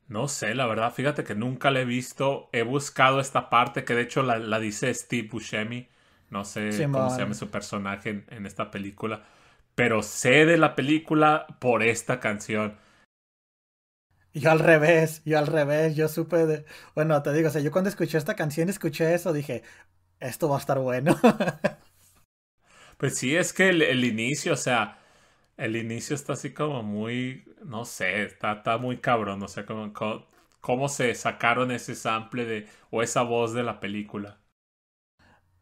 no 0.07 0.27
sé, 0.27 0.53
la 0.55 0.65
verdad, 0.67 0.93
fíjate 0.93 1.23
que 1.23 1.35
nunca 1.35 1.71
la 1.71 1.81
he 1.81 1.85
visto, 1.85 2.49
he 2.53 2.63
buscado 2.63 3.19
esta 3.19 3.49
parte 3.49 3.83
que 3.85 3.95
de 3.95 4.01
hecho 4.03 4.21
la, 4.23 4.37
la 4.37 4.59
dice 4.59 4.93
Steve 4.93 5.27
Buscemi, 5.31 5.87
no 6.29 6.45
sé 6.45 6.89
cómo 6.91 7.09
se 7.09 7.21
llama 7.21 7.33
su 7.33 7.49
personaje 7.49 8.09
en, 8.09 8.25
en 8.29 8.45
esta 8.45 8.69
película, 8.71 9.23
pero 9.75 10.03
sé 10.03 10.45
de 10.45 10.57
la 10.57 10.75
película 10.75 11.47
por 11.59 11.83
esta 11.83 12.19
canción. 12.19 12.77
Yo 14.33 14.51
al 14.51 14.59
revés, 14.59 15.21
yo 15.25 15.37
al 15.37 15.47
revés, 15.47 15.95
yo 15.95 16.07
supe 16.07 16.45
de... 16.47 16.65
Bueno, 16.95 17.21
te 17.21 17.33
digo, 17.33 17.49
o 17.49 17.51
sea, 17.51 17.61
yo 17.61 17.71
cuando 17.71 17.89
escuché 17.89 18.17
esta 18.17 18.35
canción, 18.35 18.67
escuché 18.69 19.13
eso, 19.13 19.31
dije, 19.33 19.63
esto 20.19 20.49
va 20.49 20.57
a 20.57 20.59
estar 20.59 20.79
bueno. 20.79 21.19
Pues 22.97 23.17
sí, 23.17 23.35
es 23.35 23.53
que 23.53 23.69
el, 23.69 23.81
el 23.81 24.03
inicio, 24.05 24.53
o 24.53 24.55
sea, 24.55 24.99
el 25.57 25.75
inicio 25.75 26.15
está 26.15 26.33
así 26.33 26.53
como 26.53 26.83
muy, 26.83 27.45
no 27.65 27.85
sé, 27.85 28.23
está, 28.23 28.53
está 28.53 28.77
muy 28.77 28.97
cabrón, 28.99 29.43
o 29.43 29.47
sea, 29.47 29.65
como, 29.65 29.93
co- 29.93 30.27
cómo 30.61 30.89
se 30.89 31.13
sacaron 31.15 31.71
ese 31.71 31.95
sample 31.95 32.45
de, 32.45 32.67
o 32.91 33.03
esa 33.03 33.23
voz 33.23 33.53
de 33.53 33.63
la 33.63 33.79
película. 33.79 34.39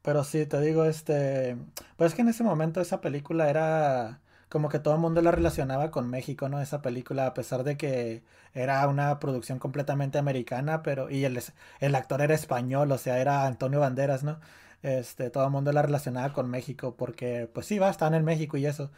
Pero 0.02 0.24
sí, 0.24 0.46
te 0.48 0.60
digo, 0.62 0.86
este... 0.86 1.58
Pues 1.98 2.12
es 2.12 2.16
que 2.16 2.22
en 2.24 2.30
ese 2.30 2.44
momento 2.44 2.82
esa 2.82 3.02
película 3.02 3.50
era 3.50 4.21
como 4.52 4.70
que 4.70 4.80
todo 4.80 4.96
el 4.96 5.02
mundo 5.02 5.22
la 5.22 5.32
relacionaba 5.32 5.92
con 5.92 6.10
México, 6.10 6.50
¿no? 6.50 6.62
Esa 6.62 6.82
película, 6.82 7.28
a 7.28 7.34
pesar 7.34 7.64
de 7.64 7.78
que 7.78 8.24
era 8.54 8.88
una 8.88 9.20
producción 9.20 9.60
completamente 9.60 10.18
americana, 10.20 10.84
pero... 10.84 11.10
Y 11.10 11.26
el, 11.26 11.42
el 11.80 11.96
actor 11.96 12.22
era 12.22 12.36
español, 12.36 12.92
o 12.92 12.98
sea, 12.98 13.20
era 13.20 13.46
Antonio 13.48 13.80
Banderas, 13.80 14.24
¿no? 14.24 14.40
Este, 14.84 15.30
todo 15.30 15.46
el 15.46 15.52
mundo 15.52 15.72
la 15.72 15.82
relacionaba 15.84 16.34
con 16.34 16.50
México 16.50 16.96
porque, 16.98 17.50
pues 17.54 17.68
sí, 17.68 17.80
va, 17.80 17.90
están 17.90 18.14
en 18.14 18.26
México 18.26 18.58
y 18.58 18.66
eso. 18.66 18.92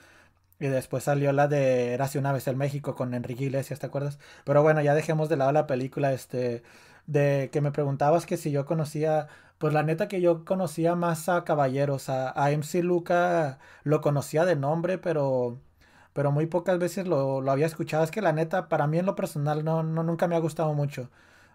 Y 0.60 0.68
después 0.68 1.04
salió 1.04 1.34
la 1.34 1.48
de 1.48 1.94
Érase 1.94 2.20
una 2.20 2.32
vez 2.32 2.48
en 2.48 2.58
México 2.58 2.96
con 2.96 3.14
Enrique 3.14 3.46
Iglesias, 3.46 3.80
¿te 3.80 3.88
acuerdas? 3.88 4.20
Pero 4.46 4.64
bueno, 4.64 4.82
ya 4.82 4.96
dejemos 4.96 5.30
de 5.30 5.38
lado 5.38 5.52
la 5.52 5.68
película, 5.68 6.14
este, 6.14 6.64
de 7.08 7.50
que 7.52 7.62
me 7.62 7.72
preguntabas 7.72 8.26
que 8.26 8.38
si 8.38 8.52
yo 8.52 8.66
conocía, 8.66 9.28
pues 9.64 9.74
la 9.74 9.84
neta 9.84 10.10
que 10.10 10.20
yo 10.20 10.44
conocía 10.44 10.94
más 10.96 11.30
a 11.30 11.46
Caballeros, 11.46 12.10
a, 12.10 12.32
a 12.36 12.52
MC 12.52 12.84
Luca 12.84 13.60
lo 13.84 14.02
conocía 14.02 14.44
de 14.44 14.58
nombre, 14.58 14.98
pero, 14.98 15.62
pero 16.14 16.32
muy 16.34 16.48
pocas 16.48 16.80
veces 16.80 17.08
lo, 17.08 17.40
lo 17.40 17.50
había 17.52 17.66
escuchado. 17.68 18.04
Es 18.04 18.12
que 18.12 18.22
la 18.22 18.34
neta, 18.34 18.68
para 18.68 18.88
mí 18.88 19.00
en 19.00 19.06
lo 19.06 19.16
personal, 19.16 19.64
no, 19.64 19.82
no 19.82 20.04
nunca 20.04 20.28
me 20.28 20.36
ha 20.36 20.40
gustado 20.40 20.74
mucho. 20.74 21.10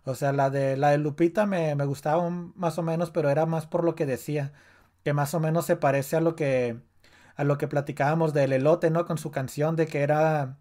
O 0.04 0.14
sea, 0.14 0.32
la 0.32 0.48
de, 0.50 0.78
la 0.78 0.90
de 0.90 0.98
Lupita 0.98 1.44
me, 1.46 1.74
me 1.74 1.84
gustaba 1.84 2.30
más 2.30 2.78
o 2.78 2.82
menos, 2.82 3.10
pero 3.10 3.28
era 3.30 3.44
más 3.46 3.66
por 3.66 3.84
lo 3.84 3.94
que 3.94 4.06
decía, 4.06 4.52
que 5.04 5.12
más 5.12 5.34
o 5.34 5.40
menos 5.40 5.66
se 5.66 5.76
parece 5.76 6.16
a 6.16 6.20
lo 6.22 6.34
que 6.36 6.80
a 7.36 7.44
lo 7.44 7.58
que 7.58 7.68
platicábamos 7.68 8.32
del 8.34 8.52
elote, 8.54 8.90
¿no? 8.90 9.04
Con 9.06 9.18
su 9.18 9.30
canción 9.30 9.76
de 9.76 9.86
que 9.86 10.00
era 10.02 10.56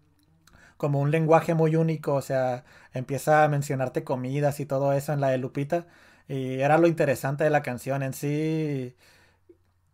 como 0.76 1.00
un 1.00 1.10
lenguaje 1.10 1.54
muy 1.54 1.76
único, 1.76 2.14
o 2.14 2.22
sea, 2.22 2.64
empieza 2.92 3.44
a 3.44 3.48
mencionarte 3.48 4.04
comidas 4.04 4.60
y 4.60 4.66
todo 4.66 4.92
eso 4.92 5.12
en 5.12 5.20
la 5.20 5.28
de 5.30 5.38
Lupita, 5.38 5.86
y 6.28 6.60
era 6.60 6.78
lo 6.78 6.86
interesante 6.88 7.44
de 7.44 7.50
la 7.50 7.62
canción 7.62 8.02
en 8.02 8.12
sí. 8.14 8.94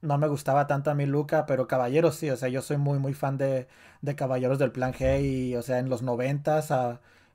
No 0.02 0.18
me 0.18 0.28
gustaba 0.28 0.66
tanto 0.66 0.90
a 0.90 0.94
mí 0.94 1.06
Luca, 1.06 1.46
pero 1.46 1.66
Caballeros 1.66 2.16
sí, 2.16 2.28
o 2.30 2.36
sea, 2.36 2.48
yo 2.50 2.60
soy 2.62 2.76
muy 2.76 2.98
muy 2.98 3.14
fan 3.14 3.38
de, 3.38 3.68
de 4.02 4.14
Caballeros 4.16 4.58
del 4.58 4.70
Plan 4.72 4.92
G 4.92 5.22
y, 5.22 5.56
o 5.56 5.62
sea, 5.62 5.78
en 5.78 5.88
los 5.88 6.02
noventas, 6.02 6.70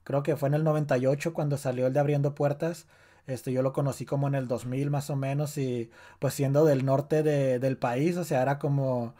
creo 0.04 0.22
que 0.24 0.36
fue 0.36 0.50
en 0.50 0.54
el 0.56 0.64
98 0.64 1.34
cuando 1.34 1.58
salió 1.58 1.88
el 1.88 1.94
de 1.94 2.00
Abriendo 2.00 2.36
Puertas, 2.36 2.86
este, 3.28 3.52
yo 3.52 3.64
lo 3.64 3.74
conocí 3.74 4.06
como 4.06 4.28
en 4.28 4.36
el 4.36 4.48
2000 4.48 4.90
más 4.92 5.10
o 5.10 5.16
menos 5.16 5.58
y 5.58 5.90
pues 6.20 6.34
siendo 6.36 6.64
del 6.66 6.86
norte 6.86 7.24
de- 7.24 7.60
del 7.60 7.78
país, 7.78 8.18
o 8.18 8.24
sea, 8.24 8.42
era 8.44 8.60
como, 8.60 9.04
o 9.06 9.14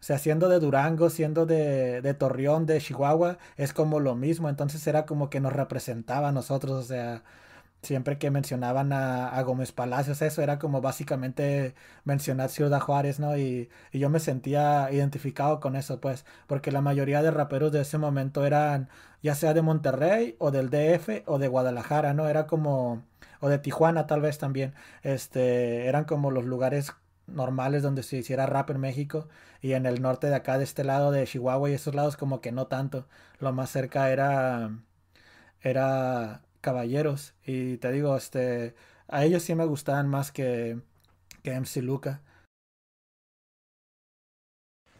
sea, 0.00 0.18
siendo 0.18 0.48
de 0.48 0.58
Durango, 0.60 1.08
siendo 1.10 1.46
de, 1.46 2.00
de 2.02 2.14
Torreón, 2.14 2.66
de 2.66 2.80
Chihuahua, 2.80 3.38
es 3.56 3.72
como 3.72 4.00
lo 4.00 4.14
mismo, 4.16 4.48
entonces 4.48 4.84
era 4.86 5.06
como 5.06 5.30
que 5.30 5.40
nos 5.40 5.52
representaba 5.52 6.28
a 6.28 6.32
nosotros, 6.32 6.72
o 6.72 6.82
sea, 6.86 7.22
siempre 7.82 8.18
que 8.18 8.30
mencionaban 8.30 8.92
a, 8.92 9.28
a 9.28 9.42
Gómez 9.42 9.72
Palacios, 9.72 10.22
eso 10.22 10.42
era 10.42 10.58
como 10.58 10.80
básicamente 10.80 11.74
mencionar 12.04 12.50
Ciudad 12.50 12.80
Juárez, 12.80 13.20
¿no? 13.20 13.36
Y, 13.38 13.68
y 13.92 13.98
yo 13.98 14.10
me 14.10 14.20
sentía 14.20 14.90
identificado 14.92 15.60
con 15.60 15.76
eso, 15.76 16.00
pues, 16.00 16.24
porque 16.46 16.72
la 16.72 16.80
mayoría 16.82 17.22
de 17.22 17.30
raperos 17.30 17.72
de 17.72 17.82
ese 17.82 17.98
momento 17.98 18.44
eran 18.46 18.88
ya 19.22 19.34
sea 19.34 19.54
de 19.54 19.62
Monterrey 19.62 20.36
o 20.38 20.50
del 20.50 20.70
DF 20.70 21.22
o 21.26 21.38
de 21.38 21.48
Guadalajara, 21.48 22.14
¿no? 22.14 22.28
Era 22.28 22.46
como, 22.46 23.02
o 23.40 23.48
de 23.48 23.58
Tijuana 23.58 24.06
tal 24.06 24.20
vez 24.20 24.38
también, 24.38 24.74
este, 25.02 25.86
eran 25.86 26.04
como 26.04 26.30
los 26.30 26.44
lugares 26.44 26.92
normales 27.26 27.82
donde 27.82 28.02
se 28.02 28.18
hiciera 28.18 28.46
rap 28.46 28.70
en 28.70 28.80
México 28.80 29.28
y 29.60 29.72
en 29.72 29.86
el 29.86 30.00
norte 30.02 30.28
de 30.28 30.36
acá, 30.36 30.58
de 30.58 30.64
este 30.64 30.84
lado 30.84 31.10
de 31.10 31.26
Chihuahua 31.26 31.70
y 31.70 31.74
esos 31.74 31.94
lados 31.94 32.16
como 32.16 32.40
que 32.40 32.52
no 32.52 32.66
tanto, 32.66 33.06
lo 33.40 33.52
más 33.52 33.70
cerca 33.70 34.10
era 34.10 34.70
era 35.60 36.42
Caballeros. 36.66 37.34
Y 37.46 37.78
te 37.78 37.92
digo, 37.92 38.16
este, 38.16 38.74
a 39.08 39.24
ellos 39.24 39.42
sí 39.44 39.54
me 39.54 39.66
gustaban 39.66 40.08
más 40.08 40.32
que, 40.32 40.80
que 41.44 41.52
MC 41.52 41.82
Luca. 41.82 42.22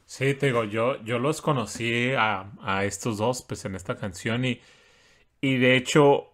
Sí, 0.07 0.35
te 0.35 0.47
digo, 0.47 0.65
yo, 0.65 1.03
yo 1.05 1.19
los 1.19 1.43
conocí 1.43 2.13
a, 2.17 2.53
a 2.63 2.85
estos 2.85 3.19
dos, 3.19 3.43
pues 3.43 3.65
en 3.65 3.75
esta 3.75 3.97
canción 3.97 4.45
y, 4.45 4.61
y 5.41 5.59
de 5.59 5.77
hecho, 5.77 6.33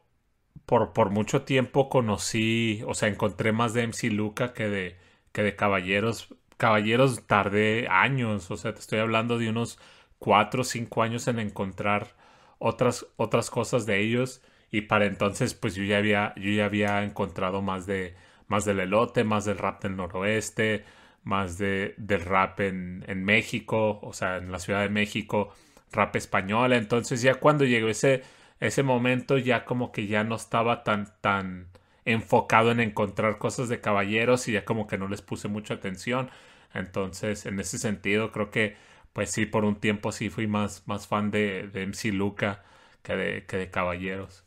por, 0.66 0.92
por 0.94 1.10
mucho 1.10 1.42
tiempo 1.44 1.88
conocí, 1.90 2.82
o 2.86 2.94
sea, 2.94 3.08
encontré 3.08 3.52
más 3.52 3.74
de 3.74 3.84
MC 3.84 4.10
Luca 4.10 4.54
que 4.54 4.68
de, 4.68 4.98
que 5.32 5.42
de 5.44 5.56
Caballeros. 5.56 6.34
Caballeros 6.58 7.26
tardé 7.26 7.88
años, 7.90 8.50
o 8.50 8.56
sea, 8.58 8.74
te 8.74 8.80
estoy 8.80 9.00
hablando 9.00 9.38
de 9.38 9.50
unos 9.50 9.78
cuatro 10.20 10.62
o 10.62 10.64
cinco 10.64 11.02
años 11.02 11.28
en 11.28 11.38
encontrar 11.40 12.16
otras, 12.58 13.06
otras 13.16 13.50
cosas 13.50 13.86
de 13.86 14.00
ellos 14.00 14.42
y 14.72 14.82
para 14.82 15.06
entonces 15.06 15.54
pues 15.54 15.76
yo 15.76 15.84
ya 15.84 15.98
había, 15.98 16.34
yo 16.36 16.50
ya 16.50 16.64
había 16.66 17.04
encontrado 17.04 17.62
más 17.62 17.86
de, 17.86 18.16
más 18.48 18.64
del 18.64 18.80
elote, 18.80 19.24
más 19.24 19.44
del 19.44 19.58
rap 19.58 19.82
del 19.84 19.96
noroeste, 19.96 20.84
más 21.24 21.58
de, 21.58 21.94
del 21.98 22.22
rap 22.22 22.60
en, 22.60 23.04
en 23.08 23.24
México, 23.24 24.00
o 24.02 24.12
sea, 24.14 24.38
en 24.38 24.50
la 24.52 24.58
Ciudad 24.58 24.82
de 24.82 24.88
México, 24.90 25.54
rap 25.92 26.16
español. 26.16 26.72
Entonces 26.72 27.22
ya 27.22 27.34
cuando 27.36 27.64
llegó 27.64 27.88
ese, 27.88 28.22
ese 28.60 28.82
momento 28.82 29.38
ya 29.38 29.64
como 29.64 29.92
que 29.92 30.06
ya 30.08 30.24
no 30.24 30.36
estaba 30.36 30.84
tan, 30.84 31.12
tan 31.20 31.68
enfocado 32.04 32.70
en 32.72 32.80
encontrar 32.80 33.38
cosas 33.38 33.68
de 33.68 33.80
caballeros 33.80 34.48
y 34.48 34.52
ya 34.52 34.64
como 34.64 34.86
que 34.86 34.98
no 34.98 35.08
les 35.08 35.22
puse 35.22 35.48
mucha 35.48 35.74
atención. 35.74 36.30
Entonces, 36.74 37.46
en 37.46 37.60
ese 37.60 37.78
sentido, 37.78 38.32
creo 38.32 38.50
que 38.50 38.76
pues 39.12 39.30
sí, 39.30 39.44
por 39.46 39.64
un 39.64 39.76
tiempo 39.76 40.10
sí 40.12 40.30
fui 40.30 40.46
más, 40.46 40.86
más 40.88 41.06
fan 41.06 41.30
de, 41.30 41.68
de 41.68 41.82
MC 41.82 42.12
Luca 42.12 42.64
que 43.02 43.14
de, 43.16 43.46
que 43.46 43.56
de 43.58 43.70
caballeros. 43.70 44.44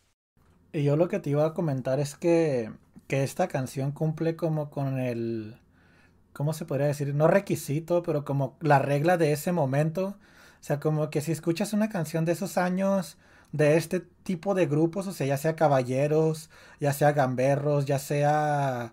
Y 0.76 0.84
yo 0.84 0.98
lo 0.98 1.08
que 1.08 1.20
te 1.22 1.30
iba 1.30 1.46
a 1.46 1.54
comentar 1.54 2.02
es 2.02 2.16
que, 2.16 2.70
que 3.08 3.24
esta 3.24 3.48
canción 3.48 3.94
cumple 3.94 4.36
como 4.36 4.70
con 4.70 5.00
el, 5.00 5.58
¿cómo 6.34 6.52
se 6.52 6.66
podría 6.66 6.88
decir? 6.88 7.16
No 7.16 7.28
requisito, 7.28 8.04
pero 8.04 8.26
como 8.26 8.58
la 8.60 8.80
regla 8.80 9.16
de 9.18 9.32
ese 9.32 9.54
momento. 9.54 10.18
O 10.60 10.64
sea, 10.64 10.82
como 10.82 11.10
que 11.10 11.22
si 11.22 11.32
escuchas 11.32 11.72
una 11.72 11.88
canción 11.90 12.26
de 12.26 12.34
esos 12.34 12.58
años, 12.58 13.18
de 13.54 13.78
este 13.78 14.02
tipo 14.02 14.54
de 14.54 14.66
grupos, 14.68 15.08
o 15.08 15.14
sea, 15.14 15.26
ya 15.28 15.38
sea 15.38 15.56
Caballeros, 15.56 16.50
ya 16.82 16.92
sea 16.92 17.14
Gamberros, 17.14 17.86
ya 17.86 17.98
sea 18.00 18.92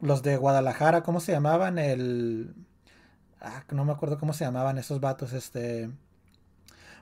los 0.00 0.22
de 0.22 0.36
Guadalajara, 0.36 1.02
¿cómo 1.02 1.20
se 1.20 1.32
llamaban? 1.32 1.78
El... 1.78 2.54
Ah, 3.40 3.64
no 3.70 3.86
me 3.86 3.92
acuerdo 3.92 4.18
cómo 4.18 4.34
se 4.34 4.44
llamaban 4.44 4.76
esos 4.78 5.00
vatos, 5.00 5.32
este... 5.32 5.90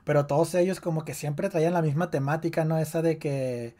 Pero 0.05 0.25
todos 0.27 0.55
ellos 0.55 0.79
como 0.79 1.03
que 1.03 1.13
siempre 1.13 1.49
traían 1.49 1.73
la 1.73 1.81
misma 1.81 2.11
temática, 2.11 2.63
¿no? 2.65 2.77
Esa 2.77 3.01
de 3.01 3.17
que 3.17 3.75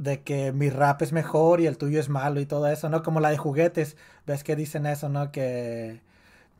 de 0.00 0.22
que 0.22 0.52
mi 0.52 0.70
rap 0.70 1.02
es 1.02 1.12
mejor 1.12 1.60
y 1.60 1.66
el 1.66 1.76
tuyo 1.78 2.00
es 2.00 2.08
malo 2.08 2.40
y 2.40 2.46
todo 2.46 2.66
eso, 2.68 2.88
¿no? 2.88 3.02
Como 3.02 3.20
la 3.20 3.30
de 3.30 3.36
juguetes, 3.36 3.96
ves 4.26 4.44
que 4.44 4.56
dicen 4.56 4.86
eso, 4.86 5.10
¿no? 5.10 5.30
Que, 5.30 6.00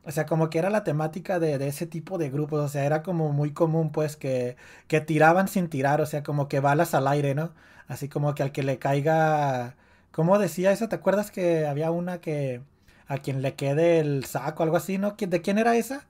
o 0.05 0.11
sea, 0.12 0.27
como 0.27 0.51
que 0.51 0.59
era 0.59 0.71
la 0.71 0.85
temática 0.85 1.39
de, 1.41 1.59
de 1.59 1.69
ese 1.69 1.87
tipo 1.87 2.19
de 2.19 2.31
grupos, 2.31 2.61
o 2.61 2.69
sea, 2.69 2.85
era 2.85 3.03
como 3.03 3.33
muy 3.33 3.53
común, 3.53 3.93
pues, 3.93 4.17
que, 4.17 4.57
que 4.89 5.01
tiraban 5.01 5.49
sin 5.49 5.69
tirar, 5.71 6.01
o 6.03 6.07
sea, 6.07 6.23
como 6.23 6.49
que 6.49 6.61
balas 6.61 6.95
al 6.95 7.09
aire, 7.09 7.35
¿no? 7.35 7.53
Así 7.89 8.09
como 8.09 8.35
que 8.35 8.43
al 8.43 8.53
que 8.53 8.62
le 8.62 8.79
caiga, 8.79 9.77
¿cómo 10.12 10.39
decía 10.39 10.73
eso? 10.73 10.89
¿Te 10.89 10.97
acuerdas 10.97 11.31
que 11.31 11.67
había 11.67 11.91
una 11.91 12.21
que 12.21 12.62
a 13.09 13.19
quien 13.19 13.43
le 13.43 13.55
quede 13.55 14.01
el 14.01 14.25
saco, 14.27 14.62
algo 14.62 14.77
así, 14.77 14.99
¿no? 14.99 15.12
¿De 15.19 15.43
quién 15.43 15.59
era 15.59 15.77
esa? 15.77 16.07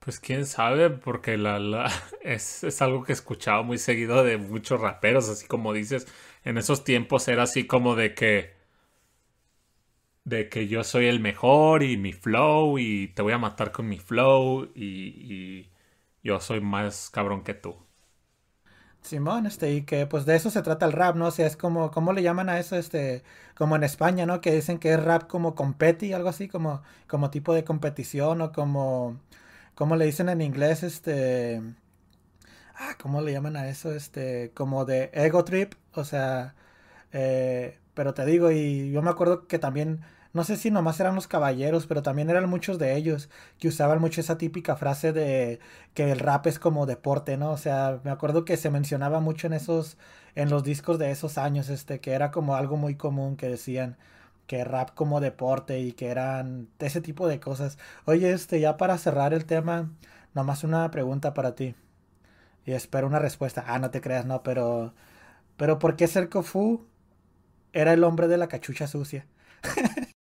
Pues 0.00 0.18
quién 0.18 0.46
sabe, 0.46 0.90
porque 0.90 1.36
la, 1.36 1.58
la 1.58 1.90
es, 2.22 2.64
es, 2.64 2.82
algo 2.82 3.04
que 3.04 3.12
he 3.12 3.14
escuchado 3.14 3.62
muy 3.64 3.78
seguido 3.78 4.24
de 4.24 4.38
muchos 4.38 4.80
raperos, 4.80 5.28
así 5.28 5.46
como 5.46 5.72
dices, 5.72 6.06
en 6.44 6.58
esos 6.58 6.84
tiempos 6.84 7.28
era 7.28 7.44
así 7.44 7.66
como 7.66 7.96
de 7.96 8.14
que 8.14 8.54
de 10.24 10.48
que 10.48 10.68
yo 10.68 10.84
soy 10.84 11.06
el 11.06 11.20
mejor 11.20 11.82
y 11.82 11.96
mi 11.96 12.12
flow 12.12 12.78
y 12.78 13.08
te 13.08 13.22
voy 13.22 13.32
a 13.32 13.38
matar 13.38 13.72
con 13.72 13.88
mi 13.88 13.98
flow 13.98 14.70
y, 14.74 14.84
y 15.64 15.70
yo 16.22 16.40
soy 16.40 16.60
más 16.60 17.10
cabrón 17.10 17.42
que 17.44 17.54
tú. 17.54 17.76
Simón, 19.02 19.46
este, 19.46 19.72
y 19.72 19.82
que 19.82 20.06
pues 20.06 20.26
de 20.26 20.36
eso 20.36 20.50
se 20.50 20.62
trata 20.62 20.84
el 20.86 20.92
rap, 20.92 21.16
¿no? 21.16 21.26
O 21.28 21.30
sea, 21.30 21.46
es 21.46 21.56
como, 21.56 21.90
¿cómo 21.90 22.12
le 22.12 22.22
llaman 22.22 22.48
a 22.50 22.58
eso? 22.58 22.76
Este, 22.76 23.22
como 23.56 23.76
en 23.76 23.82
España, 23.84 24.26
¿no? 24.26 24.40
Que 24.42 24.52
dicen 24.54 24.78
que 24.78 24.92
es 24.92 25.02
rap 25.02 25.26
como 25.28 25.54
competi, 25.54 26.12
algo 26.12 26.28
así, 26.28 26.48
como, 26.48 26.82
como 27.08 27.30
tipo 27.30 27.54
de 27.54 27.64
competición 27.64 28.42
o 28.42 28.52
como, 28.52 29.18
¿cómo 29.74 29.96
le 29.96 30.04
dicen 30.06 30.28
en 30.28 30.42
inglés? 30.42 30.82
Este, 30.82 31.62
ah, 32.80 32.96
¿cómo 33.00 33.20
le 33.22 33.32
llaman 33.32 33.56
a 33.56 33.68
eso? 33.68 33.92
Este, 33.92 34.52
como 34.54 34.84
de 34.84 35.10
ego 35.14 35.44
trip, 35.44 35.74
o 35.94 36.04
sea, 36.04 36.54
eh, 37.12 37.78
pero 37.94 38.14
te 38.14 38.24
digo, 38.26 38.50
y 38.50 38.90
yo 38.92 39.02
me 39.02 39.10
acuerdo 39.10 39.46
que 39.46 39.58
también 39.58 40.02
no 40.32 40.44
sé 40.44 40.56
si 40.56 40.70
nomás 40.70 41.00
eran 41.00 41.14
los 41.16 41.26
caballeros, 41.28 41.86
pero 41.86 42.02
también 42.02 42.30
eran 42.30 42.48
muchos 42.48 42.78
de 42.78 42.96
ellos 42.96 43.28
que 43.58 43.68
usaban 43.68 44.00
mucho 44.00 44.20
esa 44.20 44.38
típica 44.38 44.76
frase 44.76 45.12
de 45.12 45.60
que 45.94 46.12
el 46.12 46.20
rap 46.20 46.46
es 46.46 46.58
como 46.58 46.86
deporte, 46.86 47.36
¿no? 47.36 47.52
O 47.52 47.56
sea, 47.58 48.00
me 48.04 48.10
acuerdo 48.12 48.44
que 48.44 48.56
se 48.56 48.70
mencionaba 48.70 49.20
mucho 49.20 49.46
en 49.48 49.54
esos, 49.54 49.98
en 50.36 50.48
los 50.50 50.62
discos 50.64 50.98
de 50.98 51.10
esos 51.10 51.36
años, 51.38 51.68
este, 51.68 52.00
que 52.00 52.12
era 52.12 52.30
como 52.30 52.54
algo 52.56 52.76
muy 52.76 52.96
común 52.96 53.36
que 53.36 53.48
decían 53.48 53.96
que 54.46 54.64
rap 54.64 54.90
como 54.94 55.20
deporte 55.20 55.80
y 55.80 55.92
que 55.92 56.08
eran 56.08 56.68
ese 56.78 57.00
tipo 57.00 57.28
de 57.28 57.40
cosas. 57.40 57.78
Oye, 58.04 58.32
este, 58.32 58.60
ya 58.60 58.76
para 58.76 58.98
cerrar 58.98 59.34
el 59.34 59.46
tema, 59.46 59.90
nomás 60.34 60.64
una 60.64 60.90
pregunta 60.90 61.34
para 61.34 61.54
ti. 61.54 61.74
Y 62.70 62.72
espero 62.72 63.08
una 63.08 63.18
respuesta. 63.18 63.64
Ah, 63.66 63.80
no 63.80 63.90
te 63.90 64.00
creas, 64.00 64.26
no, 64.26 64.44
pero. 64.44 64.94
Pero 65.56 65.80
¿por 65.80 65.96
qué 65.96 66.06
Cerco 66.08 66.42
Fu 66.44 66.86
era 67.72 67.92
el 67.94 68.04
hombre 68.04 68.28
de 68.28 68.38
la 68.38 68.48
cachucha 68.48 68.86
sucia? 68.88 69.26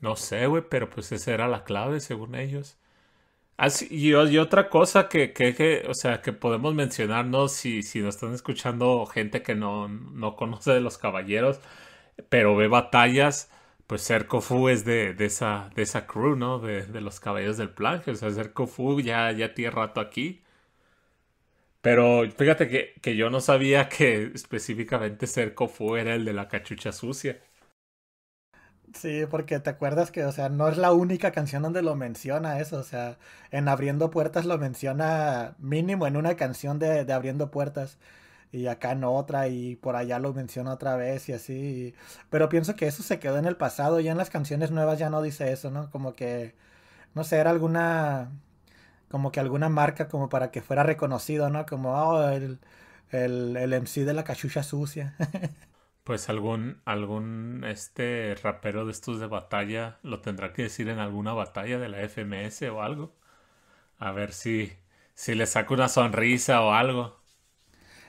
No 0.00 0.16
sé, 0.16 0.46
güey, 0.46 0.62
pero 0.68 0.90
pues 0.90 1.12
esa 1.12 1.32
era 1.32 1.48
la 1.48 1.64
clave, 1.64 2.00
según 2.00 2.34
ellos. 2.34 2.78
Así, 3.58 3.88
y, 3.90 4.10
y, 4.12 4.38
otra 4.38 4.70
cosa 4.70 5.08
que, 5.08 5.32
que, 5.34 5.84
o 5.88 5.94
sea, 5.94 6.22
que 6.22 6.32
podemos 6.32 6.74
mencionar, 6.74 7.26
¿no? 7.26 7.48
Si, 7.48 7.82
si 7.84 8.00
nos 8.00 8.16
están 8.16 8.34
escuchando 8.34 9.06
gente 9.06 9.42
que 9.42 9.54
no, 9.56 9.88
no 9.88 10.36
conoce 10.36 10.72
de 10.72 10.80
los 10.82 10.98
caballeros, 10.98 11.60
pero 12.30 12.56
ve 12.56 12.68
batallas, 12.68 13.50
pues 13.88 14.02
Cerco 14.06 14.40
Fu 14.42 14.68
es 14.70 14.84
de, 14.86 15.14
de, 15.14 15.26
esa, 15.26 15.70
de 15.76 15.82
esa 15.84 16.06
crew, 16.06 16.36
¿no? 16.36 16.60
De, 16.60 16.86
de 16.86 17.02
los 17.02 17.20
caballeros 17.20 17.58
del 17.58 17.70
plan. 17.70 18.02
O 18.06 18.16
sea, 18.16 18.30
Cerco 18.32 18.66
Fu 18.68 19.00
ya, 19.02 19.32
ya 19.32 19.54
tiene 19.54 19.72
rato 19.72 20.00
aquí. 20.00 20.43
Pero 21.84 22.24
fíjate 22.38 22.68
que, 22.68 22.94
que 23.02 23.16
yo 23.16 23.30
no 23.30 23.40
sabía 23.40 23.88
que 23.90 24.32
específicamente 24.34 25.26
Cerco 25.28 25.68
Fu 25.68 25.96
era 25.96 26.14
el 26.16 26.24
de 26.26 26.32
la 26.34 26.48
cachucha 26.48 26.92
sucia. 26.92 27.40
Sí, 28.94 29.24
porque 29.30 29.58
te 29.60 29.70
acuerdas 29.70 30.10
que, 30.12 30.24
o 30.24 30.30
sea, 30.32 30.48
no 30.50 30.68
es 30.68 30.76
la 30.76 30.92
única 30.92 31.32
canción 31.32 31.62
donde 31.62 31.82
lo 31.82 31.96
menciona 31.96 32.60
eso, 32.60 32.78
o 32.78 32.82
sea, 32.84 33.18
en 33.50 33.68
Abriendo 33.68 34.10
Puertas 34.10 34.44
lo 34.44 34.56
menciona 34.58 35.56
mínimo 35.58 36.06
en 36.06 36.16
una 36.16 36.36
canción 36.36 36.78
de, 36.78 37.04
de 37.04 37.12
Abriendo 37.12 37.50
Puertas 37.50 37.98
y 38.52 38.66
acá 38.68 38.92
en 38.92 39.02
otra 39.04 39.48
y 39.48 39.74
por 39.76 39.96
allá 39.96 40.18
lo 40.20 40.32
menciona 40.34 40.72
otra 40.74 40.96
vez 40.96 41.28
y 41.28 41.32
así. 41.32 41.94
Pero 42.30 42.48
pienso 42.48 42.76
que 42.76 42.86
eso 42.86 43.02
se 43.02 43.18
quedó 43.18 43.38
en 43.38 43.46
el 43.46 43.56
pasado, 43.56 43.98
ya 44.00 44.12
en 44.12 44.18
las 44.18 44.30
canciones 44.30 44.70
nuevas 44.70 44.98
ya 44.98 45.10
no 45.10 45.22
dice 45.22 45.50
eso, 45.52 45.70
¿no? 45.70 45.90
Como 45.90 46.14
que, 46.14 46.54
no 47.14 47.24
sé, 47.24 47.38
era 47.38 47.50
alguna, 47.50 48.32
como 49.14 49.30
que 49.30 49.38
alguna 49.38 49.68
marca 49.68 50.08
como 50.08 50.28
para 50.28 50.50
que 50.50 50.60
fuera 50.60 50.82
reconocido, 50.82 51.48
¿no? 51.48 51.66
Como, 51.66 51.92
oh, 51.94 52.28
el, 52.30 52.58
el, 53.12 53.56
el 53.56 53.72
MC 53.72 54.04
de 54.04 54.12
la 54.12 54.24
cachucha 54.24 54.64
sucia. 54.64 55.14
Pues 56.04 56.28
algún, 56.28 56.80
algún 56.84 57.64
este 57.66 58.34
rapero 58.42 58.84
de 58.84 58.92
estos 58.92 59.20
de 59.20 59.26
batalla 59.26 59.98
lo 60.02 60.20
tendrá 60.20 60.52
que 60.52 60.62
decir 60.64 60.88
en 60.88 60.98
alguna 60.98 61.32
batalla 61.32 61.78
de 61.78 61.88
la 61.88 62.00
FMS 62.02 62.68
o 62.70 62.82
algo. 62.82 63.14
A 63.98 64.12
ver 64.12 64.32
si, 64.34 64.72
si 65.14 65.34
le 65.36 65.46
saca 65.46 65.74
una 65.74 65.88
sonrisa 65.88 66.62
o 66.62 66.72
algo. 66.72 67.16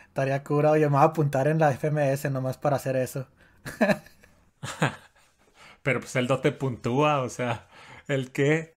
Estaría 0.07 0.43
cura, 0.43 0.71
oye, 0.71 0.85
me 0.85 0.93
voy 0.93 1.01
a 1.01 1.03
apuntar 1.03 1.47
en 1.47 1.59
la 1.59 1.71
FMS 1.71 2.31
nomás 2.31 2.57
para 2.57 2.77
hacer 2.77 2.95
eso. 2.95 3.27
pero 5.83 5.99
pues 5.99 6.15
él 6.15 6.27
no 6.27 6.39
te 6.41 6.51
puntúa, 6.51 7.21
o 7.21 7.29
sea, 7.29 7.67
¿el 8.07 8.31
qué? 8.31 8.74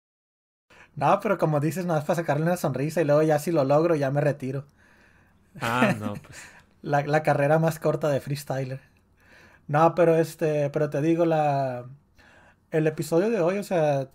No, 0.95 1.19
pero 1.21 1.37
como 1.37 1.59
dices, 1.59 1.85
nada 1.85 1.99
más 1.99 2.05
para 2.07 2.17
sacarle 2.17 2.43
una 2.45 2.57
sonrisa 2.57 3.01
y 3.01 3.05
luego 3.05 3.21
ya 3.23 3.39
si 3.39 3.51
lo 3.51 3.63
logro 3.63 3.95
ya 3.95 4.11
me 4.11 4.21
retiro. 4.21 4.65
Ah, 5.59 5.91
no, 5.93 6.21
pues. 6.21 6.55
la, 6.81 7.01
la 7.05 7.23
carrera 7.23 7.59
más 7.59 7.79
corta 7.79 8.09
de 8.09 8.21
freestyler. 8.21 8.81
No, 9.67 9.95
pero 9.95 10.15
este, 10.17 10.69
pero 10.69 10.89
te 10.89 11.01
digo, 11.01 11.25
la, 11.25 11.89
el 12.71 12.87
episodio 12.87 13.29
de 13.29 13.41
hoy, 13.41 13.59
o 13.59 13.63
sea, 13.63 14.09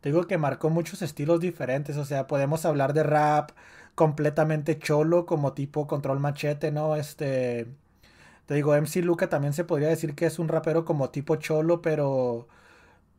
te 0.00 0.10
digo 0.10 0.26
que 0.26 0.38
marcó 0.38 0.70
muchos 0.70 1.02
estilos 1.02 1.40
diferentes, 1.40 1.96
o 1.96 2.04
sea, 2.04 2.26
podemos 2.26 2.64
hablar 2.66 2.92
de 2.92 3.02
rap 3.02 3.52
completamente 3.94 4.78
cholo, 4.78 5.24
como 5.26 5.54
tipo 5.54 5.86
control 5.86 6.20
machete, 6.20 6.70
¿no? 6.72 6.96
Este, 6.96 7.68
te 8.46 8.54
digo, 8.54 8.74
MC 8.76 9.02
Luca 9.02 9.28
también 9.28 9.54
se 9.54 9.64
podría 9.64 9.88
decir 9.88 10.14
que 10.14 10.26
es 10.26 10.38
un 10.38 10.48
rapero 10.48 10.84
como 10.84 11.10
tipo 11.10 11.36
cholo, 11.36 11.82
pero, 11.82 12.48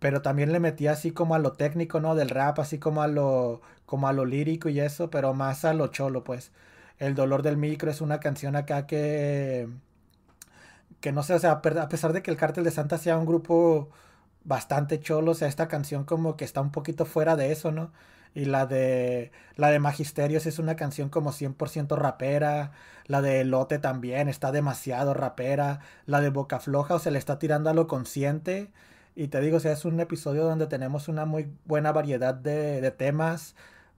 pero 0.06 0.22
también 0.22 0.52
le 0.52 0.60
metía 0.60 0.92
así 0.92 1.10
como 1.12 1.34
a 1.34 1.40
lo 1.40 1.54
técnico, 1.54 2.00
¿no? 2.00 2.14
Del 2.14 2.30
rap, 2.30 2.60
así 2.60 2.78
como 2.78 3.02
a 3.02 3.08
lo, 3.08 3.62
como 3.88 4.08
a 4.08 4.14
lo 4.14 4.24
lírico 4.26 4.70
y 4.70 4.80
eso, 4.80 5.10
pero 5.10 5.34
más 5.34 5.66
a 5.66 5.74
lo 5.74 5.88
cholo, 5.88 6.24
pues. 6.24 6.52
El 7.00 7.16
dolor 7.16 7.42
del 7.42 7.58
micro 7.58 7.90
es 7.90 8.02
una 8.02 8.20
canción 8.20 8.56
acá 8.56 8.86
que 8.86 9.68
que 11.02 11.12
no 11.12 11.24
sé, 11.24 11.34
o 11.34 11.40
sea, 11.40 11.52
a 11.54 11.90
pesar 11.90 12.14
de 12.14 12.22
que 12.22 12.30
el 12.32 12.38
Cártel 12.38 12.64
de 12.64 12.72
Santa 12.72 12.98
sea 13.00 13.18
un 13.18 13.26
grupo 13.26 13.90
bastante 14.44 15.00
cholo, 15.00 15.32
o 15.32 15.36
sea, 15.36 15.48
esta 15.48 15.68
canción 15.68 16.06
como 16.06 16.38
que 16.38 16.46
está 16.46 16.62
un 16.62 16.72
poquito 16.72 17.06
fuera 17.06 17.36
de 17.36 17.52
eso, 17.52 17.72
¿no? 17.72 17.92
Y 18.36 18.46
la 18.46 18.68
de 18.68 19.32
la 19.56 19.70
de 19.72 19.80
Magisterios 19.80 20.46
es 20.46 20.60
una 20.60 20.76
canción 20.76 21.10
como 21.10 21.32
100% 21.32 21.96
rapera, 21.98 22.74
la 23.08 23.22
de 23.24 23.44
Lote 23.46 23.80
también 23.80 24.30
está 24.30 24.52
demasiado 24.52 25.16
rapera, 25.16 25.80
la 26.06 26.22
de 26.22 26.30
Boca 26.30 26.60
Floja, 26.60 26.96
o 26.96 27.00
sea, 27.00 27.12
le 27.12 27.20
está 27.20 27.40
tirando 27.40 27.70
a 27.72 27.74
lo 27.74 27.88
consciente. 27.88 28.72
Y 29.16 29.30
te 29.30 29.40
digo, 29.42 29.58
es 29.58 29.86
un 29.86 30.00
episodio 30.00 30.44
donde 30.44 30.68
tenemos 30.68 31.08
una 31.08 31.26
muy 31.26 31.48
buena 31.66 31.92
variedad 31.94 32.34
de, 32.36 32.92
temas. 32.92 33.56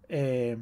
Eh, 0.10 0.58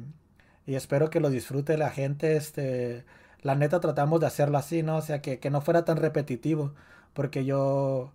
y 0.66 0.74
espero 0.74 1.10
que 1.10 1.20
lo 1.20 1.30
disfrute 1.30 1.76
la 1.76 1.90
gente. 1.90 2.36
Este, 2.36 3.04
la 3.42 3.54
neta 3.54 3.80
tratamos 3.80 4.20
de 4.20 4.26
hacerlo 4.26 4.58
así, 4.58 4.82
¿no? 4.82 4.96
O 4.96 5.02
sea, 5.02 5.20
que, 5.22 5.38
que 5.40 5.50
no 5.50 5.60
fuera 5.60 5.84
tan 5.84 5.98
repetitivo. 5.98 6.74
Porque 7.12 7.44
yo, 7.44 8.12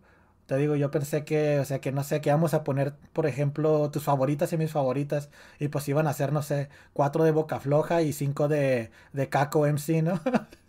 te 0.47 0.57
digo, 0.57 0.75
yo 0.75 0.91
pensé 0.91 1.25
que, 1.25 1.59
o 1.59 1.65
sea, 1.65 1.79
que 1.81 1.91
no 1.91 2.03
sé, 2.03 2.21
que 2.21 2.29
íbamos 2.29 2.53
a 2.53 2.63
poner, 2.63 2.95
por 3.13 3.27
ejemplo, 3.27 3.91
tus 3.91 4.03
favoritas 4.03 4.51
y 4.53 4.57
mis 4.57 4.71
favoritas. 4.71 5.29
Y 5.59 5.69
pues 5.69 5.87
iban 5.89 6.07
a 6.07 6.13
ser, 6.13 6.33
no 6.33 6.41
sé, 6.41 6.69
cuatro 6.93 7.23
de 7.23 7.31
Boca 7.31 7.59
Floja 7.59 8.01
y 8.01 8.13
cinco 8.13 8.47
de, 8.47 8.91
de 9.13 9.29
Caco 9.29 9.65
MC, 9.67 10.01
¿no? 10.03 10.19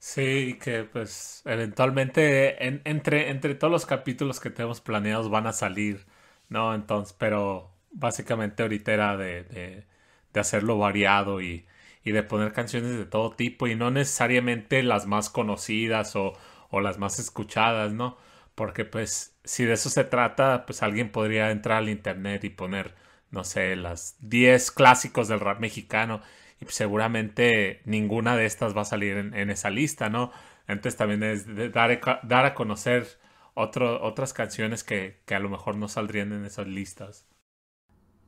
Sí, 0.00 0.58
que 0.62 0.84
pues 0.84 1.42
eventualmente 1.44 2.64
entre, 2.88 3.30
entre 3.30 3.54
todos 3.56 3.70
los 3.72 3.84
capítulos 3.86 4.38
que 4.40 4.50
tenemos 4.50 4.80
planeados 4.80 5.28
van 5.28 5.46
a 5.48 5.52
salir, 5.52 6.06
¿no? 6.48 6.72
Entonces, 6.74 7.14
pero 7.18 7.72
básicamente 7.90 8.62
ahorita 8.62 8.92
era 8.92 9.16
de, 9.16 9.42
de, 9.44 9.86
de 10.32 10.40
hacerlo 10.40 10.78
variado 10.78 11.40
y, 11.42 11.66
y 12.04 12.12
de 12.12 12.22
poner 12.22 12.52
canciones 12.52 12.96
de 12.96 13.06
todo 13.06 13.32
tipo 13.34 13.66
y 13.66 13.74
no 13.74 13.90
necesariamente 13.90 14.82
las 14.84 15.06
más 15.06 15.30
conocidas 15.30 16.14
o, 16.14 16.32
o 16.70 16.80
las 16.80 16.98
más 16.98 17.18
escuchadas, 17.18 17.92
¿no? 17.92 18.16
Porque 18.54 18.84
pues 18.84 19.36
si 19.44 19.64
de 19.64 19.72
eso 19.74 19.90
se 19.90 20.04
trata, 20.04 20.64
pues 20.64 20.82
alguien 20.82 21.10
podría 21.10 21.50
entrar 21.50 21.78
al 21.78 21.88
internet 21.88 22.44
y 22.44 22.50
poner, 22.50 22.94
no 23.32 23.42
sé, 23.44 23.74
las 23.76 24.16
10 24.20 24.70
clásicos 24.70 25.26
del 25.28 25.40
rap 25.40 25.58
mexicano 25.60 26.20
y 26.60 26.66
seguramente 26.66 27.80
ninguna 27.84 28.36
de 28.36 28.46
estas 28.46 28.76
va 28.76 28.82
a 28.82 28.84
salir 28.84 29.16
en, 29.16 29.50
esa 29.50 29.70
lista, 29.70 30.08
¿no? 30.08 30.32
Entonces 30.66 30.96
también 30.96 31.22
es 31.22 31.46
dar, 31.72 32.00
dar 32.22 32.44
a 32.44 32.54
conocer 32.54 33.06
otro, 33.54 34.02
otras 34.02 34.32
canciones 34.32 34.84
que, 34.84 35.20
que 35.24 35.34
a 35.34 35.40
lo 35.40 35.48
mejor 35.48 35.76
no 35.76 35.88
saldrían 35.88 36.32
en 36.32 36.44
esas 36.44 36.66
listas. 36.66 37.26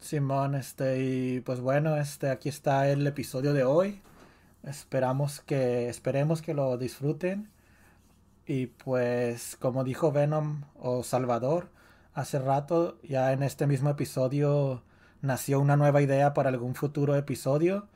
Simón, 0.00 0.54
este, 0.54 1.02
y 1.02 1.40
pues 1.40 1.60
bueno, 1.60 1.96
este, 1.96 2.30
aquí 2.30 2.48
está 2.48 2.88
el 2.88 3.06
episodio 3.06 3.52
de 3.52 3.64
hoy. 3.64 4.00
Esperamos 4.62 5.40
que, 5.40 5.88
esperemos 5.88 6.42
que 6.42 6.54
lo 6.54 6.76
disfruten. 6.78 7.50
Y 8.46 8.66
pues, 8.66 9.56
como 9.60 9.84
dijo 9.84 10.10
Venom 10.12 10.64
o 10.78 11.02
Salvador 11.02 11.68
hace 12.14 12.38
rato, 12.38 12.98
ya 13.02 13.32
en 13.32 13.42
este 13.42 13.66
mismo 13.66 13.90
episodio 13.90 14.82
nació 15.22 15.60
una 15.60 15.76
nueva 15.76 16.02
idea 16.02 16.34
para 16.34 16.48
algún 16.48 16.74
futuro 16.74 17.14
episodio. 17.16 17.88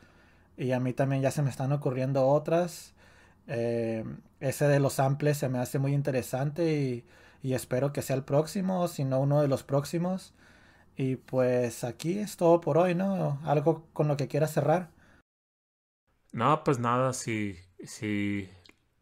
Y 0.56 0.72
a 0.72 0.80
mí 0.80 0.92
también 0.92 1.22
ya 1.22 1.30
se 1.30 1.42
me 1.42 1.50
están 1.50 1.72
ocurriendo 1.72 2.26
otras. 2.28 2.94
Eh, 3.48 4.04
ese 4.40 4.68
de 4.68 4.80
los 4.80 4.94
samples 4.94 5.38
se 5.38 5.48
me 5.48 5.58
hace 5.58 5.78
muy 5.78 5.92
interesante 5.94 6.72
y, 6.80 7.04
y 7.42 7.54
espero 7.54 7.92
que 7.92 8.02
sea 8.02 8.16
el 8.16 8.24
próximo, 8.24 8.88
si 8.88 9.04
no 9.04 9.20
uno 9.20 9.40
de 9.42 9.48
los 9.48 9.62
próximos. 9.64 10.34
Y 10.96 11.16
pues 11.16 11.84
aquí 11.84 12.18
es 12.18 12.36
todo 12.36 12.60
por 12.60 12.78
hoy, 12.78 12.94
¿no? 12.94 13.40
¿Algo 13.44 13.86
con 13.92 14.08
lo 14.08 14.16
que 14.16 14.28
quieras 14.28 14.52
cerrar? 14.54 14.90
No, 16.32 16.64
pues 16.64 16.78
nada, 16.78 17.12
si, 17.12 17.56
si 17.84 18.48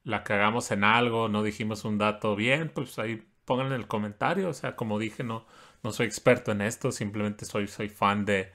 la 0.04 0.22
cagamos 0.24 0.70
en 0.70 0.84
algo, 0.84 1.28
no 1.28 1.42
dijimos 1.42 1.84
un 1.84 1.98
dato 1.98 2.36
bien, 2.36 2.70
pues 2.72 2.98
ahí 2.98 3.26
pongan 3.44 3.68
en 3.68 3.72
el 3.74 3.88
comentario. 3.88 4.48
O 4.50 4.52
sea, 4.54 4.76
como 4.76 4.98
dije, 4.98 5.24
no, 5.24 5.46
no 5.82 5.92
soy 5.92 6.06
experto 6.06 6.52
en 6.52 6.60
esto, 6.60 6.92
simplemente 6.92 7.44
soy, 7.46 7.68
soy 7.68 7.88
fan 7.88 8.24
de, 8.26 8.52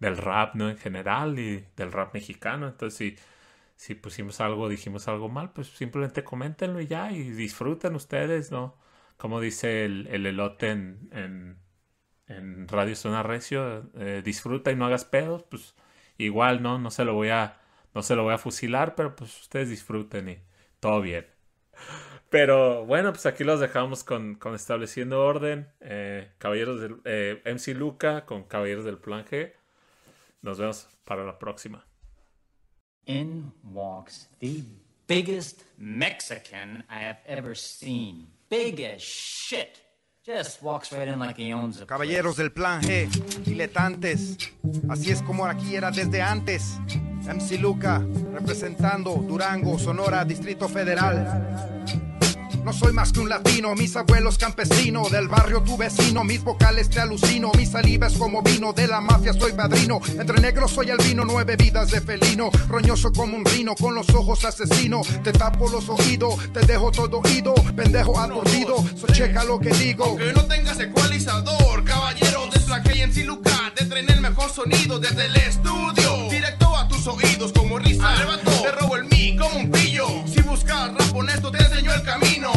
del 0.00 0.16
rap, 0.18 0.54
¿no? 0.56 0.70
En 0.70 0.78
general 0.78 1.38
y 1.38 1.66
del 1.76 1.92
rap 1.92 2.14
mexicano. 2.14 2.68
Entonces, 2.68 2.96
si, 2.98 3.16
si 3.76 3.94
pusimos 3.94 4.40
algo, 4.40 4.68
dijimos 4.68 5.08
algo 5.08 5.28
mal, 5.28 5.52
pues 5.52 5.68
simplemente 5.68 6.24
coméntenlo 6.24 6.80
y 6.80 6.86
ya, 6.88 7.12
y 7.12 7.30
disfruten 7.30 7.94
ustedes, 7.96 8.50
¿no? 8.52 8.76
Como 9.18 9.40
dice 9.40 9.84
el, 9.84 10.08
el 10.08 10.26
elote 10.26 10.70
en, 10.70 11.08
en, 11.12 11.58
en 12.28 12.68
Radio 12.68 12.96
Zona 12.96 13.22
Recio, 13.22 13.90
eh, 13.96 14.22
disfruta 14.24 14.70
y 14.72 14.76
no 14.76 14.86
hagas 14.86 15.04
pedos, 15.04 15.44
pues 15.44 15.74
igual, 16.18 16.62
¿no? 16.62 16.78
No 16.78 16.90
se 16.90 17.04
lo 17.04 17.14
voy 17.14 17.30
a, 17.30 17.60
no 17.94 18.02
se 18.02 18.16
lo 18.16 18.24
voy 18.24 18.34
a 18.34 18.38
fusilar, 18.38 18.94
pero 18.94 19.16
pues 19.16 19.40
ustedes 19.42 19.68
disfruten 19.70 20.28
y 20.30 20.38
todo 20.80 21.00
bien. 21.00 21.26
Pero 22.28 22.84
bueno, 22.86 23.12
pues 23.12 23.26
aquí 23.26 23.44
los 23.44 23.60
dejamos 23.60 24.04
con, 24.04 24.36
con 24.36 24.54
estableciendo 24.54 25.24
orden. 25.24 25.68
Eh, 25.80 26.30
Caballeros 26.38 26.80
del 26.80 27.00
eh, 27.04 27.42
MC 27.44 27.74
Luca 27.74 28.24
con 28.26 28.44
Caballeros 28.44 28.84
del 28.84 28.98
Plan. 28.98 29.24
Nos 30.42 30.58
vemos 30.58 30.88
para 31.04 31.24
la 31.24 31.38
próxima. 31.38 31.84
In 33.06 33.52
walks 33.62 34.28
the 34.40 34.62
biggest 35.06 35.64
Mexican 35.78 36.84
I 36.88 37.04
have 37.04 37.18
ever 37.26 37.54
seen. 37.54 38.28
Big 38.48 38.80
as 38.80 39.02
shit. 39.02 39.80
Just 40.24 40.62
walks 40.62 40.92
right 40.92 41.08
in 41.08 41.18
like 41.18 41.36
he 41.36 41.52
owns 41.52 41.80
a 41.80 41.86
Caballeros 41.86 42.36
del 42.36 42.50
Plan 42.50 42.82
G, 42.82 43.08
diletantes. 43.44 44.36
Así 44.88 45.10
es 45.10 45.22
como 45.22 45.46
aquí 45.46 45.74
era 45.74 45.90
desde 45.90 46.22
antes. 46.22 46.78
MC 47.26 47.58
Luca, 47.58 47.98
representando 48.32 49.14
Durango, 49.16 49.78
Sonora, 49.78 50.24
Distrito 50.24 50.68
Federal. 50.68 51.84
No 52.64 52.72
soy 52.74 52.92
más 52.92 53.10
que 53.12 53.20
un 53.20 53.28
latino, 53.28 53.74
mis 53.74 53.96
abuelos 53.96 54.36
campesinos, 54.36 55.10
del 55.10 55.28
barrio 55.28 55.62
tu 55.62 55.76
vecino, 55.76 56.24
mis 56.24 56.42
vocales 56.42 56.90
te 56.90 57.00
alucino, 57.00 57.50
mi 57.56 57.64
saliva 57.64 58.06
es 58.06 58.14
como 58.14 58.42
vino, 58.42 58.72
de 58.72 58.86
la 58.86 59.00
mafia 59.00 59.32
soy 59.32 59.52
padrino, 59.52 60.00
entre 60.18 60.40
negros 60.40 60.72
soy 60.72 60.90
albino, 60.90 61.24
nueve 61.24 61.56
vidas 61.56 61.90
de 61.90 62.00
felino, 62.00 62.50
roñoso 62.68 63.12
como 63.12 63.36
un 63.36 63.44
rino, 63.44 63.74
con 63.74 63.94
los 63.94 64.10
ojos 64.10 64.44
asesino, 64.44 65.00
te 65.24 65.32
tapo 65.32 65.68
los 65.70 65.88
oídos, 65.88 66.34
te 66.52 66.60
dejo 66.60 66.92
todo 66.92 67.20
oído, 67.20 67.54
pendejo 67.74 68.18
aturdido, 68.20 68.76
so 68.94 69.06
checa 69.06 69.42
lo 69.44 69.58
que 69.58 69.70
digo. 69.70 70.04
Aunque 70.04 70.32
no 70.32 70.44
tengas 70.44 70.78
ecualizador, 70.78 71.82
caballero 71.84 72.46
del 72.52 72.62
plaque 72.62 72.96
y 72.96 73.00
en 73.00 73.12
Siluca, 73.12 73.72
te 73.74 73.86
traen 73.86 74.10
el 74.10 74.20
mejor 74.20 74.50
sonido 74.50 74.98
desde 74.98 75.26
el 75.26 75.36
estudio, 75.36 76.28
directo 76.30 76.76
a 76.76 76.86
tus 76.88 77.06
oídos 77.06 77.52
como 77.52 77.78
risa, 77.78 78.12
arrebato, 78.12 78.50
te 78.50 78.72
robo 78.72 78.96
el 78.96 79.04
mi 79.06 79.36
como 79.36 79.58
un 79.58 79.70
pillo, 79.70 80.06
si 80.60 80.66
buscas 80.66 80.94
rap 80.94 81.14
honesto 81.14 81.50
te 81.50 81.62
enseño 81.62 81.92
el 81.92 82.02
camino. 82.02 82.52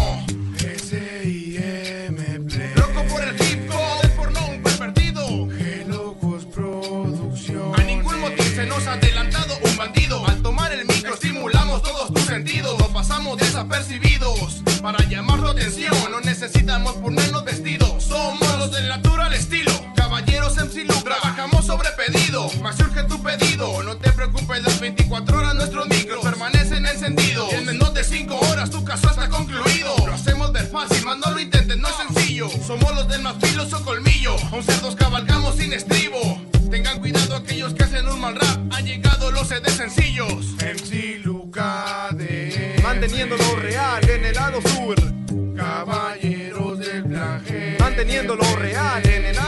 Loco 2.75 3.03
por 3.09 3.23
el 3.23 3.35
hip 3.41 3.69
hop, 3.71 4.01
del 4.01 4.11
porno 4.11 4.47
un 4.47 4.61
pervertido. 4.61 5.47
Qué 5.49 5.85
locos 5.87 6.45
producción. 6.45 7.79
A 7.79 7.83
ningún 7.83 8.19
motivo 8.19 8.43
se 8.55 8.65
nos 8.65 8.85
ha 8.87 8.93
adelantado 8.93 9.57
un 9.63 9.77
bandido. 9.77 10.25
Al 10.27 10.41
tomar 10.41 10.71
el 10.71 10.85
micro 10.85 11.13
estimulamos 11.13 11.81
todos 11.81 12.13
tus 12.13 12.23
sentidos. 12.23 12.77
No 12.79 12.87
pasamos 12.89 13.37
desapercibidos. 13.37 14.61
Para 14.81 15.03
llamar 15.09 15.39
tu 15.39 15.47
atención 15.47 15.95
no 16.11 16.19
necesitamos 16.21 16.93
ponernos 16.95 17.43
vestidos. 17.45 18.03
Somos 18.03 18.57
los 18.57 18.71
del 18.71 18.87
natural 18.87 19.33
estilo. 19.33 19.71
Caballeros 19.95 20.57
MC 20.57 20.85
Lu, 20.85 20.93
trabajamos 21.01 21.65
sobre 21.65 21.89
pedido. 21.91 22.49
Más 22.61 22.77
surge 22.77 23.03
tu 23.03 23.21
pedido. 23.23 23.81
No 23.83 23.97
te 23.97 24.11
preocupes, 24.11 24.61
las 24.61 24.79
24 24.79 25.37
horas 25.37 25.55
nuestros 25.55 25.87
micros 25.87 26.23
5 28.83 28.91
horas 28.91 29.01
tu 29.01 29.07
caso 29.07 29.09
está 29.09 29.29
concluido. 29.29 29.95
Lo 30.05 30.13
hacemos 30.13 30.51
ver 30.51 30.65
fácil, 30.67 31.05
más 31.05 31.17
no 31.17 31.31
lo 31.31 31.39
intentes, 31.39 31.77
no 31.77 31.87
es 31.87 31.95
sencillo. 31.95 32.49
Somos 32.65 32.93
los 32.95 33.07
del 33.07 33.21
más 33.21 33.35
filoso 33.39 33.83
colmillo. 33.83 34.35
Aun 34.51 34.63
cerdos 34.63 34.95
cabalgamos 34.95 35.55
sin 35.55 35.73
estribo. 35.73 36.41
Tengan 36.69 36.99
cuidado 36.99 37.35
aquellos 37.35 37.73
que 37.73 37.83
hacen 37.83 38.07
un 38.07 38.19
mal 38.19 38.35
rap. 38.35 38.59
Han 38.71 38.85
llegado 38.85 39.31
los 39.31 39.47
CD 39.47 39.69
sencillos. 39.69 40.55
MC 40.57 41.21
Luca 41.23 42.09
de 42.11 42.79
Manteniendo 42.83 43.37
lo 43.37 43.55
real 43.57 44.09
en 44.09 44.25
el 44.25 44.33
lado 44.33 44.61
sur. 44.61 44.95
Caballeros 45.55 46.79
del 46.79 47.03
Plan 47.03 47.43
G. 47.45 47.79
Manteniendo 47.79 48.35
lo 48.35 48.55
real 48.55 49.05
en 49.05 49.25
el. 49.25 49.42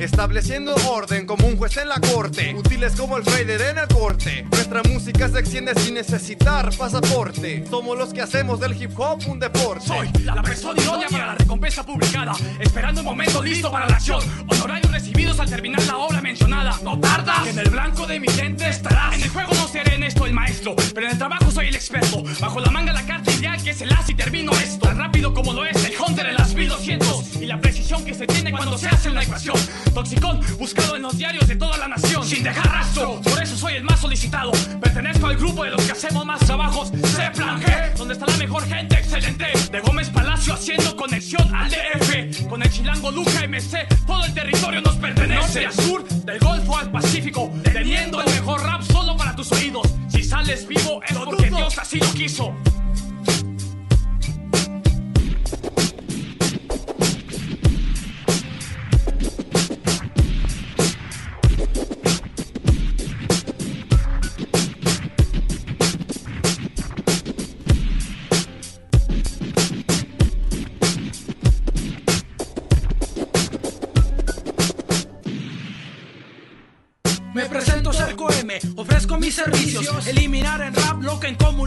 Estableciendo 0.00 0.76
orden 0.88 1.26
como 1.26 1.46
un 1.48 1.56
juez 1.56 1.76
en 1.76 1.88
la 1.88 1.96
corte. 1.96 2.54
Útiles 2.54 2.94
como 2.94 3.16
el 3.16 3.24
Raider 3.24 3.60
en 3.62 3.78
el 3.78 3.88
corte. 3.88 4.46
Nuestra 4.50 4.82
música 4.84 5.28
se 5.28 5.40
extiende 5.40 5.74
sin 5.74 5.94
necesitar 5.94 6.74
pasaporte. 6.76 7.64
Somos 7.68 7.98
los 7.98 8.14
que 8.14 8.22
hacemos 8.22 8.60
del 8.60 8.80
hip 8.80 8.98
hop 8.98 9.20
un 9.26 9.40
deporte. 9.40 9.86
Soy 9.86 10.08
la 10.22 10.40
persona 10.40 10.80
idónea 10.80 11.08
para 11.08 11.26
la 11.26 11.34
recompensa 11.34 11.84
publicada, 11.84 12.32
esperando 12.60 13.00
el 13.00 13.06
momento 13.06 13.42
listo 13.42 13.72
para 13.72 13.88
la 13.88 13.96
acción. 13.96 14.22
Honorarios 14.46 14.92
recibidos 14.92 15.40
al 15.40 15.50
terminar 15.50 15.82
la 15.82 15.96
obra 15.96 16.20
mencionada. 16.20 16.78
No 16.84 16.98
tarda, 17.00 17.42
que 17.42 17.50
en 17.50 17.58
el 17.58 17.70
blanco 17.70 18.06
de 18.06 18.20
mi 18.20 18.28
lente 18.28 18.68
estarás. 18.68 19.14
En 19.14 19.22
el 19.24 19.30
juego 19.30 19.52
no 19.54 19.66
seré 19.66 19.96
en 19.96 20.04
esto 20.04 20.26
el 20.26 20.32
maestro, 20.32 20.76
pero 20.94 21.06
en 21.06 21.12
el 21.12 21.18
trabajo 21.18 21.50
soy 21.50 21.68
el 21.68 21.74
experto. 21.74 22.22
Bajo 22.40 22.60
la 22.60 22.70
manga 22.70 22.92
la 22.92 23.04
carta 23.04 23.32
ideal 23.32 23.60
que 23.62 23.70
es 23.70 23.80
el 23.80 23.92
as 23.92 24.08
y 24.08 24.14
termino 24.14 24.52
esto. 24.52 24.86
Tan 24.86 24.98
rápido 24.98 25.34
como 25.34 25.52
lo 25.52 25.64
es 25.64 25.84
el 25.84 25.92
Hunter 26.00 26.26
en 26.26 26.34
las 26.36 26.54
1200 26.54 27.36
y 27.42 27.46
la 27.46 27.60
precisión 27.60 28.04
que 28.04 28.14
se 28.14 28.26
tiene 28.26 28.52
cuando 28.52 28.78
se 28.78 28.88
hace 28.88 29.10
una 29.10 29.22
ecuación. 29.22 29.56
Toxicón 29.90 30.40
buscado 30.58 30.96
en 30.96 31.02
los 31.02 31.16
diarios 31.16 31.46
de 31.48 31.56
toda 31.56 31.76
la 31.78 31.88
nación, 31.88 32.24
sin 32.24 32.42
dejar 32.42 32.66
rastro. 32.70 33.20
Por 33.20 33.42
eso 33.42 33.56
soy 33.56 33.74
el 33.74 33.84
más 33.84 34.00
solicitado. 34.00 34.52
Pertenezco 34.80 35.26
al 35.26 35.36
grupo 35.36 35.64
de 35.64 35.70
los 35.70 35.82
que 35.82 35.92
hacemos 35.92 36.24
más 36.26 36.40
trabajos. 36.40 36.88
C 36.88 37.30
Plan 37.34 37.60
G, 37.60 37.94
donde 37.94 38.14
está 38.14 38.26
la 38.26 38.36
mejor 38.36 38.64
gente, 38.66 38.96
excelente. 38.96 39.46
De 39.70 39.80
Gómez 39.80 40.10
Palacio 40.10 40.54
haciendo 40.54 40.96
conexión 40.96 41.54
al 41.54 41.70
DF. 41.70 42.48
Con 42.48 42.62
el 42.62 42.70
chilango 42.70 43.10
Luca 43.10 43.46
MC, 43.46 43.86
todo 44.06 44.24
el 44.24 44.34
territorio 44.34 44.80
nos 44.80 44.96
pertenece. 44.96 45.64
Norte 45.64 45.66
a 45.66 45.72
sur, 45.72 46.08
del 46.08 46.38
Golfo 46.38 46.78
al 46.78 46.90
Pacífico. 46.90 47.50
Teniendo 47.62 48.20
el 48.22 48.30
mejor 48.32 48.62
rap 48.62 48.82
solo 48.82 49.16
para 49.16 49.34
tus 49.34 49.50
oídos. 49.52 49.86
Si 50.08 50.22
sales 50.22 50.66
vivo 50.66 51.00
es 51.08 51.16
porque 51.16 51.50
Dios 51.50 51.78
así 51.78 51.98
lo 51.98 52.12
quiso. 52.12 52.54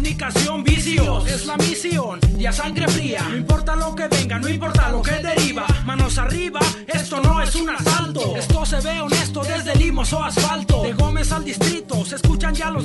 Comunicación 0.01 0.63
vicios. 0.63 1.27
Es 1.27 1.45
la 1.45 1.57
misión 1.57 2.19
y 2.37 2.45
a 2.47 2.51
sangre 2.51 2.87
fría. 2.87 3.21
No 3.29 3.37
importa 3.37 3.75
lo 3.75 3.93
que 3.93 4.07
venga, 4.07 4.39
no 4.39 4.49
importa 4.49 4.89
lo 4.89 5.01
que 5.01 5.11
deriva. 5.11 5.65
Manos 5.85 6.17
arriba, 6.17 6.59
esto 6.87 7.21
no 7.21 7.39
es 7.39 7.53
un 7.55 7.69
asalto. 7.69 8.35
Esto 8.35 8.65
se 8.65 8.79
ve 8.81 8.99
honesto 8.99 9.43
desde 9.43 9.75
limos 9.75 10.11
o 10.13 10.23
asfalto. 10.23 10.81
De 10.81 10.93
Gómez 10.93 11.31
al 11.31 11.43
distrito, 11.43 12.03
se 12.03 12.15
escuchan 12.15 12.55
ya 12.55 12.71
los. 12.71 12.83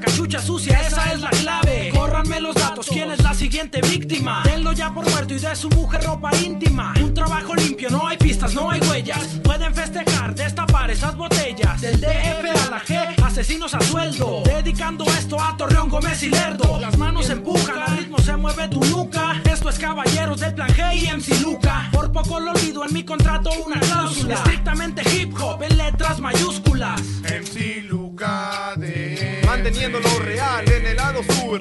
Cachucha 0.00 0.42
sucia, 0.42 0.80
esa 0.80 1.12
es 1.12 1.20
la 1.20 1.30
clave. 1.30 1.90
Córranme 1.94 2.40
los 2.40 2.54
datos, 2.54 2.86
¿quién 2.86 3.10
es 3.10 3.22
la 3.22 3.32
siguiente 3.32 3.80
víctima? 3.80 4.42
Tenlo 4.42 4.72
ya 4.72 4.92
por 4.92 5.08
muerto 5.10 5.34
y 5.34 5.38
de 5.38 5.56
su 5.56 5.70
mujer 5.70 6.02
ropa 6.04 6.30
íntima. 6.36 6.92
Un 7.00 7.14
trabajo 7.14 7.54
limpio, 7.54 7.88
no 7.90 8.06
hay 8.06 8.18
pistas, 8.18 8.52
no 8.54 8.70
hay 8.70 8.80
huellas. 8.80 9.40
Pueden 9.42 9.74
festejar, 9.74 10.34
destapar 10.34 10.90
esas 10.90 11.16
botellas. 11.16 11.80
Del 11.80 12.00
DF 12.00 12.66
a 12.66 12.70
la 12.70 12.80
G, 12.80 13.24
asesinos 13.24 13.74
a 13.74 13.80
sueldo. 13.80 14.42
Dedicando 14.44 15.04
esto 15.06 15.40
a 15.40 15.56
Torreón 15.56 15.88
Gómez 15.88 16.22
y 16.22 16.28
Lerdo. 16.28 16.78
Las 16.78 16.98
manos 16.98 17.30
empujan, 17.30 17.78
al 17.78 17.96
ritmo 17.96 18.18
se 18.18 18.36
mueve 18.36 18.68
tu 18.68 18.84
nuca. 18.84 19.40
Esto 19.50 19.70
es 19.70 19.78
Caballeros 19.78 20.40
del 20.40 20.54
Plan 20.54 20.68
G 20.68 20.94
y 20.94 21.06
MC 21.16 21.40
Luca. 21.40 21.88
Por 21.92 22.12
poco 22.12 22.38
lo 22.38 22.50
olvido 22.50 22.84
en 22.84 22.92
mi 22.92 23.02
contrato 23.02 23.50
una 23.64 23.80
cláusula. 23.80 24.34
Estrictamente 24.34 25.02
hip 25.14 25.34
hop 25.40 25.62
en 25.62 25.76
letras 25.76 26.20
mayúsculas. 26.20 27.00
MC 27.22 27.84
Luca 27.88 28.74
de 28.76 29.35
Manteniendo 29.56 30.00
lo 30.00 30.18
real 30.18 30.70
en 30.70 30.86
el 30.86 30.96
lado 30.96 31.22
sur. 31.22 31.60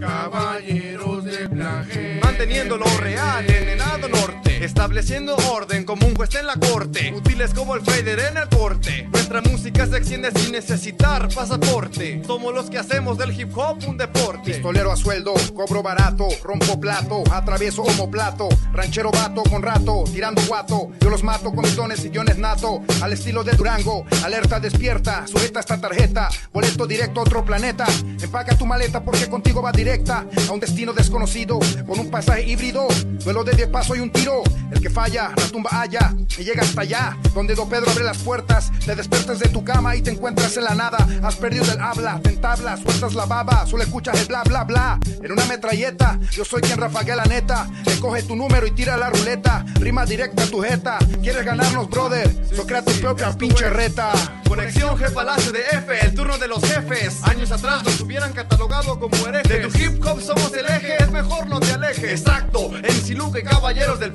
Caballeros 0.00 1.22
de 1.22 1.46
plagio. 1.50 2.00
Manteniendo 2.22 2.78
lo 2.78 2.86
real 2.96 3.44
en 3.50 3.68
el 3.68 3.78
lado 3.78 4.08
norte. 4.08 4.45
Estableciendo 4.60 5.36
orden 5.50 5.84
como 5.84 6.06
un 6.06 6.14
juez 6.14 6.34
en 6.34 6.46
la 6.46 6.54
corte. 6.54 7.12
Útiles 7.14 7.52
como 7.54 7.74
el 7.74 7.82
fader 7.82 8.18
en 8.20 8.36
el 8.36 8.48
corte. 8.48 9.08
Nuestra 9.12 9.40
música 9.42 9.86
se 9.86 9.96
extiende 9.98 10.30
sin 10.32 10.52
necesitar 10.52 11.28
pasaporte. 11.34 12.22
Somos 12.26 12.54
los 12.54 12.70
que 12.70 12.78
hacemos 12.78 13.18
del 13.18 13.38
hip 13.38 13.56
hop 13.56 13.78
un 13.86 13.96
deporte. 13.96 14.52
Pistolero 14.52 14.92
a 14.92 14.96
sueldo, 14.96 15.34
cobro 15.54 15.82
barato, 15.82 16.28
rompo 16.42 16.80
plato, 16.80 17.22
atravieso 17.30 17.82
homoplato, 17.82 18.48
ranchero 18.72 19.10
vato 19.10 19.42
con 19.44 19.62
rato, 19.62 20.04
tirando 20.12 20.42
guato, 20.46 20.90
yo 21.00 21.10
los 21.10 21.22
mato 21.22 21.52
con 21.52 21.62
mis 21.62 21.76
dones 21.76 22.04
y 22.04 22.08
guiones 22.08 22.38
nato, 22.38 22.82
al 23.02 23.12
estilo 23.12 23.44
de 23.44 23.52
Durango, 23.52 24.04
alerta 24.24 24.60
despierta, 24.60 25.26
sujeta 25.26 25.60
esta 25.60 25.80
tarjeta, 25.80 26.28
boleto 26.52 26.86
directo 26.86 27.20
a 27.20 27.22
otro 27.24 27.44
planeta, 27.44 27.86
empaca 28.22 28.56
tu 28.56 28.66
maleta 28.66 29.02
porque 29.02 29.28
contigo 29.28 29.62
va 29.62 29.72
directa 29.72 30.26
a 30.48 30.52
un 30.52 30.60
destino 30.60 30.92
desconocido, 30.92 31.58
con 31.86 31.98
un 31.98 32.10
pasaje 32.10 32.44
híbrido, 32.44 32.86
duelo 33.24 33.44
de 33.44 33.52
10 33.52 33.68
pasos 33.68 33.96
y 33.96 34.00
un 34.00 34.10
tiro, 34.10 34.42
el 34.70 34.80
que 34.80 34.90
falla, 34.90 35.32
la 35.36 35.48
tumba 35.48 35.70
haya, 35.72 36.14
y 36.38 36.44
llega 36.44 36.62
hasta 36.62 36.82
allá, 36.82 37.16
donde 37.34 37.54
Do 37.54 37.68
Pedro 37.68 37.90
abre 37.90 38.04
las 38.04 38.18
puertas, 38.18 38.72
te 38.84 38.94
despiertas 38.94 39.38
de 39.38 39.48
tu 39.48 39.64
cama 39.64 39.96
y 39.96 40.02
te 40.02 40.10
encuentras 40.10 40.56
en 40.56 40.64
la 40.64 40.74
nada, 40.74 40.98
has 41.22 41.36
perdido 41.36 41.64
el 41.72 41.80
habla, 41.80 42.20
te 42.22 42.30
entablas, 42.30 42.80
sueltas 42.80 43.14
la 43.14 43.26
baba, 43.26 43.66
solo 43.66 43.82
escuchas 43.82 44.20
el 44.20 44.26
bla 44.26 44.42
bla 44.42 44.64
bla, 44.64 44.98
en 45.22 45.32
una 45.32 45.44
metralleta, 45.46 46.18
yo 46.30 46.44
soy 46.44 46.60
quien 46.62 46.78
rafaguea 46.78 47.16
la 47.16 47.24
neta, 47.24 47.68
coge 48.00 48.22
tu 48.22 48.36
número 48.36 48.66
y 48.66 48.72
tira 48.72 48.96
la 48.96 49.10
ruleta, 49.10 49.64
rima 49.80 50.04
directa 50.04 50.42
a 50.42 50.46
tu 50.46 50.62
jeta, 50.62 50.98
quieres 51.22 51.44
ganarnos 51.44 51.88
brother, 51.88 52.30
so 52.54 52.66
crea 52.66 52.82
tu 52.82 52.92
propia 53.00 53.32
pinche 53.32 53.68
reta. 53.70 54.12
Conexión 54.48 54.96
Palacio 55.12 55.52
de 55.52 55.60
F, 55.60 56.06
el 56.06 56.14
turno 56.14 56.38
de 56.38 56.48
los 56.48 56.62
jefes. 56.62 57.22
Años 57.24 57.50
atrás 57.50 57.82
nos 57.84 58.00
hubieran 58.00 58.32
catalogado 58.32 58.98
como 58.98 59.16
herejes. 59.26 59.48
De 59.48 59.68
tu 59.68 59.78
hip 59.78 60.04
hop 60.04 60.20
somos 60.20 60.52
el 60.54 60.66
eje, 60.66 61.02
es 61.02 61.10
mejor 61.10 61.46
no 61.46 61.58
te 61.58 61.72
alejes. 61.72 62.20
Exacto, 62.20 62.70
en 62.76 62.92
Siluca 62.92 63.38
y 63.38 63.42
caballeros 63.42 63.98
del 63.98 64.12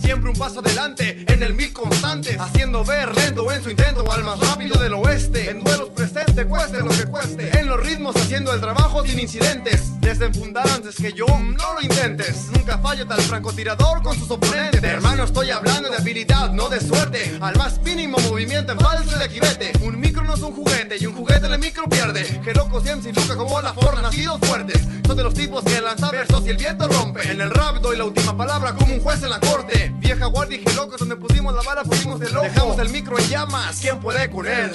Siempre 0.00 0.30
un 0.30 0.36
paso 0.36 0.60
adelante, 0.60 1.24
en 1.28 1.42
el 1.42 1.54
mil 1.54 1.72
constante. 1.72 2.36
Haciendo 2.38 2.84
ver 2.84 3.14
lento 3.14 3.50
en 3.52 3.62
su 3.62 3.70
intento 3.70 4.10
al 4.10 4.24
más 4.24 4.38
rápido 4.40 4.78
del 4.80 4.94
oeste. 4.94 5.50
En 5.50 5.62
duelos 5.62 5.90
presente, 5.90 6.44
cueste 6.46 6.80
lo 6.80 6.90
que 6.90 7.04
cueste. 7.04 7.58
En 7.58 7.66
los 7.66 7.80
ritmos 7.80 8.16
haciendo 8.16 8.52
el 8.52 8.60
trabajo 8.60 9.04
sin 9.06 9.18
incidentes. 9.18 10.00
Desenfundar 10.00 10.68
antes 10.68 10.96
que 10.96 11.12
yo, 11.12 11.26
no 11.26 11.74
lo 11.74 11.80
intentes. 11.82 12.48
Nunca 12.52 12.78
falla 12.78 13.06
tal 13.06 13.20
francotirador 13.22 14.02
con 14.02 14.18
sus 14.18 14.30
oponentes. 14.30 14.82
Hermano, 14.82 15.24
estoy 15.24 15.50
hablando 15.50 15.88
de 15.90 15.96
habilidad, 15.96 16.50
no 16.50 16.68
de 16.68 16.80
suerte. 16.80 17.38
Al 17.40 17.56
más 17.56 17.80
mínimo 17.82 18.18
movimiento 18.18 18.72
en 18.72 18.80
falso 18.80 19.18
de 19.18 19.24
equivete. 19.24 19.72
Un 19.82 19.98
micro 19.98 20.24
no 20.24 20.34
es 20.34 20.42
un 20.42 20.54
juguete 20.54 20.96
y 21.00 21.06
un 21.06 21.14
juguete 21.14 21.46
el 21.46 21.58
micro 21.58 21.88
pierde. 21.88 22.40
Que 22.42 22.52
loco 22.52 22.80
siempre 22.80 23.12
Luca 23.12 23.36
como 23.36 23.60
la 23.60 23.72
forma, 23.72 24.02
nacidos 24.02 24.40
fuertes. 24.40 24.80
Son 25.06 25.16
de 25.16 25.22
los 25.22 25.34
tipos 25.34 25.62
que 25.64 25.80
lanzan 25.80 26.10
versos 26.10 26.44
y 26.46 26.50
el 26.50 26.56
viento 26.56 26.88
rompe. 26.88 27.30
En 27.30 27.40
el 27.40 27.50
rap 27.50 27.76
doy 27.76 27.96
la 27.96 28.04
última 28.04 28.36
palabra 28.36 28.72
como 28.74 28.94
un 28.94 29.00
juez 29.00 29.22
en 29.22 29.30
la 29.30 29.40
corte. 29.40 29.53
Vieja 29.98 30.26
guardia 30.26 30.58
y 30.58 30.74
locos 30.74 30.98
donde 30.98 31.16
pusimos 31.16 31.54
la 31.54 31.62
vara, 31.62 31.82
pusimos 31.84 32.20
el 32.20 32.32
loco. 32.32 32.44
Dejamos 32.46 32.78
el 32.78 32.88
micro 32.90 33.18
en 33.18 33.28
llamas, 33.28 33.80
¿quién 33.80 34.00
puede 34.00 34.30
con 34.30 34.46
él? 34.46 34.70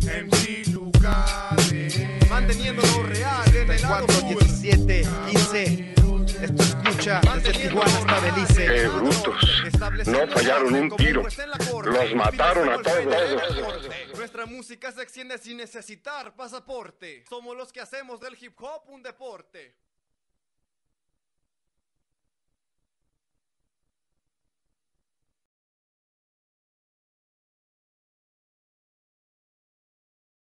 MC 0.00 0.66
Luca 0.68 1.26
Manteniendo 2.28 2.82
lo 2.82 3.02
real 3.04 3.56
en 3.56 3.70
el 3.70 3.82
lado 3.82 4.06
4, 4.06 4.28
17, 4.28 5.06
15. 5.30 5.94
Esto 6.40 6.62
escucha 6.62 7.20
desde 7.34 7.52
Tijuana 7.52 7.98
hasta 7.98 8.20
Belice. 8.20 8.66
¡Qué 8.66 8.88
brutos! 8.88 10.06
No 10.06 10.26
fallaron 10.28 10.74
un 10.74 10.96
tiro. 10.96 11.22
Los 11.22 12.14
mataron 12.14 12.68
a 12.70 12.80
todos. 12.80 14.16
Nuestra 14.16 14.46
música 14.46 14.92
se 14.92 15.02
extiende 15.02 15.36
sin 15.38 15.56
necesitar 15.58 16.34
pasaporte. 16.34 17.24
Somos 17.28 17.56
los 17.56 17.72
que 17.72 17.80
hacemos 17.80 18.20
del 18.20 18.36
hip 18.40 18.54
hop 18.60 18.82
un 18.88 19.02
deporte. 19.02 19.74